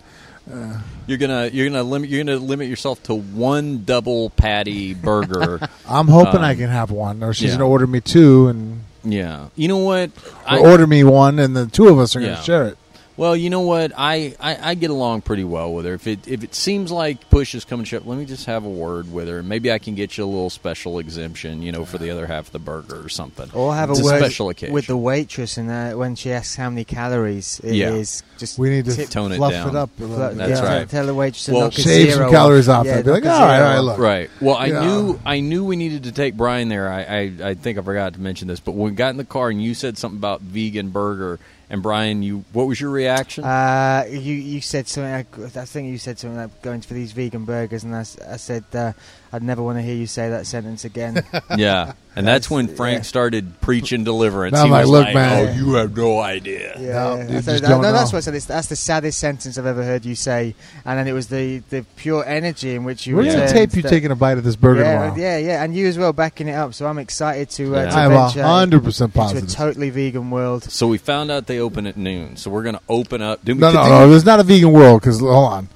You're 1.07 1.18
gonna 1.18 1.47
you're 1.51 1.68
gonna 1.70 1.84
limit 1.84 2.09
you're 2.09 2.24
gonna 2.24 2.38
limit 2.38 2.70
yourself 2.70 3.03
to 3.03 3.16
one 3.16 3.84
double 3.84 4.30
patty 4.32 4.93
burger. 4.93 5.59
I'm 5.89 6.07
hoping 6.07 6.38
Um, 6.38 6.45
I 6.45 6.55
can 6.55 6.70
have 6.70 6.89
one, 6.91 7.22
or 7.22 7.34
she's 7.34 7.51
yeah. 7.51 7.57
going 7.57 7.59
to 7.59 7.66
order 7.66 7.88
me 7.88 7.99
two, 7.99 8.47
and 8.47 8.84
yeah, 9.03 9.49
you 9.55 9.68
know 9.68 9.80
what? 9.80 10.12
or 10.49 10.59
order 10.59 10.88
me 10.88 11.03
one, 11.03 11.38
and 11.39 11.53
the 11.55 11.66
two 11.68 11.89
of 11.89 11.99
us 11.99 12.16
are 12.16 12.22
gonna 12.22 12.41
share 12.43 12.68
it. 12.68 12.78
Well, 13.22 13.36
you 13.36 13.51
know 13.51 13.61
what? 13.61 13.91
I, 13.95 14.34
I, 14.39 14.72
I 14.72 14.74
get 14.74 14.89
along 14.89 15.22
pretty 15.22 15.43
well 15.43 15.72
with 15.76 15.86
her. 15.86 15.93
If 15.93 16.07
it 16.07 16.28
if 16.28 16.43
it 16.43 16.55
seems 16.55 16.91
like 16.91 17.30
push 17.30 17.53
is 17.53 17.65
coming 17.65 17.84
to 17.84 17.88
shove, 17.89 18.07
let 18.07 18.17
me 18.17 18.26
just 18.26 18.47
have 18.47 18.65
a 18.65 18.69
word 18.69 19.13
with 19.13 19.28
her. 19.28 19.43
Maybe 19.43 19.72
I 19.72 19.78
can 19.78 19.93
get 19.93 20.17
you 20.17 20.24
a 20.24 20.26
little 20.26 20.49
special 20.49 20.97
exemption, 20.97 21.61
you 21.61 21.72
know, 21.72 21.86
for 21.86 21.99
the 21.99 22.09
other 22.09 22.26
half 22.26 22.47
of 22.47 22.51
the 22.51 22.57
burger 22.57 22.99
or 22.99 23.09
something. 23.09 23.47
Or 23.53 23.76
have 23.76 23.91
It's 23.91 23.99
a 23.99 24.03
word 24.03 24.17
special 24.17 24.49
occasion. 24.49 24.74
with 24.74 24.88
the 24.88 24.97
waitress, 24.97 25.57
and 25.57 25.69
uh, 25.69 25.91
when 25.91 26.15
she 26.15 26.32
asks 26.32 26.55
how 26.55 26.72
many 26.72 26.84
calories 26.84 27.59
it 27.63 27.76
is, 27.76 28.24
Yeah. 28.26 28.39
just 28.39 28.57
We 28.57 28.72
need 28.72 28.86
to 28.86 28.95
tip- 28.95 29.09
Tone 29.11 29.32
it 29.34 29.36
fluff 29.36 29.51
down. 29.51 29.69
it 29.69 29.76
up. 29.76 29.91
A 29.99 30.03
little. 30.03 30.34
That's 30.34 30.59
yeah, 30.59 30.78
right. 30.80 30.89
Tell 30.89 31.05
the 31.05 31.13
waitress 31.13 31.45
to 31.45 31.51
Well, 31.51 31.61
knock 31.65 31.78
a 31.78 31.82
shave 31.82 32.09
some 32.09 32.17
zero 32.22 32.32
calories 32.32 32.69
off. 32.69 32.80
off 32.80 32.86
Yeah, 32.88 32.95
that. 32.95 33.05
Be 33.05 33.11
like, 33.11 33.26
all 33.28 33.39
right, 33.39 33.61
all 33.61 33.69
right, 33.76 33.80
look. 33.82 33.99
Right. 33.99 34.30
Well, 34.41 34.55
I 34.55 34.65
Yeah. 34.65 34.84
knew 34.84 35.19
I 35.24 35.41
knew 35.41 35.63
we 35.63 35.76
needed 35.76 36.05
to 36.05 36.11
take 36.11 36.36
Bryan 36.36 36.69
there. 36.69 36.91
I, 36.91 37.01
I 37.03 37.49
I 37.49 37.53
think 37.53 37.78
I 37.78 37.84
forgot 37.84 38.15
to 38.15 38.19
mention 38.19 38.47
this, 38.47 38.59
but 38.59 38.72
when 38.72 38.89
we 38.89 38.95
got 38.95 39.09
in 39.11 39.17
the 39.17 39.26
car 39.26 39.49
and 39.51 39.61
you 39.61 39.76
said 39.76 39.99
something 39.99 40.17
about 40.17 40.41
vegan 40.41 40.89
burger, 40.89 41.38
and 41.72 41.82
Bryan, 41.82 42.22
you 42.22 42.43
what 42.51 42.67
was 42.67 42.82
your 42.82 42.89
reaction? 42.89 43.45
Uh, 43.45 44.03
you 44.09 44.36
you 44.36 44.59
said 44.59 44.89
something. 44.89 45.13
I, 45.13 45.61
I 45.61 45.65
think 45.65 45.89
you 45.89 45.97
said 45.97 46.19
something 46.19 46.38
like 46.38 46.61
going 46.61 46.82
for 46.82 46.93
these 46.93 47.13
vegan 47.13 47.45
burgers, 47.45 47.86
and 47.86 47.95
I 47.95 48.03
said 48.03 48.65
uh, 48.74 48.91
I'd 49.34 49.44
never 49.44 49.62
want 49.64 49.78
to 49.78 49.82
hear 49.82 49.96
you 49.96 50.08
say 50.08 50.30
that 50.30 50.46
sentence 50.46 50.84
again. 50.84 51.24
yeah, 51.58 51.94
and 52.18 52.28
that's 52.28 52.50
when 52.50 52.68
yeah. 52.68 52.76
Frank 52.76 53.06
started 53.06 53.62
preaching 53.62 54.04
deliverance. 54.04 54.54
Now 54.54 54.64
he 54.64 54.66
I'm 54.66 54.72
like, 54.72 54.82
was 54.82 54.90
"Look, 54.90 55.06
like, 55.06 55.14
man." 55.14 55.48
"Oh, 55.48 55.52
you 55.54 55.74
have 55.76 55.96
no 55.96 56.20
idea." 56.20 56.76
Yeah, 56.78 56.92
No, 56.92 57.14
I 57.14 57.22
you 57.22 57.42
said, 57.42 57.60
just 57.60 57.64
no, 57.64 57.82
that's 57.82 58.12
what 58.12 58.18
I 58.18 58.22
said. 58.22 58.36
It's, 58.36 58.46
that's 58.46 58.68
the 58.68 58.76
saddest 58.76 59.20
sentence 59.20 59.58
I've 59.58 59.66
ever 59.66 59.84
heard 59.84 60.04
you 60.06 60.16
say. 60.16 60.54
And 60.84 61.00
then 61.00 61.08
it 61.08 61.14
was 61.14 61.28
the, 61.28 61.60
the 61.70 61.86
pure 61.96 62.26
energy 62.26 62.76
in 62.76 62.84
which 62.84 63.08
you. 63.08 63.16
We're 63.16 63.24
gonna 63.32 63.48
tape 63.48 63.74
you 63.74 63.82
that- 63.84 63.90
taking 63.90 64.12
a 64.12 64.16
bite 64.16 64.38
of 64.38 64.44
this 64.44 64.58
burger 64.58 64.82
yeah, 64.82 64.94
tomorrow. 64.94 65.16
yeah, 65.16 65.38
yeah, 65.38 65.64
and 65.64 65.74
you 65.74 65.88
as 65.88 65.98
well 65.98 66.12
backing 66.12 66.50
it 66.50 66.54
up. 66.56 66.74
So 66.74 66.86
I'm 66.88 66.98
excited 67.00 67.50
to, 67.52 67.76
uh, 67.78 67.84
Yeah. 67.84 67.90
to 67.92 67.96
I 67.98 68.04
am 68.06 68.12
venture 68.12 68.44
hundred 68.44 68.84
percent 68.84 69.16
into 69.16 69.38
a 69.38 69.42
totally 69.42 69.90
vegan 69.92 70.30
world. 70.30 70.64
So 70.64 70.88
we 70.88 70.98
found 70.98 71.32
out 71.32 71.48
they 71.48 71.60
open 71.60 71.88
at 71.88 71.96
noon. 71.96 72.36
So 72.36 72.52
we're 72.52 72.64
going 72.64 72.76
to 72.76 72.82
open 72.90 73.22
up. 73.22 73.46
Do 73.46 73.54
No, 73.56 73.72
no, 73.72 73.88
no. 73.88 74.10
There's 74.10 74.26
not 74.26 74.40
a 74.40 74.44
vegan 74.44 74.74
world 74.74 75.02
because 75.02 75.20
hold 75.22 75.54
on. 75.54 75.70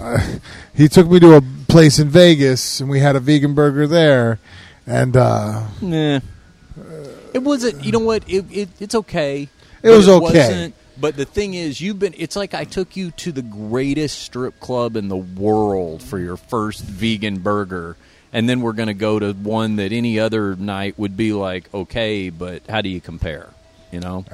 Uh, 0.00 0.36
he 0.74 0.88
took 0.88 1.08
me 1.10 1.20
to 1.20 1.36
a 1.36 1.40
place 1.72 1.98
in 1.98 2.08
Vegas 2.08 2.80
and 2.80 2.88
we 2.88 3.00
had 3.00 3.16
a 3.16 3.20
vegan 3.20 3.54
burger 3.54 3.86
there, 3.86 4.38
and 4.86 5.16
uh, 5.16 5.66
Nah. 5.80 6.20
It 7.34 7.42
wasn't. 7.42 7.84
You 7.84 7.92
know 7.92 7.98
what? 7.98 8.28
It, 8.28 8.44
it 8.50 8.68
it's 8.78 8.94
okay. 8.94 9.42
It 9.42 9.50
But 9.82 9.96
was 9.96 10.08
okay. 10.08 10.22
wasn't- 10.48 10.74
But 11.00 11.16
the 11.16 11.24
thing 11.24 11.54
is, 11.54 11.80
you've 11.80 11.98
been. 11.98 12.14
It's 12.16 12.36
like 12.36 12.52
I 12.54 12.64
took 12.64 12.94
you 12.96 13.10
to 13.12 13.32
the 13.32 13.42
greatest 13.42 14.18
strip 14.20 14.60
club 14.60 14.94
in 14.96 15.08
the 15.08 15.16
world 15.16 16.02
for 16.02 16.18
your 16.18 16.36
first 16.36 16.84
vegan 16.84 17.38
burger, 17.38 17.96
and 18.32 18.48
then 18.48 18.60
we're 18.60 18.74
going 18.74 18.88
to 18.88 18.94
go 18.94 19.18
to 19.18 19.32
one 19.32 19.76
that 19.76 19.92
any 19.92 20.18
other 20.20 20.54
night 20.56 20.98
would 20.98 21.16
be 21.16 21.32
like 21.32 21.72
okay, 21.72 22.28
but 22.28 22.62
how 22.68 22.82
do 22.82 22.90
you 22.90 23.00
compare? 23.00 23.48
You 23.90 24.00
know? 24.00 24.24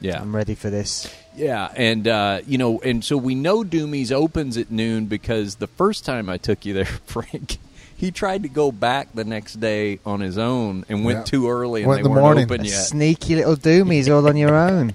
Yeah. 0.00 0.20
I'm 0.20 0.36
ready 0.36 0.54
for 0.54 0.68
this. 0.70 1.12
Yeah, 1.36 1.68
and 1.74 2.06
uh, 2.06 2.40
you 2.46 2.58
know, 2.58 2.80
and 2.80 3.04
so 3.04 3.16
we 3.16 3.34
know 3.34 3.64
Doomy's 3.64 4.12
opens 4.12 4.56
at 4.56 4.70
noon 4.70 5.06
because 5.06 5.56
the 5.56 5.66
first 5.66 6.04
time 6.04 6.28
I 6.28 6.36
took 6.38 6.64
you 6.64 6.74
there, 6.74 6.84
Frank, 7.06 7.58
he 7.96 8.10
tried 8.10 8.42
to 8.44 8.48
go 8.48 8.70
back 8.70 9.08
the 9.14 9.24
next 9.24 9.54
day 9.60 9.98
on 10.06 10.20
his 10.20 10.38
own 10.38 10.84
and 10.88 11.04
went 11.04 11.18
Yeah. 11.18 11.24
too 11.24 11.48
early 11.50 11.82
and 11.82 11.88
Went 11.88 11.98
they 11.98 12.00
in 12.00 12.04
the 12.04 12.10
weren't 12.10 12.22
morning. 12.24 12.44
open 12.44 12.60
A 12.60 12.64
yet. 12.64 12.72
sneaky 12.74 13.36
little 13.36 13.56
doomies 13.56 14.12
all 14.14 14.28
on 14.28 14.36
your 14.36 14.54
own. 14.54 14.94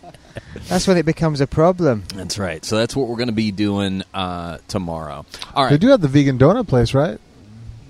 That's 0.69 0.87
when 0.87 0.95
it 0.97 1.05
becomes 1.05 1.41
a 1.41 1.47
problem. 1.47 2.03
That's 2.15 2.37
right. 2.39 2.63
So 2.63 2.77
that's 2.77 2.95
what 2.95 3.07
we're 3.09 3.17
going 3.17 3.27
to 3.27 3.33
be 3.33 3.51
doing 3.51 4.03
uh, 4.13 4.59
tomorrow. 4.69 5.25
All 5.53 5.63
right. 5.63 5.71
they 5.71 5.77
do 5.77 5.87
have 5.89 5.99
the 6.01 6.07
vegan 6.07 6.37
donut 6.37 6.67
place, 6.67 6.93
right? 6.93 7.19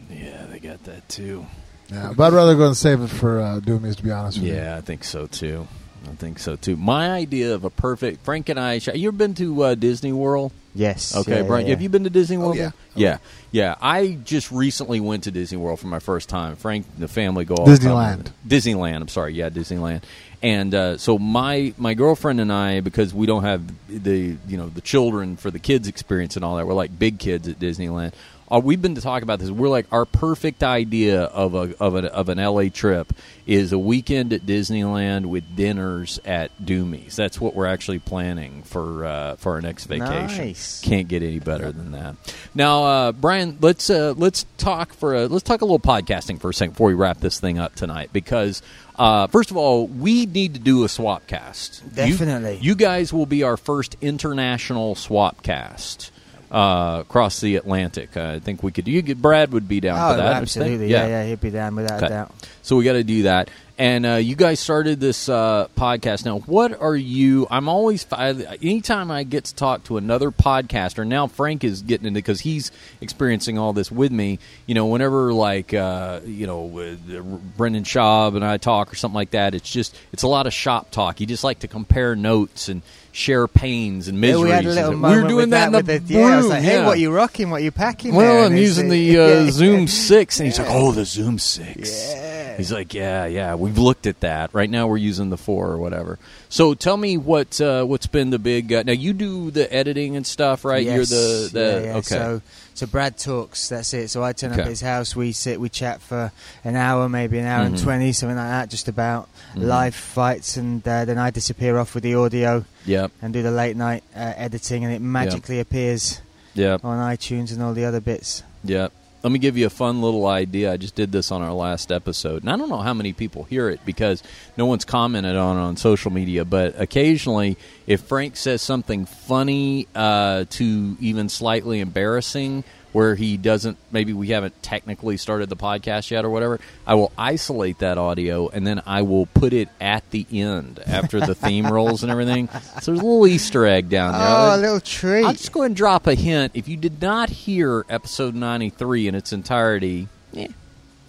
yeah, 0.09 0.45
they 0.49 0.59
got 0.59 0.83
that 0.85 1.07
too. 1.09 1.45
Yeah, 1.91 2.13
but 2.15 2.27
I'd 2.27 2.33
rather 2.33 2.55
go 2.55 2.67
and 2.67 2.77
save 2.77 3.01
it 3.01 3.07
for 3.09 3.39
uh, 3.39 3.59
Doomies, 3.59 3.95
to 3.97 4.03
be 4.03 4.11
honest 4.11 4.37
with 4.39 4.47
you. 4.47 4.55
Yeah, 4.55 4.77
I 4.77 4.81
think 4.81 5.03
so 5.03 5.27
too. 5.27 5.67
I 6.07 6.15
think 6.15 6.39
so 6.39 6.55
too. 6.55 6.77
My 6.77 7.11
idea 7.11 7.53
of 7.55 7.63
a 7.63 7.69
perfect 7.69 8.23
Frank 8.23 8.49
and 8.49 8.59
I. 8.59 8.73
You 8.73 9.09
ever 9.09 9.17
been 9.17 9.33
to 9.35 9.63
uh, 9.63 9.75
Disney 9.75 10.13
World? 10.13 10.51
Yes. 10.75 11.15
Okay, 11.15 11.37
yeah, 11.37 11.47
Bryan, 11.47 11.65
yeah. 11.65 11.71
have 11.71 11.81
you 11.81 11.89
been 11.89 12.03
to 12.03 12.09
Disney 12.09 12.37
World? 12.37 12.55
yeah. 12.55 12.71
yeah, 12.95 13.17
yeah. 13.51 13.75
I 13.81 14.17
just 14.23 14.51
recently 14.51 14.99
went 14.99 15.23
to 15.23 15.31
Disney 15.31 15.57
World 15.57 15.79
for 15.79 15.87
my 15.87 15.99
first 15.99 16.29
time. 16.29 16.55
Frank, 16.55 16.85
and 16.93 17.03
the 17.03 17.07
family 17.07 17.43
go 17.43 17.55
all 17.55 17.65
the 17.65 17.75
time. 17.77 18.23
Disneyland. 18.23 18.31
Disneyland. 18.47 19.01
I'm 19.01 19.07
sorry, 19.07 19.33
yeah, 19.33 19.49
Disneyland. 19.49 20.03
And 20.41 20.73
uh, 20.73 20.97
so 20.97 21.17
my 21.17 21.73
my 21.77 21.95
girlfriend 21.95 22.39
and 22.39 22.51
I, 22.51 22.79
because 22.79 23.13
we 23.13 23.25
don't 23.25 23.43
have 23.43 23.61
the 23.89 24.37
you 24.47 24.57
know 24.57 24.69
the 24.69 24.81
children 24.81 25.35
for 25.35 25.51
the 25.51 25.59
kids 25.59 25.87
experience 25.87 26.35
and 26.35 26.45
all 26.45 26.57
that, 26.57 26.67
we're 26.67 26.73
like 26.73 26.97
big 26.97 27.19
kids 27.19 27.47
at 27.47 27.59
Disneyland. 27.59 28.13
Uh, 28.51 28.59
we've 28.59 28.81
been 28.81 28.95
to 28.95 29.01
talk 29.01 29.21
about 29.23 29.39
this. 29.39 29.49
We're 29.51 29.69
like 29.69 29.85
our 29.91 30.05
perfect 30.05 30.63
idea 30.63 31.23
of 31.23 31.53
a 31.53 31.75
of 31.79 31.95
an 31.95 32.05
of 32.05 32.29
an 32.29 32.37
LA 32.39 32.69
trip 32.73 33.13
is 33.45 33.71
a 33.73 33.79
weekend 33.79 34.33
at 34.33 34.41
Disneyland 34.41 35.25
with 35.27 35.55
dinners 35.55 36.19
at 36.25 36.51
Doomy's. 36.63 37.15
That's 37.15 37.39
what 37.39 37.55
we're 37.55 37.65
actually 37.67 37.99
planning 37.99 38.63
for 38.63 39.05
uh, 39.05 39.35
for 39.35 39.53
our 39.53 39.61
next 39.61 39.85
vacation. 39.85 40.45
Nice. 40.45 40.81
Can't 40.81 41.07
get 41.07 41.21
any 41.23 41.39
better 41.39 41.71
than 41.71 41.91
that. 41.91 42.15
Now, 42.55 42.83
uh, 42.83 43.11
Bryan, 43.11 43.57
let's 43.61 43.89
uh, 43.89 44.13
let's 44.17 44.45
talk 44.57 44.93
for 44.93 45.15
a, 45.15 45.27
let's 45.27 45.43
talk 45.43 45.61
a 45.61 45.65
little 45.65 45.79
podcasting 45.79 46.39
for 46.39 46.49
a 46.49 46.53
second 46.53 46.73
before 46.73 46.87
we 46.87 46.93
wrap 46.95 47.19
this 47.19 47.39
thing 47.39 47.59
up 47.59 47.75
tonight. 47.75 48.09
Because 48.13 48.61
uh, 48.95 49.27
first 49.27 49.51
of 49.51 49.57
all, 49.57 49.87
we 49.87 50.25
need 50.25 50.55
to 50.55 50.59
do 50.59 50.83
a 50.83 50.89
swap 50.89 51.27
cast. 51.27 51.83
You- 51.83 51.91
Definitely. 52.11 52.57
you, 52.61 52.75
guys 52.75 53.13
will 53.13 53.25
be 53.25 53.43
our 53.43 53.57
first 53.57 53.95
international 54.01 54.95
swap 54.95 55.41
cast. 55.43 56.11
Uh, 56.51 57.01
across 57.01 57.41
the 57.41 57.57
Atlantic, 57.57 58.17
I 58.17 58.39
think 58.39 58.63
we 58.63 58.71
could. 58.71 58.87
You 58.87 59.03
could, 59.03 59.21
Brad 59.21 59.51
would 59.53 59.67
be 59.67 59.79
down 59.79 59.99
Oh, 59.99 60.13
for 60.15 60.17
that. 60.17 60.37
Absolutely. 60.41 60.87
Yeah. 60.89 61.05
yeah, 61.05 61.25
He'd 61.25 61.39
be 61.39 61.51
down 61.51 61.75
without 61.75 61.97
Okay. 61.97 62.07
a 62.07 62.09
doubt. 62.09 62.31
So 62.63 62.75
we 62.75 62.83
got 62.83 62.93
to 62.93 63.03
do 63.03 63.23
that. 63.23 63.51
And 63.77 64.05
uh, 64.05 64.15
you 64.15 64.35
guys 64.35 64.59
started 64.59 64.99
this 64.99 65.29
uh, 65.29 65.67
podcast. 65.77 66.25
Now, 66.25 66.39
what 66.39 66.81
are 66.81 66.95
you? 66.95 67.47
I'm 67.49 67.69
always 67.69 68.05
I, 68.11 68.31
anytime 68.61 69.09
I 69.09 69.23
get 69.23 69.45
to 69.45 69.55
talk 69.55 69.83
to 69.85 69.95
another 69.97 70.31
podcaster. 70.31 71.07
Now 71.07 71.27
Frank 71.27 71.63
is 71.63 71.81
getting 71.83 72.07
into 72.07 72.17
because 72.17 72.41
he's 72.41 72.71
experiencing 72.99 73.57
all 73.57 73.71
this 73.71 73.89
with 73.89 74.11
me. 74.11 74.39
You 74.65 74.75
know, 74.75 74.87
whenever 74.87 75.31
like 75.31 75.73
uh, 75.73 76.19
you 76.25 76.45
know 76.45 76.63
with, 76.63 76.99
uh, 77.09 77.21
Brendan 77.55 77.83
Schaub 77.85 78.35
and 78.35 78.43
I 78.43 78.57
talk 78.57 78.91
or 78.91 78.95
something 78.97 79.15
like 79.15 79.31
that, 79.31 79.55
it's 79.55 79.71
just 79.71 79.95
it's 80.11 80.23
a 80.23 80.27
lot 80.27 80.45
of 80.45 80.53
shop 80.53 80.91
talk. 80.91 81.21
You 81.21 81.25
just 81.25 81.45
like 81.45 81.59
to 81.59 81.69
compare 81.69 82.17
notes 82.17 82.67
and 82.67 82.81
share 83.11 83.47
pains 83.47 84.07
and 84.07 84.17
Yeah, 84.17 84.21
miseries. 84.33 84.43
we 84.43 84.49
had 84.51 84.65
a 84.65 84.69
little 84.69 84.91
moment 84.95 85.15
we 85.17 85.21
were 85.23 85.27
doing 85.27 85.37
with 85.41 85.49
that, 85.51 85.65
in 85.67 85.71
the 85.73 85.77
with 85.93 86.07
the, 86.07 86.13
yeah, 86.13 86.19
I 86.25 86.37
was 86.37 86.47
like, 86.47 86.61
hey, 86.63 86.73
yeah. 86.77 86.85
what 86.85 86.99
you 86.99 87.11
rocking? 87.11 87.49
What 87.49 87.63
you 87.63 87.71
packing? 87.71 88.13
Well? 88.15 88.45
I'm 88.45 88.55
using 88.55 88.89
the- 88.89 89.17
uh, 89.19 89.27
yeah. 89.45 89.51
Zoom 89.51 89.87
Six, 89.87 90.39
and 90.39 90.47
he's 90.47 90.59
like, 90.59 90.67
"Oh, 90.69 90.91
the 90.91 91.05
Zoom 91.05 91.39
Six. 91.39 92.13
Yeah. 92.13 92.57
He's 92.57 92.71
like, 92.71 92.93
"Yeah, 92.93 93.25
yeah, 93.25 93.55
we've 93.55 93.77
looked 93.77 94.05
at 94.07 94.19
that. 94.21 94.53
Right 94.53 94.69
now, 94.69 94.87
we're 94.87 94.97
using 94.97 95.29
the 95.29 95.37
four 95.37 95.67
or 95.69 95.77
whatever." 95.77 96.19
So, 96.51 96.73
tell 96.73 96.97
me 96.97 97.15
what 97.17 97.61
uh, 97.61 97.83
what's 97.85 98.07
been 98.07 98.31
the 98.31 98.39
big. 98.39 98.73
Uh, 98.73 98.81
now, 98.83 98.91
you 98.93 99.13
do 99.13 99.51
the 99.51 99.71
editing 99.71 100.15
and 100.15 100.25
stuff, 100.25 100.65
right? 100.65 100.83
You're 100.83 100.97
Yes, 100.97 101.09
the 101.09 101.49
the 101.53 101.59
yeah, 101.59 101.91
yeah. 101.91 101.97
okay. 101.97 102.01
So, 102.01 102.41
so 102.73 102.87
Brad 102.87 103.17
talks. 103.19 103.69
That's 103.69 103.93
it. 103.93 104.07
So 104.09 104.23
I 104.23 104.33
turn 104.33 104.51
up 104.53 104.59
at 104.59 104.65
his 104.67 104.81
house. 104.81 105.15
We 105.15 105.31
sit. 105.31 105.59
We 105.61 105.69
chat 105.69 106.01
for 106.01 106.31
an 106.63 106.75
hour, 106.75 107.07
maybe 107.07 107.37
an 107.37 107.45
hour 107.45 107.65
and 107.65 107.75
Mhm. 107.75 107.83
twenty, 107.83 108.11
something 108.13 108.35
like 108.35 108.49
that, 108.49 108.69
just 108.71 108.87
about 108.87 109.29
Mhm. 109.53 109.63
live 109.67 109.93
fights, 109.95 110.57
and 110.57 110.85
uh, 110.87 111.05
then 111.05 111.19
I 111.19 111.29
disappear 111.29 111.77
off 111.77 111.93
with 111.93 112.03
the 112.03 112.15
audio 112.15 112.65
yep, 112.85 113.11
and 113.21 113.31
do 113.31 113.43
the 113.43 113.51
late 113.51 113.77
night 113.77 114.03
uh, 114.15 114.33
editing, 114.35 114.83
and 114.83 114.91
it 114.93 115.01
magically 115.01 115.59
appears 115.59 116.19
yep, 116.55 116.83
on 116.83 116.97
iTunes 117.15 117.51
and 117.51 117.61
all 117.61 117.73
the 117.73 117.85
other 117.85 117.99
bits. 117.99 118.41
yep. 118.63 118.91
Let 119.21 119.31
me 119.33 119.39
give 119.39 119.57
you 119.57 119.65
a 119.65 119.69
fun 119.69 120.01
little 120.01 120.25
idea. 120.27 120.71
I 120.71 120.77
just 120.77 120.95
did 120.95 121.11
this 121.11 121.29
on 121.31 121.41
our 121.41 121.51
last 121.51 121.91
episode, 121.91 122.43
and 122.43 122.49
I 122.49 122.55
don't 122.55 122.69
know 122.69 122.79
how 122.79 122.93
many 122.93 123.11
people 123.11 123.43
hear 123.43 123.69
it 123.69 123.81
because 123.85 124.23
no 124.55 124.65
one's 124.65 124.85
commented 124.85 125.35
on 125.35 125.57
on 125.57 125.75
social 125.75 126.11
media. 126.11 126.45
But 126.45 126.79
occasionally, 126.79 127.57
if 127.85 128.01
Frank 128.01 128.37
says 128.37 128.61
something 128.61 129.05
funny 129.05 129.87
uh, 129.93 130.45
to 130.51 130.97
even 131.01 131.27
slightly 131.27 131.81
embarrassing, 131.81 132.63
where 132.91 133.15
he 133.15 133.37
doesn't, 133.37 133.77
maybe 133.91 134.13
we 134.13 134.29
haven't 134.29 134.61
technically 134.63 135.17
started 135.17 135.49
the 135.49 135.55
podcast 135.55 136.11
yet 136.11 136.25
or 136.25 136.29
whatever, 136.29 136.59
I 136.87 136.95
will 136.95 137.11
isolate 137.17 137.79
that 137.79 137.97
audio 137.97 138.49
and 138.49 138.65
then 138.65 138.81
I 138.85 139.03
will 139.03 139.27
put 139.27 139.53
it 139.53 139.69
at 139.79 140.09
the 140.11 140.25
end 140.31 140.79
after 140.85 141.19
the 141.19 141.35
theme 141.35 141.67
rolls 141.71 142.03
and 142.03 142.11
everything. 142.11 142.47
So 142.81 142.91
there's 142.91 142.99
a 142.99 143.05
little 143.05 143.27
Easter 143.27 143.65
egg 143.65 143.89
down 143.89 144.13
there. 144.13 144.21
Oh, 144.27 144.55
a 144.55 144.57
little 144.57 144.79
treat. 144.79 145.25
I'll 145.25 145.33
just 145.33 145.51
go 145.51 145.61
ahead 145.61 145.71
and 145.71 145.75
drop 145.75 146.07
a 146.07 146.15
hint. 146.15 146.53
If 146.55 146.67
you 146.67 146.77
did 146.77 147.01
not 147.01 147.29
hear 147.29 147.85
episode 147.89 148.35
93 148.35 149.07
in 149.07 149.15
its 149.15 149.33
entirety, 149.33 150.07
yeah, 150.31 150.47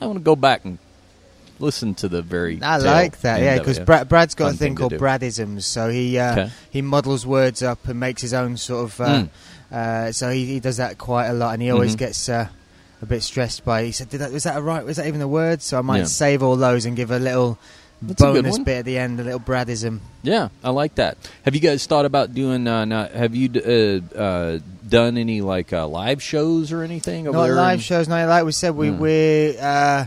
I 0.01 0.07
want 0.07 0.19
to 0.19 0.25
go 0.25 0.37
back 0.37 0.65
and 0.65 0.79
listen 1.61 1.95
to 1.97 2.09
the 2.09 2.23
very. 2.23 2.61
I 2.63 2.79
like 2.79 3.21
that, 3.21 3.41
yeah, 3.41 3.59
because. 3.59 3.79
Brad, 3.79 4.09
Brad's 4.09 4.35
got 4.35 4.47
a 4.47 4.51
thing 4.51 4.75
thing 4.75 4.75
called. 4.77 4.93
Bradisms. 4.95 5.63
So 5.63 5.89
he 5.89 6.19
uh, 6.19 6.33
Okay. 6.33 6.51
he 6.71 6.83
models 6.83 7.27
words 7.27 7.63
up 7.63 7.87
and 7.89 7.99
makes 8.01 8.23
his 8.23 8.33
own 8.35 8.57
sort 8.57 8.85
of. 8.85 9.01
Uh, 9.01 9.07
Mm. 9.07 9.29
uh, 9.73 10.13
so 10.13 10.31
he, 10.31 10.47
he 10.47 10.61
does 10.61 10.79
that 10.79 10.99
quite 10.99 11.27
a 11.29 11.33
lot, 11.33 11.53
and 11.55 11.63
he 11.63 11.71
always 11.71 11.95
Mhm. 11.95 11.99
gets 11.99 12.29
uh, 12.29 12.49
a 13.03 13.07
bit 13.07 13.23
stressed 13.23 13.65
by. 13.65 13.85
He 13.85 13.93
said, 13.93 14.09
"Did 14.11 14.21
that 14.21 14.33
was 14.33 14.43
that 14.45 14.57
a 14.57 14.61
right? 14.63 14.85
Was 14.85 14.97
that 14.97 15.07
even 15.07 15.21
a 15.21 15.29
word?" 15.29 15.63
So 15.63 15.79
I 15.79 15.83
might 15.83 15.99
Yeah. 15.99 16.05
save 16.05 16.43
all 16.43 16.57
those 16.57 16.85
and 16.87 16.97
give 16.97 17.11
a 17.11 17.19
little 17.19 17.59
That's 18.03 18.21
bonus 18.21 18.59
bit 18.59 18.79
at 18.79 18.85
the 18.87 18.97
end, 18.99 19.21
a 19.21 19.25
little 19.25 19.41
Bradism. 19.41 20.01
Yeah, 20.23 20.49
I 20.65 20.71
like 20.71 20.95
that. 20.97 21.17
Have 21.45 21.55
you 21.55 21.61
guys 21.61 21.87
thought 21.87 22.05
about 22.07 22.35
doing? 22.35 22.67
Uh, 22.67 22.85
now, 22.85 23.07
have 23.09 23.35
you 23.35 23.49
d- 23.49 24.01
uh, 24.15 24.19
uh, 24.19 24.59
done 24.89 25.17
any 25.19 25.41
like 25.41 25.73
uh, 25.73 25.87
live 25.87 26.23
shows 26.23 26.73
or 26.73 26.83
anything? 26.83 27.29
over 27.29 27.37
Not 27.37 27.51
live 27.51 27.75
in- 27.75 27.81
shows, 27.81 28.09
no. 28.09 28.27
Like 28.27 28.45
we 28.45 28.53
said, 28.53 28.75
we 28.75 28.89
Mm. 28.89 28.99
we 28.99 29.57
uh, 29.61 30.07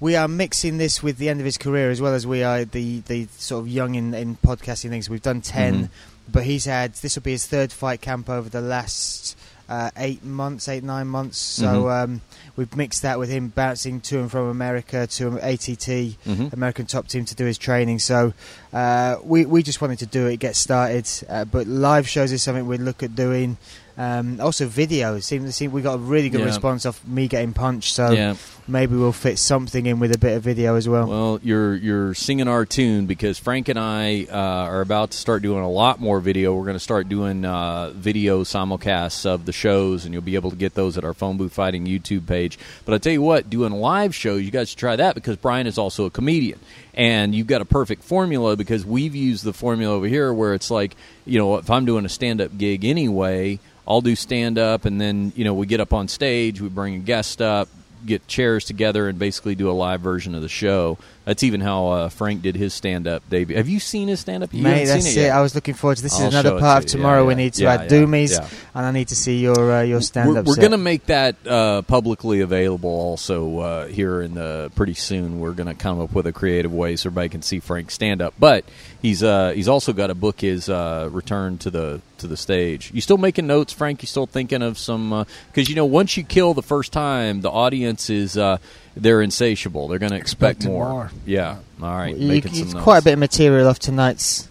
we 0.00 0.16
are 0.16 0.28
mixing 0.28 0.78
this 0.78 1.02
with 1.02 1.18
the 1.18 1.28
end 1.28 1.40
of 1.40 1.44
his 1.46 1.58
career 1.58 1.90
as 1.90 2.00
well 2.00 2.14
as 2.14 2.26
we 2.26 2.42
are 2.42 2.64
the, 2.64 3.00
the 3.00 3.26
sort 3.36 3.62
of 3.62 3.68
young 3.68 3.94
in, 3.94 4.14
in 4.14 4.36
podcasting 4.36 4.90
things. 4.90 5.10
We've 5.10 5.22
done 5.22 5.40
10, 5.40 5.74
Mhm. 5.84 5.88
but 6.30 6.44
he's 6.44 6.64
had 6.66 6.94
this 6.94 7.16
will 7.16 7.22
be 7.22 7.32
his 7.32 7.46
third 7.46 7.72
fight 7.72 8.00
camp 8.00 8.28
over 8.30 8.48
the 8.48 8.60
last 8.60 9.36
uh, 9.68 9.90
eight 9.98 10.24
months, 10.24 10.66
eight 10.66 10.82
nine 10.82 11.06
months. 11.06 11.36
So 11.36 11.66
Mhm. 11.66 12.04
um, 12.04 12.20
we've 12.56 12.74
mixed 12.74 13.02
that 13.02 13.18
with 13.18 13.28
him 13.28 13.48
bouncing 13.48 14.00
to 14.00 14.18
and 14.20 14.30
from 14.30 14.48
America 14.48 15.06
to 15.06 15.38
ATT, 15.42 16.16
Mhm. 16.26 16.54
American 16.54 16.86
top 16.86 17.06
team, 17.06 17.26
to 17.26 17.34
do 17.34 17.44
his 17.44 17.58
training. 17.58 17.98
So 17.98 18.32
uh, 18.72 19.16
we 19.22 19.44
we 19.44 19.62
just 19.62 19.82
wanted 19.82 19.98
to 19.98 20.06
do 20.06 20.26
it, 20.26 20.38
get 20.38 20.56
started. 20.56 21.06
Uh, 21.28 21.44
but 21.44 21.66
live 21.66 22.08
shows 22.08 22.32
is 22.32 22.42
something 22.42 22.66
we'd 22.66 22.80
look 22.80 23.02
at 23.02 23.14
doing. 23.14 23.58
Um, 23.98 24.40
also, 24.40 24.66
videos. 24.68 25.24
Seem, 25.24 25.50
seem 25.50 25.70
we 25.72 25.82
got 25.82 25.96
a 25.96 25.98
really 25.98 26.30
good 26.30 26.40
Yeah. 26.40 26.46
response 26.46 26.86
off 26.86 27.04
me 27.06 27.28
getting 27.28 27.52
punched. 27.52 27.92
So 27.94 28.12
yeah. 28.12 28.36
Maybe 28.70 28.96
we'll 28.96 29.12
fit 29.12 29.38
something 29.38 29.86
in 29.86 29.98
with 29.98 30.14
a 30.14 30.18
bit 30.18 30.36
of 30.36 30.42
video 30.42 30.76
as 30.76 30.86
well. 30.86 31.06
Well, 31.06 31.40
you're 31.42 31.74
you're 31.74 32.12
singing 32.12 32.48
our 32.48 32.66
tune 32.66 33.06
because 33.06 33.38
Frank 33.38 33.70
and 33.70 33.78
I 33.78 34.26
uh, 34.30 34.36
are 34.36 34.82
about 34.82 35.12
to 35.12 35.16
start 35.16 35.40
doing 35.40 35.64
a 35.64 35.70
lot 35.70 36.00
more 36.00 36.20
video. 36.20 36.54
We're 36.54 36.64
going 36.64 36.76
to 36.76 36.80
start 36.80 37.08
doing 37.08 37.46
uh, 37.46 37.92
video 37.94 38.42
simulcasts 38.44 39.24
of 39.24 39.46
the 39.46 39.52
shows, 39.52 40.04
and 40.04 40.12
you'll 40.12 40.22
be 40.22 40.34
able 40.34 40.50
to 40.50 40.56
get 40.56 40.74
those 40.74 40.98
at 40.98 41.04
our 41.04 41.14
Phone 41.14 41.38
Booth 41.38 41.54
Fighting 41.54 41.86
YouTube 41.86 42.26
page. 42.26 42.58
But 42.84 42.92
I 42.92 42.98
tell 42.98 43.12
you 43.12 43.22
what, 43.22 43.48
doing 43.48 43.72
live 43.72 44.14
shows, 44.14 44.42
you 44.42 44.50
guys 44.50 44.68
should 44.68 44.78
try 44.78 44.96
that 44.96 45.14
because 45.14 45.38
Bryan 45.38 45.66
is 45.66 45.78
also 45.78 46.04
a 46.04 46.10
comedian, 46.10 46.58
and 46.92 47.34
you've 47.34 47.46
got 47.46 47.62
a 47.62 47.64
perfect 47.66 48.04
formula 48.04 48.54
because 48.54 48.84
we've 48.84 49.14
used 49.14 49.44
the 49.44 49.54
formula 49.54 49.94
over 49.94 50.06
here 50.06 50.30
where 50.30 50.52
it's 50.52 50.70
like, 50.70 50.94
you 51.24 51.38
know, 51.38 51.56
if 51.56 51.70
I'm 51.70 51.86
doing 51.86 52.04
a 52.04 52.10
stand 52.10 52.42
up 52.42 52.56
gig 52.58 52.84
anyway. 52.84 53.60
I'll 53.90 54.02
do 54.02 54.14
stand 54.14 54.58
up, 54.58 54.84
and 54.84 55.00
then 55.00 55.32
you 55.34 55.46
know 55.46 55.54
we 55.54 55.64
get 55.64 55.80
up 55.80 55.94
on 55.94 56.08
stage, 56.08 56.60
we 56.60 56.68
bring 56.68 56.96
a 56.96 56.98
guest 56.98 57.40
up, 57.40 57.70
get 58.04 58.26
chairs 58.26 58.64
together 58.64 59.08
and 59.08 59.18
basically 59.18 59.54
do 59.54 59.70
a 59.70 59.72
live 59.72 60.00
version 60.00 60.34
of 60.34 60.42
the 60.42 60.48
show. 60.48 60.98
That's 61.28 61.42
even 61.42 61.60
how 61.60 61.88
uh, 61.88 62.08
Frank 62.08 62.40
did 62.40 62.56
his 62.56 62.72
stand 62.72 63.06
up 63.06 63.22
debut. 63.28 63.54
Have 63.54 63.68
you 63.68 63.80
seen 63.80 64.08
his 64.08 64.18
stand 64.18 64.42
up? 64.42 64.54
Mate, 64.54 64.86
that's 64.86 65.04
seen 65.04 65.24
it. 65.24 65.28
I 65.28 65.42
was 65.42 65.54
looking 65.54 65.74
forward 65.74 65.98
to 65.98 66.02
this. 66.02 66.18
I'll 66.18 66.28
is 66.28 66.32
another 66.32 66.58
part 66.58 66.84
of 66.84 66.86
to 66.86 66.96
tomorrow 66.96 67.20
Yeah, 67.20 67.28
we 67.28 67.34
need 67.34 67.52
to 67.52 67.64
Yeah, 67.64 67.74
add 67.74 67.92
yeah, 67.92 67.98
Doomies, 67.98 68.30
yeah. 68.30 68.48
and 68.74 68.86
I 68.86 68.90
need 68.92 69.08
to 69.08 69.14
see 69.14 69.38
your 69.38 69.72
uh, 69.72 69.82
your 69.82 70.00
stand 70.00 70.30
We're, 70.30 70.38
up. 70.38 70.46
we're 70.46 70.56
going 70.56 70.70
to 70.70 70.78
make 70.78 71.04
that 71.04 71.36
uh, 71.46 71.82
publicly 71.82 72.40
available 72.40 72.88
also 72.88 73.58
uh, 73.58 73.86
here 73.88 74.22
in 74.22 74.36
the 74.36 74.72
pretty 74.74 74.94
soon. 74.94 75.38
We're 75.38 75.52
going 75.52 75.66
to 75.66 75.74
come 75.74 76.00
up 76.00 76.14
with 76.14 76.26
a 76.26 76.32
creative 76.32 76.72
way 76.72 76.96
so 76.96 77.10
everybody 77.10 77.28
can 77.28 77.42
see 77.42 77.60
Frank 77.60 77.90
stand 77.90 78.22
up. 78.22 78.32
But 78.38 78.64
he's 79.02 79.22
uh, 79.22 79.50
he's 79.50 79.68
also 79.68 79.92
got 79.92 80.06
to 80.06 80.14
book 80.14 80.40
his 80.40 80.70
uh, 80.70 81.10
return 81.12 81.58
to 81.58 81.70
the 81.70 82.00
to 82.16 82.26
the 82.26 82.38
stage. 82.38 82.90
You 82.94 83.02
still 83.02 83.18
making 83.18 83.46
notes, 83.46 83.74
Frank? 83.74 84.02
You 84.02 84.06
still 84.06 84.26
thinking 84.26 84.62
of 84.62 84.78
some? 84.78 85.26
Because 85.48 85.68
you 85.68 85.74
know, 85.74 85.84
once 85.84 86.16
you 86.16 86.24
kill 86.24 86.54
the 86.54 86.62
first 86.62 86.90
time, 86.90 87.42
the 87.42 87.50
audience 87.50 88.08
is 88.08 88.38
uh, 88.38 88.56
they're 89.00 89.22
insatiable. 89.22 89.88
They're 89.88 89.98
going 89.98 90.12
to 90.12 90.16
expect 90.18 90.58
Expecting 90.58 90.72
more. 90.72 90.88
more. 90.88 91.10
Yeah. 91.26 91.56
All 91.82 91.88
right. 91.96 92.16
You- 92.16 92.28
making 92.28 92.54
you- 92.54 92.64
some 92.64 92.72
notes. 92.74 92.84
quite 92.84 92.98
a 92.98 93.04
bit 93.04 93.12
of 93.14 93.18
material 93.18 93.68
off 93.68 93.78
tonight's 93.78 94.48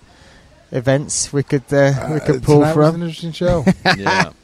events. 0.71 1.31
We 1.31 1.43
could 1.43 1.63
uh, 1.71 1.93
we 2.09 2.15
Uh, 2.15 2.19
could 2.25 2.43
pull 2.43 2.59
tonight 2.61 2.75
was 2.75 2.95
an 2.95 3.01
interesting 3.01 3.31
show. 3.31 3.63
yeah. 3.97 4.31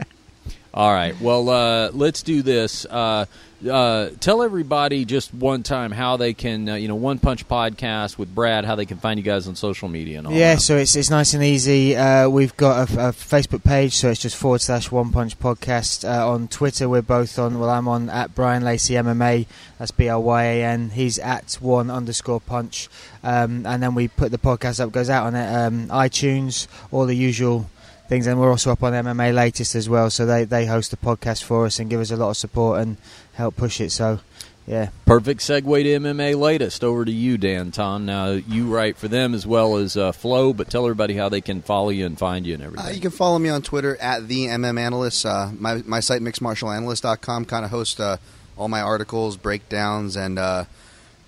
All 0.73 0.91
right. 0.91 1.19
Well, 1.21 1.49
uh, 1.49 1.91
let's 1.93 2.23
do 2.23 2.41
this. 2.41 2.85
Uh, 2.89 3.25
uh, 3.69 4.09
tell 4.19 4.41
everybody 4.41 5.05
just 5.05 5.31
one 5.33 5.61
time 5.61 5.91
how 5.91 6.17
they 6.17 6.33
can, 6.33 6.67
uh, 6.67 6.75
you 6.75 6.87
know, 6.87 6.95
One 6.95 7.19
Punch 7.19 7.47
Podcast 7.47 8.17
with 8.17 8.33
Brad, 8.33 8.65
how 8.65 8.75
they 8.75 8.87
can 8.87 8.97
find 8.97 9.19
you 9.19 9.23
guys 9.23 9.47
on 9.47 9.55
social 9.55 9.87
media 9.87 10.17
and 10.17 10.27
all 10.27 10.33
Yeah, 10.33 10.55
that. 10.55 10.61
so 10.61 10.75
it's 10.75 10.95
it's 10.95 11.11
nice 11.11 11.33
and 11.35 11.43
easy. 11.43 11.95
Uh, 11.95 12.27
we've 12.27 12.57
got 12.57 12.89
a, 12.89 12.93
a 13.09 13.11
Facebook 13.11 13.63
page, 13.63 13.93
so 13.93 14.09
it's 14.09 14.19
just 14.19 14.35
forward 14.35 14.61
slash 14.61 14.91
One 14.91 15.11
Punch 15.11 15.39
Podcast. 15.39 16.03
Uh, 16.09 16.27
on 16.27 16.47
Twitter, 16.47 16.89
we're 16.89 17.03
both 17.03 17.37
on. 17.37 17.59
Well, 17.59 17.69
I'm 17.69 17.87
on 17.87 18.09
at 18.09 18.33
Bryan 18.33 18.63
Lacey 18.63 18.95
MMA. 18.95 19.45
That's 19.77 19.91
B 19.91 20.09
R 20.09 20.19
Y 20.19 20.43
A 20.43 20.63
N. 20.65 20.89
He's 20.89 21.19
at 21.19 21.53
one 21.61 21.91
underscore 21.91 22.41
punch. 22.41 22.89
Um, 23.23 23.65
and 23.67 23.81
then 23.81 23.93
we 23.95 24.07
put 24.07 24.31
the 24.31 24.37
podcast 24.39 24.79
up, 24.81 24.91
goes 24.91 25.09
out 25.09 25.27
on 25.27 25.35
um, 25.35 25.87
iTunes, 25.89 26.67
all 26.91 27.05
the 27.05 27.15
usual 27.15 27.69
things. 28.07 28.27
And 28.27 28.39
we're 28.39 28.51
also 28.51 28.71
up 28.71 28.83
on 28.83 28.93
MMA 28.93 29.33
Latest 29.33 29.75
as 29.75 29.89
well. 29.89 30.09
So 30.09 30.25
they 30.25 30.43
they 30.43 30.65
host 30.65 30.91
the 30.91 30.97
podcast 30.97 31.43
for 31.43 31.65
us 31.65 31.79
and 31.79 31.89
give 31.89 32.01
us 32.01 32.11
a 32.11 32.15
lot 32.15 32.29
of 32.29 32.37
support 32.37 32.81
and 32.81 32.97
help 33.33 33.55
push 33.55 33.81
it. 33.81 33.91
So 33.91 34.19
yeah. 34.65 34.89
Perfect 35.05 35.41
segue 35.41 35.83
to 35.83 35.89
MMA 35.89 36.39
latest. 36.39 36.83
Over 36.83 37.03
to 37.03 37.11
you, 37.11 37.37
Dan 37.37 37.71
Tom. 37.71 38.05
Now, 38.05 38.29
you 38.31 38.73
write 38.73 38.97
for 38.97 39.07
them 39.07 39.33
as 39.33 39.45
well 39.45 39.75
as 39.75 39.97
uh, 39.97 40.13
Flo, 40.13 40.53
but 40.53 40.69
tell 40.69 40.85
everybody 40.85 41.15
how 41.15 41.27
they 41.27 41.41
can 41.41 41.61
follow 41.61 41.89
you 41.89 42.05
and 42.05 42.17
find 42.17 42.47
you 42.47 42.53
and 42.53 42.63
everything. 42.63 42.87
Uh, 42.87 42.91
you 42.91 43.01
can 43.01 43.11
follow 43.11 43.37
me 43.39 43.49
on 43.49 43.61
Twitter 43.61 43.97
at 43.97 44.27
the 44.27 44.45
MM 44.45 44.79
Analyst. 44.79 45.25
Uh, 45.25 45.49
my 45.57 45.81
my 45.85 45.99
site 45.99 46.21
mixedmartialanalyst.com 46.21 47.45
kind 47.45 47.65
of 47.65 47.71
hosts 47.71 47.99
uh, 47.99 48.17
all 48.57 48.69
my 48.69 48.81
articles, 48.81 49.35
breakdowns, 49.35 50.15
and 50.15 50.39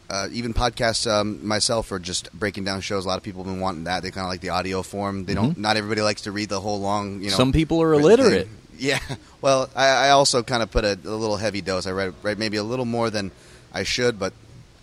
uh, 0.09 0.27
even 0.31 0.53
podcasts. 0.53 1.09
Um, 1.09 1.45
myself 1.45 1.91
are 1.91 1.99
just 1.99 2.31
breaking 2.33 2.63
down 2.63 2.81
shows. 2.81 3.05
A 3.05 3.07
lot 3.07 3.17
of 3.17 3.23
people 3.23 3.43
have 3.43 3.51
been 3.51 3.61
wanting 3.61 3.85
that. 3.85 4.03
They 4.03 4.11
kind 4.11 4.25
of 4.25 4.29
like 4.31 4.41
the 4.41 4.49
audio 4.49 4.81
form. 4.83 5.25
They 5.25 5.33
don't. 5.33 5.57
Not 5.57 5.77
everybody 5.77 6.01
likes 6.01 6.21
to 6.23 6.31
read 6.31 6.49
the 6.49 6.59
whole 6.59 6.79
long. 6.79 7.21
You 7.21 7.29
know, 7.29 7.35
Some 7.35 7.51
people 7.51 7.81
are 7.81 7.93
illiterate. 7.93 8.47
thing. 8.47 8.57
Yeah. 8.77 8.99
Well, 9.39 9.69
I, 9.73 9.87
I 9.87 10.09
also 10.09 10.43
kind 10.43 10.61
of 10.61 10.69
put 10.69 10.83
a, 10.83 10.99
a 11.05 11.15
little 11.15 11.37
heavy 11.37 11.61
dose. 11.61 11.87
I 11.87 11.91
read, 11.91 12.13
read 12.23 12.37
maybe 12.37 12.57
a 12.57 12.63
little 12.63 12.83
more 12.83 13.09
than 13.09 13.31
I 13.73 13.83
should, 13.83 14.19
but 14.19 14.33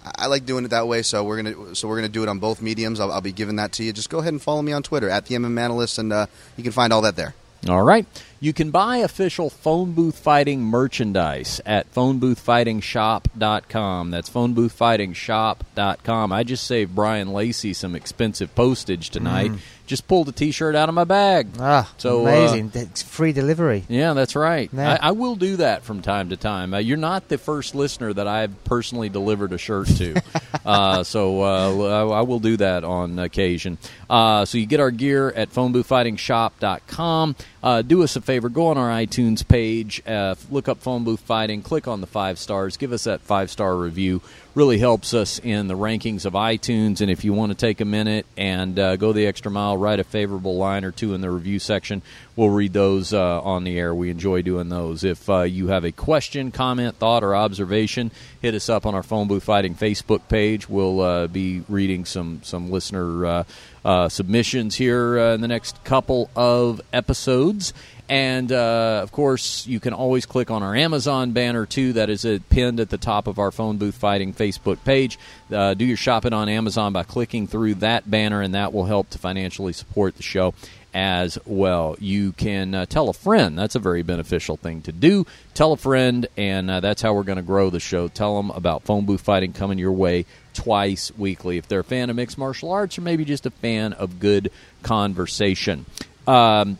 I, 0.03 0.12
I 0.25 0.27
like 0.29 0.47
doing 0.47 0.64
it 0.64 0.68
that 0.68 0.89
way. 0.89 1.03
So 1.03 1.23
we're 1.25 1.43
gonna 1.43 1.75
so 1.75 1.89
we're 1.89 1.97
gonna 1.97 2.09
do 2.09 2.23
it 2.23 2.29
on 2.31 2.39
both 2.39 2.62
mediums. 2.62 3.01
I'll, 3.01 3.12
I'll 3.12 3.20
be 3.20 3.33
giving 3.33 3.57
that 3.57 3.73
to 3.73 3.85
you. 3.85 3.93
Just 3.93 4.09
go 4.09 4.20
ahead 4.20 4.33
and 4.33 4.41
follow 4.41 4.62
me 4.62 4.73
on 4.73 4.83
Twitter 4.83 5.11
at 5.11 5.27
the 5.27 5.35
MM 5.35 5.61
Analyst, 5.61 5.99
and 5.99 6.11
uh, 6.11 6.25
you 6.57 6.62
can 6.62 6.73
find 6.73 6.91
all 6.91 7.03
that 7.03 7.16
there. 7.16 7.35
All 7.69 7.83
right. 7.83 8.07
You 8.41 8.53
can 8.53 8.73
buy 8.73 8.97
official 8.97 9.49
phone 9.49 9.93
booth 9.93 10.19
fighting 10.19 10.63
merchandise 10.63 11.61
at 11.65 11.95
phoneboothfightingshop.com. 11.95 14.11
That's 14.11 14.29
phoneboothfightingshop.com. 14.29 16.33
I 16.33 16.43
just 16.43 16.67
saved 16.67 16.97
Bryan 16.97 17.33
Lacey 17.33 17.73
some 17.73 17.95
expensive 17.95 18.53
postage 18.57 19.11
tonight. 19.11 19.53
Mm. 19.53 19.59
Just 19.93 20.09
pulled 20.09 20.26
a 20.30 20.32
t-shirt 20.32 20.74
out 20.74 20.88
of 20.88 20.95
my 20.95 21.05
bag. 21.05 21.49
Ah, 21.61 21.93
So, 21.99 22.20
uh, 22.26 22.30
amazing! 22.30 22.70
It's 22.72 23.03
free 23.03 23.34
delivery. 23.34 23.84
Yeah, 23.90 24.14
that's 24.14 24.34
right. 24.34 24.70
Yeah. 24.72 24.97
I, 25.03 25.09
I 25.09 25.11
will 25.11 25.36
do 25.36 25.57
that 25.57 25.82
from 25.84 26.01
time 26.01 26.30
to 26.30 26.38
time. 26.38 26.72
Uh, 26.72 26.78
you're 26.78 26.97
not 26.97 27.28
the 27.28 27.36
first 27.36 27.74
listener 27.74 28.11
that 28.14 28.26
I've 28.26 28.64
personally 28.64 29.11
delivered 29.11 29.53
a 29.53 29.59
shirt 29.59 29.88
to, 29.99 30.14
uh, 30.64 31.03
so 31.03 31.43
uh, 31.43 32.07
I 32.09 32.20
I 32.20 32.22
will 32.22 32.40
do 32.40 32.57
that 32.57 32.84
on 32.84 33.18
occasion. 33.18 33.76
Uh, 34.09 34.47
so 34.47 34.57
you 34.57 34.64
get 34.64 34.80
our 34.80 34.90
gear 34.90 35.28
at 35.30 35.51
phoneboothfightingshop.com. 35.53 37.36
Uh, 37.62 37.82
do 37.82 38.03
us 38.03 38.16
a 38.16 38.20
favor, 38.22 38.49
go 38.49 38.68
on 38.68 38.78
our 38.78 38.88
iTunes 38.88 39.47
page, 39.47 40.03
uh, 40.07 40.34
look 40.51 40.68
up 40.68 40.78
Phone 40.80 41.05
Booth 41.05 41.20
Fighting, 41.20 41.61
click 41.62 41.86
on 41.86 42.01
the 42.01 42.07
five 42.07 42.38
stars, 42.38 42.76
give 42.78 42.93
us 42.93 43.05
that 43.05 43.20
five 43.20 43.51
star 43.51 43.76
review. 43.76 44.22
Really 44.55 44.77
helps 44.77 45.15
us 45.15 45.39
in 45.39 45.67
the 45.67 45.75
rankings 45.75 46.27
of 46.27 46.35
iTunes. 46.35 47.01
And 47.01 47.11
if 47.11 47.25
you 47.25 47.33
want 47.33 47.53
to 47.53 47.57
take 47.57 47.81
a 47.81 47.87
minute 47.87 48.27
and 48.37 48.79
uh, 48.79 48.97
go 48.97 49.15
the 49.15 49.27
extra 49.27 49.51
mile, 49.51 49.79
write 49.79 49.99
a 49.99 50.05
favorable 50.05 50.59
line 50.59 50.85
or 50.85 50.91
two 50.91 51.15
in 51.15 51.23
the 51.23 51.31
review 51.31 51.59
section, 51.59 52.03
we'll 52.37 52.51
read 52.51 52.72
those 52.72 53.12
uh, 53.12 53.41
on 53.43 53.64
the 53.64 53.78
air. 53.78 53.95
We 53.95 54.11
enjoy 54.11 54.43
doing 54.43 54.68
those. 54.68 55.05
If 55.05 55.28
uh, 55.28 55.43
you 55.43 55.68
have 55.68 55.85
a 55.85 55.93
question, 55.93 56.51
comment, 56.51 56.97
thought, 56.97 57.22
or 57.22 57.35
observation, 57.35 58.11
hit 58.41 58.55
us 58.55 58.68
up 58.68 58.87
on 58.87 58.95
our 58.95 59.03
Phone 59.03 59.28
Booth 59.28 59.45
Fighting 59.45 59.74
Facebook 59.74 60.28
page. 60.28 60.68
We'll 60.68 61.01
uh, 61.01 61.26
be 61.26 61.62
reading 61.68 62.05
some 62.05 62.41
some 62.43 62.70
listener 62.70 63.26
uh, 63.26 63.45
uh, 63.85 64.09
submissions 64.09 64.76
here 64.76 65.18
uh, 65.18 65.35
in 65.35 65.41
the 65.41 65.49
next 65.49 65.83
couple 65.85 66.30
of 66.37 66.80
episodes. 66.93 67.74
And 68.09 68.53
uh, 68.53 69.01
of 69.03 69.11
course, 69.11 69.66
you 69.66 69.80
can 69.80 69.95
always 69.95 70.26
click 70.26 70.51
on 70.51 70.62
our 70.62 70.74
Amazon 70.76 71.33
banner 71.33 71.64
too. 71.64 71.95
That 71.95 72.11
is 72.11 72.26
uh, 72.26 72.41
pinned 72.51 72.78
at 72.78 72.91
the 72.91 72.99
top 72.99 73.26
of 73.26 73.39
our 73.39 73.51
Phone 73.51 73.78
Booth 73.78 73.95
Fighting 73.95 74.35
Facebook 74.35 74.85
page. 74.85 75.18
Uh, 75.51 75.72
do 75.74 75.85
your 75.85 75.97
shopping 75.97 76.35
on 76.35 76.49
Amazon 76.49 76.93
by 76.93 77.05
clicking 77.05 77.47
through 77.47 77.76
that 77.76 78.11
banner, 78.11 78.43
and 78.43 78.55
that 78.55 78.72
will 78.72 78.85
help 78.85 79.09
to 79.11 79.18
financially 79.18 79.72
support 79.72 80.16
the 80.16 80.22
show 80.22 80.53
as 80.95 81.38
well. 81.47 81.97
You 81.99 82.32
can 82.32 82.74
uh, 82.74 82.86
tell 82.86 83.09
a 83.09 83.12
friend. 83.12 83.59
That's 83.59 83.74
a 83.74 83.78
very 83.78 84.03
beneficial 84.03 84.57
thing 84.57 84.82
to 84.82 84.93
do. 84.93 85.26
Tell 85.55 85.72
a 85.72 85.76
friend, 85.76 86.26
and 86.36 86.70
uh, 86.70 86.80
that's 86.80 87.03
how 87.03 87.14
we're 87.14 87.22
going 87.22 87.36
to 87.36 87.43
grow 87.43 87.70
the 87.70 87.80
show. 87.80 88.09
Tell 88.09 88.36
them 88.36 88.51
about 88.51 88.82
Phone 88.82 89.07
Booth 89.07 89.22
Fighting 89.22 89.53
coming 89.53 89.78
your 89.78 89.93
way 89.93 90.26
twice 90.55 91.11
weekly. 91.16 91.59
If 91.59 91.68
they're 91.68 91.80
a 91.80 91.84
fan 91.84 92.11
of 92.11 92.16
mixed 92.16 92.38
martial 92.38 92.70
arts, 92.70 92.99
or 92.99 93.03
maybe 93.03 93.24
just 93.24 93.47
a 93.47 93.51
fan 93.51 93.93
of 93.95 94.20
good 94.20 94.51
conversation. 94.82 95.86
Um, 96.26 96.78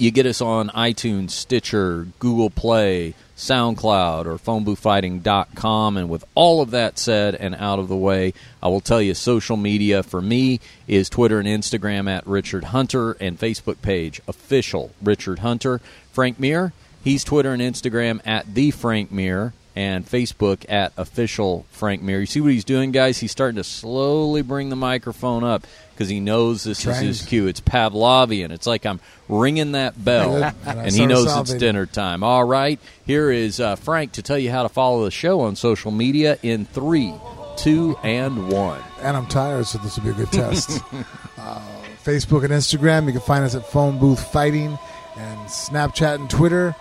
you 0.00 0.10
get 0.10 0.26
us 0.26 0.40
on 0.40 0.68
iTunes, 0.70 1.30
Stitcher, 1.30 2.08
Google 2.18 2.50
Play, 2.50 3.14
SoundCloud, 3.36 4.26
or 4.26 4.36
phoneboothfighting.com. 4.36 5.96
And 5.96 6.08
with 6.08 6.24
all 6.34 6.60
of 6.62 6.70
that 6.70 6.98
said 6.98 7.34
and 7.34 7.54
out 7.54 7.78
of 7.78 7.88
the 7.88 7.96
way, 7.96 8.32
I 8.62 8.68
will 8.68 8.80
tell 8.80 9.02
you 9.02 9.14
social 9.14 9.56
media 9.56 10.02
for 10.02 10.20
me 10.22 10.60
is 10.86 11.08
Twitter 11.08 11.38
and 11.38 11.48
Instagram 11.48 12.08
at 12.08 12.26
Richard 12.26 12.64
Hunter 12.64 13.12
and 13.20 13.38
Facebook 13.38 13.82
page 13.82 14.20
official 14.28 14.92
Richard 15.02 15.40
Hunter. 15.40 15.80
Frank 16.12 16.38
Mir, 16.38 16.72
he's 17.02 17.24
Twitter 17.24 17.52
and 17.52 17.62
Instagram 17.62 18.20
at 18.24 18.54
the 18.54 18.70
Frank 18.70 19.10
Mir 19.10 19.52
and 19.76 20.06
Facebook 20.06 20.64
at 20.68 20.92
official 20.96 21.66
Frank 21.70 22.02
Mir. 22.02 22.20
You 22.20 22.26
see 22.26 22.40
what 22.40 22.52
he's 22.52 22.64
doing, 22.64 22.92
guys? 22.92 23.18
He's 23.18 23.32
starting 23.32 23.56
to 23.56 23.64
slowly 23.64 24.42
bring 24.42 24.68
the 24.68 24.76
microphone 24.76 25.42
up 25.42 25.66
because 25.92 26.08
he 26.08 26.20
knows 26.20 26.64
this 26.64 26.86
is 26.86 26.98
his 26.98 27.22
cue. 27.22 27.46
It's 27.46 27.60
Pavlovian. 27.60 28.50
It's 28.50 28.66
like 28.66 28.86
I'm 28.86 29.00
ringing 29.28 29.72
that 29.72 30.02
bell, 30.02 30.44
And 30.44 30.78
and 30.80 30.92
he 30.92 31.06
knows 31.06 31.36
it's 31.36 31.54
dinner 31.54 31.86
time. 31.86 32.22
All 32.22 32.44
right, 32.44 32.78
here 33.06 33.30
is 33.30 33.60
uh, 33.60 33.76
Frank 33.76 34.12
to 34.12 34.22
tell 34.22 34.38
you 34.38 34.50
how 34.50 34.62
to 34.62 34.68
follow 34.68 35.04
the 35.04 35.10
show 35.10 35.40
on 35.40 35.56
social 35.56 35.90
media 35.90 36.38
in 36.42 36.64
three, 36.66 37.14
two 37.56 37.96
and 38.02 38.48
one. 38.48 38.80
And 39.00 39.16
I'm 39.16 39.26
tired, 39.26 39.66
so 39.66 39.78
this 39.78 39.96
will 39.96 40.04
be 40.04 40.10
a 40.10 40.14
good 40.14 40.32
test. 40.32 40.80
uh, 41.38 41.60
Facebook 42.04 42.44
and 42.44 42.52
Instagram. 42.52 43.06
You 43.06 43.12
can 43.12 43.20
find 43.20 43.44
us 43.44 43.54
at 43.54 43.66
Phone 43.66 43.98
Booth 43.98 44.32
Fighting, 44.32 44.78
and 45.16 45.38
Snapchat 45.48 46.16
and 46.16 46.30
Twitter 46.30 46.74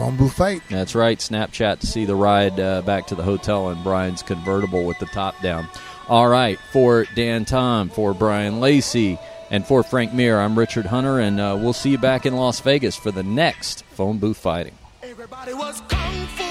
phone 0.00 0.16
booth 0.16 0.32
fight. 0.32 0.62
That's 0.70 0.94
right. 0.94 1.18
Snapchat 1.18 1.80
to 1.80 1.86
see 1.86 2.06
the 2.06 2.14
ride 2.14 2.58
uh, 2.58 2.80
back 2.80 3.08
to 3.08 3.14
the 3.14 3.22
hotel 3.22 3.68
in 3.68 3.82
Bryan's 3.82 4.22
convertible 4.22 4.84
with 4.84 4.98
the 4.98 5.04
top 5.04 5.38
down. 5.42 5.68
All 6.08 6.26
right, 6.26 6.58
for 6.72 7.04
Dan 7.14 7.44
Tom, 7.44 7.90
for 7.90 8.14
Bryan 8.14 8.60
Lacey, 8.60 9.18
and 9.50 9.66
for 9.66 9.82
Frank 9.82 10.14
Mir, 10.14 10.40
I'm 10.40 10.58
Richard 10.58 10.86
Hunter, 10.86 11.20
and 11.20 11.38
uh, 11.38 11.56
we'll 11.60 11.74
see 11.74 11.90
you 11.90 11.98
back 11.98 12.24
in 12.24 12.34
Las 12.34 12.60
Vegas 12.60 12.96
for 12.96 13.10
the 13.10 13.22
next 13.22 13.84
phone 13.84 14.16
booth 14.16 14.38
fighting. 14.38 14.74
Everybody 15.02 15.52
was 15.52 15.82
kung 15.88 16.26
fu 16.28 16.50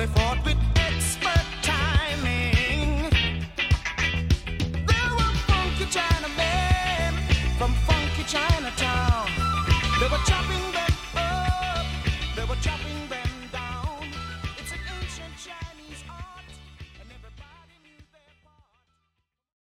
they 0.00 0.06
fought. 0.06 0.39